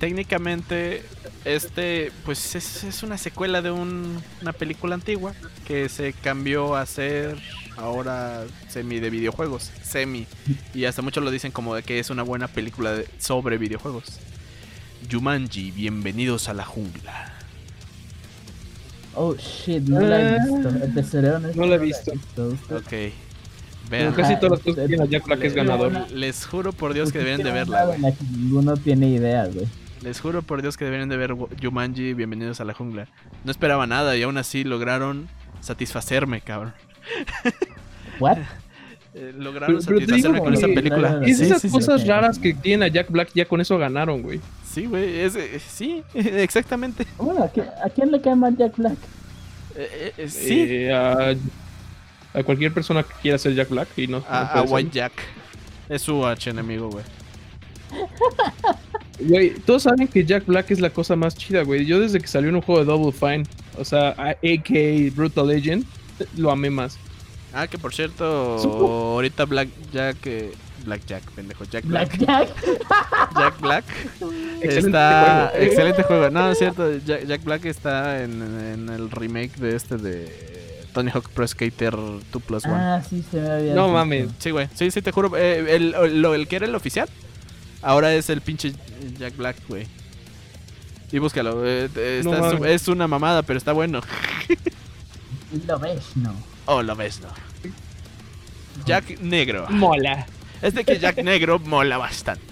técnicamente, 0.00 1.04
este, 1.48 2.12
pues 2.24 2.54
es, 2.54 2.84
es 2.84 3.02
una 3.02 3.18
secuela 3.18 3.62
de 3.62 3.70
un- 3.70 4.22
una 4.42 4.52
película 4.52 4.94
antigua 4.94 5.32
que 5.66 5.88
se 5.88 6.12
cambió 6.12 6.76
a 6.76 6.84
ser 6.86 7.36
ahora 7.76 8.44
semi 8.68 9.00
de 9.00 9.10
videojuegos, 9.10 9.70
semi. 9.82 10.26
Y 10.74 10.84
hasta 10.84 11.02
muchos 11.02 11.22
lo 11.24 11.30
dicen 11.30 11.52
como 11.52 11.74
de 11.74 11.82
que 11.82 11.98
es 11.98 12.10
una 12.10 12.22
buena 12.22 12.48
película 12.48 12.92
de- 12.92 13.06
sobre 13.18 13.56
videojuegos. 13.58 14.18
Jumanji, 15.10 15.70
bienvenidos 15.70 16.48
a 16.48 16.54
la 16.54 16.64
jungla. 16.64 17.32
Oh 19.14 19.34
shit, 19.36 19.82
no 19.82 20.00
la 20.00 20.20
he 20.20 20.36
Ah, 20.36 20.38
visto. 20.44 20.68
Honesto, 20.68 21.20
no 21.54 21.66
la 21.66 21.74
he 21.76 21.78
visto. 21.78 22.12
Ok, 22.70 22.92
vean. 23.90 24.12
casi 24.12 24.32
Ajá, 24.34 24.40
todas 24.40 24.50
las 24.58 24.60
cosas 24.60 24.82
que 24.82 24.88
tiene 24.88 25.08
Jack 25.08 25.24
Black 25.26 25.44
es 25.44 25.54
ganador. 25.54 26.10
Les 26.12 26.44
juro 26.46 26.72
por 26.72 26.94
Dios 26.94 27.10
que 27.10 27.18
Pues 27.20 27.24
deberían 27.38 27.42
de 27.42 27.48
es 27.60 27.66
que 27.66 27.70
verla, 27.72 27.84
güey. 27.86 28.14
ninguno 28.36 28.76
tiene 28.76 29.08
idea, 29.08 29.46
güey. 29.46 29.66
Les 30.02 30.20
juro 30.20 30.42
por 30.42 30.62
Dios 30.62 30.76
que 30.76 30.84
deberían 30.84 31.08
de 31.08 31.16
ver 31.16 31.34
Jumanji, 31.60 32.14
bienvenidos 32.14 32.60
a 32.60 32.64
la 32.64 32.72
jungla. 32.74 33.08
No 33.44 33.50
esperaba 33.50 33.86
nada 33.86 34.16
y 34.16 34.22
aún 34.22 34.38
así 34.38 34.62
lograron 34.64 35.28
satisfacerme, 35.60 36.40
cabrón. 36.40 36.72
What? 38.20 38.38
Eh, 39.14 39.32
lograron 39.36 39.78
Pero- 39.78 39.86
pero 39.86 39.98
te 39.98 40.06
satisfacerme 40.06 40.34
digo 40.38 40.44
con 40.44 40.54
esa 40.54 40.66
película. 40.68 41.10
no, 41.10 41.20
no, 41.20 41.26
Es 41.26 41.38
Sí, 41.38 41.44
esas 41.44 41.60
sí, 41.62 41.68
sí, 41.68 41.74
cosas 41.74 42.02
sí. 42.02 42.06
raras 42.08 42.38
que 42.38 42.54
tienen 42.54 42.84
a 42.84 42.88
Jack 42.92 43.10
Black, 43.10 43.30
ya 43.34 43.44
con 43.46 43.60
eso 43.60 43.76
ganaron, 43.76 44.22
güey. 44.22 44.40
Sí, 44.64 44.86
güey, 44.86 45.20
es, 45.20 45.34
eh, 45.34 45.58
sí, 45.66 46.04
exactamente. 46.14 47.04
Bueno, 47.16 47.42
¿a, 47.42 47.52
qui- 47.52 47.68
a 47.84 47.88
quién 47.90 48.12
le 48.12 48.20
cae 48.20 48.36
mal 48.36 48.56
Jack 48.56 48.76
Black? 48.76 48.98
Eh, 49.74 50.28
sí, 50.28 50.66
Eh, 50.68 50.92
a, 50.92 51.34
a 52.38 52.42
cualquier 52.44 52.72
persona 52.72 53.02
que 53.02 53.14
quiera 53.22 53.38
ser 53.38 53.54
Jack 53.54 53.68
Black 53.70 53.88
y 53.96 54.06
no. 54.06 54.20
no 54.20 54.24
a, 54.28 54.60
a. 54.60 54.62
White 54.62 54.90
Jack. 54.92 55.12
Es 55.88 56.02
su 56.02 56.24
H 56.24 56.50
enemigo, 56.50 56.88
güey. 56.90 57.04
Güey, 59.20 59.50
todos 59.66 59.82
saben 59.82 60.06
que 60.08 60.24
Jack 60.24 60.46
Black 60.46 60.70
es 60.70 60.80
la 60.80 60.90
cosa 60.90 61.16
más 61.16 61.34
chida, 61.36 61.62
güey. 61.62 61.84
Yo 61.86 61.98
desde 62.00 62.20
que 62.20 62.26
salió 62.28 62.48
en 62.50 62.56
un 62.56 62.62
juego 62.62 62.80
de 62.80 62.86
Double 62.86 63.12
Fine, 63.12 63.44
o 63.76 63.84
sea, 63.84 64.10
a- 64.16 64.30
a.k.a. 64.30 65.10
Brutal 65.14 65.48
Legend, 65.48 65.84
lo 66.36 66.50
amé 66.50 66.70
más. 66.70 66.98
Ah, 67.52 67.66
que 67.66 67.78
por 67.78 67.94
cierto, 67.94 68.58
Supo- 68.58 69.12
ahorita 69.14 69.44
Black 69.46 69.68
Jack. 69.92 70.16
eh, 70.26 70.52
Black 70.84 71.00
Jack, 71.06 71.22
pendejo. 71.32 71.64
Jack 71.64 71.84
Black. 71.86 72.16
Black 72.18 72.26
Jack. 72.26 72.48
Jack 73.36 73.60
Black. 73.60 73.84
Excelente 74.60 74.86
está. 74.86 75.48
juego. 75.50 75.64
Excelente 75.66 76.02
juego. 76.04 76.30
No, 76.30 76.50
es 76.50 76.58
cierto. 76.58 76.98
Jack, 77.04 77.26
Jack 77.26 77.44
Black 77.44 77.64
está 77.64 78.22
en, 78.22 78.40
en 78.42 78.88
el 78.88 79.10
remake 79.10 79.56
de 79.56 79.74
este 79.74 79.96
de 79.96 80.84
Tony 80.94 81.10
Hawk 81.12 81.28
Pro 81.30 81.46
Skater 81.48 81.94
2 81.96 82.42
Plus 82.46 82.64
1. 82.64 82.74
Ah, 82.76 83.02
sí, 83.08 83.24
se 83.28 83.40
me 83.40 83.50
había 83.50 83.74
No 83.74 83.88
mames. 83.88 84.28
Sí, 84.38 84.50
güey. 84.50 84.68
Sí, 84.74 84.90
sí, 84.92 85.02
te 85.02 85.10
juro. 85.10 85.36
eh, 85.36 85.74
el, 85.74 85.94
el 86.24 86.48
que 86.48 86.56
era 86.56 86.66
el 86.66 86.74
oficial, 86.74 87.08
ahora 87.82 88.14
es 88.14 88.28
el 88.30 88.40
pinche 88.40 88.72
Jack 89.18 89.36
Black, 89.36 89.56
güey. 89.68 89.86
Y 91.10 91.18
búscalo. 91.18 91.64
eh, 91.66 91.88
eh, 91.96 92.20
No 92.24 92.64
es 92.66 92.88
una 92.88 93.06
mamada, 93.08 93.42
pero 93.42 93.56
está 93.58 93.72
bueno. 93.72 94.00
Lo 95.66 95.78
ves, 95.78 96.02
no. 96.16 96.34
Oh, 96.66 96.82
lo 96.82 96.94
ves, 96.96 97.20
¿no? 97.20 97.28
Jack 98.84 99.20
Negro. 99.20 99.66
Mola. 99.70 100.26
Este 100.60 100.84
que 100.84 100.98
Jack 100.98 101.22
Negro 101.22 101.58
mola 101.58 101.96
bastante. 101.98 102.42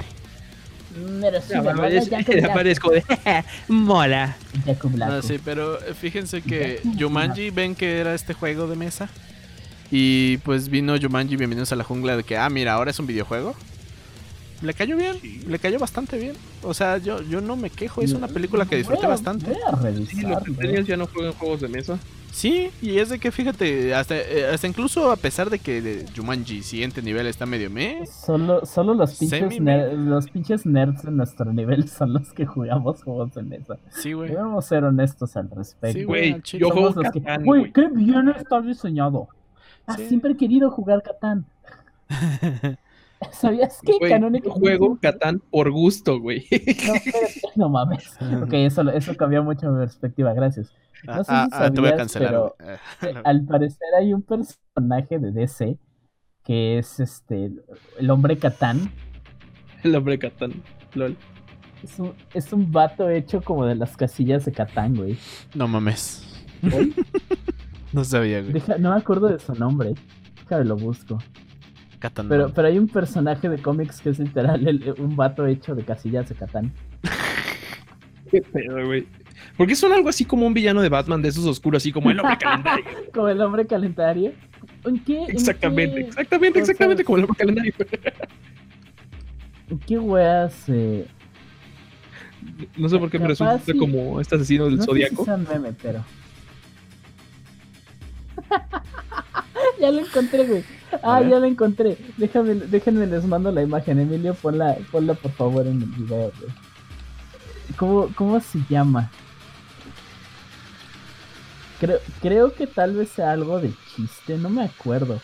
Pero 1.21 1.41
sí, 1.43 1.53
me 1.55 1.75
mola 1.75 1.89
es- 1.89 2.09
Jack 2.09 2.27
Black. 2.27 2.45
aparezco 2.51 2.91
de 2.91 3.05
mola. 3.69 4.37
Jack 4.65 4.83
Black. 4.85 5.11
No, 5.11 5.23
sí, 5.23 5.39
pero 5.45 5.79
eh, 5.85 5.93
fíjense 5.95 6.41
que 6.41 6.81
Jack 6.83 6.99
Jumanji, 7.03 7.51
ven 7.51 7.75
que 7.75 7.99
era 7.99 8.15
este 8.15 8.33
juego 8.33 8.67
de 8.67 8.77
mesa. 8.77 9.09
Y 9.91 10.39
pues 10.39 10.69
vino 10.71 10.97
Jumanji, 11.01 11.37
bienvenidos 11.37 11.71
a 11.73 11.77
la 11.77 11.85
jungla, 11.85 12.17
de 12.17 12.25
que, 12.25 12.37
ah, 12.39 12.49
mira, 12.49 12.73
ahora 12.73 12.91
es 12.91 12.99
un 12.99 13.07
videojuego. 13.07 13.55
Le 14.63 14.73
cayó 14.75 14.97
bien, 14.97 15.17
le 15.47 15.59
cayó 15.59 15.79
bastante 15.79 16.19
bien. 16.19 16.35
O 16.63 16.73
sea, 16.75 16.99
yo, 16.99 17.21
yo 17.23 17.41
no 17.41 17.57
me 17.57 17.69
quejo, 17.71 18.01
es 18.01 18.13
una 18.13 18.27
película 18.29 18.65
que 18.65 18.77
disfruté 18.77 19.01
Voy 19.03 19.07
a- 19.07 19.11
bastante. 19.11 19.47
Voy 19.47 19.57
a 19.57 19.93
Sí, 20.07 20.23
los 20.23 20.31
güey. 20.31 20.45
centennials 20.45 20.87
ya 20.89 20.97
no 20.97 21.07
juegan 21.07 21.33
juegos 21.35 21.61
de 21.61 21.69
mesa. 21.69 21.99
Sí, 22.33 22.71
y 22.83 22.99
es 22.99 23.09
de 23.09 23.19
que 23.19 23.31
fíjate, 23.33 23.95
hasta, 23.95 24.15
eh, 24.17 24.47
hasta 24.53 24.67
incluso 24.67 25.11
a 25.11 25.17
pesar 25.17 25.49
de 25.49 25.59
que 25.59 25.81
de 25.81 26.07
Jumanji 26.15 26.63
siguiente 26.63 27.01
nivel 27.01 27.27
está 27.27 27.47
medio 27.47 27.71
me, 27.71 28.05
Solo, 28.07 28.67
solo 28.67 28.93
los 28.93 29.15
pinches, 29.19 29.41
Semi- 29.41 29.59
ner- 29.61 29.93
los 29.95 30.29
pinches 30.29 30.67
nerds 30.67 31.03
de 31.05 31.13
nuestro 31.13 31.51
nivel 31.53 31.89
son 31.89 32.13
los 32.13 32.33
que 32.35 32.45
jugamos 32.45 33.03
juegos 33.03 33.35
de 33.35 33.43
mesa. 33.43 33.77
sí, 33.91 34.13
güey. 34.13 34.31
Debemos 34.31 34.67
ser 34.67 34.85
honestos 34.85 35.35
al 35.37 35.49
respecto. 35.51 35.99
Sí, 35.99 36.05
Güey, 36.05 36.35
yo 36.45 36.69
Somos 36.69 36.73
juego 36.93 37.03
los 37.03 37.11
que- 37.13 37.21
Catán, 37.23 37.45
Güey, 37.45 37.61
güey. 37.61 37.73
qué 37.73 37.89
bien 37.89 38.29
está 38.29 38.61
diseñado. 38.61 39.29
Ah, 39.87 39.97
Sí. 39.97 40.09
siempre 40.09 40.33
he 40.33 40.37
querido 40.37 40.71
jugar 40.71 41.03
Catán. 41.03 41.47
¿Sabías 43.33 43.81
que 43.83 43.93
Güey, 43.99 44.43
yo 44.45 44.51
juego 44.53 44.99
Catán 45.01 45.41
por 45.51 45.71
gusto, 45.71 46.21
güey. 46.21 46.47
No, 47.57 47.69
mames. 47.69 48.17
Ok, 48.43 48.53
eso, 48.53 48.83
eso 48.91 49.17
cambió 49.17 49.43
mucho 49.43 49.71
mi 49.71 49.79
perspectiva, 49.79 50.35
gracias. 50.35 50.71
Ah, 51.07 51.17
No 51.17 51.25
sé 51.25 51.31
ah, 51.33 51.49
si 51.51 51.57
ah, 51.63 51.71
te 51.71 51.81
voy 51.81 51.91
a 51.91 51.97
cancelar. 51.97 52.31
pero-. 52.31 52.57
Ah, 53.17 53.21
Al 53.25 53.45
parecer 53.45 53.89
hay 53.99 54.13
un 54.13 54.23
personaje 54.23 55.19
de 55.19 55.33
DC 55.33 55.79
que 56.45 56.79
es 56.79 57.01
este 57.01 57.51
el 57.99 58.11
hombre 58.11 58.37
Catán. 58.39 58.93
El 59.83 59.95
hombre 59.97 60.19
Catán. 60.19 60.63
Lol. 60.95 61.17
Es 61.83 61.99
un, 61.99 62.15
es 62.35 62.53
un 62.53 62.71
vato 62.73 63.09
hecho 63.11 63.43
como 63.43 63.67
de 63.67 63.75
las 63.75 63.97
casillas 63.97 64.45
de 64.45 64.53
Catán, 64.53 64.95
güey. 64.97 65.19
No 65.55 65.69
mames. 65.69 66.23
No 67.93 68.05
sabía, 68.05 68.41
güey. 68.41 68.53
deja- 68.53 68.79
no 68.79 68.91
me 68.91 68.97
acuerdo 68.97 69.29
de 69.29 69.39
su 69.39 69.55
nombre. 69.55 69.95
Déjame 70.43 70.65
lo 70.65 70.77
busco. 70.77 71.19
Catán. 71.97 72.29
Pero, 72.29 72.53
pero 72.53 72.69
hay 72.69 72.79
un 72.79 72.89
personaje 72.89 73.49
de 73.49 73.59
cómics 73.59 74.01
que 74.01 74.11
es 74.11 74.19
literal 74.19 74.67
el- 74.67 74.95
un 74.99 75.17
vato 75.17 75.47
hecho 75.47 75.75
de 75.75 75.85
casillas 75.85 76.29
de 76.29 76.35
Catán. 76.35 76.73
Qué 78.31 78.43
pedo, 78.43 78.85
güey. 78.87 79.07
Porque 79.57 79.75
son 79.77 79.93
algo 79.93 80.09
así 80.09 80.25
como 80.25 80.47
un 80.47 80.53
villano 80.55 80.83
de 80.83 80.89
Batman 80.89 81.23
de 81.23 81.29
esos 81.29 81.47
oscuros, 81.47 81.83
así 81.83 81.93
como 81.93 82.11
el 82.11 82.19
hombre 82.21 82.37
calendario. 82.39 82.85
Como 83.15 83.29
el 83.29 83.41
hombre 83.41 83.67
calendario. 83.67 84.33
¿En 84.85 84.99
qué, 85.05 85.23
en 85.25 85.31
Exactamente, 85.31 85.95
qué- 85.97 86.01
exactamente, 86.09 86.59
exactamente 86.59 87.05
como 87.05 87.19
el 87.19 87.25
hombre 87.25 87.37
calendario. 87.39 87.73
¿En 89.71 89.79
qué 89.87 89.99
weas? 89.99 90.65
eh, 90.69 91.07
No 92.77 92.89
sé 92.89 92.99
por 92.99 93.11
qué 93.11 93.19
me 93.19 93.25
Capaz 93.25 93.29
resulta 93.57 93.73
sí. 93.73 93.79
como 93.79 94.21
este 94.21 94.35
asesino 94.37 94.65
del 94.67 94.77
no 94.77 94.83
sé 94.83 94.85
si 94.85 94.87
zodiaco. 94.91 95.25
sea 95.25 95.37
meme, 95.37 95.73
pero. 95.81 96.05
ya 99.81 99.91
lo 99.91 100.01
encontré, 100.01 100.45
güey. 100.47 100.65
Ah, 101.03 101.21
ya 101.23 101.39
lo 101.39 101.45
encontré. 101.47 101.97
Déjame, 102.17 102.55
déjenme 102.55 103.07
les 103.07 103.25
mando 103.25 103.51
la 103.53 103.63
imagen. 103.63 103.99
Emilio, 104.01 104.35
ponla, 104.35 104.77
ponla 104.91 105.15
por 105.15 105.33
favor 105.33 105.67
en 105.67 105.83
el 105.83 105.89
video, 105.89 106.33
güey. 106.39 106.53
¿Cómo, 107.77 108.09
¿Cómo 108.15 108.41
se 108.41 108.61
llama? 108.71 109.11
Creo, 111.81 111.99
creo 112.23 112.55
que 112.55 112.67
tal 112.67 112.95
vez 112.95 113.11
sea 113.11 113.33
algo 113.33 113.61
de 113.61 113.73
chiste, 113.95 114.39
no 114.39 114.49
me 114.49 114.63
acuerdo. 114.65 115.21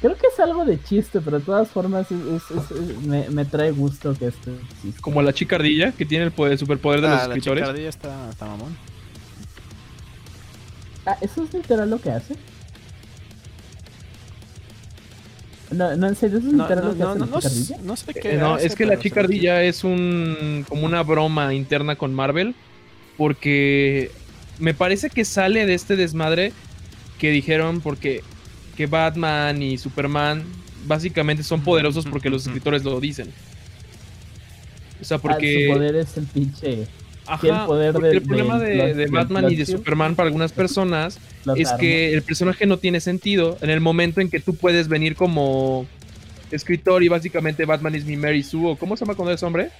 Creo 0.00 0.14
que 0.16 0.26
es 0.26 0.40
algo 0.40 0.64
de 0.64 0.82
chiste, 0.82 1.20
pero 1.20 1.38
de 1.38 1.44
todas 1.44 1.68
formas 1.68 2.10
es- 2.10 2.20
es- 2.26 2.50
es- 2.50 2.70
es- 2.70 2.98
me, 3.06 3.28
me 3.30 3.44
trae 3.44 3.70
gusto 3.70 4.12
que 4.14 4.26
esto 4.26 4.50
exista. 4.50 5.00
Como 5.00 5.22
la 5.22 5.32
chica 5.32 5.56
ardilla 5.56 5.92
que 5.92 6.04
tiene 6.04 6.24
el 6.24 6.32
poder, 6.32 6.58
superpoder 6.58 7.00
de 7.00 7.08
los 7.08 7.16
Ah, 7.20 7.28
la 7.28 7.34
escritores. 7.34 7.62
chicardilla 7.62 7.88
está, 7.88 8.30
está 8.30 8.46
mamón. 8.46 8.76
Ah, 11.06 11.16
¿eso 11.20 11.44
es 11.44 11.54
literal 11.54 11.88
lo 11.88 12.00
que 12.00 12.10
hace? 12.10 12.34
No, 15.70 15.96
no, 15.96 16.06
en 16.06 16.14
serio, 16.14 16.38
¿eso 16.38 16.48
es 16.48 16.52
No, 16.52 16.68
no, 16.68 16.94
no, 16.94 17.14
no, 17.14 17.26
no, 17.26 17.40
sé 17.96 18.14
qué 18.14 18.34
Eh, 18.34 18.38
no, 18.38 18.54
hace, 18.54 18.66
es 18.68 18.74
que 18.76 18.86
la 18.86 18.98
chica 18.98 19.20
ardilla 19.20 19.62
es 19.62 19.82
un 19.84 20.64
como 20.68 20.86
una 20.86 21.02
broma 21.02 21.54
interna 21.54 21.96
con 21.96 22.14
Marvel 22.14 22.54
porque 23.16 24.10
me 24.58 24.74
parece 24.74 25.10
que 25.10 25.24
sale 25.24 25.66
de 25.66 25.74
este 25.74 25.96
desmadre 25.96 26.52
que 27.18 27.30
dijeron 27.30 27.80
porque 27.80 28.22
que 28.76 28.86
Batman 28.86 29.62
y 29.62 29.78
Superman 29.78 30.44
básicamente 30.86 31.42
son 31.42 31.62
poderosos 31.62 32.06
porque 32.06 32.30
los 32.30 32.46
escritores 32.46 32.84
lo 32.84 33.00
dicen. 33.00 33.32
O 35.00 35.04
sea, 35.04 35.16
Ah, 35.16 35.20
porque 35.22 35.66
su 35.68 35.74
poder 35.74 35.96
es 35.96 36.16
el 36.16 36.26
pinche. 36.26 36.86
Ajá, 37.26 37.40
que 37.40 37.48
el 37.48 37.66
poder 37.66 37.92
porque 37.92 38.08
de- 38.08 38.16
el 38.16 38.22
problema 38.22 38.58
de 38.58 39.06
Batman 39.10 39.50
y 39.50 39.56
de 39.56 39.66
Superman 39.66 40.14
para 40.14 40.26
algunas 40.28 40.52
personas 40.52 41.18
es 41.56 41.68
armas. 41.68 41.80
que 41.80 42.14
el 42.14 42.22
personaje 42.22 42.66
no 42.66 42.78
tiene 42.78 43.00
sentido 43.00 43.58
en 43.60 43.70
el 43.70 43.80
momento 43.80 44.20
en 44.20 44.30
que 44.30 44.40
tú 44.40 44.54
puedes 44.56 44.88
venir 44.88 45.14
como 45.16 45.86
escritor 46.50 47.02
y 47.02 47.08
básicamente 47.08 47.64
Batman 47.64 47.94
es 47.94 48.04
mi 48.04 48.16
Mary 48.16 48.42
Sue 48.42 48.70
o 48.72 48.76
¿cómo 48.76 48.96
se 48.96 49.04
llama 49.04 49.14
cuando 49.14 49.32
es 49.32 49.42
hombre? 49.42 49.70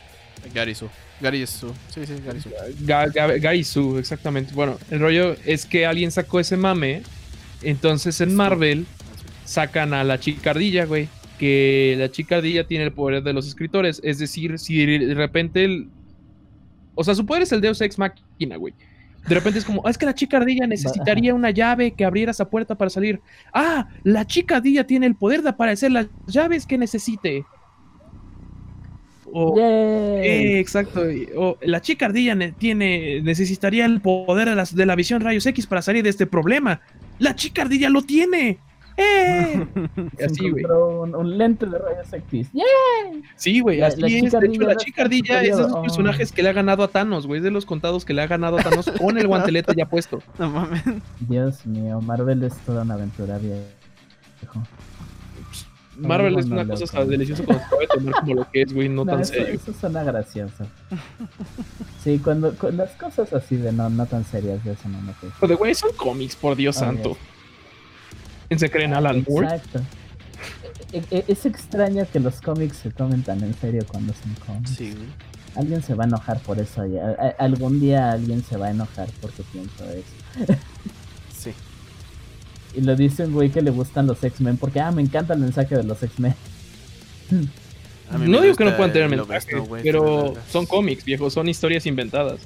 Gary 0.55 0.75
Su. 0.75 0.89
Gary 1.21 1.47
Su. 1.47 1.73
Sí, 1.89 2.07
sí, 2.07 2.13
Gary 2.25 2.41
Su. 2.41 2.51
Ga- 2.85 3.11
Ga- 3.13 3.41
Gary 3.41 3.65
Sue, 3.65 3.99
exactamente. 3.99 4.53
Bueno, 4.55 4.79
el 4.91 5.01
rollo 5.01 5.37
es 5.45 5.65
que 5.67 5.87
alguien 5.87 6.11
sacó 6.11 6.39
ese 6.41 6.57
mame, 6.57 7.03
entonces 7.63 8.21
en 8.21 8.35
Marvel 8.37 8.87
sacan 9.45 9.95
a 9.95 10.05
la 10.05 10.21
chicardilla, 10.21 10.85
güey, 10.85 11.09
que 11.39 11.97
la 11.99 12.11
chicardilla 12.11 12.65
tiene 12.65 12.85
el 12.85 12.93
poder 12.93 13.23
de 13.23 13.33
los 13.33 13.47
escritores, 13.47 14.01
es 14.05 14.19
decir, 14.19 14.59
si 14.59 14.85
de 14.85 15.15
repente 15.15 15.65
el... 15.65 15.89
O 16.97 17.05
sea, 17.05 17.15
su 17.15 17.25
poder 17.25 17.45
es 17.45 17.53
el 17.53 17.61
Deus 17.61 17.81
Ex 17.81 17.97
Machina, 17.99 18.57
güey. 18.57 18.75
De 19.29 19.35
repente 19.35 19.59
es 19.61 19.65
como, 19.65 19.83
"Ah, 19.87 19.91
es 19.91 19.99
que 19.99 20.07
la 20.07 20.15
chica 20.15 20.37
ardilla 20.39 20.67
necesitaría 20.67 21.35
una 21.35 21.51
llave 21.51 21.93
que 21.93 22.05
abriera 22.05 22.31
esa 22.33 22.49
puerta 22.49 22.75
para 22.75 22.91
salir. 22.91 23.21
Ah, 23.53 23.89
la 24.03 24.25
chica 24.27 24.57
ardilla 24.57 24.85
tiene 24.87 25.07
el 25.07 25.15
poder 25.15 25.43
de 25.43 25.49
aparecer 25.51 25.93
las 25.93 26.07
llaves 26.27 26.65
que 26.67 26.79
necesite. 26.79 27.45
O, 29.33 29.59
eh, 30.23 30.59
exacto. 30.61 31.03
O 31.37 31.59
la 31.63 31.81
chica 31.83 32.07
ardilla 32.07 32.35
ne- 32.35 32.53
tiene, 32.53 33.21
necesitaría 33.23 33.85
el 33.85 34.01
poder 34.01 34.49
de, 34.49 34.55
las- 34.55 34.75
de 34.75 34.87
la 34.87 34.95
visión 34.95 35.21
rayos 35.21 35.45
X 35.47 35.67
para 35.67 35.83
salir 35.83 36.03
de 36.05 36.11
este 36.11 36.27
problema. 36.27 36.81
La 37.19 37.35
chica 37.35 37.63
ardilla 37.63 37.91
lo 37.91 38.03
tiene. 38.03 38.59
¡Eh! 38.97 39.67
Así, 40.25 40.49
güey. 40.51 40.65
un, 40.65 41.15
un 41.15 41.39
lente 41.39 41.67
de 41.67 41.79
rayos 41.79 42.13
X. 42.13 42.49
¡Yay! 42.53 43.23
Sí, 43.37 43.61
güey, 43.61 43.83
así 43.83 44.01
la 44.01 44.07
es. 44.09 44.33
De 44.33 44.47
hecho, 44.47 44.63
la 44.63 44.77
chica 44.77 45.03
ardilla 45.03 45.43
es 45.43 45.57
de 45.57 45.63
esos 45.63 45.73
Oh. 45.73 45.83
personajes 45.83 46.33
que 46.33 46.43
le 46.43 46.49
ha 46.49 46.53
ganado 46.53 46.83
a 46.83 46.89
Thanos, 46.89 47.27
güey. 47.27 47.39
Es 47.39 47.45
de 47.45 47.51
los 47.51 47.67
contados 47.67 48.05
que 48.05 48.15
le 48.15 48.23
ha 48.23 48.27
ganado 48.27 48.59
a 48.59 48.63
Thanos 48.63 48.91
con 48.99 49.19
el 49.19 49.27
guantelete 49.27 49.75
ya 49.77 49.87
puesto. 49.87 50.23
No 50.39 50.51
mames. 50.51 50.83
Dios 51.21 51.67
mío, 51.67 52.01
Marvel 52.01 52.43
es 52.45 52.57
toda 52.61 52.83
una 52.83 52.95
aventura 52.95 53.39
viejo. 53.39 54.63
Marvel 55.99 56.35
no, 56.35 56.39
es 56.41 56.47
una 56.47 56.65
no, 56.65 56.75
cosa 56.75 57.05
deliciosa 57.07 57.43
cuando 57.45 57.65
se 57.65 57.71
puede 57.75 57.87
tomar 57.89 58.15
como 58.21 58.35
lo 58.35 58.51
que 58.51 58.63
es, 58.63 58.73
güey, 58.75 58.89
no, 58.89 59.05
No, 59.07 59.13
tan 59.13 59.21
eso, 59.23 59.33
serio. 59.33 59.55
eso 59.55 59.73
suena 59.73 60.05
gracioso. 60.05 60.67
Sí, 62.05 62.19
cuando, 62.23 62.55
con 62.55 62.77
las 62.77 62.91
cosas 62.93 63.33
así 63.33 63.57
de 63.57 63.73
no, 63.73 63.89
no 63.89 64.05
tan 64.05 64.25
serias, 64.27 64.63
de 64.63 64.73
eso 64.73 64.89
no 64.91 65.01
me 65.01 65.13
gusta. 65.23 65.37
Pero, 65.41 65.57
güey, 65.57 65.75
son 65.75 65.91
cómics, 65.97 66.37
por 66.37 66.55
Dios 66.55 66.77
santo. 66.77 67.11
Dios. 67.11 67.19
¿Quién 68.49 68.61
se 68.61 68.71
creen 68.71 68.95
Alan 68.95 69.25
Moore? 69.29 69.47
Exacto. 69.47 69.81
E- 70.93 71.03
e- 71.11 71.25
Es 71.29 71.45
extraño 71.47 72.07
que 72.13 72.21
los 72.21 72.41
cómics 72.41 72.77
se 72.79 72.91
tomen 72.91 73.23
tan 73.23 73.43
en 73.43 73.55
serio 73.55 73.85
cuando 73.87 74.13
son 74.13 74.35
cómics. 74.47 74.71
Sí, 74.77 74.93
güey. 74.93 75.07
Alguien 75.57 75.83
se 75.83 75.95
va 75.95 76.05
a 76.05 76.07
enojar 76.07 76.39
por 76.41 76.59
eso. 76.59 76.83
algún 77.39 77.81
día 77.81 78.11
alguien 78.13 78.45
se 78.45 78.57
va 78.57 78.67
a 78.67 78.71
enojar 78.71 79.09
porque 79.21 79.43
pienso 79.53 79.85
eso. 79.91 80.55
Sí. 81.37 81.53
Y 82.75 82.81
lo 82.81 82.97
dice 82.97 83.25
un 83.27 83.33
güey 83.33 83.51
que 83.51 83.63
le 83.63 83.71
gustan 83.71 84.07
los 84.07 84.23
X-Men 84.25 84.57
porque, 84.57 84.81
ah, 84.81 84.91
me 84.91 85.01
encanta 85.03 85.35
el 85.35 85.41
mensaje 85.41 85.77
de 85.77 85.83
los 85.85 86.03
X-Men. 86.03 86.35
No 88.21 88.41
digo 88.41 88.55
que 88.55 88.65
no 88.65 88.77
puedan 88.77 88.93
tener 88.93 89.09
mensajes, 89.09 89.57
pero 89.83 90.35
son 90.51 90.67
cómics, 90.67 91.05
viejo, 91.05 91.29
son 91.31 91.49
historias 91.49 91.87
inventadas. 91.87 92.41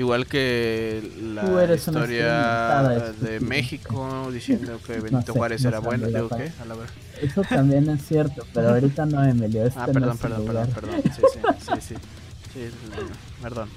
Igual 0.00 0.26
que 0.26 1.02
la 1.34 1.74
historia 1.74 3.12
de 3.20 3.38
México 3.40 4.30
diciendo 4.32 4.80
que 4.86 4.98
Benito 5.00 5.34
sé, 5.34 5.38
Juárez 5.38 5.62
no 5.62 5.68
era 5.68 5.78
bueno. 5.80 6.06
Digo. 6.06 6.26
¿qué? 6.30 6.50
A 6.58 6.64
la 6.64 6.74
verga. 6.74 6.92
Eso 7.20 7.42
también 7.42 7.86
es 7.90 8.06
cierto, 8.06 8.46
pero 8.54 8.70
ahorita 8.72 9.04
no, 9.04 9.22
Emilio. 9.22 9.66
Este 9.66 9.78
Ah, 9.78 9.86
no 9.88 9.92
perdón, 9.92 10.16
es 10.16 10.24
el 10.24 10.32
perdón, 10.32 10.46
perdón, 10.46 10.70
perdón. 10.74 11.02
Sí, 11.14 11.22
sí, 11.26 11.38
sí, 11.58 11.80
sí. 11.82 11.94
Sí, 12.54 12.66
sí, 12.70 13.42
perdón. 13.42 13.68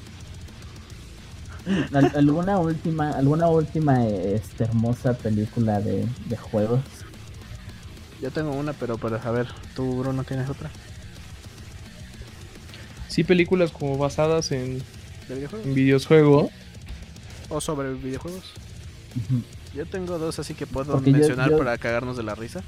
Al- 1.93 2.11
¿Alguna 2.15 2.57
última, 2.57 3.09
alguna 3.17 3.47
última 3.49 4.07
este, 4.07 4.63
hermosa 4.63 5.11
película 5.15 5.81
de, 5.81 6.05
de 6.29 6.37
juegos? 6.37 6.79
Yo 8.21 8.31
tengo 8.31 8.51
una, 8.51 8.71
pero, 8.71 8.97
pero 8.97 9.19
a 9.21 9.31
ver, 9.31 9.47
¿tú, 9.75 9.99
Bruno, 9.99 10.23
tienes 10.23 10.49
otra? 10.49 10.69
Sí, 13.09 13.25
películas 13.25 13.71
como 13.71 13.97
basadas 13.97 14.53
en, 14.53 14.81
¿De 15.27 15.35
videojuegos? 15.35 15.67
en 15.67 15.73
videojuegos. 15.75 16.51
¿O 17.49 17.61
sobre 17.61 17.93
videojuegos? 17.93 18.43
Yo 19.75 19.85
tengo 19.85 20.17
dos, 20.17 20.39
así 20.39 20.53
que 20.53 20.65
puedo 20.67 20.93
Porque 20.93 21.11
mencionar 21.11 21.49
yo- 21.51 21.57
para 21.57 21.77
cagarnos 21.77 22.17
de 22.17 22.23
la 22.23 22.35
risa. 22.35 22.61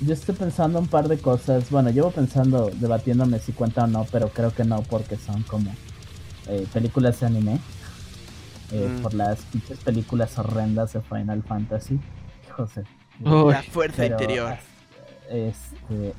Yo 0.00 0.14
estoy 0.14 0.34
pensando 0.34 0.78
un 0.78 0.88
par 0.88 1.08
de 1.08 1.18
cosas. 1.18 1.68
Bueno, 1.70 1.90
llevo 1.90 2.10
pensando, 2.10 2.70
debatiéndome 2.74 3.38
si 3.38 3.52
cuenta 3.52 3.84
o 3.84 3.86
no, 3.86 4.06
pero 4.10 4.30
creo 4.30 4.54
que 4.54 4.64
no, 4.64 4.82
porque 4.82 5.16
son 5.16 5.42
como 5.42 5.74
eh, 6.48 6.66
películas 6.72 7.20
de 7.20 7.26
anime. 7.26 7.60
Eh, 8.72 8.88
Mm. 8.88 9.02
Por 9.02 9.14
las 9.14 9.40
pinches 9.46 9.78
películas 9.80 10.38
horrendas 10.38 10.92
de 10.92 11.00
Final 11.02 11.42
Fantasy. 11.42 11.98
José. 12.56 12.84
La 13.22 13.62
fuerza 13.64 13.96
Pero, 13.98 14.14
interior. 14.14 14.56
Este, 15.28 16.14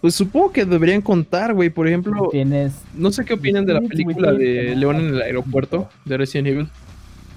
pues 0.00 0.14
supongo 0.14 0.52
que 0.52 0.64
deberían 0.64 1.00
contar, 1.00 1.54
güey. 1.54 1.70
Por 1.70 1.86
ejemplo, 1.88 2.28
tienes. 2.30 2.72
no 2.94 3.10
sé 3.12 3.24
qué 3.24 3.34
opinan 3.34 3.64
de 3.66 3.74
la 3.74 3.80
película 3.80 4.32
de 4.32 4.74
León 4.76 4.96
en 4.96 5.14
el 5.14 5.22
aeropuerto 5.22 5.88
de 6.04 6.16
Resident 6.16 6.48
Evil. 6.48 6.68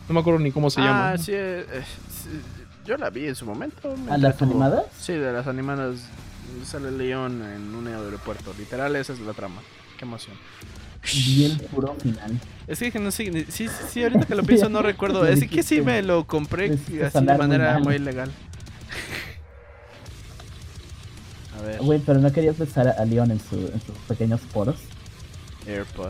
No 0.07 0.13
me 0.13 0.19
acuerdo 0.19 0.39
ni 0.39 0.51
cómo 0.51 0.69
se 0.69 0.81
ah, 0.81 0.83
llama. 0.85 1.17
sí, 1.17 1.31
eh, 1.33 1.65
eh, 1.71 1.81
sí, 2.09 2.29
Yo 2.85 2.97
la 2.97 3.09
vi 3.09 3.27
en 3.27 3.35
su 3.35 3.45
momento. 3.45 3.95
me 4.05 4.11
¿A 4.11 4.17
las 4.17 4.41
animadas? 4.41 4.83
Sí, 4.99 5.13
de 5.13 5.31
las 5.31 5.47
animadas. 5.47 6.07
Sale 6.65 6.91
León 6.91 7.41
en 7.41 7.73
un 7.73 7.87
aeropuerto. 7.87 8.53
Literal, 8.57 8.95
esa 8.95 9.13
es 9.13 9.19
la 9.19 9.33
trama. 9.33 9.61
Qué 9.97 10.05
emoción. 10.05 10.35
Vi 11.13 11.45
el 11.45 11.59
puro 11.61 11.95
final. 12.01 12.39
Es 12.67 12.79
que 12.79 12.99
no 12.99 13.11
sé, 13.11 13.29
ni- 13.29 13.43
sí, 13.45 13.67
sí, 13.67 13.73
sí, 13.89 14.03
ahorita 14.03 14.25
que 14.25 14.35
lo 14.35 14.43
pienso 14.43 14.69
no 14.69 14.81
recuerdo. 14.83 15.25
Es 15.25 15.45
que 15.47 15.63
sí 15.63 15.81
me 15.81 16.01
lo 16.01 16.25
compré 16.25 16.73
así 16.73 17.25
de 17.25 17.37
manera 17.37 17.73
mal. 17.73 17.83
muy 17.83 17.99
legal. 17.99 18.31
Güey, 21.81 21.99
pero 22.05 22.19
no 22.19 22.31
querías 22.31 22.57
besar 22.57 22.87
a 22.87 23.05
Leon 23.05 23.31
en, 23.31 23.39
su, 23.39 23.55
en 23.55 23.81
sus 23.81 23.95
pequeños 24.07 24.41
poros. 24.53 24.75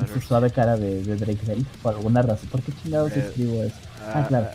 En 0.02 0.14
su 0.14 0.20
suave 0.22 0.50
cara 0.50 0.78
de, 0.78 1.04
de 1.04 1.16
Drake 1.16 1.46
Bell. 1.46 1.66
Por 1.82 1.94
alguna 1.96 2.22
razón. 2.24 2.50
¿Por 2.50 2.62
qué 2.62 2.72
chingados 2.82 3.12
Eh, 3.12 3.20
escribo 3.28 3.64
eso? 3.64 3.76
Ah, 4.02 4.26
claro. 4.28 4.48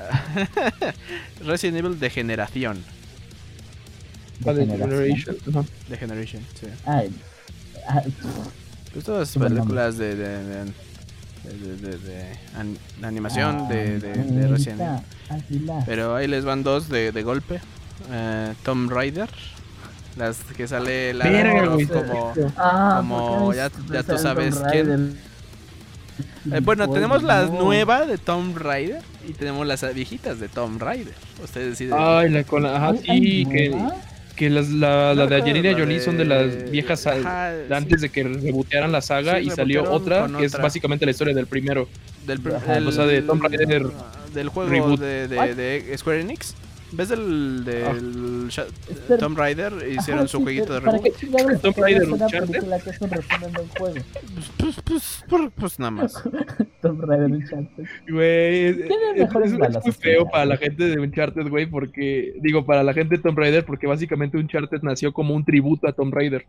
Resident 1.44 1.78
Evil 1.78 1.98
de 2.00 2.10
generación. 2.10 2.82
Ah, 4.46 4.52
de. 4.52 4.66
Generation. 4.66 5.36
De 5.88 5.96
Generation, 5.96 6.42
sí. 6.60 6.66
Ay, 6.84 7.10
ah, 7.88 8.02
Pues 8.92 9.04
todas 9.04 9.34
buen 9.36 9.52
películas 9.54 9.98
de, 9.98 10.14
de, 10.16 10.28
de, 10.38 10.64
de, 11.44 11.76
de- 11.76 11.98
de 11.98 12.22
an- 12.56 12.78
de 13.00 13.06
animación 13.06 13.68
de, 13.68 13.98
de, 14.00 14.12
de 14.14 14.48
Resident 14.48 14.80
Evil. 14.80 15.70
Pero 15.86 16.14
ahí 16.16 16.26
les 16.26 16.44
van 16.44 16.62
dos 16.62 16.88
de, 16.88 17.12
de 17.12 17.22
golpe. 17.22 17.60
Eh, 18.10 18.54
Tomb 18.64 18.90
Raider. 18.90 19.28
Las 20.18 20.38
que 20.56 20.66
sale 20.66 21.14
la 21.14 21.24
como... 21.88 22.34
Ah, 22.56 22.96
como 22.98 23.38
¿por 23.44 23.52
qué 23.52 23.56
ya- 23.58 23.70
ya 23.92 24.02
tú 24.02 24.18
sabes 24.18 24.60
quién. 24.72 25.16
Eh, 26.52 26.60
bueno, 26.62 26.88
tenemos 26.90 27.22
la 27.22 27.46
no. 27.46 27.62
nueva 27.62 28.04
de 28.04 28.18
Tomb 28.18 28.56
Raider 28.56 29.00
y 29.28 29.32
tenemos 29.32 29.66
las 29.66 29.94
viejitas 29.94 30.40
de 30.40 30.48
Tomb 30.48 30.80
Raider. 30.82 31.14
Ustedes 31.42 31.70
deciden. 31.70 31.94
Ay, 31.96 32.30
la 32.30 32.42
con 32.44 32.62
la. 32.64 32.76
Ajá, 32.76 32.88
¿Hay- 32.90 33.00
hay 33.08 33.20
sí, 33.20 33.46
que, 33.46 33.78
que 34.34 34.50
las, 34.50 34.68
la, 34.70 35.14
la 35.14 35.26
de 35.26 35.36
Angelina 35.36 35.72
Jolie 35.78 36.00
son 36.00 36.16
de 36.16 36.24
las 36.24 36.70
viejas 36.70 37.06
Ajá, 37.06 37.50
de 37.52 37.68
sí. 37.68 37.74
antes 37.74 38.00
de 38.00 38.08
que 38.08 38.24
rebotearan 38.24 38.90
la 38.90 39.00
saga 39.02 39.38
Sí, 39.38 39.46
y 39.46 39.50
salió 39.50 39.88
otra 39.90 40.26
que 40.38 40.46
es 40.46 40.52
básicamente 40.52 41.04
la 41.04 41.12
historia 41.12 41.34
del 41.34 41.46
primero. 41.46 41.88
del, 42.26 42.42
pr- 42.42 42.86
o 42.86 42.92
sea, 42.92 43.06
de 43.06 43.22
Tomb 43.22 43.42
Raider 43.42 43.86
del 44.34 44.48
juego 44.48 44.70
reboot. 44.70 45.00
de, 45.00 45.36
What? 45.36 45.46
de, 45.50 45.82
de 45.82 45.98
Square 45.98 46.20
Enix. 46.22 46.54
¿Ves 46.92 47.08
del, 47.10 47.64
del 47.64 48.48
Sha- 48.48 48.64
Este- 48.88 49.18
Tomb 49.18 49.36
Raider? 49.36 49.72
Hicieron 49.90 50.20
Ajá, 50.20 50.28
su 50.28 50.38
sí, 50.38 50.42
jueguito 50.44 50.72
de 50.72 50.80
pero 50.80 50.92
¿Para 50.92 51.02
reboot. 51.02 51.60
Tomb 51.60 51.76
Raider 51.78 52.08
Uncharted? 52.10 52.60
que 52.60 53.04
un 53.04 53.68
juego? 53.68 53.94
Pues, 54.58 54.80
pues, 54.84 55.24
pues, 55.28 55.52
pues 55.54 55.78
nada 55.78 55.90
más. 55.90 56.14
Tomb 56.82 57.00
Raider 57.02 57.30
Uncharted. 57.30 57.84
Güey, 58.10 58.64
es, 58.64 58.76
es- 58.78 58.90
es- 59.16 59.84
muy 59.84 59.92
feo 59.92 60.26
para 60.30 60.44
la 60.46 60.56
gente 60.56 60.84
de 60.84 60.98
Uncharted, 60.98 61.48
güey, 61.48 61.66
porque, 61.66 62.34
digo, 62.40 62.64
para 62.64 62.82
la 62.82 62.94
gente 62.94 63.16
de 63.16 63.22
Tomb 63.22 63.38
Raider, 63.38 63.64
porque 63.66 63.86
básicamente 63.86 64.38
Uncharted 64.38 64.80
nació 64.82 65.12
como 65.12 65.34
un 65.34 65.44
tributo 65.44 65.88
a 65.88 65.92
Tomb 65.92 66.14
Raider. 66.14 66.46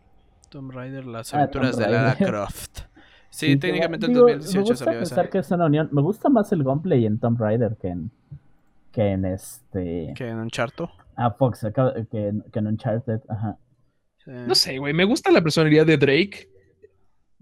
Tomb 0.48 0.70
Raider, 0.72 1.04
las 1.06 1.32
Ah, 1.34 1.38
aventuras 1.38 1.72
Tomb 1.72 1.84
de 1.84 1.92
Lara. 1.92 2.16
Croft. 2.16 2.78
Sí, 3.30 3.46
Sí, 3.52 3.56
técnicamente 3.56 4.06
en 4.06 4.12
digo, 4.14 4.22
2018 4.26 4.56
me 4.58 4.62
gusta 4.70 4.84
salió 4.84 4.98
pensar 5.00 5.24
esa. 5.26 5.30
que 5.30 5.38
es 5.38 5.50
una 5.52 5.66
unión. 5.66 5.88
Me 5.92 6.02
gusta 6.02 6.28
más 6.28 6.50
el 6.52 6.64
gameplay 6.64 7.06
en 7.06 7.18
Tomb 7.18 7.38
Raider 7.38 7.76
que 7.80 7.88
en, 7.88 8.10
que 8.92 9.02
en 9.02 9.24
este... 9.24 10.12
Que 10.16 10.28
en 10.28 10.38
un 10.38 10.50
charto. 10.50 10.90
Ah, 11.16 11.30
Fox, 11.38 11.66
que, 12.10 12.18
en- 12.28 12.42
que 12.52 12.58
en 12.58 12.66
Uncharted. 12.66 13.20
Ajá. 13.28 13.56
No 14.26 14.54
sé, 14.54 14.78
güey, 14.78 14.92
me 14.94 15.04
gusta 15.04 15.30
la 15.30 15.40
personalidad 15.42 15.86
de 15.86 15.96
Drake, 15.96 16.48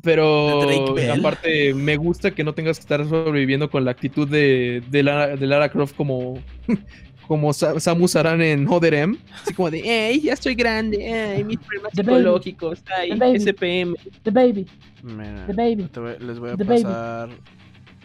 pero 0.02 0.60
De 0.66 0.76
Drake 0.94 1.10
aparte 1.18 1.74
me 1.74 1.96
gusta 1.96 2.30
que 2.30 2.44
no 2.44 2.54
tengas 2.54 2.78
que 2.78 2.82
estar 2.82 3.04
sobreviviendo 3.06 3.68
con 3.70 3.84
la 3.84 3.90
actitud 3.90 4.28
de, 4.28 4.82
de, 4.90 5.02
Lara, 5.02 5.36
de 5.36 5.46
Lara 5.46 5.68
Croft 5.70 5.94
como, 5.96 6.38
como 7.26 7.52
Sa- 7.52 7.78
Samus 7.80 8.14
Aran 8.16 8.40
en 8.42 8.66
Other 8.68 8.94
M. 8.94 9.16
Así 9.42 9.52
como 9.54 9.70
de, 9.70 9.80
hey, 9.84 10.20
ya 10.20 10.34
estoy 10.34 10.54
grande, 10.54 11.12
ay, 11.12 11.44
mis 11.44 11.58
problemas 11.58 11.92
The 11.92 12.02
baby. 12.02 12.16
psicológicos, 12.18 12.82
ay, 12.96 13.10
The 13.10 13.16
baby. 13.16 13.38
SPM. 13.40 13.94
The 14.22 14.30
Baby, 14.30 14.66
Mira, 15.02 15.46
The 15.46 15.52
Baby. 15.52 15.82
te 15.92 16.00
voy- 16.00 16.18
les 16.20 16.38
voy 16.38 16.50
a 16.50 16.56
The 16.56 16.64
baby. 16.64 16.82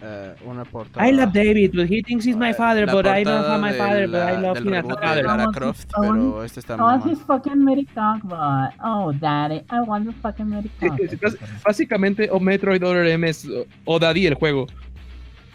Eh, 0.05 0.33
una 0.45 0.65
portada. 0.65 1.07
I 1.07 1.13
love 1.13 1.31
David, 1.31 1.71
but 1.73 1.89
he 1.89 2.03
thinks 2.03 2.25
he's 2.25 2.35
my 2.35 2.49
Eh, 2.49 2.53
father, 2.53 2.85
la 2.85 2.91
but 2.93 3.05
I 3.07 3.23
don't 3.23 3.45
have 3.47 3.61
my 3.61 3.71
father, 3.73 4.05
but 4.07 4.21
I 4.21 4.33
la- 4.33 4.39
love 4.41 4.57
him 4.59 4.73
as 4.73 4.85
a 4.85 4.95
father. 4.97 5.23
Lara 5.23 5.47
Croft, 5.53 5.89
pero 5.95 6.43
este 6.43 6.59
está 6.59 6.75
I 6.75 6.81
want 6.81 7.05
mamón. 7.05 7.11
his 7.11 7.19
fucking 7.25 7.65
but... 8.23 8.73
Oh, 8.83 9.13
daddy, 9.13 9.61
I 9.69 9.79
want 9.79 10.05
the 10.07 10.13
fucking 10.21 10.51
sí, 10.79 11.17
Básicamente, 11.65 12.29
o 12.31 12.39
Metroid 12.39 12.83
Other 12.83 13.05
M 13.07 13.29
es 13.29 13.47
o- 13.85 13.99
Daddy 13.99 14.25
el 14.27 14.33
juego. 14.33 14.67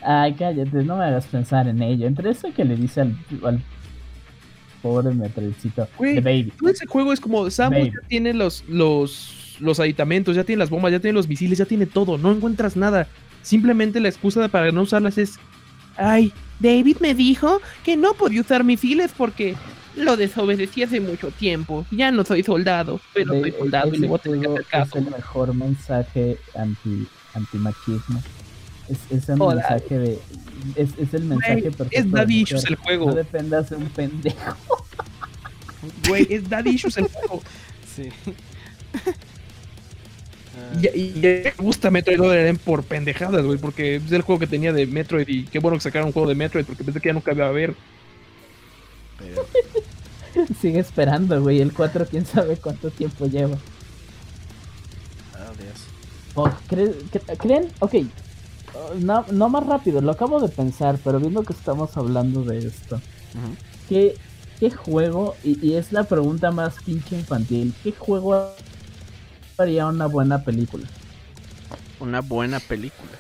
Ay, 0.03 0.33
cállate, 0.35 0.83
no 0.85 0.97
me 0.97 1.05
hagas 1.05 1.27
pensar 1.27 1.69
en 1.69 1.83
ello. 1.83 2.07
Entre 2.07 2.31
eso 2.31 2.49
que 2.55 2.65
le 2.65 2.77
dice 2.77 3.03
al, 3.03 3.17
al 3.45 3.61
pobre 4.81 5.13
Metroidcito, 5.13 5.89
Güey, 5.99 6.15
The 6.15 6.21
Baby. 6.21 6.53
Todo 6.59 6.71
ese 6.71 6.87
juego 6.87 7.13
es 7.13 7.21
como 7.21 7.51
Samus 7.51 7.79
Baby. 7.81 7.91
ya 7.91 8.09
tiene 8.09 8.33
los, 8.33 8.65
los, 8.69 9.57
los 9.61 9.81
aditamentos, 9.81 10.37
ya 10.37 10.45
tiene 10.45 10.61
las 10.61 10.71
bombas, 10.71 10.93
ya 10.93 11.01
tiene 11.01 11.15
los 11.15 11.29
misiles, 11.29 11.59
ya 11.59 11.65
tiene 11.67 11.85
todo, 11.85 12.17
no 12.17 12.31
encuentras 12.33 12.77
nada. 12.77 13.09
Simplemente 13.49 13.99
la 14.01 14.09
excusa 14.11 14.47
para 14.49 14.71
no 14.73 14.83
usarlas 14.83 15.17
es, 15.17 15.39
ay, 15.97 16.33
David 16.61 16.99
me 17.01 17.15
dijo 17.15 17.63
que 17.83 17.97
no 17.97 18.13
podía 18.13 18.43
usar 18.43 18.63
misiles 18.63 19.11
porque 19.17 19.55
lo 19.97 20.19
desobedecí 20.19 20.83
hace 20.83 21.01
mucho 21.01 21.31
tiempo. 21.31 21.87
Ya 21.91 22.11
no 22.13 22.25
soy 22.27 22.43
soldado, 22.43 23.01
pero 23.15 23.33
De- 23.33 23.41
soy 23.41 23.53
soldado 23.53 23.95
y 23.95 23.99
le 23.99 24.07
voy 24.07 24.19
a 24.19 24.23
tener 24.23 24.41
que 24.41 24.47
hacer 24.49 24.65
caso. 24.67 24.99
Es 24.99 25.05
el 25.07 25.11
mejor 25.11 25.55
mensaje 25.55 26.37
anti 26.55 27.07
antimachismo. 27.33 28.23
Es, 28.89 28.99
es 29.11 29.29
un 29.31 29.41
Hola. 29.41 29.67
mensaje 29.69 29.99
de. 29.99 30.19
Es, 30.77 30.91
es 30.99 31.15
el 31.15 31.25
mensaje 31.25 31.53
Güey, 31.61 31.63
perfecto. 31.73 31.89
es 31.99 32.05
de 32.05 32.11
Daddy. 32.19 32.41
Issues 32.43 32.65
el 32.67 32.77
juego. 32.77 33.07
No 33.07 33.15
dependas 33.15 33.71
de 33.71 33.77
un 33.77 33.87
pendejo. 33.89 34.57
Güey, 36.07 36.27
es 36.29 36.49
Daddy 36.51 36.71
Issues 36.71 36.99
el 36.99 37.09
juego. 37.09 37.43
Sí. 37.97 38.11
Y, 40.83 40.87
y- 40.89 41.13
y 41.17 41.21
me 41.21 41.51
gusta 41.59 41.91
Metroid 41.91 42.21
Other 42.21 42.47
M 42.47 42.59
por 42.65 42.83
pendejadas, 42.85 43.45
güey, 43.45 43.59
porque 43.59 43.97
es 43.97 44.13
el 44.13 44.23
juego 44.23 44.39
que 44.39 44.47
tenía 44.47 44.73
de 44.73 44.87
Metroid 44.87 45.27
y 45.29 45.45
qué 45.45 45.59
bueno 45.61 45.77
que 45.79 45.83
sacaron 45.83 46.09
un 46.09 46.13
juego 46.13 46.29
de 46.29 46.35
Metroid 46.35 46.65
porque 46.67 46.85
pensé 46.85 47.01
que 47.01 47.09
ya 47.09 47.13
nunca 47.15 47.33
iba 47.33 47.47
a 47.47 47.49
haber. 47.49 47.75
Pero, 49.19 49.47
Sigue 50.61 50.79
esperando, 50.81 51.41
güey. 51.43 51.61
El 51.61 51.73
4, 51.73 52.07
quién 52.07 52.25
sabe 52.27 52.57
cuánto 52.59 52.91
tiempo 52.91 53.27
lleva. 53.27 53.57
oh, 55.35 55.55
Dios. 55.59 55.85
Oh, 56.35 56.51
¿cree- 56.69 56.95
cre- 57.11 57.37
¿Creen? 57.39 57.69
Ok. 57.81 57.95
Oh, 58.75 58.95
No, 59.01 59.25
no 59.33 59.49
más 59.49 59.67
rápido, 59.67 60.01
lo 60.01 60.13
acabo 60.13 60.41
de 60.41 60.49
pensar, 60.49 60.99
pero 61.03 61.19
viendo 61.19 61.43
que 61.43 61.53
estamos 61.53 61.97
hablando 61.97 62.43
de 62.45 62.59
esto. 62.59 62.97
Ujú. 62.97 63.57
¿Qué, 63.89 64.15
qué 64.61 64.71
juego? 64.71 65.35
Y, 65.43 65.67
y 65.67 65.75
es 65.75 65.93
la 65.93 66.05
pregunta 66.05 66.51
más 66.51 66.75
pinche 66.85 67.17
infantil. 67.17 67.75
¿Qué 67.83 67.93
juego 67.93 68.53
haría 69.59 69.87
una 69.87 70.07
buena 70.07 70.45
película? 70.45 70.87
Una 72.01 72.21
buena 72.21 72.61
película. 72.61 73.11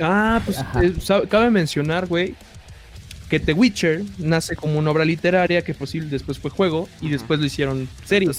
Ah, 0.00 0.40
pues 0.44 0.58
eh, 0.82 1.26
cabe 1.28 1.50
mencionar, 1.50 2.06
güey, 2.06 2.34
que 3.28 3.40
The 3.40 3.52
Witcher 3.52 4.02
nace 4.18 4.56
como 4.56 4.78
una 4.78 4.90
obra 4.90 5.04
literaria 5.04 5.62
que 5.62 5.72
posible 5.74 6.08
después 6.08 6.38
fue 6.38 6.50
juego 6.50 6.88
y 7.00 7.10
después 7.10 7.38
lo 7.40 7.46
hicieron 7.46 7.88
serie. 8.04 8.30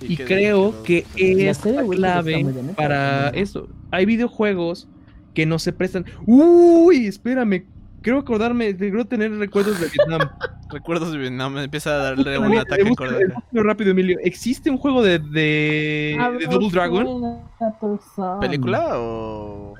Y 0.00 0.16
creo 0.16 0.82
que 0.82 1.04
es 1.16 1.64
la 1.64 1.82
clave 1.82 2.46
para 2.76 3.30
eso. 3.30 3.68
Hay 3.90 4.06
videojuegos 4.06 4.86
que 5.34 5.46
no 5.46 5.58
se 5.58 5.72
prestan. 5.72 6.06
Uy, 6.26 7.06
espérame. 7.06 7.64
Creo 8.06 8.20
acordarme, 8.20 8.76
creo 8.76 9.04
tener 9.04 9.32
recuerdos 9.32 9.80
de 9.80 9.88
Vietnam. 9.88 10.30
Recuerdos 10.70 11.10
de 11.10 11.18
Vietnam, 11.18 11.54
me 11.54 11.64
empieza 11.64 11.90
a 11.90 11.96
darle 11.96 12.38
un 12.38 12.56
ataque 12.56 12.84
rápido, 13.52 13.90
Emilio. 13.90 14.16
¿Existe 14.22 14.70
un 14.70 14.78
juego 14.78 15.02
de, 15.02 15.18
de, 15.18 16.16
de 16.38 16.46
Double 16.46 16.70
Dragon? 16.70 17.42
¿Película 18.40 19.00
o, 19.00 19.74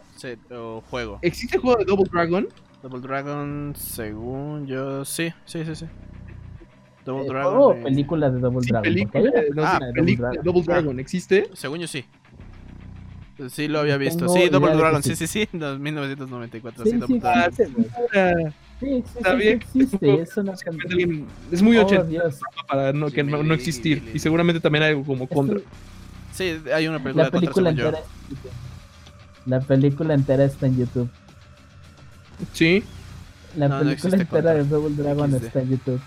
o 0.51 0.81
juego? 0.91 1.21
¿Existe 1.23 1.57
el 1.57 1.63
juego 1.63 1.79
de 1.79 1.85
Double 1.85 2.07
Dragon? 2.11 2.49
Double 2.83 3.01
Dragon, 3.01 3.75
según 3.77 4.67
yo, 4.67 5.05
sí, 5.05 5.33
sí, 5.45 5.65
sí, 5.65 5.77
sí. 5.77 5.87
Double 7.05 7.27
Eh, 7.27 7.29
Dragon. 7.29 7.53
¿Juego 7.55 7.69
o 7.69 7.83
película 7.85 8.29
de 8.31 8.41
Double 8.41 8.61
Sí, 8.63 8.69
Dragon? 8.71 8.83
película, 8.83 9.31
no, 9.55 9.93
película 9.95 10.31
de 10.31 10.37
de 10.39 10.43
Double 10.43 10.53
Double 10.63 10.63
Dragon. 10.65 10.99
¿Existe? 10.99 11.49
Según 11.53 11.79
yo 11.79 11.87
sí. 11.87 12.05
Sí, 13.51 13.69
lo 13.69 13.81
había 13.81 13.97
visto. 13.99 14.29
Sí, 14.29 14.49
Double 14.49 14.75
Dragon, 14.75 15.03
sí, 15.03 15.15
sí. 15.15 15.27
sí, 15.27 15.43
sí. 15.45 15.49
no, 15.57 15.79
1994. 15.79 16.85
Sí, 16.85 16.91
sí, 16.91 16.97
Double 16.97 17.19
Dragon. 17.19 18.55
Está 18.81 19.31
sí 19.33 19.37
bien. 19.37 19.57
existe. 19.63 20.15
Es 20.23 20.37
una 20.37 20.55
Es 21.51 21.63
muy 21.63 21.77
Oh, 21.79 21.87
80 21.87 22.05
Dios. 22.05 22.41
para 22.69 22.93
no, 22.93 23.11
que 23.11 23.23
no, 23.23 23.43
no 23.43 23.55
existir. 23.55 24.11
Y 24.15 24.19
seguramente 24.19 24.61
también 24.61 24.85
hay 24.85 24.91
algo 24.91 25.05
como 25.05 25.27
contra. 25.27 25.59
Sí, 26.33 26.57
hay 26.75 26.87
una 26.87 26.99
película 27.03 27.25
La 27.25 27.31
contra, 27.31 27.41
película 27.53 27.71
yo. 27.73 27.87
entera. 27.89 27.99
está 28.03 28.05
en 28.29 28.29
YouTube. 28.37 28.51
La 29.47 29.61
película 29.61 30.15
entera 30.15 30.45
está 30.45 30.67
en 30.67 30.77
YouTube. 30.79 31.09
Sí. 32.53 32.85
La 33.57 33.69
No, 33.69 33.79
no 33.79 33.85
película 33.85 34.17
entera 34.17 34.27
contra. 34.31 34.55
de 34.55 34.65
Double 34.65 34.95
Dragon 34.97 35.31
XD. 35.31 35.45
está 35.47 35.61
en 35.61 35.71
YouTube. 35.71 36.01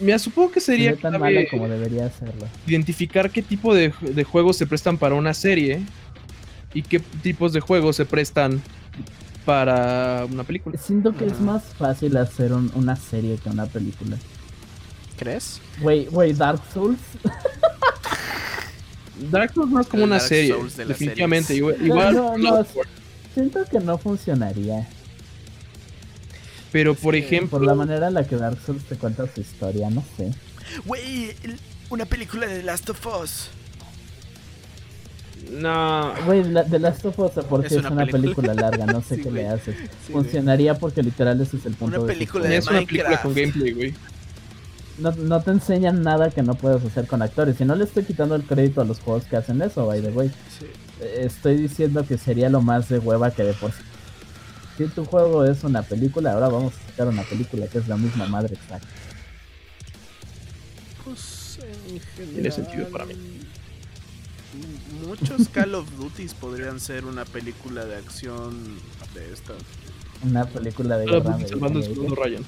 Mira, 0.00 0.18
supongo 0.18 0.52
que 0.52 0.60
sería 0.60 0.90
Sería 0.90 1.02
tan 1.10 1.12
clave 1.18 1.34
mala 1.34 1.46
como 1.50 1.68
debería 1.68 2.10
serlo. 2.10 2.46
identificar 2.66 3.30
qué 3.30 3.40
tipo 3.40 3.74
de, 3.74 3.94
de 4.02 4.24
juegos 4.24 4.58
se 4.58 4.66
prestan 4.66 4.98
para 4.98 5.14
una 5.14 5.32
serie 5.32 5.80
y 6.74 6.82
qué 6.82 7.00
tipos 7.00 7.52
de 7.52 7.60
juegos 7.60 7.96
se 7.96 8.04
prestan 8.04 8.62
para 9.44 10.26
una 10.30 10.44
película. 10.44 10.76
Siento 10.78 11.16
que 11.16 11.26
es 11.26 11.40
más 11.40 11.62
fácil 11.78 12.16
hacer 12.16 12.52
un- 12.52 12.70
una 12.74 12.96
serie 12.96 13.38
que 13.38 13.48
una 13.48 13.66
película. 13.66 14.16
¿Crees? 15.18 15.60
Güey, 15.80 16.06
güey, 16.06 16.32
Dark 16.32 16.60
Souls. 16.74 16.98
Dark 19.30 19.52
Souls 19.54 19.70
no 19.70 19.80
es 19.80 19.86
como 19.86 20.04
una 20.04 20.16
Dark 20.18 20.28
serie, 20.28 20.52
Souls 20.52 20.76
de 20.76 20.84
las 20.84 20.88
definitivamente. 20.98 21.54
series. 21.54 21.80
Igual, 21.80 22.14
no. 22.38 22.66
Siento 23.34 23.64
que 23.70 23.80
no 23.80 23.98
funcionaría. 23.98 24.86
pero 26.72 26.94
por 26.94 27.14
ejemplo, 27.16 27.58
Por 27.58 27.66
la 27.66 27.74
manera 27.74 28.08
en 28.08 28.14
la 28.14 28.26
que 28.26 28.36
Dark 28.36 28.58
Souls 28.64 28.84
te 28.84 28.96
cuenta 28.96 29.24
su 29.32 29.40
historia, 29.40 29.88
no 29.90 30.04
sé. 30.16 30.32
Güey, 30.84 31.34
una 31.88 32.04
película 32.04 32.46
de 32.46 32.58
The 32.58 32.62
Last 32.64 32.90
of 32.90 33.06
Us. 33.22 33.48
No, 35.52 36.12
Güey, 36.24 36.44
la, 36.44 36.64
The 36.64 36.78
Last 36.78 37.04
of 37.04 37.18
Us, 37.18 37.32
porque 37.48 37.66
Es 37.68 37.72
es 37.74 37.78
una 37.80 37.90
una, 37.90 38.06
película. 38.06 38.52
película. 38.52 38.54
larga, 38.54 38.86
no 38.86 39.00
sé 39.02 39.16
Sí, 39.16 39.22
qué 39.22 39.30
güey. 39.30 39.42
le 39.42 39.48
haces. 39.48 39.76
Sí, 40.06 40.12
Funcionaría 40.12 40.74
porque 40.78 41.02
literal 41.02 41.40
ese 41.40 41.56
es 41.56 41.66
el 41.66 41.74
punto 41.74 41.98
Una 42.00 42.06
de 42.06 42.12
película 42.14 42.48
de 42.48 42.56
es 42.56 42.66
una 42.66 42.80
película 42.82 43.22
con 43.22 43.34
gameplay, 43.34 43.72
güey. 43.72 43.94
no, 44.98 45.12
no 45.12 45.40
te 45.42 45.50
enseñan 45.52 46.02
nada 46.02 46.30
que 46.30 46.42
no 46.42 46.54
puedes 46.54 46.84
hacer 46.84 47.06
con 47.06 47.22
actores. 47.22 47.60
Y 47.60 47.64
no 47.64 47.74
le 47.74 47.84
estoy 47.84 48.04
quitando 48.04 48.34
el 48.34 48.42
crédito 48.44 48.80
a 48.80 48.84
los 48.84 48.98
juegos 49.00 49.24
que 49.24 49.36
hacen 49.36 49.60
eso, 49.62 49.86
by 49.86 50.00
the 50.02 50.08
way. 50.10 50.28
Sí. 50.58 50.66
Estoy 51.18 51.56
diciendo 51.58 52.04
que 52.06 52.16
sería 52.18 52.48
lo 52.48 52.62
más 52.62 52.88
de 52.88 52.98
hueva 52.98 53.30
que 53.30 53.42
de 53.44 53.52
por 53.52 53.70
sí. 53.72 53.82
Si 54.78 54.84
tu 54.88 55.04
juego 55.04 55.44
es 55.44 55.62
una 55.64 55.82
película, 55.82 56.32
ahora 56.32 56.48
vamos 56.48 56.72
a 56.74 56.90
sacar 56.90 57.08
una 57.08 57.22
película 57.22 57.66
que 57.66 57.78
es 57.78 57.88
la 57.88 57.96
misma 57.96 58.26
madre 58.26 58.54
exacta. 58.54 58.86
Pues 61.04 61.58
en 61.88 62.00
general. 62.00 62.32
Tiene 62.34 62.50
sentido 62.50 62.88
para 62.88 63.04
mí. 63.06 63.14
Muchos 65.06 65.48
Call 65.48 65.74
of 65.74 65.88
Duty 65.96 66.26
podrían 66.40 66.80
ser 66.80 67.04
una 67.04 67.24
película 67.24 67.84
de 67.84 67.96
acción 67.96 68.54
de 69.14 69.32
esta. 69.32 69.52
Una 70.24 70.44
película 70.46 70.96
de 70.98 71.04
guerra 71.06 71.20
Duty 71.20 71.48
salvando 71.48 71.78
el 71.78 71.84
americana. 71.84 71.94
segundo 71.94 72.14
Ryan. 72.24 72.44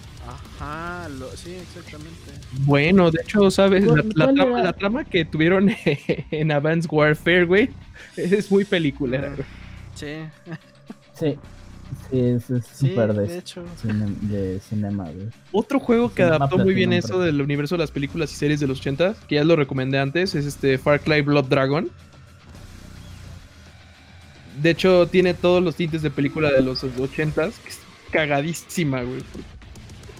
Ajá, 0.59 1.09
lo, 1.11 1.31
sí, 1.37 1.53
exactamente. 1.55 2.33
Bueno, 2.61 3.11
de 3.11 3.21
hecho, 3.23 3.51
¿sabes? 3.51 3.85
La, 3.85 3.93
¿Cuál- 4.03 4.13
la 4.15 4.33
trama, 4.35 4.53
era? 4.59 4.63
la 4.65 4.73
trama 4.73 5.05
que 5.05 5.25
tuvieron 5.25 5.71
en 6.31 6.51
Advanced 6.53 6.89
Warfare, 6.91 7.45
güey, 7.45 7.71
es 8.17 8.51
muy 8.51 8.65
peliculera. 8.65 9.29
Ujú. 9.29 9.37
güey. 9.37 9.47
Sí. 9.95 10.47
Sí. 11.15 11.39
Sí, 12.11 12.21
es 12.21 12.51
es 12.51 12.67
Sí, 12.67 12.89
súper 12.91 13.15
de 13.15 13.27
de, 13.29 13.39
hecho. 13.39 13.65
cine- 13.83 14.15
de 14.21 14.61
cinema, 14.61 15.05
güey. 15.05 15.29
Otro 15.53 15.81
juego 15.81 16.13
que 16.13 16.23
adaptó 16.23 16.59
muy 16.59 16.75
bien 16.75 16.93
eso 16.93 17.19
del 17.21 17.41
universo 17.41 17.77
de 17.77 17.79
las 17.81 17.91
películas 17.91 18.31
y 18.33 18.37
series 18.37 18.61
de 18.61 18.67
los 18.67 18.81
80, 18.81 19.15
que 19.27 19.37
ya 19.37 19.45
lo 19.45 19.57
recomendé 19.57 19.99
antes, 19.99 20.35
es 20.35 20.45
este 20.45 20.77
Far 20.79 21.01
Cry 21.01 21.23
Blood 21.23 21.47
Dragon. 21.47 21.89
De 24.61 24.71
hecho, 24.71 25.07
tiene 25.09 25.35
todos 25.35 25.63
los 25.63 25.77
tintes 25.77 26.03
de 26.03 26.11
película 26.11 26.51
de 26.51 26.63
los 26.63 26.83
80 26.83 27.43
que 27.43 27.69
es 27.69 27.79
cagadísima, 28.11 29.03
güey. 29.03 29.23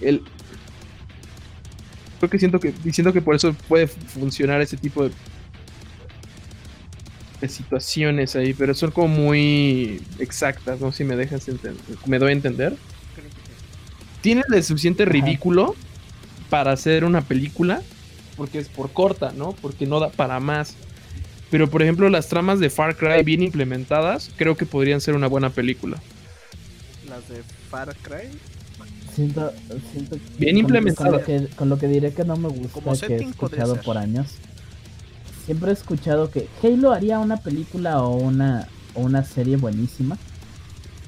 El... 0.01 0.23
Creo 2.19 2.29
que 2.29 2.39
siento 2.39 2.59
que 2.59 2.73
diciendo 2.83 3.13
que 3.13 3.21
por 3.21 3.35
eso 3.35 3.53
puede 3.67 3.87
funcionar 3.87 4.61
ese 4.61 4.77
tipo 4.77 5.03
de 5.03 5.11
de 7.41 7.47
situaciones 7.47 8.35
ahí, 8.35 8.53
pero 8.53 8.73
son 8.73 8.91
como 8.91 9.07
muy 9.07 10.01
exactas, 10.19 10.79
no 10.79 10.91
si 10.91 11.03
me 11.03 11.15
dejas 11.15 11.47
entender, 11.47 11.81
me 12.05 12.19
doy 12.19 12.29
a 12.29 12.33
entender. 12.33 12.75
Tiene 14.21 14.43
el 14.53 14.63
suficiente 14.63 15.03
Ajá. 15.03 15.13
ridículo 15.13 15.75
para 16.49 16.73
hacer 16.73 17.05
una 17.05 17.21
película, 17.21 17.81
porque 18.35 18.59
es 18.59 18.67
por 18.67 18.91
corta, 18.91 19.31
¿no? 19.31 19.53
Porque 19.53 19.85
no 19.85 19.99
da 19.99 20.09
para 20.09 20.39
más. 20.39 20.75
Pero 21.51 21.69
por 21.69 21.81
ejemplo, 21.81 22.09
las 22.09 22.27
tramas 22.27 22.59
de 22.59 22.69
Far 22.69 22.95
Cry 22.95 23.23
bien 23.23 23.41
implementadas, 23.41 24.31
creo 24.37 24.55
que 24.55 24.65
podrían 24.65 25.01
ser 25.01 25.15
una 25.15 25.27
buena 25.27 25.49
película. 25.49 25.97
Las 27.09 27.27
de 27.29 27.41
Far 27.69 27.95
Cry. 28.03 28.29
Siento, 29.15 29.51
siento 29.91 30.17
Bien 30.37 30.57
implementado. 30.57 31.09
Con 31.11 31.19
lo, 31.19 31.25
que, 31.25 31.47
con 31.55 31.69
lo 31.69 31.77
que 31.79 31.87
diré 31.87 32.13
que 32.13 32.23
no 32.23 32.37
me 32.37 32.47
gusta, 32.49 32.69
Como 32.79 32.97
que 32.97 33.15
he 33.15 33.23
escuchado 33.23 33.75
por 33.77 33.97
años. 33.97 34.27
Siempre 35.45 35.71
he 35.71 35.73
escuchado 35.73 36.29
que 36.29 36.47
Halo 36.63 36.91
haría 36.93 37.17
una 37.19 37.37
película 37.37 38.03
o 38.03 38.15
una, 38.15 38.67
o 38.93 39.01
una 39.01 39.23
serie 39.23 39.57
buenísima. 39.57 40.17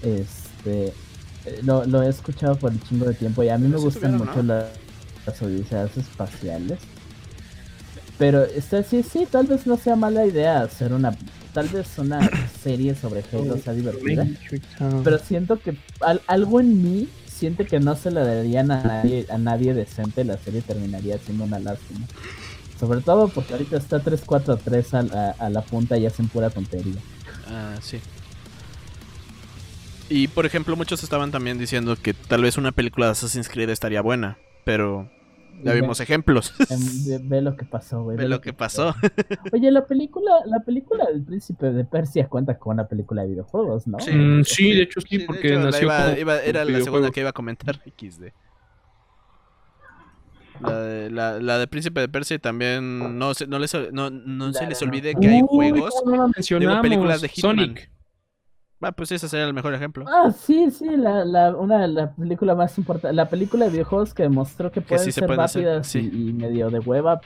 Este. 0.02 0.94
Lo, 1.64 1.86
lo 1.86 2.04
he 2.04 2.10
escuchado 2.10 2.56
por 2.56 2.72
un 2.72 2.82
chingo 2.82 3.06
de 3.06 3.14
tiempo 3.16 3.44
y 3.44 3.50
a 3.50 3.58
mí 3.58 3.68
Pero 3.68 3.80
me 3.80 3.84
gustan 3.86 4.18
mucho 4.18 4.38
¿no? 4.38 4.44
la- 4.44 4.70
las 5.26 5.42
odiseas 5.42 5.96
espaciales. 5.98 6.80
Pero 8.22 8.44
este, 8.46 8.84
sí, 8.84 9.02
sí, 9.02 9.26
tal 9.30 9.48
vez 9.48 9.66
no 9.66 9.78
sea 9.78 9.96
mala 9.96 10.28
idea 10.28 10.62
hacer 10.62 10.94
una. 10.94 11.12
Tal 11.54 11.68
vez 11.70 11.98
una 11.98 12.20
serie 12.64 12.94
sobre 12.94 13.24
Halo 13.34 13.58
sea 13.58 13.74
divertida. 13.74 14.28
Pero 15.04 15.18
siento 15.18 15.60
que 15.60 15.76
al- 16.02 16.22
algo 16.28 16.60
en 16.60 16.84
mí 16.84 17.10
siente 17.26 17.66
que 17.66 17.80
no 17.80 17.96
se 17.96 18.12
la 18.12 18.24
darían 18.24 18.70
a 18.70 18.84
nadie, 18.84 19.26
a 19.28 19.40
nadie 19.40 19.74
decente, 19.74 20.24
la 20.24 20.38
serie 20.38 20.62
terminaría 20.62 21.18
siendo 21.18 21.46
una 21.46 21.58
lástima. 21.58 22.02
Sobre 22.80 23.02
todo 23.02 23.28
porque 23.30 23.54
ahorita 23.54 23.78
está 23.78 24.00
3-4-3 24.04 24.94
a, 24.94 25.02
la- 25.02 25.32
a 25.32 25.50
la 25.50 25.62
punta 25.64 25.98
y 25.98 26.06
hacen 26.06 26.28
pura 26.28 26.52
tontería. 26.52 27.02
Ah, 27.48 27.74
sí. 27.82 28.00
Y 30.10 30.28
por 30.28 30.46
ejemplo, 30.46 30.76
muchos 30.76 31.02
estaban 31.02 31.32
también 31.32 31.58
diciendo 31.58 31.96
que 32.00 32.14
tal 32.14 32.44
vez 32.44 32.56
una 32.60 32.72
película 32.72 33.08
de 33.08 33.14
Assassin's 33.14 33.50
Creed 33.50 33.70
estaría 33.72 34.02
buena, 34.04 34.38
pero 34.64 35.10
ya 35.64 35.74
Ve- 35.74 35.82
vimos 35.82 36.00
ejemplos. 36.00 36.54
em, 36.70 36.80
Ve, 37.08 37.20
ve 37.24 37.42
lo 37.42 37.56
que 37.56 37.66
pasó, 37.66 38.04
güey. 38.04 38.18
Ve 38.18 38.28
lo 38.28 38.42
que 38.42 38.54
pasó. 38.54 38.94
Oye, 39.54 39.72
la 39.72 39.86
película, 39.86 40.32
la 40.46 40.60
película 40.62 41.06
del 41.06 41.24
príncipe 41.24 41.72
de 41.72 41.86
Persia 41.86 42.28
cuenta 42.28 42.58
con 42.58 42.74
una 42.76 42.88
película 42.88 43.22
de 43.24 43.30
videojuegos, 43.30 43.88
¿no? 43.88 44.00
Sí. 44.00 44.12
Mm, 44.12 44.44
sí, 44.44 44.72
de 44.74 44.84
hecho 44.84 45.02
sí, 45.02 45.20
porque 45.20 45.48
hecho, 45.50 45.60
la 45.60 45.66
nació 45.66 45.84
iba- 45.88 46.04
como 46.06 46.18
iba- 46.18 46.42
era 46.42 46.66
la 46.66 46.82
segunda 46.82 47.12
que 47.12 47.20
iba 47.22 47.30
a 47.30 47.34
comentar 47.34 47.80
XD. 47.86 48.32
La 50.62 50.80
de, 50.80 51.10
la, 51.10 51.40
la 51.40 51.58
de 51.58 51.68
Príncipe 51.68 52.02
de 52.02 52.08
Persia 52.10 52.38
también 52.38 53.18
no, 53.18 53.34
se, 53.34 53.48
no, 53.48 53.58
les, 53.58 53.74
no, 53.92 54.10
no 54.12 54.54
se 54.54 54.68
les 54.68 54.80
de- 54.80 54.86
olvide 54.86 55.16
que 55.16 55.28
hay 55.28 55.42
Uy, 55.42 55.48
juegos. 55.72 55.94
¿cómo 56.04 56.16
no 56.16 56.22
la 56.24 56.32
mencionamos? 56.36 56.82
películas 56.82 57.22
de 57.22 57.30
Hitman. 57.30 57.56
Sonic. 57.58 57.91
Ah, 58.82 58.92
pues 58.92 59.12
ese 59.12 59.30
sería 59.30 59.46
el 59.46 59.54
mejor 59.54 59.74
ejemplo. 59.74 60.06
Ah, 60.08 60.32
sí, 60.32 60.72
sí, 60.72 60.86
la, 60.98 61.24
la, 61.24 61.56
una, 61.56 61.86
la 61.88 62.12
película 62.14 62.56
más 62.56 62.78
importante, 62.78 63.14
la 63.16 63.30
película 63.30 63.66
de 63.66 63.72
videojuegos 63.72 64.14
que 64.14 64.24
demostró 64.24 64.72
que 64.72 64.82
pueden 64.82 65.06
sí 65.06 65.12
se 65.12 65.20
ser 65.22 65.28
pueden 65.28 65.42
hacer, 65.42 65.64
rápidas 65.66 65.88
sí. 65.88 66.10
y, 66.12 66.30
y 66.30 66.34
medio 66.34 66.70
de 66.70 66.80
hueva, 66.80 67.22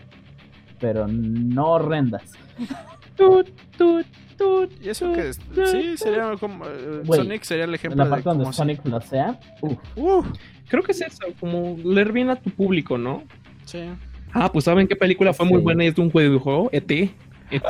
pero 0.79 1.07
no 1.07 1.67
horrendas. 1.71 2.33
Tut, 3.15 3.47
tut, 3.77 4.05
tut, 4.37 4.69
Y 4.83 4.89
eso 4.89 5.13
que 5.13 5.29
es- 5.29 5.39
sí 5.71 5.95
sería 5.95 6.35
como 6.37 6.65
eh, 6.65 7.01
Sonic 7.09 7.43
sería 7.43 7.63
el 7.63 7.69
En 7.69 7.75
ejemplo 7.75 7.97
la 7.99 8.03
de 8.03 8.09
parte 8.09 8.27
donde 8.29 8.51
Sonic 8.51 8.81
flosea, 8.81 9.39
uf, 9.61 9.77
Uh, 9.95 10.21
Creo 10.67 10.83
que 10.83 10.91
es 10.91 10.99
eso, 11.01 11.25
como 11.39 11.77
leer 11.81 12.11
bien 12.11 12.29
a 12.29 12.35
tu 12.35 12.49
público, 12.49 12.97
¿no? 12.97 13.23
sí. 13.63 13.79
Ah, 14.33 14.51
pues 14.51 14.65
¿saben 14.65 14.85
qué 14.85 14.97
película 14.97 15.33
fue 15.33 15.45
muy 15.45 15.61
buena 15.61 15.85
y 15.85 15.87
es 15.87 15.95
de 15.95 16.01
un 16.01 16.09
videojuego? 16.09 16.69
E 16.73 16.77
ET. 16.79 16.91
ET. 17.51 17.63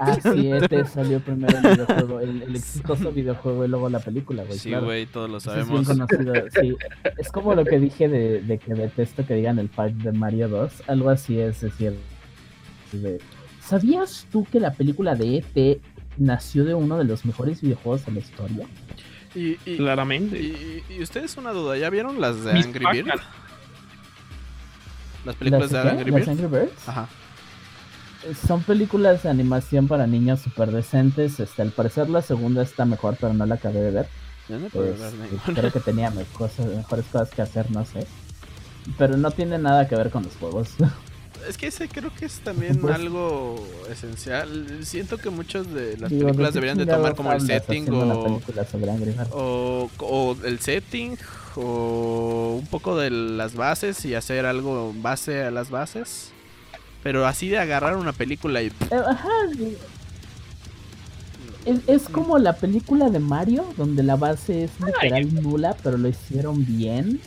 Ah. 0.00 0.16
Realmente. 0.16 0.28
Ah, 0.28 0.32
sí, 0.34 0.50
este 0.52 0.84
salió 0.94 1.20
primero 1.20 1.58
el 1.58 1.62
videojuego, 1.76 2.20
el, 2.20 2.42
el 2.42 2.56
exitoso 2.56 3.12
videojuego 3.12 3.64
y 3.64 3.68
luego 3.68 3.88
la 3.88 3.98
película, 3.98 4.44
güey. 4.44 4.58
Sí, 4.58 4.68
claro. 4.70 4.86
güey, 4.86 5.06
todos 5.06 5.28
lo 5.30 5.38
Eso 5.38 5.54
es 5.56 5.68
bien 5.68 5.84
sabemos. 5.84 6.08
conocido, 6.08 6.34
sí. 6.60 6.76
Es 7.18 7.28
como 7.30 7.54
lo 7.54 7.64
que 7.64 7.78
dije 7.78 8.08
de, 8.08 8.40
de 8.42 8.58
que 8.58 8.74
detesto 8.74 9.26
que 9.26 9.34
digan 9.34 9.58
el 9.58 9.68
pack 9.68 9.92
de 9.94 10.12
Mario 10.12 10.48
2. 10.48 10.84
Algo 10.88 11.10
así 11.10 11.38
es 11.40 11.60
decir. 11.60 11.94
de- 12.92 13.20
¿Sabías 13.62 14.26
tú 14.32 14.46
que 14.50 14.58
la 14.60 14.72
película 14.72 15.14
de 15.14 15.38
ET 15.38 15.80
nació 16.16 16.64
de 16.64 16.74
uno 16.74 16.96
de 16.98 17.04
los 17.04 17.24
mejores 17.24 17.60
videojuegos 17.60 18.04
de 18.06 18.12
la 18.12 18.18
historia? 18.20 18.66
Y, 19.34 19.58
y, 19.64 19.76
Claramente. 19.76 20.40
y, 20.40 20.82
y 20.88 21.02
ustedes 21.02 21.36
una 21.36 21.52
duda, 21.52 21.76
¿ya 21.78 21.88
vieron 21.90 22.20
las 22.20 22.42
de 22.42 22.52
Miss 22.54 22.66
Angry 22.66 22.84
Pac-Man. 22.84 23.04
Bird? 23.04 23.20
Las 25.24 25.36
películas 25.36 25.70
¿Las 25.70 25.84
de. 25.84 25.90
Angry 25.90 26.46
Birds? 26.46 26.88
Ajá. 26.88 27.08
Son 28.46 28.62
películas 28.62 29.22
de 29.22 29.30
animación 29.30 29.88
para 29.88 30.06
niños 30.06 30.40
súper 30.40 30.70
decentes. 30.70 31.40
Este, 31.40 31.62
al 31.62 31.70
parecer 31.72 32.08
la 32.10 32.22
segunda 32.22 32.62
está 32.62 32.84
mejor, 32.84 33.16
pero 33.20 33.32
no 33.32 33.46
la 33.46 33.54
acabé 33.56 33.80
de 33.80 33.90
ver. 33.90 34.08
Yo 34.48 34.58
no 34.58 34.68
Pues, 34.68 34.96
creo 35.54 35.72
que 35.72 35.80
tenía 35.80 36.12
cosas, 36.32 36.66
mejores 36.66 37.06
cosas 37.06 37.30
que 37.30 37.42
hacer, 37.42 37.70
no 37.70 37.84
sé. 37.84 38.06
Pero 38.98 39.16
no 39.16 39.30
tiene 39.30 39.58
nada 39.58 39.88
que 39.88 39.96
ver 39.96 40.10
con 40.10 40.22
los 40.24 40.34
juegos. 40.36 40.70
Es 41.48 41.56
que 41.56 41.68
ese 41.68 41.88
creo 41.88 42.12
que 42.14 42.26
es 42.26 42.40
también 42.40 42.76
Pues- 42.82 42.94
algo 42.94 43.66
esencial. 43.90 44.80
Siento 44.82 45.16
que 45.16 45.30
muchas 45.30 45.72
de 45.72 45.96
las 45.96 46.10
Digo, 46.10 46.24
películas 46.26 46.52
deberían 46.52 46.76
de 46.76 46.84
tomar 46.84 47.14
como 47.14 47.32
el 47.32 47.40
setting 47.40 47.88
o, 47.90 50.36
el 50.44 50.58
setting 50.60 51.16
o 51.56 52.58
un 52.60 52.66
poco 52.66 52.98
de 52.98 53.08
las 53.08 53.54
bases 53.54 54.04
y 54.04 54.14
hacer 54.14 54.44
algo 54.44 54.92
base 54.96 55.42
a 55.42 55.50
las 55.50 55.70
bases. 55.70 56.30
Pero 57.02 57.26
así 57.26 57.48
de 57.48 57.58
agarrar 57.58 57.96
una 57.96 58.12
película 58.12 58.62
y... 58.62 58.66
Eh, 58.66 58.72
Ajá. 59.06 59.28
Es, 61.64 61.80
es 61.86 62.08
como 62.08 62.38
la 62.38 62.54
película 62.54 63.10
de 63.10 63.18
Mario, 63.18 63.66
donde 63.76 64.02
la 64.02 64.16
base 64.16 64.64
es 64.64 64.70
literal 64.80 65.34
nula, 65.34 65.76
pero 65.82 65.98
lo 65.98 66.08
hicieron 66.08 66.64
bien. 66.66 67.20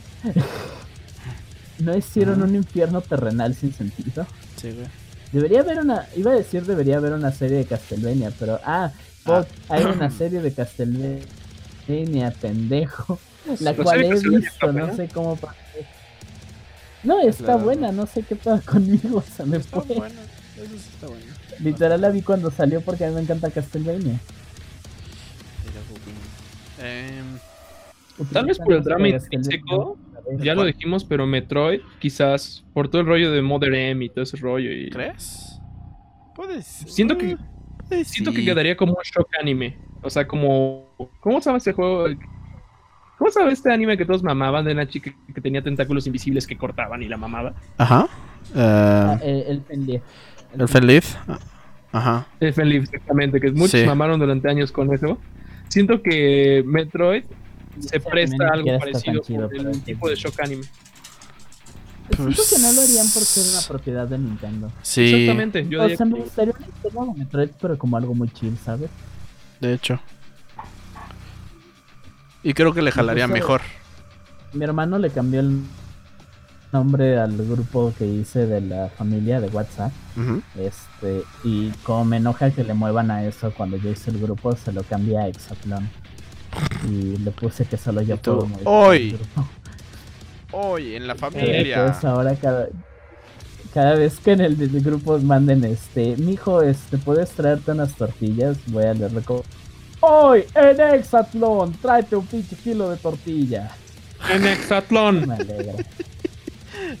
no 1.78 1.96
hicieron 1.96 2.42
un 2.42 2.54
infierno 2.54 3.00
terrenal 3.00 3.54
sin 3.54 3.72
sentido. 3.72 4.26
Sí, 4.56 4.72
güey. 4.72 4.86
Debería 5.32 5.60
haber 5.60 5.80
una, 5.80 6.06
iba 6.14 6.30
a 6.30 6.34
decir 6.36 6.64
debería 6.64 6.98
haber 6.98 7.12
una 7.12 7.32
serie 7.32 7.58
de 7.58 7.64
Castlevania, 7.64 8.30
pero 8.38 8.60
ah, 8.64 8.92
fuck, 9.24 9.46
hay 9.68 9.82
una 9.82 10.08
serie 10.16 10.40
de 10.40 10.52
Castlevania, 10.52 12.30
pendejo, 12.40 13.18
la 13.58 13.72
La 13.72 13.82
cual 13.82 14.04
he 14.04 14.14
visto, 14.14 14.72
no 14.72 14.94
sé 14.94 15.08
cómo 15.08 15.36
No, 17.04 17.20
está 17.20 17.44
Claro. 17.44 17.64
buena, 17.64 17.92
no 17.92 18.06
sé 18.06 18.22
qué 18.22 18.34
pasa 18.36 18.60
conmigo, 18.70 19.22
se 19.22 19.44
me 19.44 19.58
Está 19.58 19.80
fue. 19.80 19.96
bueno. 19.96 20.20
Eso 20.56 20.66
sí 20.70 20.88
está 20.94 21.06
bueno. 21.08 21.24
Literal 21.60 22.00
la 22.00 22.10
vi 22.10 22.22
cuando 22.22 22.50
salió 22.50 22.80
porque 22.80 23.04
a 23.04 23.08
mí 23.08 23.14
me 23.16 23.20
encanta 23.22 23.50
Castlevania. 23.50 24.18
Em, 26.80 27.38
Tal 28.32 28.46
vez 28.46 28.58
por 28.58 28.72
el 28.74 28.82
drama 28.82 29.08
intrínseco. 29.08 29.98
Ya 30.38 30.54
lo 30.54 30.64
dijimos, 30.64 31.04
pero 31.04 31.26
Metroid, 31.26 31.80
quizás 32.00 32.64
por 32.72 32.88
todo 32.88 33.00
el 33.02 33.06
rollo 33.06 33.30
de 33.32 33.42
Mother 33.42 33.74
M 33.74 34.04
y 34.04 34.08
todo 34.08 34.22
ese 34.22 34.36
rollo. 34.38 34.72
Y 34.72 34.88
¿Crees? 34.90 35.60
Puedes. 36.34 36.64
Siento 36.66 37.16
que- 37.18 37.36
siento 38.04 38.30
sí. 38.30 38.36
que 38.38 38.44
quedaría 38.44 38.76
como 38.76 38.92
un 38.92 39.02
shock 39.04 39.28
anime. 39.40 39.76
O 40.02 40.10
sea, 40.10 40.26
como. 40.26 40.94
¿Cómo 41.20 41.40
se 41.40 41.46
llama 41.46 41.58
este 41.58 41.72
juego? 41.72 42.06
¿Cómo 43.18 43.30
llama 43.30 43.50
este 43.52 43.72
anime 43.72 43.96
que 43.96 44.04
todos 44.04 44.22
mamaban 44.22 44.64
de 44.64 44.72
una 44.72 44.88
chica 44.88 45.12
que 45.34 45.40
tenía 45.40 45.62
tentáculos 45.62 46.06
invisibles 46.06 46.46
que 46.46 46.56
cortaban 46.56 47.02
y 47.02 47.08
la 47.08 47.16
mamaba? 47.16 47.54
Ajá. 47.78 48.08
Ah, 48.54 49.18
Eh, 49.22 49.44
el, 49.48 49.62
Fenlier. 49.62 50.02
el 50.58 50.68
Feliz. 50.68 51.16
Ajá. 51.92 52.26
El 52.40 52.52
Feliz, 52.52 52.82
exactamente, 52.84 53.40
que 53.40 53.50
muchos 53.52 53.80
Sí. 53.80 53.86
mamaron 53.86 54.18
durante 54.18 54.48
años 54.50 54.72
con 54.72 54.92
eso. 54.92 55.18
Siento 55.68 56.02
que 56.02 56.62
Metroid 56.66 57.24
se 57.78 58.00
presta 58.00 58.46
a 58.48 58.52
algo 58.54 58.78
parecido 58.78 59.22
pero 59.48 59.70
el 59.70 59.82
tipo 59.82 60.08
de 60.08 60.16
shock 60.16 60.40
anime. 60.40 60.64
Siento 62.14 62.42
que 62.50 62.58
no 62.60 62.72
lo 62.72 62.80
harían 62.82 63.08
por 63.08 63.22
ser 63.22 63.44
una 63.50 63.66
propiedad 63.66 64.06
de 64.06 64.18
Nintendo. 64.18 64.70
Sí. 64.82 65.02
Exactamente, 65.14 65.66
yo 65.68 65.82
o 65.84 65.88
sea, 65.88 65.96
que- 65.96 66.04
me 66.04 66.18
gustaría 66.18 66.52
un 66.52 66.60
Nintendo 66.66 67.12
de 67.14 67.18
Metroid, 67.20 67.48
pero 67.60 67.78
como 67.78 67.96
algo 67.96 68.14
muy 68.14 68.28
chill, 68.28 68.56
¿sabes? 68.62 68.90
De 69.60 69.72
hecho. 69.72 69.98
Y 72.44 72.54
creo 72.54 72.72
que 72.72 72.82
le 72.82 72.92
jalaría 72.92 73.24
Incluso- 73.24 73.40
mejor. 73.42 73.60
Mi 74.52 74.64
hermano 74.64 74.98
le 74.98 75.10
cambió 75.10 75.40
el 75.40 75.60
nombre 76.72 77.18
al 77.18 77.36
grupo 77.36 77.92
que 77.98 78.06
hice 78.06 78.46
de 78.46 78.60
la 78.60 78.88
familia 78.90 79.40
de 79.40 79.48
WhatsApp. 79.48 79.90
Este, 80.56 81.22
y 81.42 81.70
como 81.82 82.04
me 82.04 82.18
enoja 82.18 82.50
que 82.50 82.62
le 82.62 82.74
muevan 82.74 83.10
a 83.10 83.24
eso 83.24 83.52
cuando 83.56 83.76
yo 83.78 83.90
hice 83.90 84.10
el 84.10 84.20
grupo, 84.20 84.54
se 84.54 84.72
lo 84.72 84.82
cambié 84.84 85.18
a 85.18 85.26
Exatlón. 85.28 85.88
Y 86.88 87.16
le 87.16 87.30
puse 87.32 87.64
que 87.64 87.76
solo 87.76 88.02
yo 88.02 88.16
puedo 88.18 88.42
modificar 88.46 88.72
"Hoy". 88.72 89.10
el 89.10 89.16
grupo. 89.18 89.48
Hoy, 90.52 90.94
en 90.94 91.06
la 91.08 91.14
Eh, 91.14 91.16
familia. 91.16 91.80
Entonces 91.80 92.04
ahora 92.04 92.36
cada, 92.36 92.68
cada 93.72 93.94
vez 93.96 94.20
que 94.20 94.32
en 94.32 94.40
el, 94.42 94.60
el 94.62 94.80
grupo 94.82 95.18
manden 95.18 95.64
este, 95.64 96.16
mijo, 96.18 96.62
este, 96.62 96.98
¿puedes 96.98 97.30
traerte 97.30 97.72
unas 97.72 97.94
tortillas? 97.94 98.56
Voy 98.68 98.84
a 98.84 98.94
le 98.94 99.08
reco- 99.08 99.42
Hoy 100.06 100.44
en 100.54 100.80
Exatlón, 100.80 101.72
tráete 101.80 102.14
un 102.14 102.26
pinche 102.26 102.56
kilo 102.56 102.90
de 102.90 102.98
tortilla. 102.98 103.70
En 104.30 104.46
Hexatlón, 104.46 105.26
Me 105.26 105.34
alegra. 105.34 105.72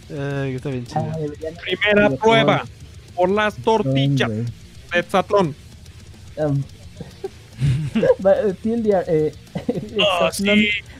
Ay, 0.08 0.54
está 0.54 0.70
bien 0.70 0.86
chido. 0.86 1.04
Ay, 1.14 1.28
primera 1.62 2.08
prueba 2.10 2.64
por 3.14 3.28
las 3.28 3.56
tortillas 3.56 4.30
güey. 4.30 4.44
de 4.44 5.00
Hexatlón. 5.00 5.54
Um, 6.36 6.62
eh, 7.94 8.54
Tildia, 8.62 9.00
Exatlón 9.06 10.32
sí. 10.32 10.44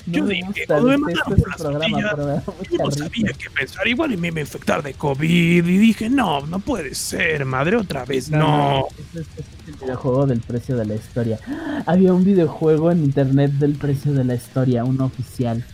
no 0.07 0.13
yo 0.13 0.25
me 0.25 0.35
dije, 0.35 0.47
gusta, 0.47 0.67
cuando 0.67 0.99
me 0.99 1.13
detesto 1.15 1.31
mandaron 1.31 1.33
ese 1.33 1.41
por 1.41 1.49
las 1.49 1.57
programa, 1.57 2.43
Yo 2.71 2.79
no 2.85 2.91
sabía 2.91 3.33
qué 3.33 3.49
pensar. 3.49 3.89
Igual 3.89 4.13
y 4.13 4.17
me 4.19 4.29
iba 4.29 4.37
a 4.37 4.41
infectar 4.41 4.83
de 4.83 4.93
COVID. 4.93 5.67
Y 5.67 5.79
dije, 5.79 6.11
no, 6.11 6.45
no 6.47 6.59
puede 6.59 6.95
ser, 6.95 7.47
madre, 7.47 7.77
otra 7.79 8.05
vez. 8.05 8.31
No. 8.31 8.89
Ese 8.91 9.21
es, 9.21 9.27
es 9.39 9.54
videojuego 9.85 10.27
del 10.27 10.41
precio 10.41 10.77
de 10.77 10.87
la 10.87 10.95
historia. 10.95 11.39
Había 11.87 12.13
un 12.13 12.25
videojuego 12.25 12.91
en 12.91 13.05
internet 13.05 13.53
del 13.53 13.75
precio 13.75 14.13
de 14.13 14.25
la 14.25 14.35
historia, 14.35 14.85
uno 14.85 15.05
oficial. 15.07 15.65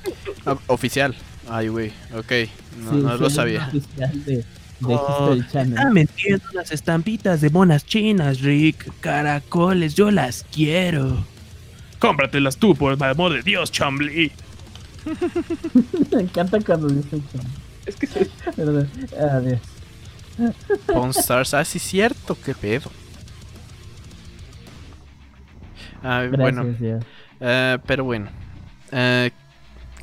Ah, 0.47 0.57
oficial. 0.67 1.15
Ay, 1.49 1.69
güey. 1.69 1.93
Ok. 2.17 2.33
No, 2.83 2.91
Sí, 2.93 2.97
no 2.99 3.17
sí, 3.17 3.23
lo 3.23 3.31
sabía. 3.31 3.67
oficial 3.69 4.25
de, 4.25 4.37
de 4.37 4.45
Oh, 4.83 5.35
History 5.35 5.53
Channel. 5.53 5.91
Metiendo 5.93 6.45
unas 6.53 6.71
estampitas 6.73 7.41
de 7.41 7.51
monas 7.51 7.85
chinas, 7.87 8.41
Rick. 8.41 8.91
Caracoles, 9.01 9.95
yo 9.95 10.11
las 10.11 10.45
quiero. 10.53 11.25
Cómpratelas 11.99 12.57
tú, 12.57 12.75
por 12.75 12.93
el 12.95 13.03
amor 13.03 13.33
de 13.35 13.43
Dios, 13.43 13.71
Chambly. 13.73 14.33
Me 16.13 16.23
encanta 16.23 16.59
cuando 16.61 16.89
dicen 16.89 17.23
que. 17.23 17.39
Es 17.91 17.97
que 17.97 18.07
Perdón. 18.57 18.89
Ah, 19.19 19.41
Dios. 19.41 19.61
Pawn 20.87 21.11
Stars. 21.11 21.53
Ah, 21.55 21.65
sí, 21.65 21.79
cierto. 21.79 22.37
Qué 22.45 22.55
pedo. 22.55 22.91
Ah, 26.03 26.23
Gracias, 26.31 26.39
bueno. 26.81 27.01
Eh, 27.41 27.79
pero 27.87 28.05
bueno. 28.05 28.29
Eh, 28.93 29.31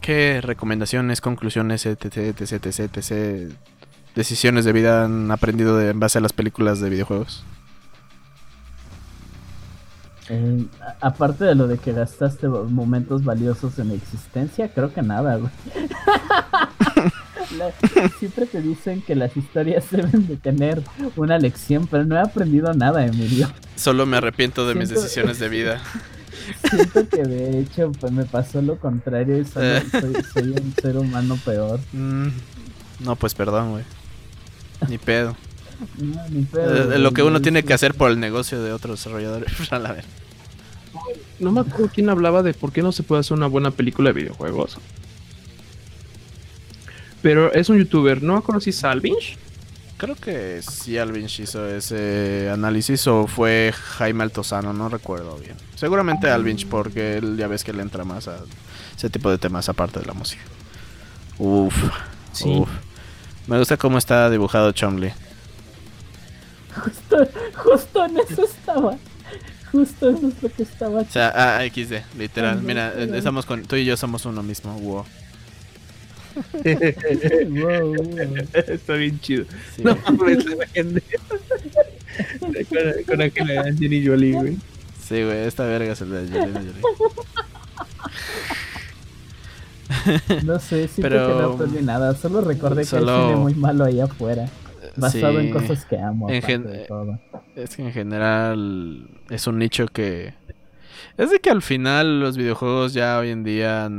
¿Qué 0.02 0.42
recomendaciones, 0.42 1.22
conclusiones, 1.22 1.86
etc, 1.86 2.18
etc, 2.18 2.52
etc, 2.66 2.98
etc, 2.98 3.54
decisiones 4.16 4.66
de 4.66 4.72
vida 4.72 5.06
han 5.06 5.32
aprendido 5.32 5.78
de, 5.78 5.90
en 5.90 6.00
base 6.00 6.20
a 6.20 6.22
las 6.22 6.34
películas 6.34 6.80
de 6.80 6.90
videojuegos? 6.90 7.44
Eh, 10.30 10.66
aparte 11.02 11.46
de 11.46 11.56
lo 11.56 11.68
de 11.68 11.78
que 11.78 11.94
gastaste 11.94 12.48
momentos 12.48 13.24
valiosos 13.24 13.80
en 13.80 13.90
mi 13.90 13.96
existencia, 13.96 14.70
creo 14.70 14.94
que 14.94 15.02
nada, 15.02 15.38
güey. 15.38 15.52
La- 17.58 17.72
siempre 18.20 18.46
te 18.46 18.62
dicen 18.62 19.02
que 19.02 19.16
las 19.16 19.36
historias 19.38 19.86
deben 19.92 20.28
de 20.28 20.36
tener 20.38 20.82
una 21.16 21.38
lección, 21.38 21.88
pero 21.88 22.04
no 22.04 22.16
he 22.16 22.20
aprendido 22.22 22.74
nada, 22.74 23.06
Emilio. 23.06 23.52
Solo 23.76 24.06
me 24.06 24.18
arrepiento 24.18 24.68
de 24.68 24.76
mis 24.76 24.90
decisiones 24.90 25.40
de 25.40 25.50
vida. 25.50 25.82
Siento 26.70 27.08
que 27.10 27.24
de 27.24 27.60
hecho 27.60 27.92
pues, 28.00 28.12
me 28.12 28.26
pasó 28.26 28.62
lo 28.62 28.78
contrario 28.78 29.38
y 29.40 29.46
solo 29.46 29.80
soy, 29.92 30.14
soy 30.34 30.50
un 30.52 30.74
ser 30.82 30.98
humano 30.98 31.38
peor. 31.44 31.80
Mm, 31.94 32.28
no, 33.02 33.16
pues 33.16 33.34
perdón, 33.34 33.72
güey. 33.72 33.84
Ni 34.88 34.98
pedo. 34.98 35.36
No, 35.98 36.28
ni 36.30 36.44
pedo, 36.44 36.76
Eh, 36.76 36.86
güey, 36.86 37.00
lo 37.00 37.12
que 37.12 37.24
uno 37.24 37.42
tiene 37.42 37.64
que 37.64 37.74
hacer 37.74 37.94
por 37.96 38.12
el 38.12 38.20
negocio 38.20 38.62
de 38.62 38.72
otros 38.72 39.00
desarrolladores. 39.00 39.52
A 39.72 39.80
la 39.80 39.94
ver. 39.94 40.06
No 41.40 41.52
me 41.52 41.62
acuerdo 41.62 41.90
quién 41.94 42.10
hablaba 42.10 42.42
de 42.44 42.54
por 42.54 42.72
qué 42.72 42.82
no 42.82 42.92
se 42.92 43.04
puede 43.04 43.20
hacer 43.22 43.36
una 43.38 43.48
buena 43.48 43.72
película 43.72 44.10
de 44.12 44.14
videojuegos. 44.22 44.78
Pero 47.28 47.52
es 47.52 47.68
un 47.68 47.78
youtuber, 47.78 48.24
no 48.24 48.42
me 48.48 48.62
si 48.62 48.72
Salvinch. 48.72 49.38
Creo 49.98 50.16
que 50.16 50.62
sí 50.62 50.98
Alvinch 50.98 51.42
hizo 51.42 51.68
ese 51.68 52.50
análisis 52.50 53.06
o 53.08 53.28
fue 53.28 53.74
Jaime 53.98 54.24
Altozano, 54.24 54.72
no 54.72 54.88
recuerdo 54.88 55.36
bien. 55.38 55.58
Seguramente 55.76 56.30
Alvinch 56.30 56.68
porque 56.68 57.18
él 57.18 57.36
ya 57.36 57.48
ves 57.48 57.66
que 57.66 57.74
le 57.74 57.82
entra 57.82 58.06
más 58.06 58.30
a 58.30 58.38
ese 58.96 59.10
tipo 59.10 59.30
de 59.30 59.38
temas 59.38 59.68
aparte 59.68 60.00
de 60.00 60.06
la 60.06 60.14
música. 60.14 60.42
Uf, 61.38 61.76
Sí. 62.32 62.48
uf. 62.48 62.70
Me 63.46 63.60
gusta 63.60 63.76
cómo 63.76 63.98
está 63.98 64.30
dibujado 64.30 64.72
Chomley. 64.72 65.12
Justo, 66.82 67.28
justo 67.58 68.06
en 68.06 68.20
eso 68.20 68.46
estaba. 68.46 68.96
Justo 69.74 70.10
eso 70.12 70.28
es 70.30 70.44
lo 70.44 70.50
que 70.50 70.64
estaba. 70.64 71.02
O 71.02 71.06
sea, 71.06 71.34
ah, 71.36 71.66
XD, 71.68 72.18
literal. 72.18 72.62
Mira, 72.62 72.94
estamos 72.94 73.46
con, 73.46 73.64
tú 73.64 73.76
y 73.76 73.84
yo 73.84 73.98
somos 73.98 74.24
uno 74.26 74.42
mismo. 74.44 74.72
Wow. 74.80 75.06
Wow, 77.50 77.96
wow. 77.96 78.36
Está 78.68 78.94
bien 78.94 79.20
chido. 79.20 79.46
Sí, 79.76 79.84
No, 79.84 79.98
mames, 80.06 80.46
la 80.46 80.68
gente. 80.68 81.04
con, 82.70 83.04
con 83.06 83.22
aquella 83.22 83.62
Angelina 83.62 84.10
Jolie, 84.12 84.34
güey. 84.34 84.58
Sí, 85.02 85.24
güey, 85.24 85.46
esta 85.48 85.66
verga 85.66 85.94
es 85.94 86.02
el 86.02 86.10
de 86.12 86.20
Angelina 86.20 86.60
Jolie. 86.60 86.82
No 90.46 90.60
sé, 90.60 90.88
siento 90.88 91.02
Pero- 91.10 91.28
que 91.28 91.34
no 91.42 91.54
aprendí 91.54 91.82
nada. 91.84 92.14
Solo 92.16 92.42
recordé 92.42 92.82
que 92.82 92.88
Solo- 92.88 93.16
hay 93.16 93.24
cine 93.30 93.36
muy 93.38 93.54
malo 93.56 93.86
ahí 93.86 94.00
afuera. 94.00 94.50
Basado 94.96 95.40
Sí. 95.40 95.48
en 95.48 95.52
cosas 95.54 95.86
que 95.86 95.98
amo. 96.00 96.30
En 96.30 96.38
aparte 96.38 96.54
gen- 96.54 96.64
de 96.68 96.80
todo. 96.86 97.20
Es 97.56 97.76
que 97.76 97.84
en 97.84 97.92
general 97.94 99.08
es 99.30 99.46
un 99.48 99.60
nicho 99.60 99.88
que... 99.88 100.34
Es 101.18 101.30
de 101.32 101.40
que 101.40 101.50
al 101.50 101.62
final 101.62 102.20
los 102.20 102.36
videojuegos 102.38 102.94
ya 102.94 103.18
hoy 103.20 103.30
en 103.30 103.44
día 103.44 103.90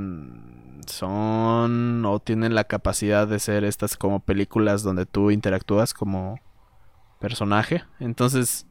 son 0.89 2.05
o 2.05 2.19
tienen 2.20 2.55
la 2.55 2.65
capacidad 2.65 3.27
de 3.27 3.39
ser 3.39 3.65
estas 3.65 3.97
como 3.97 4.20
películas 4.20 4.82
donde 4.82 5.06
tú 5.06 5.31
interactúas 5.31 5.94
como 5.94 6.40
personaje. 7.20 7.85
Entonces, 8.01 8.66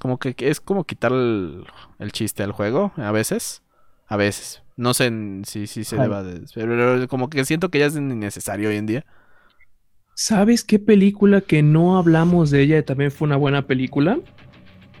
como 0.00 0.18
que 0.18 0.34
es 0.38 0.60
como 0.60 0.84
quitar 0.84 1.12
el, 1.12 1.64
el 1.98 2.12
chiste 2.12 2.42
al 2.42 2.52
juego 2.52 2.92
a 2.96 3.12
veces. 3.12 3.62
A 4.06 4.16
veces. 4.16 4.62
No 4.76 4.94
sé 4.94 5.10
si, 5.44 5.66
si 5.66 5.84
se 5.84 5.96
Ay. 5.96 6.02
deba 6.02 6.22
de... 6.22 6.44
Pero 6.54 7.06
como 7.08 7.30
que 7.30 7.44
siento 7.44 7.70
que 7.70 7.78
ya 7.78 7.86
es 7.86 7.96
innecesario 7.96 8.68
hoy 8.68 8.76
en 8.76 8.86
día. 8.86 9.06
¿Sabes 10.14 10.64
qué 10.64 10.78
película 10.78 11.40
que 11.40 11.62
no 11.62 11.96
hablamos 11.96 12.50
de 12.50 12.62
ella 12.62 12.78
y 12.78 12.82
también 12.82 13.10
fue 13.10 13.26
una 13.26 13.36
buena 13.36 13.66
película? 13.66 14.18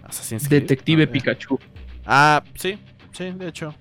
Assassin's 0.04 0.48
Detective. 0.48 1.06
Pikachu. 1.06 1.58
Ah, 2.06 2.42
sí, 2.54 2.78
sí, 3.12 3.30
de 3.32 3.48
hecho. 3.48 3.74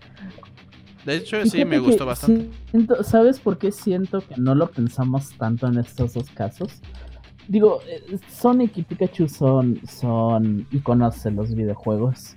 De 1.05 1.15
hecho, 1.15 1.43
sí, 1.45 1.65
me 1.65 1.79
gustó 1.79 2.05
bastante. 2.05 2.49
siento- 2.69 3.03
¿Sabes 3.03 3.39
por 3.39 3.57
qué 3.57 3.71
siento 3.71 4.21
que 4.21 4.35
no 4.37 4.53
lo 4.55 4.69
pensamos 4.69 5.31
tanto 5.37 5.67
en 5.67 5.77
estos 5.79 6.13
dos 6.13 6.29
casos? 6.31 6.81
Digo, 7.47 7.79
eh, 7.87 8.17
Sonic 8.29 8.77
y 8.77 8.83
Pikachu 8.83 9.27
son, 9.27 9.79
son 9.87 10.67
iconos 10.71 11.25
en 11.25 11.35
los 11.35 11.53
videojuegos. 11.55 12.35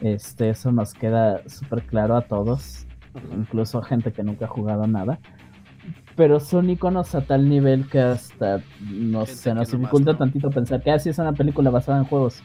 Este, 0.00 0.50
eso 0.50 0.72
nos 0.72 0.94
queda 0.94 1.42
súper 1.48 1.82
claro 1.82 2.16
a 2.16 2.22
todos, 2.22 2.86
incluso 3.36 3.78
a 3.78 3.84
gente 3.84 4.12
que 4.12 4.22
nunca 4.22 4.44
ha 4.46 4.48
jugado 4.48 4.86
nada. 4.86 5.18
Pero 6.16 6.38
son 6.40 6.70
iconos 6.70 7.14
a 7.14 7.22
tal 7.22 7.48
nivel 7.48 7.88
que 7.88 7.98
hasta 8.00 8.60
Gente 8.88 9.26
se 9.26 9.54
nos 9.54 9.70
dificulta 9.70 10.12
no. 10.12 10.18
tantito 10.18 10.50
pensar 10.50 10.82
que 10.82 10.90
así 10.90 11.08
es 11.08 11.18
una 11.18 11.32
película 11.32 11.70
basada 11.70 11.98
en 11.98 12.04
juegos. 12.04 12.42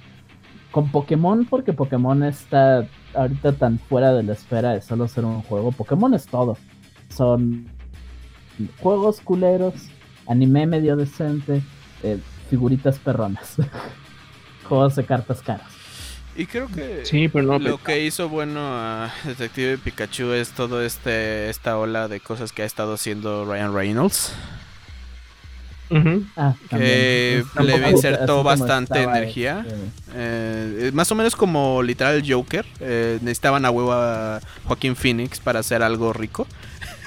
Con 0.76 0.91
Pokémon, 0.91 1.45
porque 1.45 1.72
Pokémon 1.72 2.22
está 2.23 2.85
ahorita 3.14 3.53
tan 3.53 3.80
fuera 3.80 4.14
de 4.14 4.23
la 4.23 4.34
esfera 4.34 4.73
de 4.73 4.81
solo 4.81 5.07
ser 5.07 5.23
un 5.23 5.41
juego. 5.41 5.72
Pokémon 5.72 6.14
es 6.14 6.26
todo. 6.26 6.57
Son 7.07 7.65
juegos 8.81 9.22
culeros, 9.22 9.73
anime 10.27 10.68
medio 10.68 10.97
decente, 10.97 11.61
eh, 12.03 12.19
figuritas 12.49 12.99
perronas. 12.99 13.56
juegos 14.68 14.97
de 14.97 15.06
cartas 15.06 15.41
caras. 15.41 15.72
Y 16.35 16.45
creo 16.45 16.68
que 16.68 17.06
Sí, 17.06 17.30
pero 17.30 17.57
no. 17.57 17.60
lo 17.60 17.77
que 17.77 18.03
hizo 18.03 18.27
bueno 18.27 18.60
a 18.61 19.14
Detective 19.23 19.77
Pikachu 19.77 20.34
es 20.34 20.52
todo 20.52 20.81
este 20.81 21.49
esta 21.49 21.77
ola 21.77 22.10
de 22.10 22.19
cosas 22.19 22.52
que 22.52 22.64
ha 22.64 22.65
estado 22.65 22.95
haciendo 22.95 23.45
Ryan 23.45 23.73
Reynolds. 23.73 24.34
Ah, 26.36 26.56
Que 26.70 27.44
también. 27.56 27.82
Le 27.82 27.90
insertó 27.91 28.44
bastante 28.44 29.02
energía. 29.03 29.66
Eh, 30.14 30.91
más 30.94 31.12
o 31.12 31.16
menos 31.16 31.36
como 31.36 31.82
literal 31.84 32.24
Joker. 32.28 32.66
eh, 32.80 33.20
necesitaban 33.22 33.66
a 33.66 33.72
huevo 33.72 33.94
a 33.94 34.40
Joaquín 34.66 34.95
Phoenix 34.95 35.40
para 35.40 35.60
hacer 35.60 35.84
algo 35.84 36.14
rico. 36.14 36.48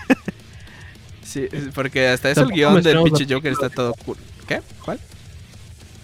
sí, 1.22 1.48
porque 1.74 2.08
hasta 2.08 2.30
eso 2.30 2.42
el 2.42 2.50
guion 2.50 2.82
del 2.82 3.02
pinche 3.02 3.26
Joker 3.28 3.52
está 3.52 3.68
todo 3.68 3.94
cool. 4.04 4.16
¿Qué? 4.46 4.60
¿Cuál? 4.84 4.98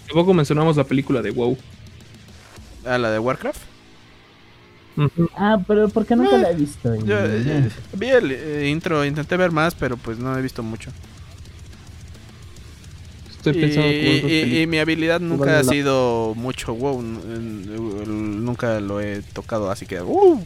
Tampoco 0.07 0.33
mencionamos 0.33 0.77
la 0.77 0.83
película 0.83 1.21
de 1.21 1.31
WoW. 1.31 1.57
Ah, 2.85 2.97
la 2.97 3.09
de 3.09 3.19
Warcraft. 3.19 3.61
Ah, 5.35 5.59
pero 5.67 5.89
¿por 5.89 6.05
qué 6.05 6.15
nunca 6.15 6.37
Eh, 6.37 6.39
la 6.39 6.51
he 6.51 6.55
visto? 6.55 6.95
Yo, 6.95 7.17
eh, 7.19 7.69
vi 7.93 8.07
el 8.07 8.31
eh, 8.31 8.69
intro, 8.69 9.03
intenté 9.03 9.35
ver 9.35 9.51
más, 9.51 9.75
pero 9.75 9.97
pues 9.97 10.19
no 10.19 10.37
he 10.37 10.41
visto 10.41 10.63
mucho. 10.63 10.91
Estoy 13.49 13.61
pensando 13.61 13.89
y, 13.89 14.23
y- 14.27 14.61
y 14.61 14.67
mi 14.67 14.79
habilidad 14.79 15.19
nunca 15.19 15.45
vale 15.45 15.57
ha 15.59 15.63
la- 15.63 15.71
sido 15.71 16.33
mucho 16.35 16.73
wow. 16.73 17.01
Nunca 17.01 18.79
lo 18.79 18.99
he 19.01 19.21
tocado, 19.21 19.69
así 19.71 19.85
que. 19.85 20.01
uh, 20.01 20.43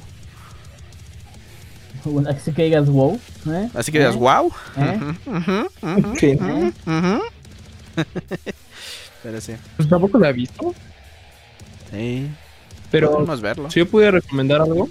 Bueno, 2.06 2.30
Así 2.30 2.52
que 2.54 2.64
digas 2.64 2.90
wow. 2.90 3.20
¿eh? 3.48 3.70
así 3.74 3.92
que 3.92 4.00
digas, 4.00 4.16
wow. 4.16 4.52
Pero 9.24 9.42
sí. 9.42 9.54
Pues 9.78 9.90
tampoco 9.90 10.18
la 10.20 10.30
he 10.30 10.34
visto. 10.34 10.74
Sí. 11.92 12.28
Pero 12.92 13.12
Podemos 13.12 13.42
verlo. 13.42 13.70
si 13.70 13.80
yo 13.80 13.88
pudiera 13.88 14.12
recomendar 14.12 14.62
algo, 14.62 14.90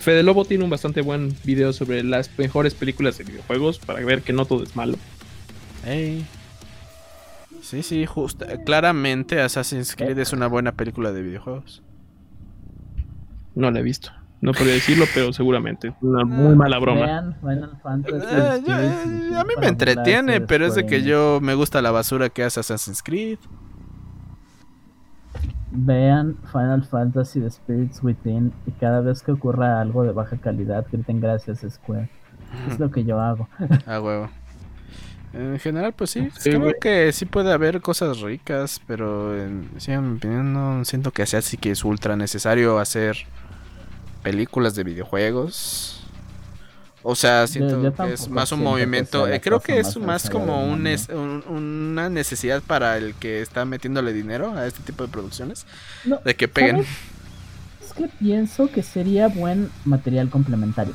Fede 0.00 0.22
Lobo 0.22 0.44
tiene 0.44 0.64
un 0.64 0.70
bastante 0.70 1.00
buen 1.02 1.36
video 1.44 1.72
sobre 1.72 2.02
las 2.02 2.30
mejores 2.38 2.74
películas 2.74 3.18
de 3.18 3.24
videojuegos 3.24 3.78
para 3.78 4.00
ver 4.04 4.22
que 4.22 4.32
no 4.32 4.44
todo 4.46 4.62
es 4.62 4.74
malo. 4.76 4.96
Ey. 5.86 6.24
Sí, 7.64 7.82
sí, 7.82 8.04
justo. 8.04 8.44
Claramente 8.66 9.40
Assassin's 9.40 9.96
Creed 9.96 10.18
es 10.18 10.32
una 10.34 10.46
buena 10.48 10.72
película 10.72 11.12
de 11.12 11.22
videojuegos. 11.22 11.82
No 13.54 13.70
la 13.70 13.80
he 13.80 13.82
visto. 13.82 14.10
No 14.42 14.52
podría 14.52 14.74
decirlo, 14.74 15.06
pero 15.14 15.32
seguramente. 15.32 15.88
es 15.88 15.94
Una 16.02 16.24
muy 16.26 16.54
mala 16.54 16.78
broma. 16.78 17.06
Vean 17.06 17.36
Final 17.40 17.80
Fantasy. 17.82 18.26
Eh, 18.30 18.62
yo- 18.66 18.78
eh, 18.78 19.30
Within 19.30 19.34
a 19.38 19.44
mí 19.44 19.54
me 19.58 19.66
entretiene, 19.68 20.40
pero 20.42 20.66
es 20.66 20.74
de 20.74 20.84
que 20.84 21.02
yo 21.02 21.38
me 21.40 21.54
gusta 21.54 21.80
la 21.80 21.90
basura 21.90 22.28
que 22.28 22.42
hace 22.44 22.60
Assassin's 22.60 23.02
Creed. 23.02 23.38
Vean 25.72 26.36
Final 26.52 26.84
Fantasy 26.84 27.40
The 27.40 27.50
Spirits 27.50 28.02
Within 28.02 28.52
y 28.66 28.70
cada 28.72 29.00
vez 29.00 29.22
que 29.22 29.32
ocurra 29.32 29.80
algo 29.80 30.04
de 30.04 30.12
baja 30.12 30.36
calidad, 30.36 30.86
griten 30.92 31.20
gracias 31.20 31.64
Square. 31.68 32.10
Es 32.68 32.78
lo 32.78 32.90
que 32.90 33.04
yo 33.04 33.20
hago. 33.20 33.48
A 33.86 34.00
huevo. 34.00 34.28
En 35.34 35.58
general, 35.58 35.92
pues 35.92 36.10
sí, 36.10 36.28
Sí, 36.38 36.50
creo 36.50 36.60
güey. 36.60 36.74
que 36.80 37.12
sí 37.12 37.26
puede 37.26 37.52
haber 37.52 37.80
cosas 37.80 38.20
ricas, 38.20 38.80
pero 38.86 39.36
en, 39.36 39.68
sí, 39.78 39.90
en 39.92 40.12
mi 40.12 40.16
opinión 40.18 40.52
no 40.52 40.84
siento 40.84 41.10
que 41.10 41.26
sea 41.26 41.40
así 41.40 41.56
que 41.56 41.72
es 41.72 41.84
ultra 41.84 42.14
necesario 42.16 42.78
hacer 42.78 43.16
películas 44.22 44.74
de 44.76 44.84
videojuegos. 44.84 46.00
O 47.02 47.14
sea, 47.16 47.46
siento 47.46 47.82
yo 47.82 47.92
que 47.94 48.12
es 48.14 48.28
más 48.30 48.50
un 48.52 48.60
que 48.60 48.64
movimiento, 48.64 49.28
eh, 49.28 49.40
creo 49.40 49.60
que 49.60 49.78
es 49.78 49.96
más 49.98 50.30
como 50.30 50.62
un 50.62 50.70
mundo. 50.70 50.88
es- 50.88 51.08
un- 51.10 51.44
una 51.48 52.08
necesidad 52.08 52.62
para 52.62 52.96
el 52.96 53.14
que 53.14 53.42
está 53.42 53.64
metiéndole 53.66 54.12
dinero 54.14 54.54
a 54.56 54.66
este 54.66 54.82
tipo 54.84 55.04
de 55.04 55.10
producciones, 55.12 55.66
No, 56.06 56.18
de 56.24 56.34
que 56.34 56.48
peguen. 56.48 56.76
¿sabes? 56.76 56.88
Es 57.86 57.92
que 57.92 58.08
pienso 58.18 58.68
que 58.70 58.82
sería 58.82 59.28
buen 59.28 59.70
material 59.84 60.30
complementario. 60.30 60.94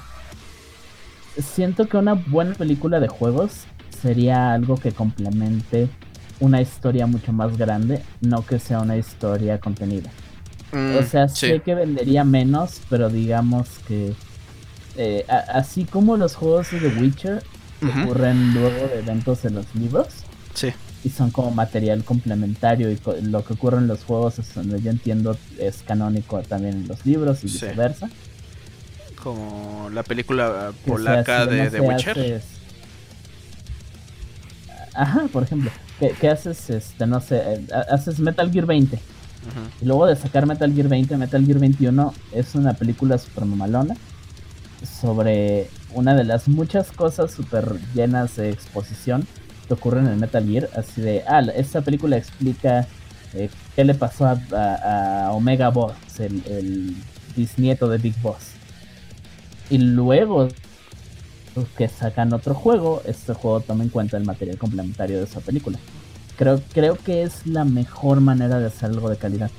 Siento 1.38 1.88
que 1.88 1.98
una 1.98 2.14
buena 2.14 2.56
película 2.56 2.99
de 2.99 3.07
juegos 3.07 3.66
sería 4.02 4.54
algo 4.54 4.78
que 4.78 4.92
complemente 4.92 5.90
una 6.40 6.62
historia 6.62 7.06
mucho 7.08 7.34
más 7.34 7.58
grande, 7.58 8.02
no 8.22 8.46
que 8.46 8.60
sea 8.60 8.80
una 8.80 8.96
historia 8.98 9.60
contenida. 9.60 10.10
Mm, 10.72 10.96
O 10.98 11.04
sea, 11.04 11.28
sí. 11.28 11.48
sé 11.48 11.60
que 11.62 11.76
vendería 11.76 12.24
menos, 12.24 12.82
pero 12.90 13.10
digamos 13.10 13.68
que 13.88 14.14
eh, 14.98 15.26
así 15.54 15.86
como 15.86 16.18
los 16.18 16.36
juegos 16.36 16.72
de 16.72 16.80
The 16.80 16.88
Witcher 17.00 17.44
ocurren 17.82 18.54
luego 18.54 18.88
de 18.88 19.00
eventos 19.00 19.46
en 19.46 19.56
los 19.56 19.74
libros 19.74 20.08
sí. 20.54 20.70
y 21.06 21.10
son 21.10 21.32
como 21.32 21.52
material 21.52 22.04
complementario 22.04 22.92
y 22.92 22.98
co- 22.98 23.16
lo 23.22 23.44
que 23.46 23.54
ocurre 23.54 23.78
en 23.78 23.88
los 23.88 24.04
juegos 24.04 24.38
es 24.40 24.54
donde 24.54 24.82
yo 24.82 24.92
entiendo 24.92 25.38
es 25.58 25.82
canónico 25.84 26.42
también 26.42 26.74
en 26.76 26.88
los 26.90 27.06
libros 27.06 27.44
y 27.44 27.48
Sí. 27.50 27.54
viceversa. 27.66 28.10
Como 29.24 29.90
la 29.94 30.04
película 30.04 30.72
polaca 30.86 31.46
sea, 31.46 31.50
si 31.50 31.56
de 31.56 31.70
The 31.72 31.82
Witcher. 31.82 32.18
haces- 32.18 32.59
Ajá, 34.94 35.28
por 35.32 35.44
ejemplo, 35.44 35.72
¿qué, 35.99 36.30
haces? 36.30 36.70
Este, 36.70 37.06
no 37.06 37.20
sé, 37.22 37.38
eh, 37.38 37.68
ha- 37.74 37.94
haces 37.94 38.20
Metal 38.20 38.52
Gear 38.52 38.66
20 38.66 38.95
Ujú. 38.98 39.03
y 39.82 39.86
luego 39.86 40.06
de 40.07 40.16
sacar 40.16 40.45
Metal 40.45 40.74
Gear 40.74 40.88
20, 40.88 41.16
Metal 41.18 41.45
Gear 41.45 41.60
21 41.60 42.14
es 42.34 42.56
una 42.56 42.74
película 42.74 43.18
super 43.18 43.45
mamalona 43.45 43.95
sobre 45.02 45.70
una 45.94 46.16
de 46.16 46.24
las 46.24 46.48
muchas 46.48 46.91
cosas 46.91 47.32
super 47.32 47.76
llenas 47.94 48.36
de 48.38 48.49
exposición 48.49 49.28
que 49.68 49.74
ocurren 49.74 50.07
en 50.07 50.20
Metal 50.20 50.45
Gear, 50.45 50.70
así 50.76 51.02
de, 51.02 51.24
ah, 51.28 51.41
esta 51.56 51.82
película 51.82 52.18
explica 52.18 52.88
eh, 53.34 53.49
qué 53.76 53.84
le 53.84 53.94
pasó 53.94 54.26
a, 54.26 54.40
a- 54.52 55.28
a 55.28 55.32
Omega 55.34 55.70
Boss, 55.70 55.94
el, 56.20 56.41
el 56.48 56.95
bisnieto 57.36 57.88
de 57.88 57.98
Big 57.99 58.20
Boss. 58.22 58.53
Y 59.70 59.78
luego 59.78 60.48
que 61.77 61.88
sacan 61.88 62.34
otro 62.34 62.53
juego, 62.53 63.02
este 63.06 63.34
juego 63.34 63.61
toma 63.61 63.84
en 63.84 63.90
cuenta 63.90 64.18
el 64.18 64.26
material 64.26 64.57
complementario 64.57 65.18
de 65.18 65.23
esa 65.23 65.40
película. 65.40 65.77
Creo, 66.38 66.61
creo 66.73 66.95
que 66.95 67.23
es 67.23 67.45
la 67.45 67.65
mejor 67.65 68.22
manera 68.22 68.60
de 68.60 68.68
hacer 68.68 68.90
algo 68.91 69.10
de 69.10 69.18
calidad. 69.18 69.52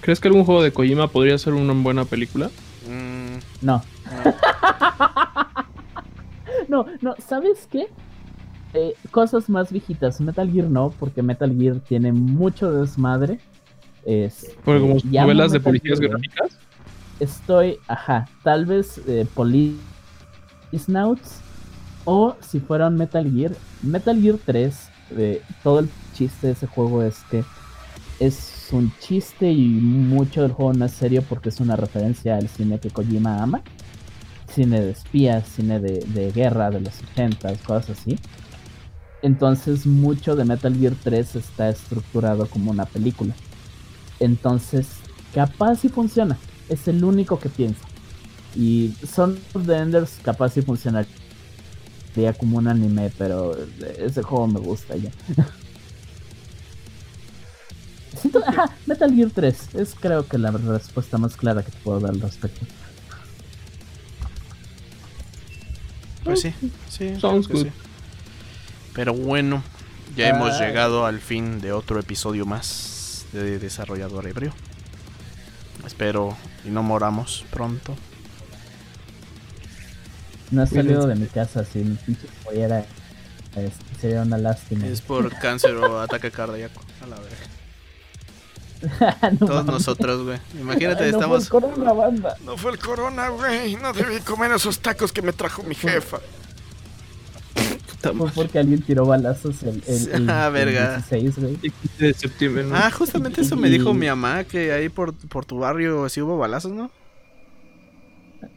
¿Crees 0.00 0.20
que 0.20 0.28
algún 0.28 0.44
juego 0.44 0.62
de 0.62 0.72
Kojima 0.72 1.08
podría 1.08 1.36
ser 1.38 1.52
una 1.54 1.72
buena 1.74 2.04
película? 2.04 2.50
Mm, 2.88 3.38
No. 3.64 3.82
no, 6.68 6.86
no, 7.00 7.14
¿sabes 7.26 7.66
qué? 7.70 7.86
Eh, 8.72 8.94
cosas 9.10 9.48
más 9.48 9.72
viejitas. 9.72 10.20
Metal 10.20 10.50
Gear 10.50 10.68
no, 10.68 10.90
porque 10.98 11.22
Metal 11.22 11.54
Gear 11.58 11.80
tiene 11.80 12.12
mucho 12.12 12.70
desmadre. 12.72 13.40
Es, 14.06 14.52
Porque 14.64 14.80
como 14.80 14.94
llamo 15.04 15.20
novelas 15.26 15.52
de 15.52 15.60
policías 15.60 15.98
Gear, 15.98 16.12
gráficas. 16.12 16.58
Estoy, 17.20 17.78
ajá, 17.86 18.28
tal 18.42 18.64
vez 18.64 19.00
eh, 19.06 19.26
Snouts 20.76 21.40
o 22.04 22.34
si 22.40 22.60
fuera 22.60 22.88
un 22.88 22.96
Metal 22.96 23.30
Gear, 23.30 23.52
Metal 23.82 24.20
Gear 24.20 24.38
3, 24.44 24.88
eh, 25.18 25.42
todo 25.62 25.80
el 25.80 25.90
chiste 26.14 26.48
de 26.48 26.52
ese 26.54 26.66
juego 26.66 27.02
es 27.02 27.18
que 27.30 27.44
es 28.20 28.68
un 28.72 28.92
chiste 29.00 29.50
y 29.50 29.66
mucho 29.66 30.42
del 30.42 30.52
juego 30.52 30.72
no 30.72 30.84
es 30.86 30.92
serio 30.92 31.22
porque 31.28 31.50
es 31.50 31.60
una 31.60 31.76
referencia 31.76 32.36
al 32.36 32.48
cine 32.48 32.78
que 32.78 32.90
Kojima 32.90 33.42
ama. 33.42 33.62
Cine 34.52 34.80
de 34.80 34.90
espías, 34.90 35.46
cine 35.46 35.78
de, 35.78 36.00
de 36.06 36.32
guerra 36.32 36.70
de 36.70 36.80
los 36.80 36.94
80, 37.12 37.54
cosas 37.58 37.90
así. 37.90 38.18
Entonces 39.22 39.86
mucho 39.86 40.36
de 40.36 40.44
Metal 40.44 40.74
Gear 40.74 40.94
3 41.02 41.36
está 41.36 41.68
estructurado 41.68 42.46
como 42.46 42.70
una 42.70 42.86
película. 42.86 43.34
Entonces, 44.18 44.88
capaz 45.34 45.76
si 45.76 45.88
funciona. 45.88 46.36
Es 46.70 46.88
el 46.88 47.04
único 47.04 47.38
que 47.38 47.50
pienso. 47.50 47.80
Y 48.56 48.94
Son 49.06 49.38
of 49.54 49.66
the 49.66 49.76
Enders 49.76 50.12
capaz 50.22 50.54
si 50.54 50.62
funcionaría 50.62 51.06
como 52.38 52.56
un 52.58 52.66
anime, 52.68 53.12
pero 53.18 53.54
ese 53.98 54.22
juego 54.22 54.46
me 54.46 54.60
gusta 54.60 54.96
ya. 54.96 55.10
Siento- 58.20 58.42
ajá, 58.46 58.74
Metal 58.86 59.14
Gear 59.14 59.30
3 59.32 59.74
es 59.74 59.94
creo 59.98 60.26
que 60.26 60.36
la 60.38 60.50
respuesta 60.50 61.16
más 61.18 61.36
clara 61.36 61.62
que 61.62 61.70
te 61.70 61.78
puedo 61.78 62.00
dar 62.00 62.10
al 62.10 62.20
respecto. 62.20 62.66
pues 66.24 66.40
sí, 66.42 66.52
sí. 66.88 67.18
Sounds 67.18 67.48
good. 67.48 67.62
sí. 67.64 67.70
Pero 68.94 69.14
bueno, 69.14 69.62
ya 70.16 70.28
hemos 70.28 70.52
Ay. 70.54 70.66
llegado 70.68 71.06
al 71.06 71.20
fin 71.20 71.60
de 71.60 71.72
otro 71.72 71.98
episodio 71.98 72.44
más 72.46 73.24
de 73.32 73.58
Desarrollador 73.58 74.26
Ebrio. 74.26 74.52
Espero 75.86 76.36
y 76.64 76.68
no 76.70 76.82
moramos 76.82 77.44
pronto. 77.50 77.94
No 80.50 80.66
Cuídense. 80.66 80.74
salido 80.76 81.06
de 81.06 81.14
mi 81.14 81.26
casa 81.26 81.64
si 81.64 81.78
mi 81.80 81.94
pinche 81.96 82.26
pollera 82.44 82.84
este, 83.56 83.84
sería 84.00 84.22
una 84.22 84.38
lástima. 84.38 84.86
Es 84.86 85.00
por 85.00 85.32
cáncer 85.40 85.74
o 85.76 86.00
ataque 86.00 86.30
cardíaco. 86.30 86.80
A 87.02 87.06
la 87.06 87.16
verga. 87.16 87.36
No 89.32 89.46
Todos 89.46 89.66
mames. 89.66 89.72
nosotros, 89.74 90.22
güey. 90.24 90.38
Imagínate, 90.58 91.02
no 91.12 91.18
estamos. 91.18 91.48
fue 91.48 91.58
el 91.60 91.64
corona, 91.66 91.92
banda. 91.92 92.36
No 92.44 92.56
fue 92.56 92.72
el 92.72 92.78
corona, 92.78 93.28
güey. 93.28 93.76
No 93.76 93.92
debí 93.92 94.20
comer 94.20 94.52
esos 94.52 94.80
tacos 94.80 95.12
que 95.12 95.20
me 95.22 95.32
trajo 95.34 95.62
mi 95.62 95.74
jefa. 95.74 96.18
Puta 98.02 98.12
Fue 98.14 98.30
porque 98.44 98.58
alguien 98.58 98.82
tiró 98.82 99.04
balazos 99.06 99.62
el, 99.62 99.82
el, 99.86 100.08
el- 100.12 100.30
Ah, 100.30 100.46
el 100.48 100.52
verga. 100.52 100.96
16, 100.96 101.38
güey. 101.38 101.58
El 101.62 101.72
15 101.72 102.04
de 102.06 102.14
septiembre, 102.14 102.64
¿no? 102.64 102.74
Ah, 102.74 102.90
justamente 102.90 103.42
eso 103.42 103.56
me 103.56 103.68
dijo 103.68 103.92
mi 103.94 104.06
mamá, 104.06 104.44
que 104.44 104.72
ahí 104.72 104.88
por, 104.88 105.14
por 105.28 105.44
tu 105.44 105.58
barrio 105.58 106.08
sí 106.08 106.20
hubo 106.22 106.38
balazos, 106.38 106.72
¿no? 106.72 106.90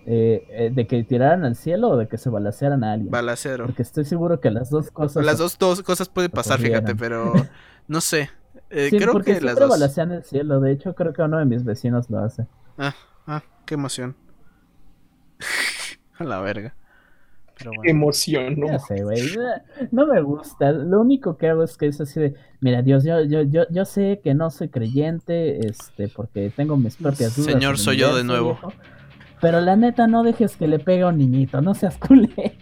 Eh, 0.06 0.46
eh, 0.50 0.72
¿De 0.74 0.88
que 0.88 1.04
tiraran 1.04 1.44
al 1.46 1.56
cielo 1.56 1.90
o 1.90 1.98
de 1.98 2.08
que 2.08 2.18
se 2.18 2.30
balacearan 2.30 2.84
a 2.84 2.94
alguien? 2.94 3.12
Balacero. 3.12 3.66
Porque 3.66 3.82
estoy 3.84 4.06
seguro 4.06 4.40
que 4.40 4.50
las 4.52 4.70
dos 4.70 4.92
cosas. 4.92 5.26
Las 5.26 5.38
dos, 5.38 5.58
dos 5.58 5.82
cosas 5.84 6.10
pueden 6.10 6.32
pasar, 6.32 6.60
fíjate, 6.60 6.92
ocurrieron. 6.94 7.34
pero 7.34 7.50
no 7.88 8.02
sé. 8.02 8.30
Eh, 8.70 8.90
Sí, 8.90 8.98
creo 8.98 9.12
porque 9.12 9.34
que 9.36 9.42
las 9.42 9.42
siempre 9.56 9.62
dos. 9.66 9.70
balacean 9.70 10.12
el 10.12 10.24
cielo. 10.24 10.60
De 10.60 10.72
hecho, 10.72 10.94
creo 10.96 11.14
que 11.14 11.22
uno 11.22 11.38
de 11.38 11.46
mis 11.46 11.64
vecinos 11.64 12.10
lo 12.10 12.20
hace. 12.20 12.46
Ah, 12.78 12.94
ah, 13.28 13.44
qué 13.66 13.76
emoción. 13.76 14.16
A 16.18 16.24
la 16.24 16.40
verga. 16.40 16.76
Pero 17.58 17.72
bueno. 17.76 17.92
emoción, 17.92 18.60
¿no? 18.60 18.68
Ya 18.68 18.80
sé, 18.80 19.04
güey. 19.04 19.22
No 19.92 20.08
me 20.08 20.22
gusta. 20.22 20.72
Lo 20.72 21.02
único 21.02 21.38
que 21.38 21.50
hago 21.50 21.64
es 21.64 21.78
que 21.78 21.88
es 21.88 22.02
así 22.02 22.20
de, 22.20 22.34
mira, 22.62 22.82
Dios, 22.82 23.04
yo, 23.04 23.24
yo, 23.24 23.44
yo, 23.44 23.64
yo 23.70 23.86
sé 23.86 24.22
que 24.24 24.34
no 24.34 24.50
soy 24.50 24.70
creyente, 24.70 25.68
este, 25.68 26.08
porque 26.08 26.52
tengo 26.56 26.78
mis 26.78 26.96
propias 26.96 27.36
dudas. 27.36 27.54
Señor, 27.54 27.78
soy 27.78 27.98
yo 27.98 28.16
de 28.16 28.24
nuevo. 28.24 28.54
viejo, 28.54 28.74
pero 29.44 29.60
la 29.60 29.76
neta, 29.76 30.08
no 30.08 30.24
dejes 30.24 30.56
que 30.56 30.70
le 30.70 30.80
pegue 30.80 31.02
a 31.02 31.08
un 31.08 31.18
niñito, 31.18 31.60
no 31.60 31.74
seas 31.74 31.98
culé. 31.98 32.56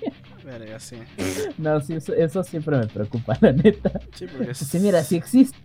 Verga, 0.44 0.80
sí. 0.80 0.98
No, 1.60 1.80
sí, 1.80 1.94
eso, 1.94 2.12
eso 2.16 2.44
siempre 2.44 2.76
me 2.76 2.88
preocupa, 2.88 3.38
la 3.40 3.52
neta. 3.52 3.92
Sí, 4.16 4.26
porque 4.26 4.50
es... 4.52 4.58
Sí, 4.58 4.80
mira, 4.80 5.04
si 5.04 5.16
existe. 5.16 5.56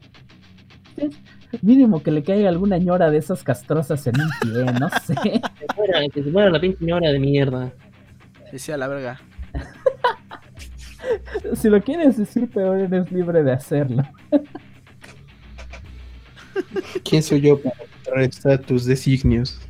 Mínimo 1.63 2.03
que 2.03 2.11
le 2.11 2.23
caiga 2.23 2.51
alguna 2.51 2.77
ñora 2.77 3.11
de 3.11 3.17
esas 3.17 3.43
castrosas 3.43 4.07
en 4.07 4.21
un 4.21 4.29
pie, 4.43 4.73
no 4.79 4.91
sé. 4.91 5.15
Que 5.59 5.67
se 5.67 5.75
muera, 5.75 6.09
que 6.13 6.23
se 6.23 6.31
muera 6.31 6.51
la 6.51 6.61
pinche 6.61 6.79
señora 6.81 7.09
de 7.11 7.19
mierda. 7.19 7.73
Sí, 8.57 8.67
sí, 8.67 8.73
a 8.73 8.77
la 8.79 8.89
verga. 8.89 9.21
Si 11.55 11.69
lo 11.69 11.81
quieres 11.83 12.17
decir 12.17 12.49
peor, 12.51 12.81
eres 12.81 13.13
libre 13.13 13.43
de 13.45 13.53
hacerlo. 13.53 14.03
¿Quién 17.05 17.23
soy 17.23 17.41
yo 17.43 17.61
para 17.63 17.77
contrarrestar 17.77 18.59
tus 18.61 18.85
designios? 18.87 19.61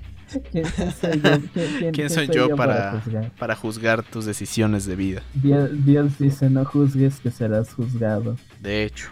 ¿Quién, 0.51 0.65
soy 0.65 1.21
yo, 1.21 1.21
quién- 1.21 1.51
quién- 1.53 1.79
¿Quién 1.79 1.93
quién 1.93 2.11
soy 2.11 2.29
yo 2.29 2.57
para, 2.57 3.01
juzgar? 3.03 3.31
para 3.33 3.55
juzgar 3.57 4.03
tus 4.03 4.25
decisiones 4.25 4.87
de 4.87 4.97
vida? 4.97 5.23
Dios, 5.35 5.69
Dios 5.85 6.19
dice: 6.19 6.49
No 6.49 6.65
juzgues 6.65 7.21
que 7.21 7.31
serás 7.31 7.75
juzgado. 7.75 8.37
De 8.61 8.85
hecho. 8.85 9.09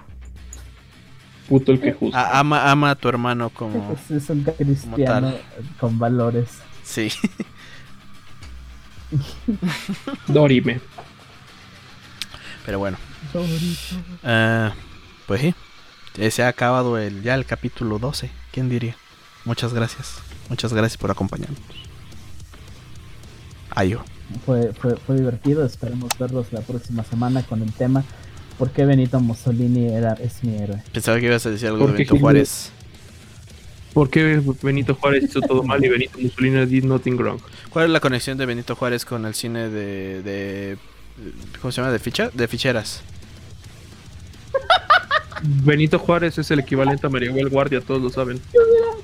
Puto 1.48 1.72
el 1.72 1.80
que 1.80 1.92
juzga. 1.92 2.18
A- 2.20 2.38
ama, 2.40 2.70
ama 2.70 2.90
a 2.92 2.94
tu 2.94 3.08
hermano 3.08 3.50
como... 3.50 3.92
Es, 3.92 4.10
es 4.10 4.30
un 4.30 4.44
cristiano 4.44 5.32
tal. 5.32 5.40
con 5.78 5.98
valores. 5.98 6.48
Sí. 6.84 7.08
Dorime. 10.28 10.80
Pero 12.66 12.78
bueno. 12.78 12.96
Eh, 14.22 14.70
pues 15.26 15.40
sí. 15.40 15.54
Se 16.30 16.42
ha 16.42 16.48
acabado 16.48 16.98
el, 16.98 17.22
ya 17.22 17.34
el 17.34 17.44
capítulo 17.44 17.98
12. 17.98 18.30
¿Quién 18.52 18.68
diría? 18.68 18.96
Muchas 19.44 19.74
gracias. 19.74 20.18
Muchas 20.48 20.72
gracias 20.72 20.96
por 20.96 21.10
acompañarnos. 21.10 21.58
Ayo. 23.70 24.04
Fue, 24.46 24.72
fue, 24.72 24.96
fue 24.96 25.16
divertido. 25.16 25.64
Esperemos 25.66 26.10
verlos 26.18 26.52
la 26.52 26.60
próxima 26.60 27.04
semana 27.04 27.42
con 27.42 27.62
el 27.62 27.72
tema. 27.72 28.04
¿Por 28.58 28.70
qué 28.70 28.84
Benito 28.84 29.18
Mussolini 29.18 29.88
era, 29.88 30.12
es 30.14 30.44
mi 30.44 30.56
héroe? 30.56 30.82
Pensaba 30.92 31.18
que 31.18 31.26
ibas 31.26 31.44
a 31.44 31.50
decir 31.50 31.68
algo 31.68 31.86
de 31.86 31.92
Benito 31.92 32.16
Juárez. 32.16 32.70
¿Por 33.94 34.10
qué 34.10 34.42
Benito 34.62 34.94
Juárez 34.96 35.24
hizo 35.24 35.40
todo 35.40 35.62
mal 35.62 35.82
y 35.84 35.88
Benito 35.88 36.18
Mussolini 36.20 36.66
did 36.66 36.84
nothing 36.84 37.16
wrong? 37.16 37.38
¿Cuál 37.70 37.86
es 37.86 37.90
la 37.92 38.00
conexión 38.00 38.36
de 38.36 38.44
Benito 38.44 38.74
Juárez 38.76 39.04
con 39.04 39.24
el 39.24 39.34
cine 39.34 39.68
de... 39.70 40.22
de 40.22 40.76
¿Cómo 41.62 41.70
se 41.72 41.80
llama? 41.80 41.92
¿De, 41.92 41.98
ficha? 42.00 42.28
de 42.34 42.48
ficheras? 42.48 43.02
Benito 45.42 45.98
Juárez 45.98 46.38
es 46.38 46.50
el 46.50 46.60
equivalente 46.60 47.06
a 47.06 47.10
Maribel 47.10 47.48
Guardia, 47.50 47.80
todos 47.80 48.00
lo 48.02 48.08
saben. 48.10 48.40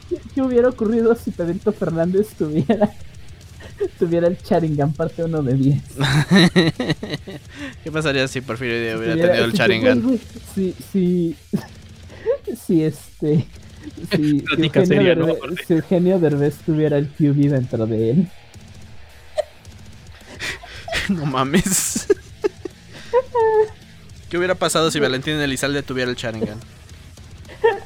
¿Qué, 0.08 0.16
qué 0.34 0.42
hubiera 0.42 0.68
ocurrido 0.70 1.14
si 1.14 1.30
Pedrito 1.30 1.70
Fernández 1.72 2.28
tuviera, 2.36 2.90
tuviera 3.98 4.26
el 4.26 4.38
Sharingan 4.38 4.92
parte 4.94 5.22
1 5.22 5.42
de 5.42 5.54
10? 5.54 5.82
¿Qué 7.84 7.92
pasaría 7.92 8.26
si 8.26 8.40
Porfirio 8.40 8.80
Díaz 8.80 8.96
hubiera 8.98 9.12
Tuviera- 9.14 9.28
tenido 9.32 9.44
el 9.44 9.52
si- 9.52 9.80
güey, 9.80 10.00
güey, 10.00 10.20
Si, 10.54 10.74
si, 10.90 11.36
si 12.66 12.82
este... 12.84 13.46
Si, 14.10 14.40
si 14.56 14.62
Eugenio 14.62 14.86
seria, 14.86 15.14
¿no? 15.14 15.26
Derbe- 15.26 15.36
Aparte. 15.36 15.64
si 15.66 15.72
Eugenio 15.74 16.18
Derbez 16.18 16.56
tuviera 16.64 16.98
el 16.98 17.08
QB 17.08 17.50
dentro 17.50 17.86
de 17.86 18.10
él. 18.10 18.28
No 21.08 21.26
mames. 21.26 22.06
¿Qué 24.28 24.38
hubiera 24.38 24.54
pasado 24.54 24.90
si 24.92 25.00
Valentín 25.00 25.34
Elizalde 25.40 25.82
tuviera 25.82 26.08
el 26.08 26.16
Sharingan? 26.16 26.58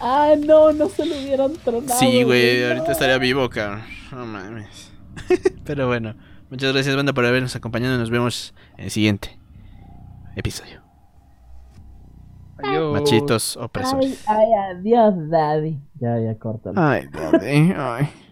Ah, 0.00 0.34
no, 0.38 0.72
no 0.72 0.90
se 0.90 1.06
lo 1.06 1.16
hubieran 1.16 1.54
tronado. 1.64 1.98
Sí, 1.98 2.22
güey, 2.22 2.60
no. 2.60 2.66
ahorita 2.68 2.92
estaría 2.92 3.16
vivo, 3.18 3.48
cabrón. 3.48 3.82
No 4.12 4.26
mames. 4.26 4.90
Pero 5.64 5.86
bueno, 5.86 6.14
muchas 6.50 6.72
gracias, 6.74 6.94
banda, 6.96 7.14
por 7.14 7.24
habernos 7.24 7.56
acompañado. 7.56 7.96
Nos 7.96 8.10
vemos 8.10 8.52
en 8.76 8.84
el 8.84 8.90
siguiente 8.90 9.38
episodio. 10.36 10.82
Adiós. 12.58 12.92
Machitos 13.00 13.56
opresores. 13.56 14.22
Ay, 14.26 14.46
ay, 14.52 14.70
adiós, 14.76 15.14
daddy. 15.28 15.78
Ya, 16.00 16.18
ya, 16.18 16.34
córtalo. 16.38 16.74
Ay, 16.78 17.08
daddy, 17.08 17.72
ay. 17.76 18.23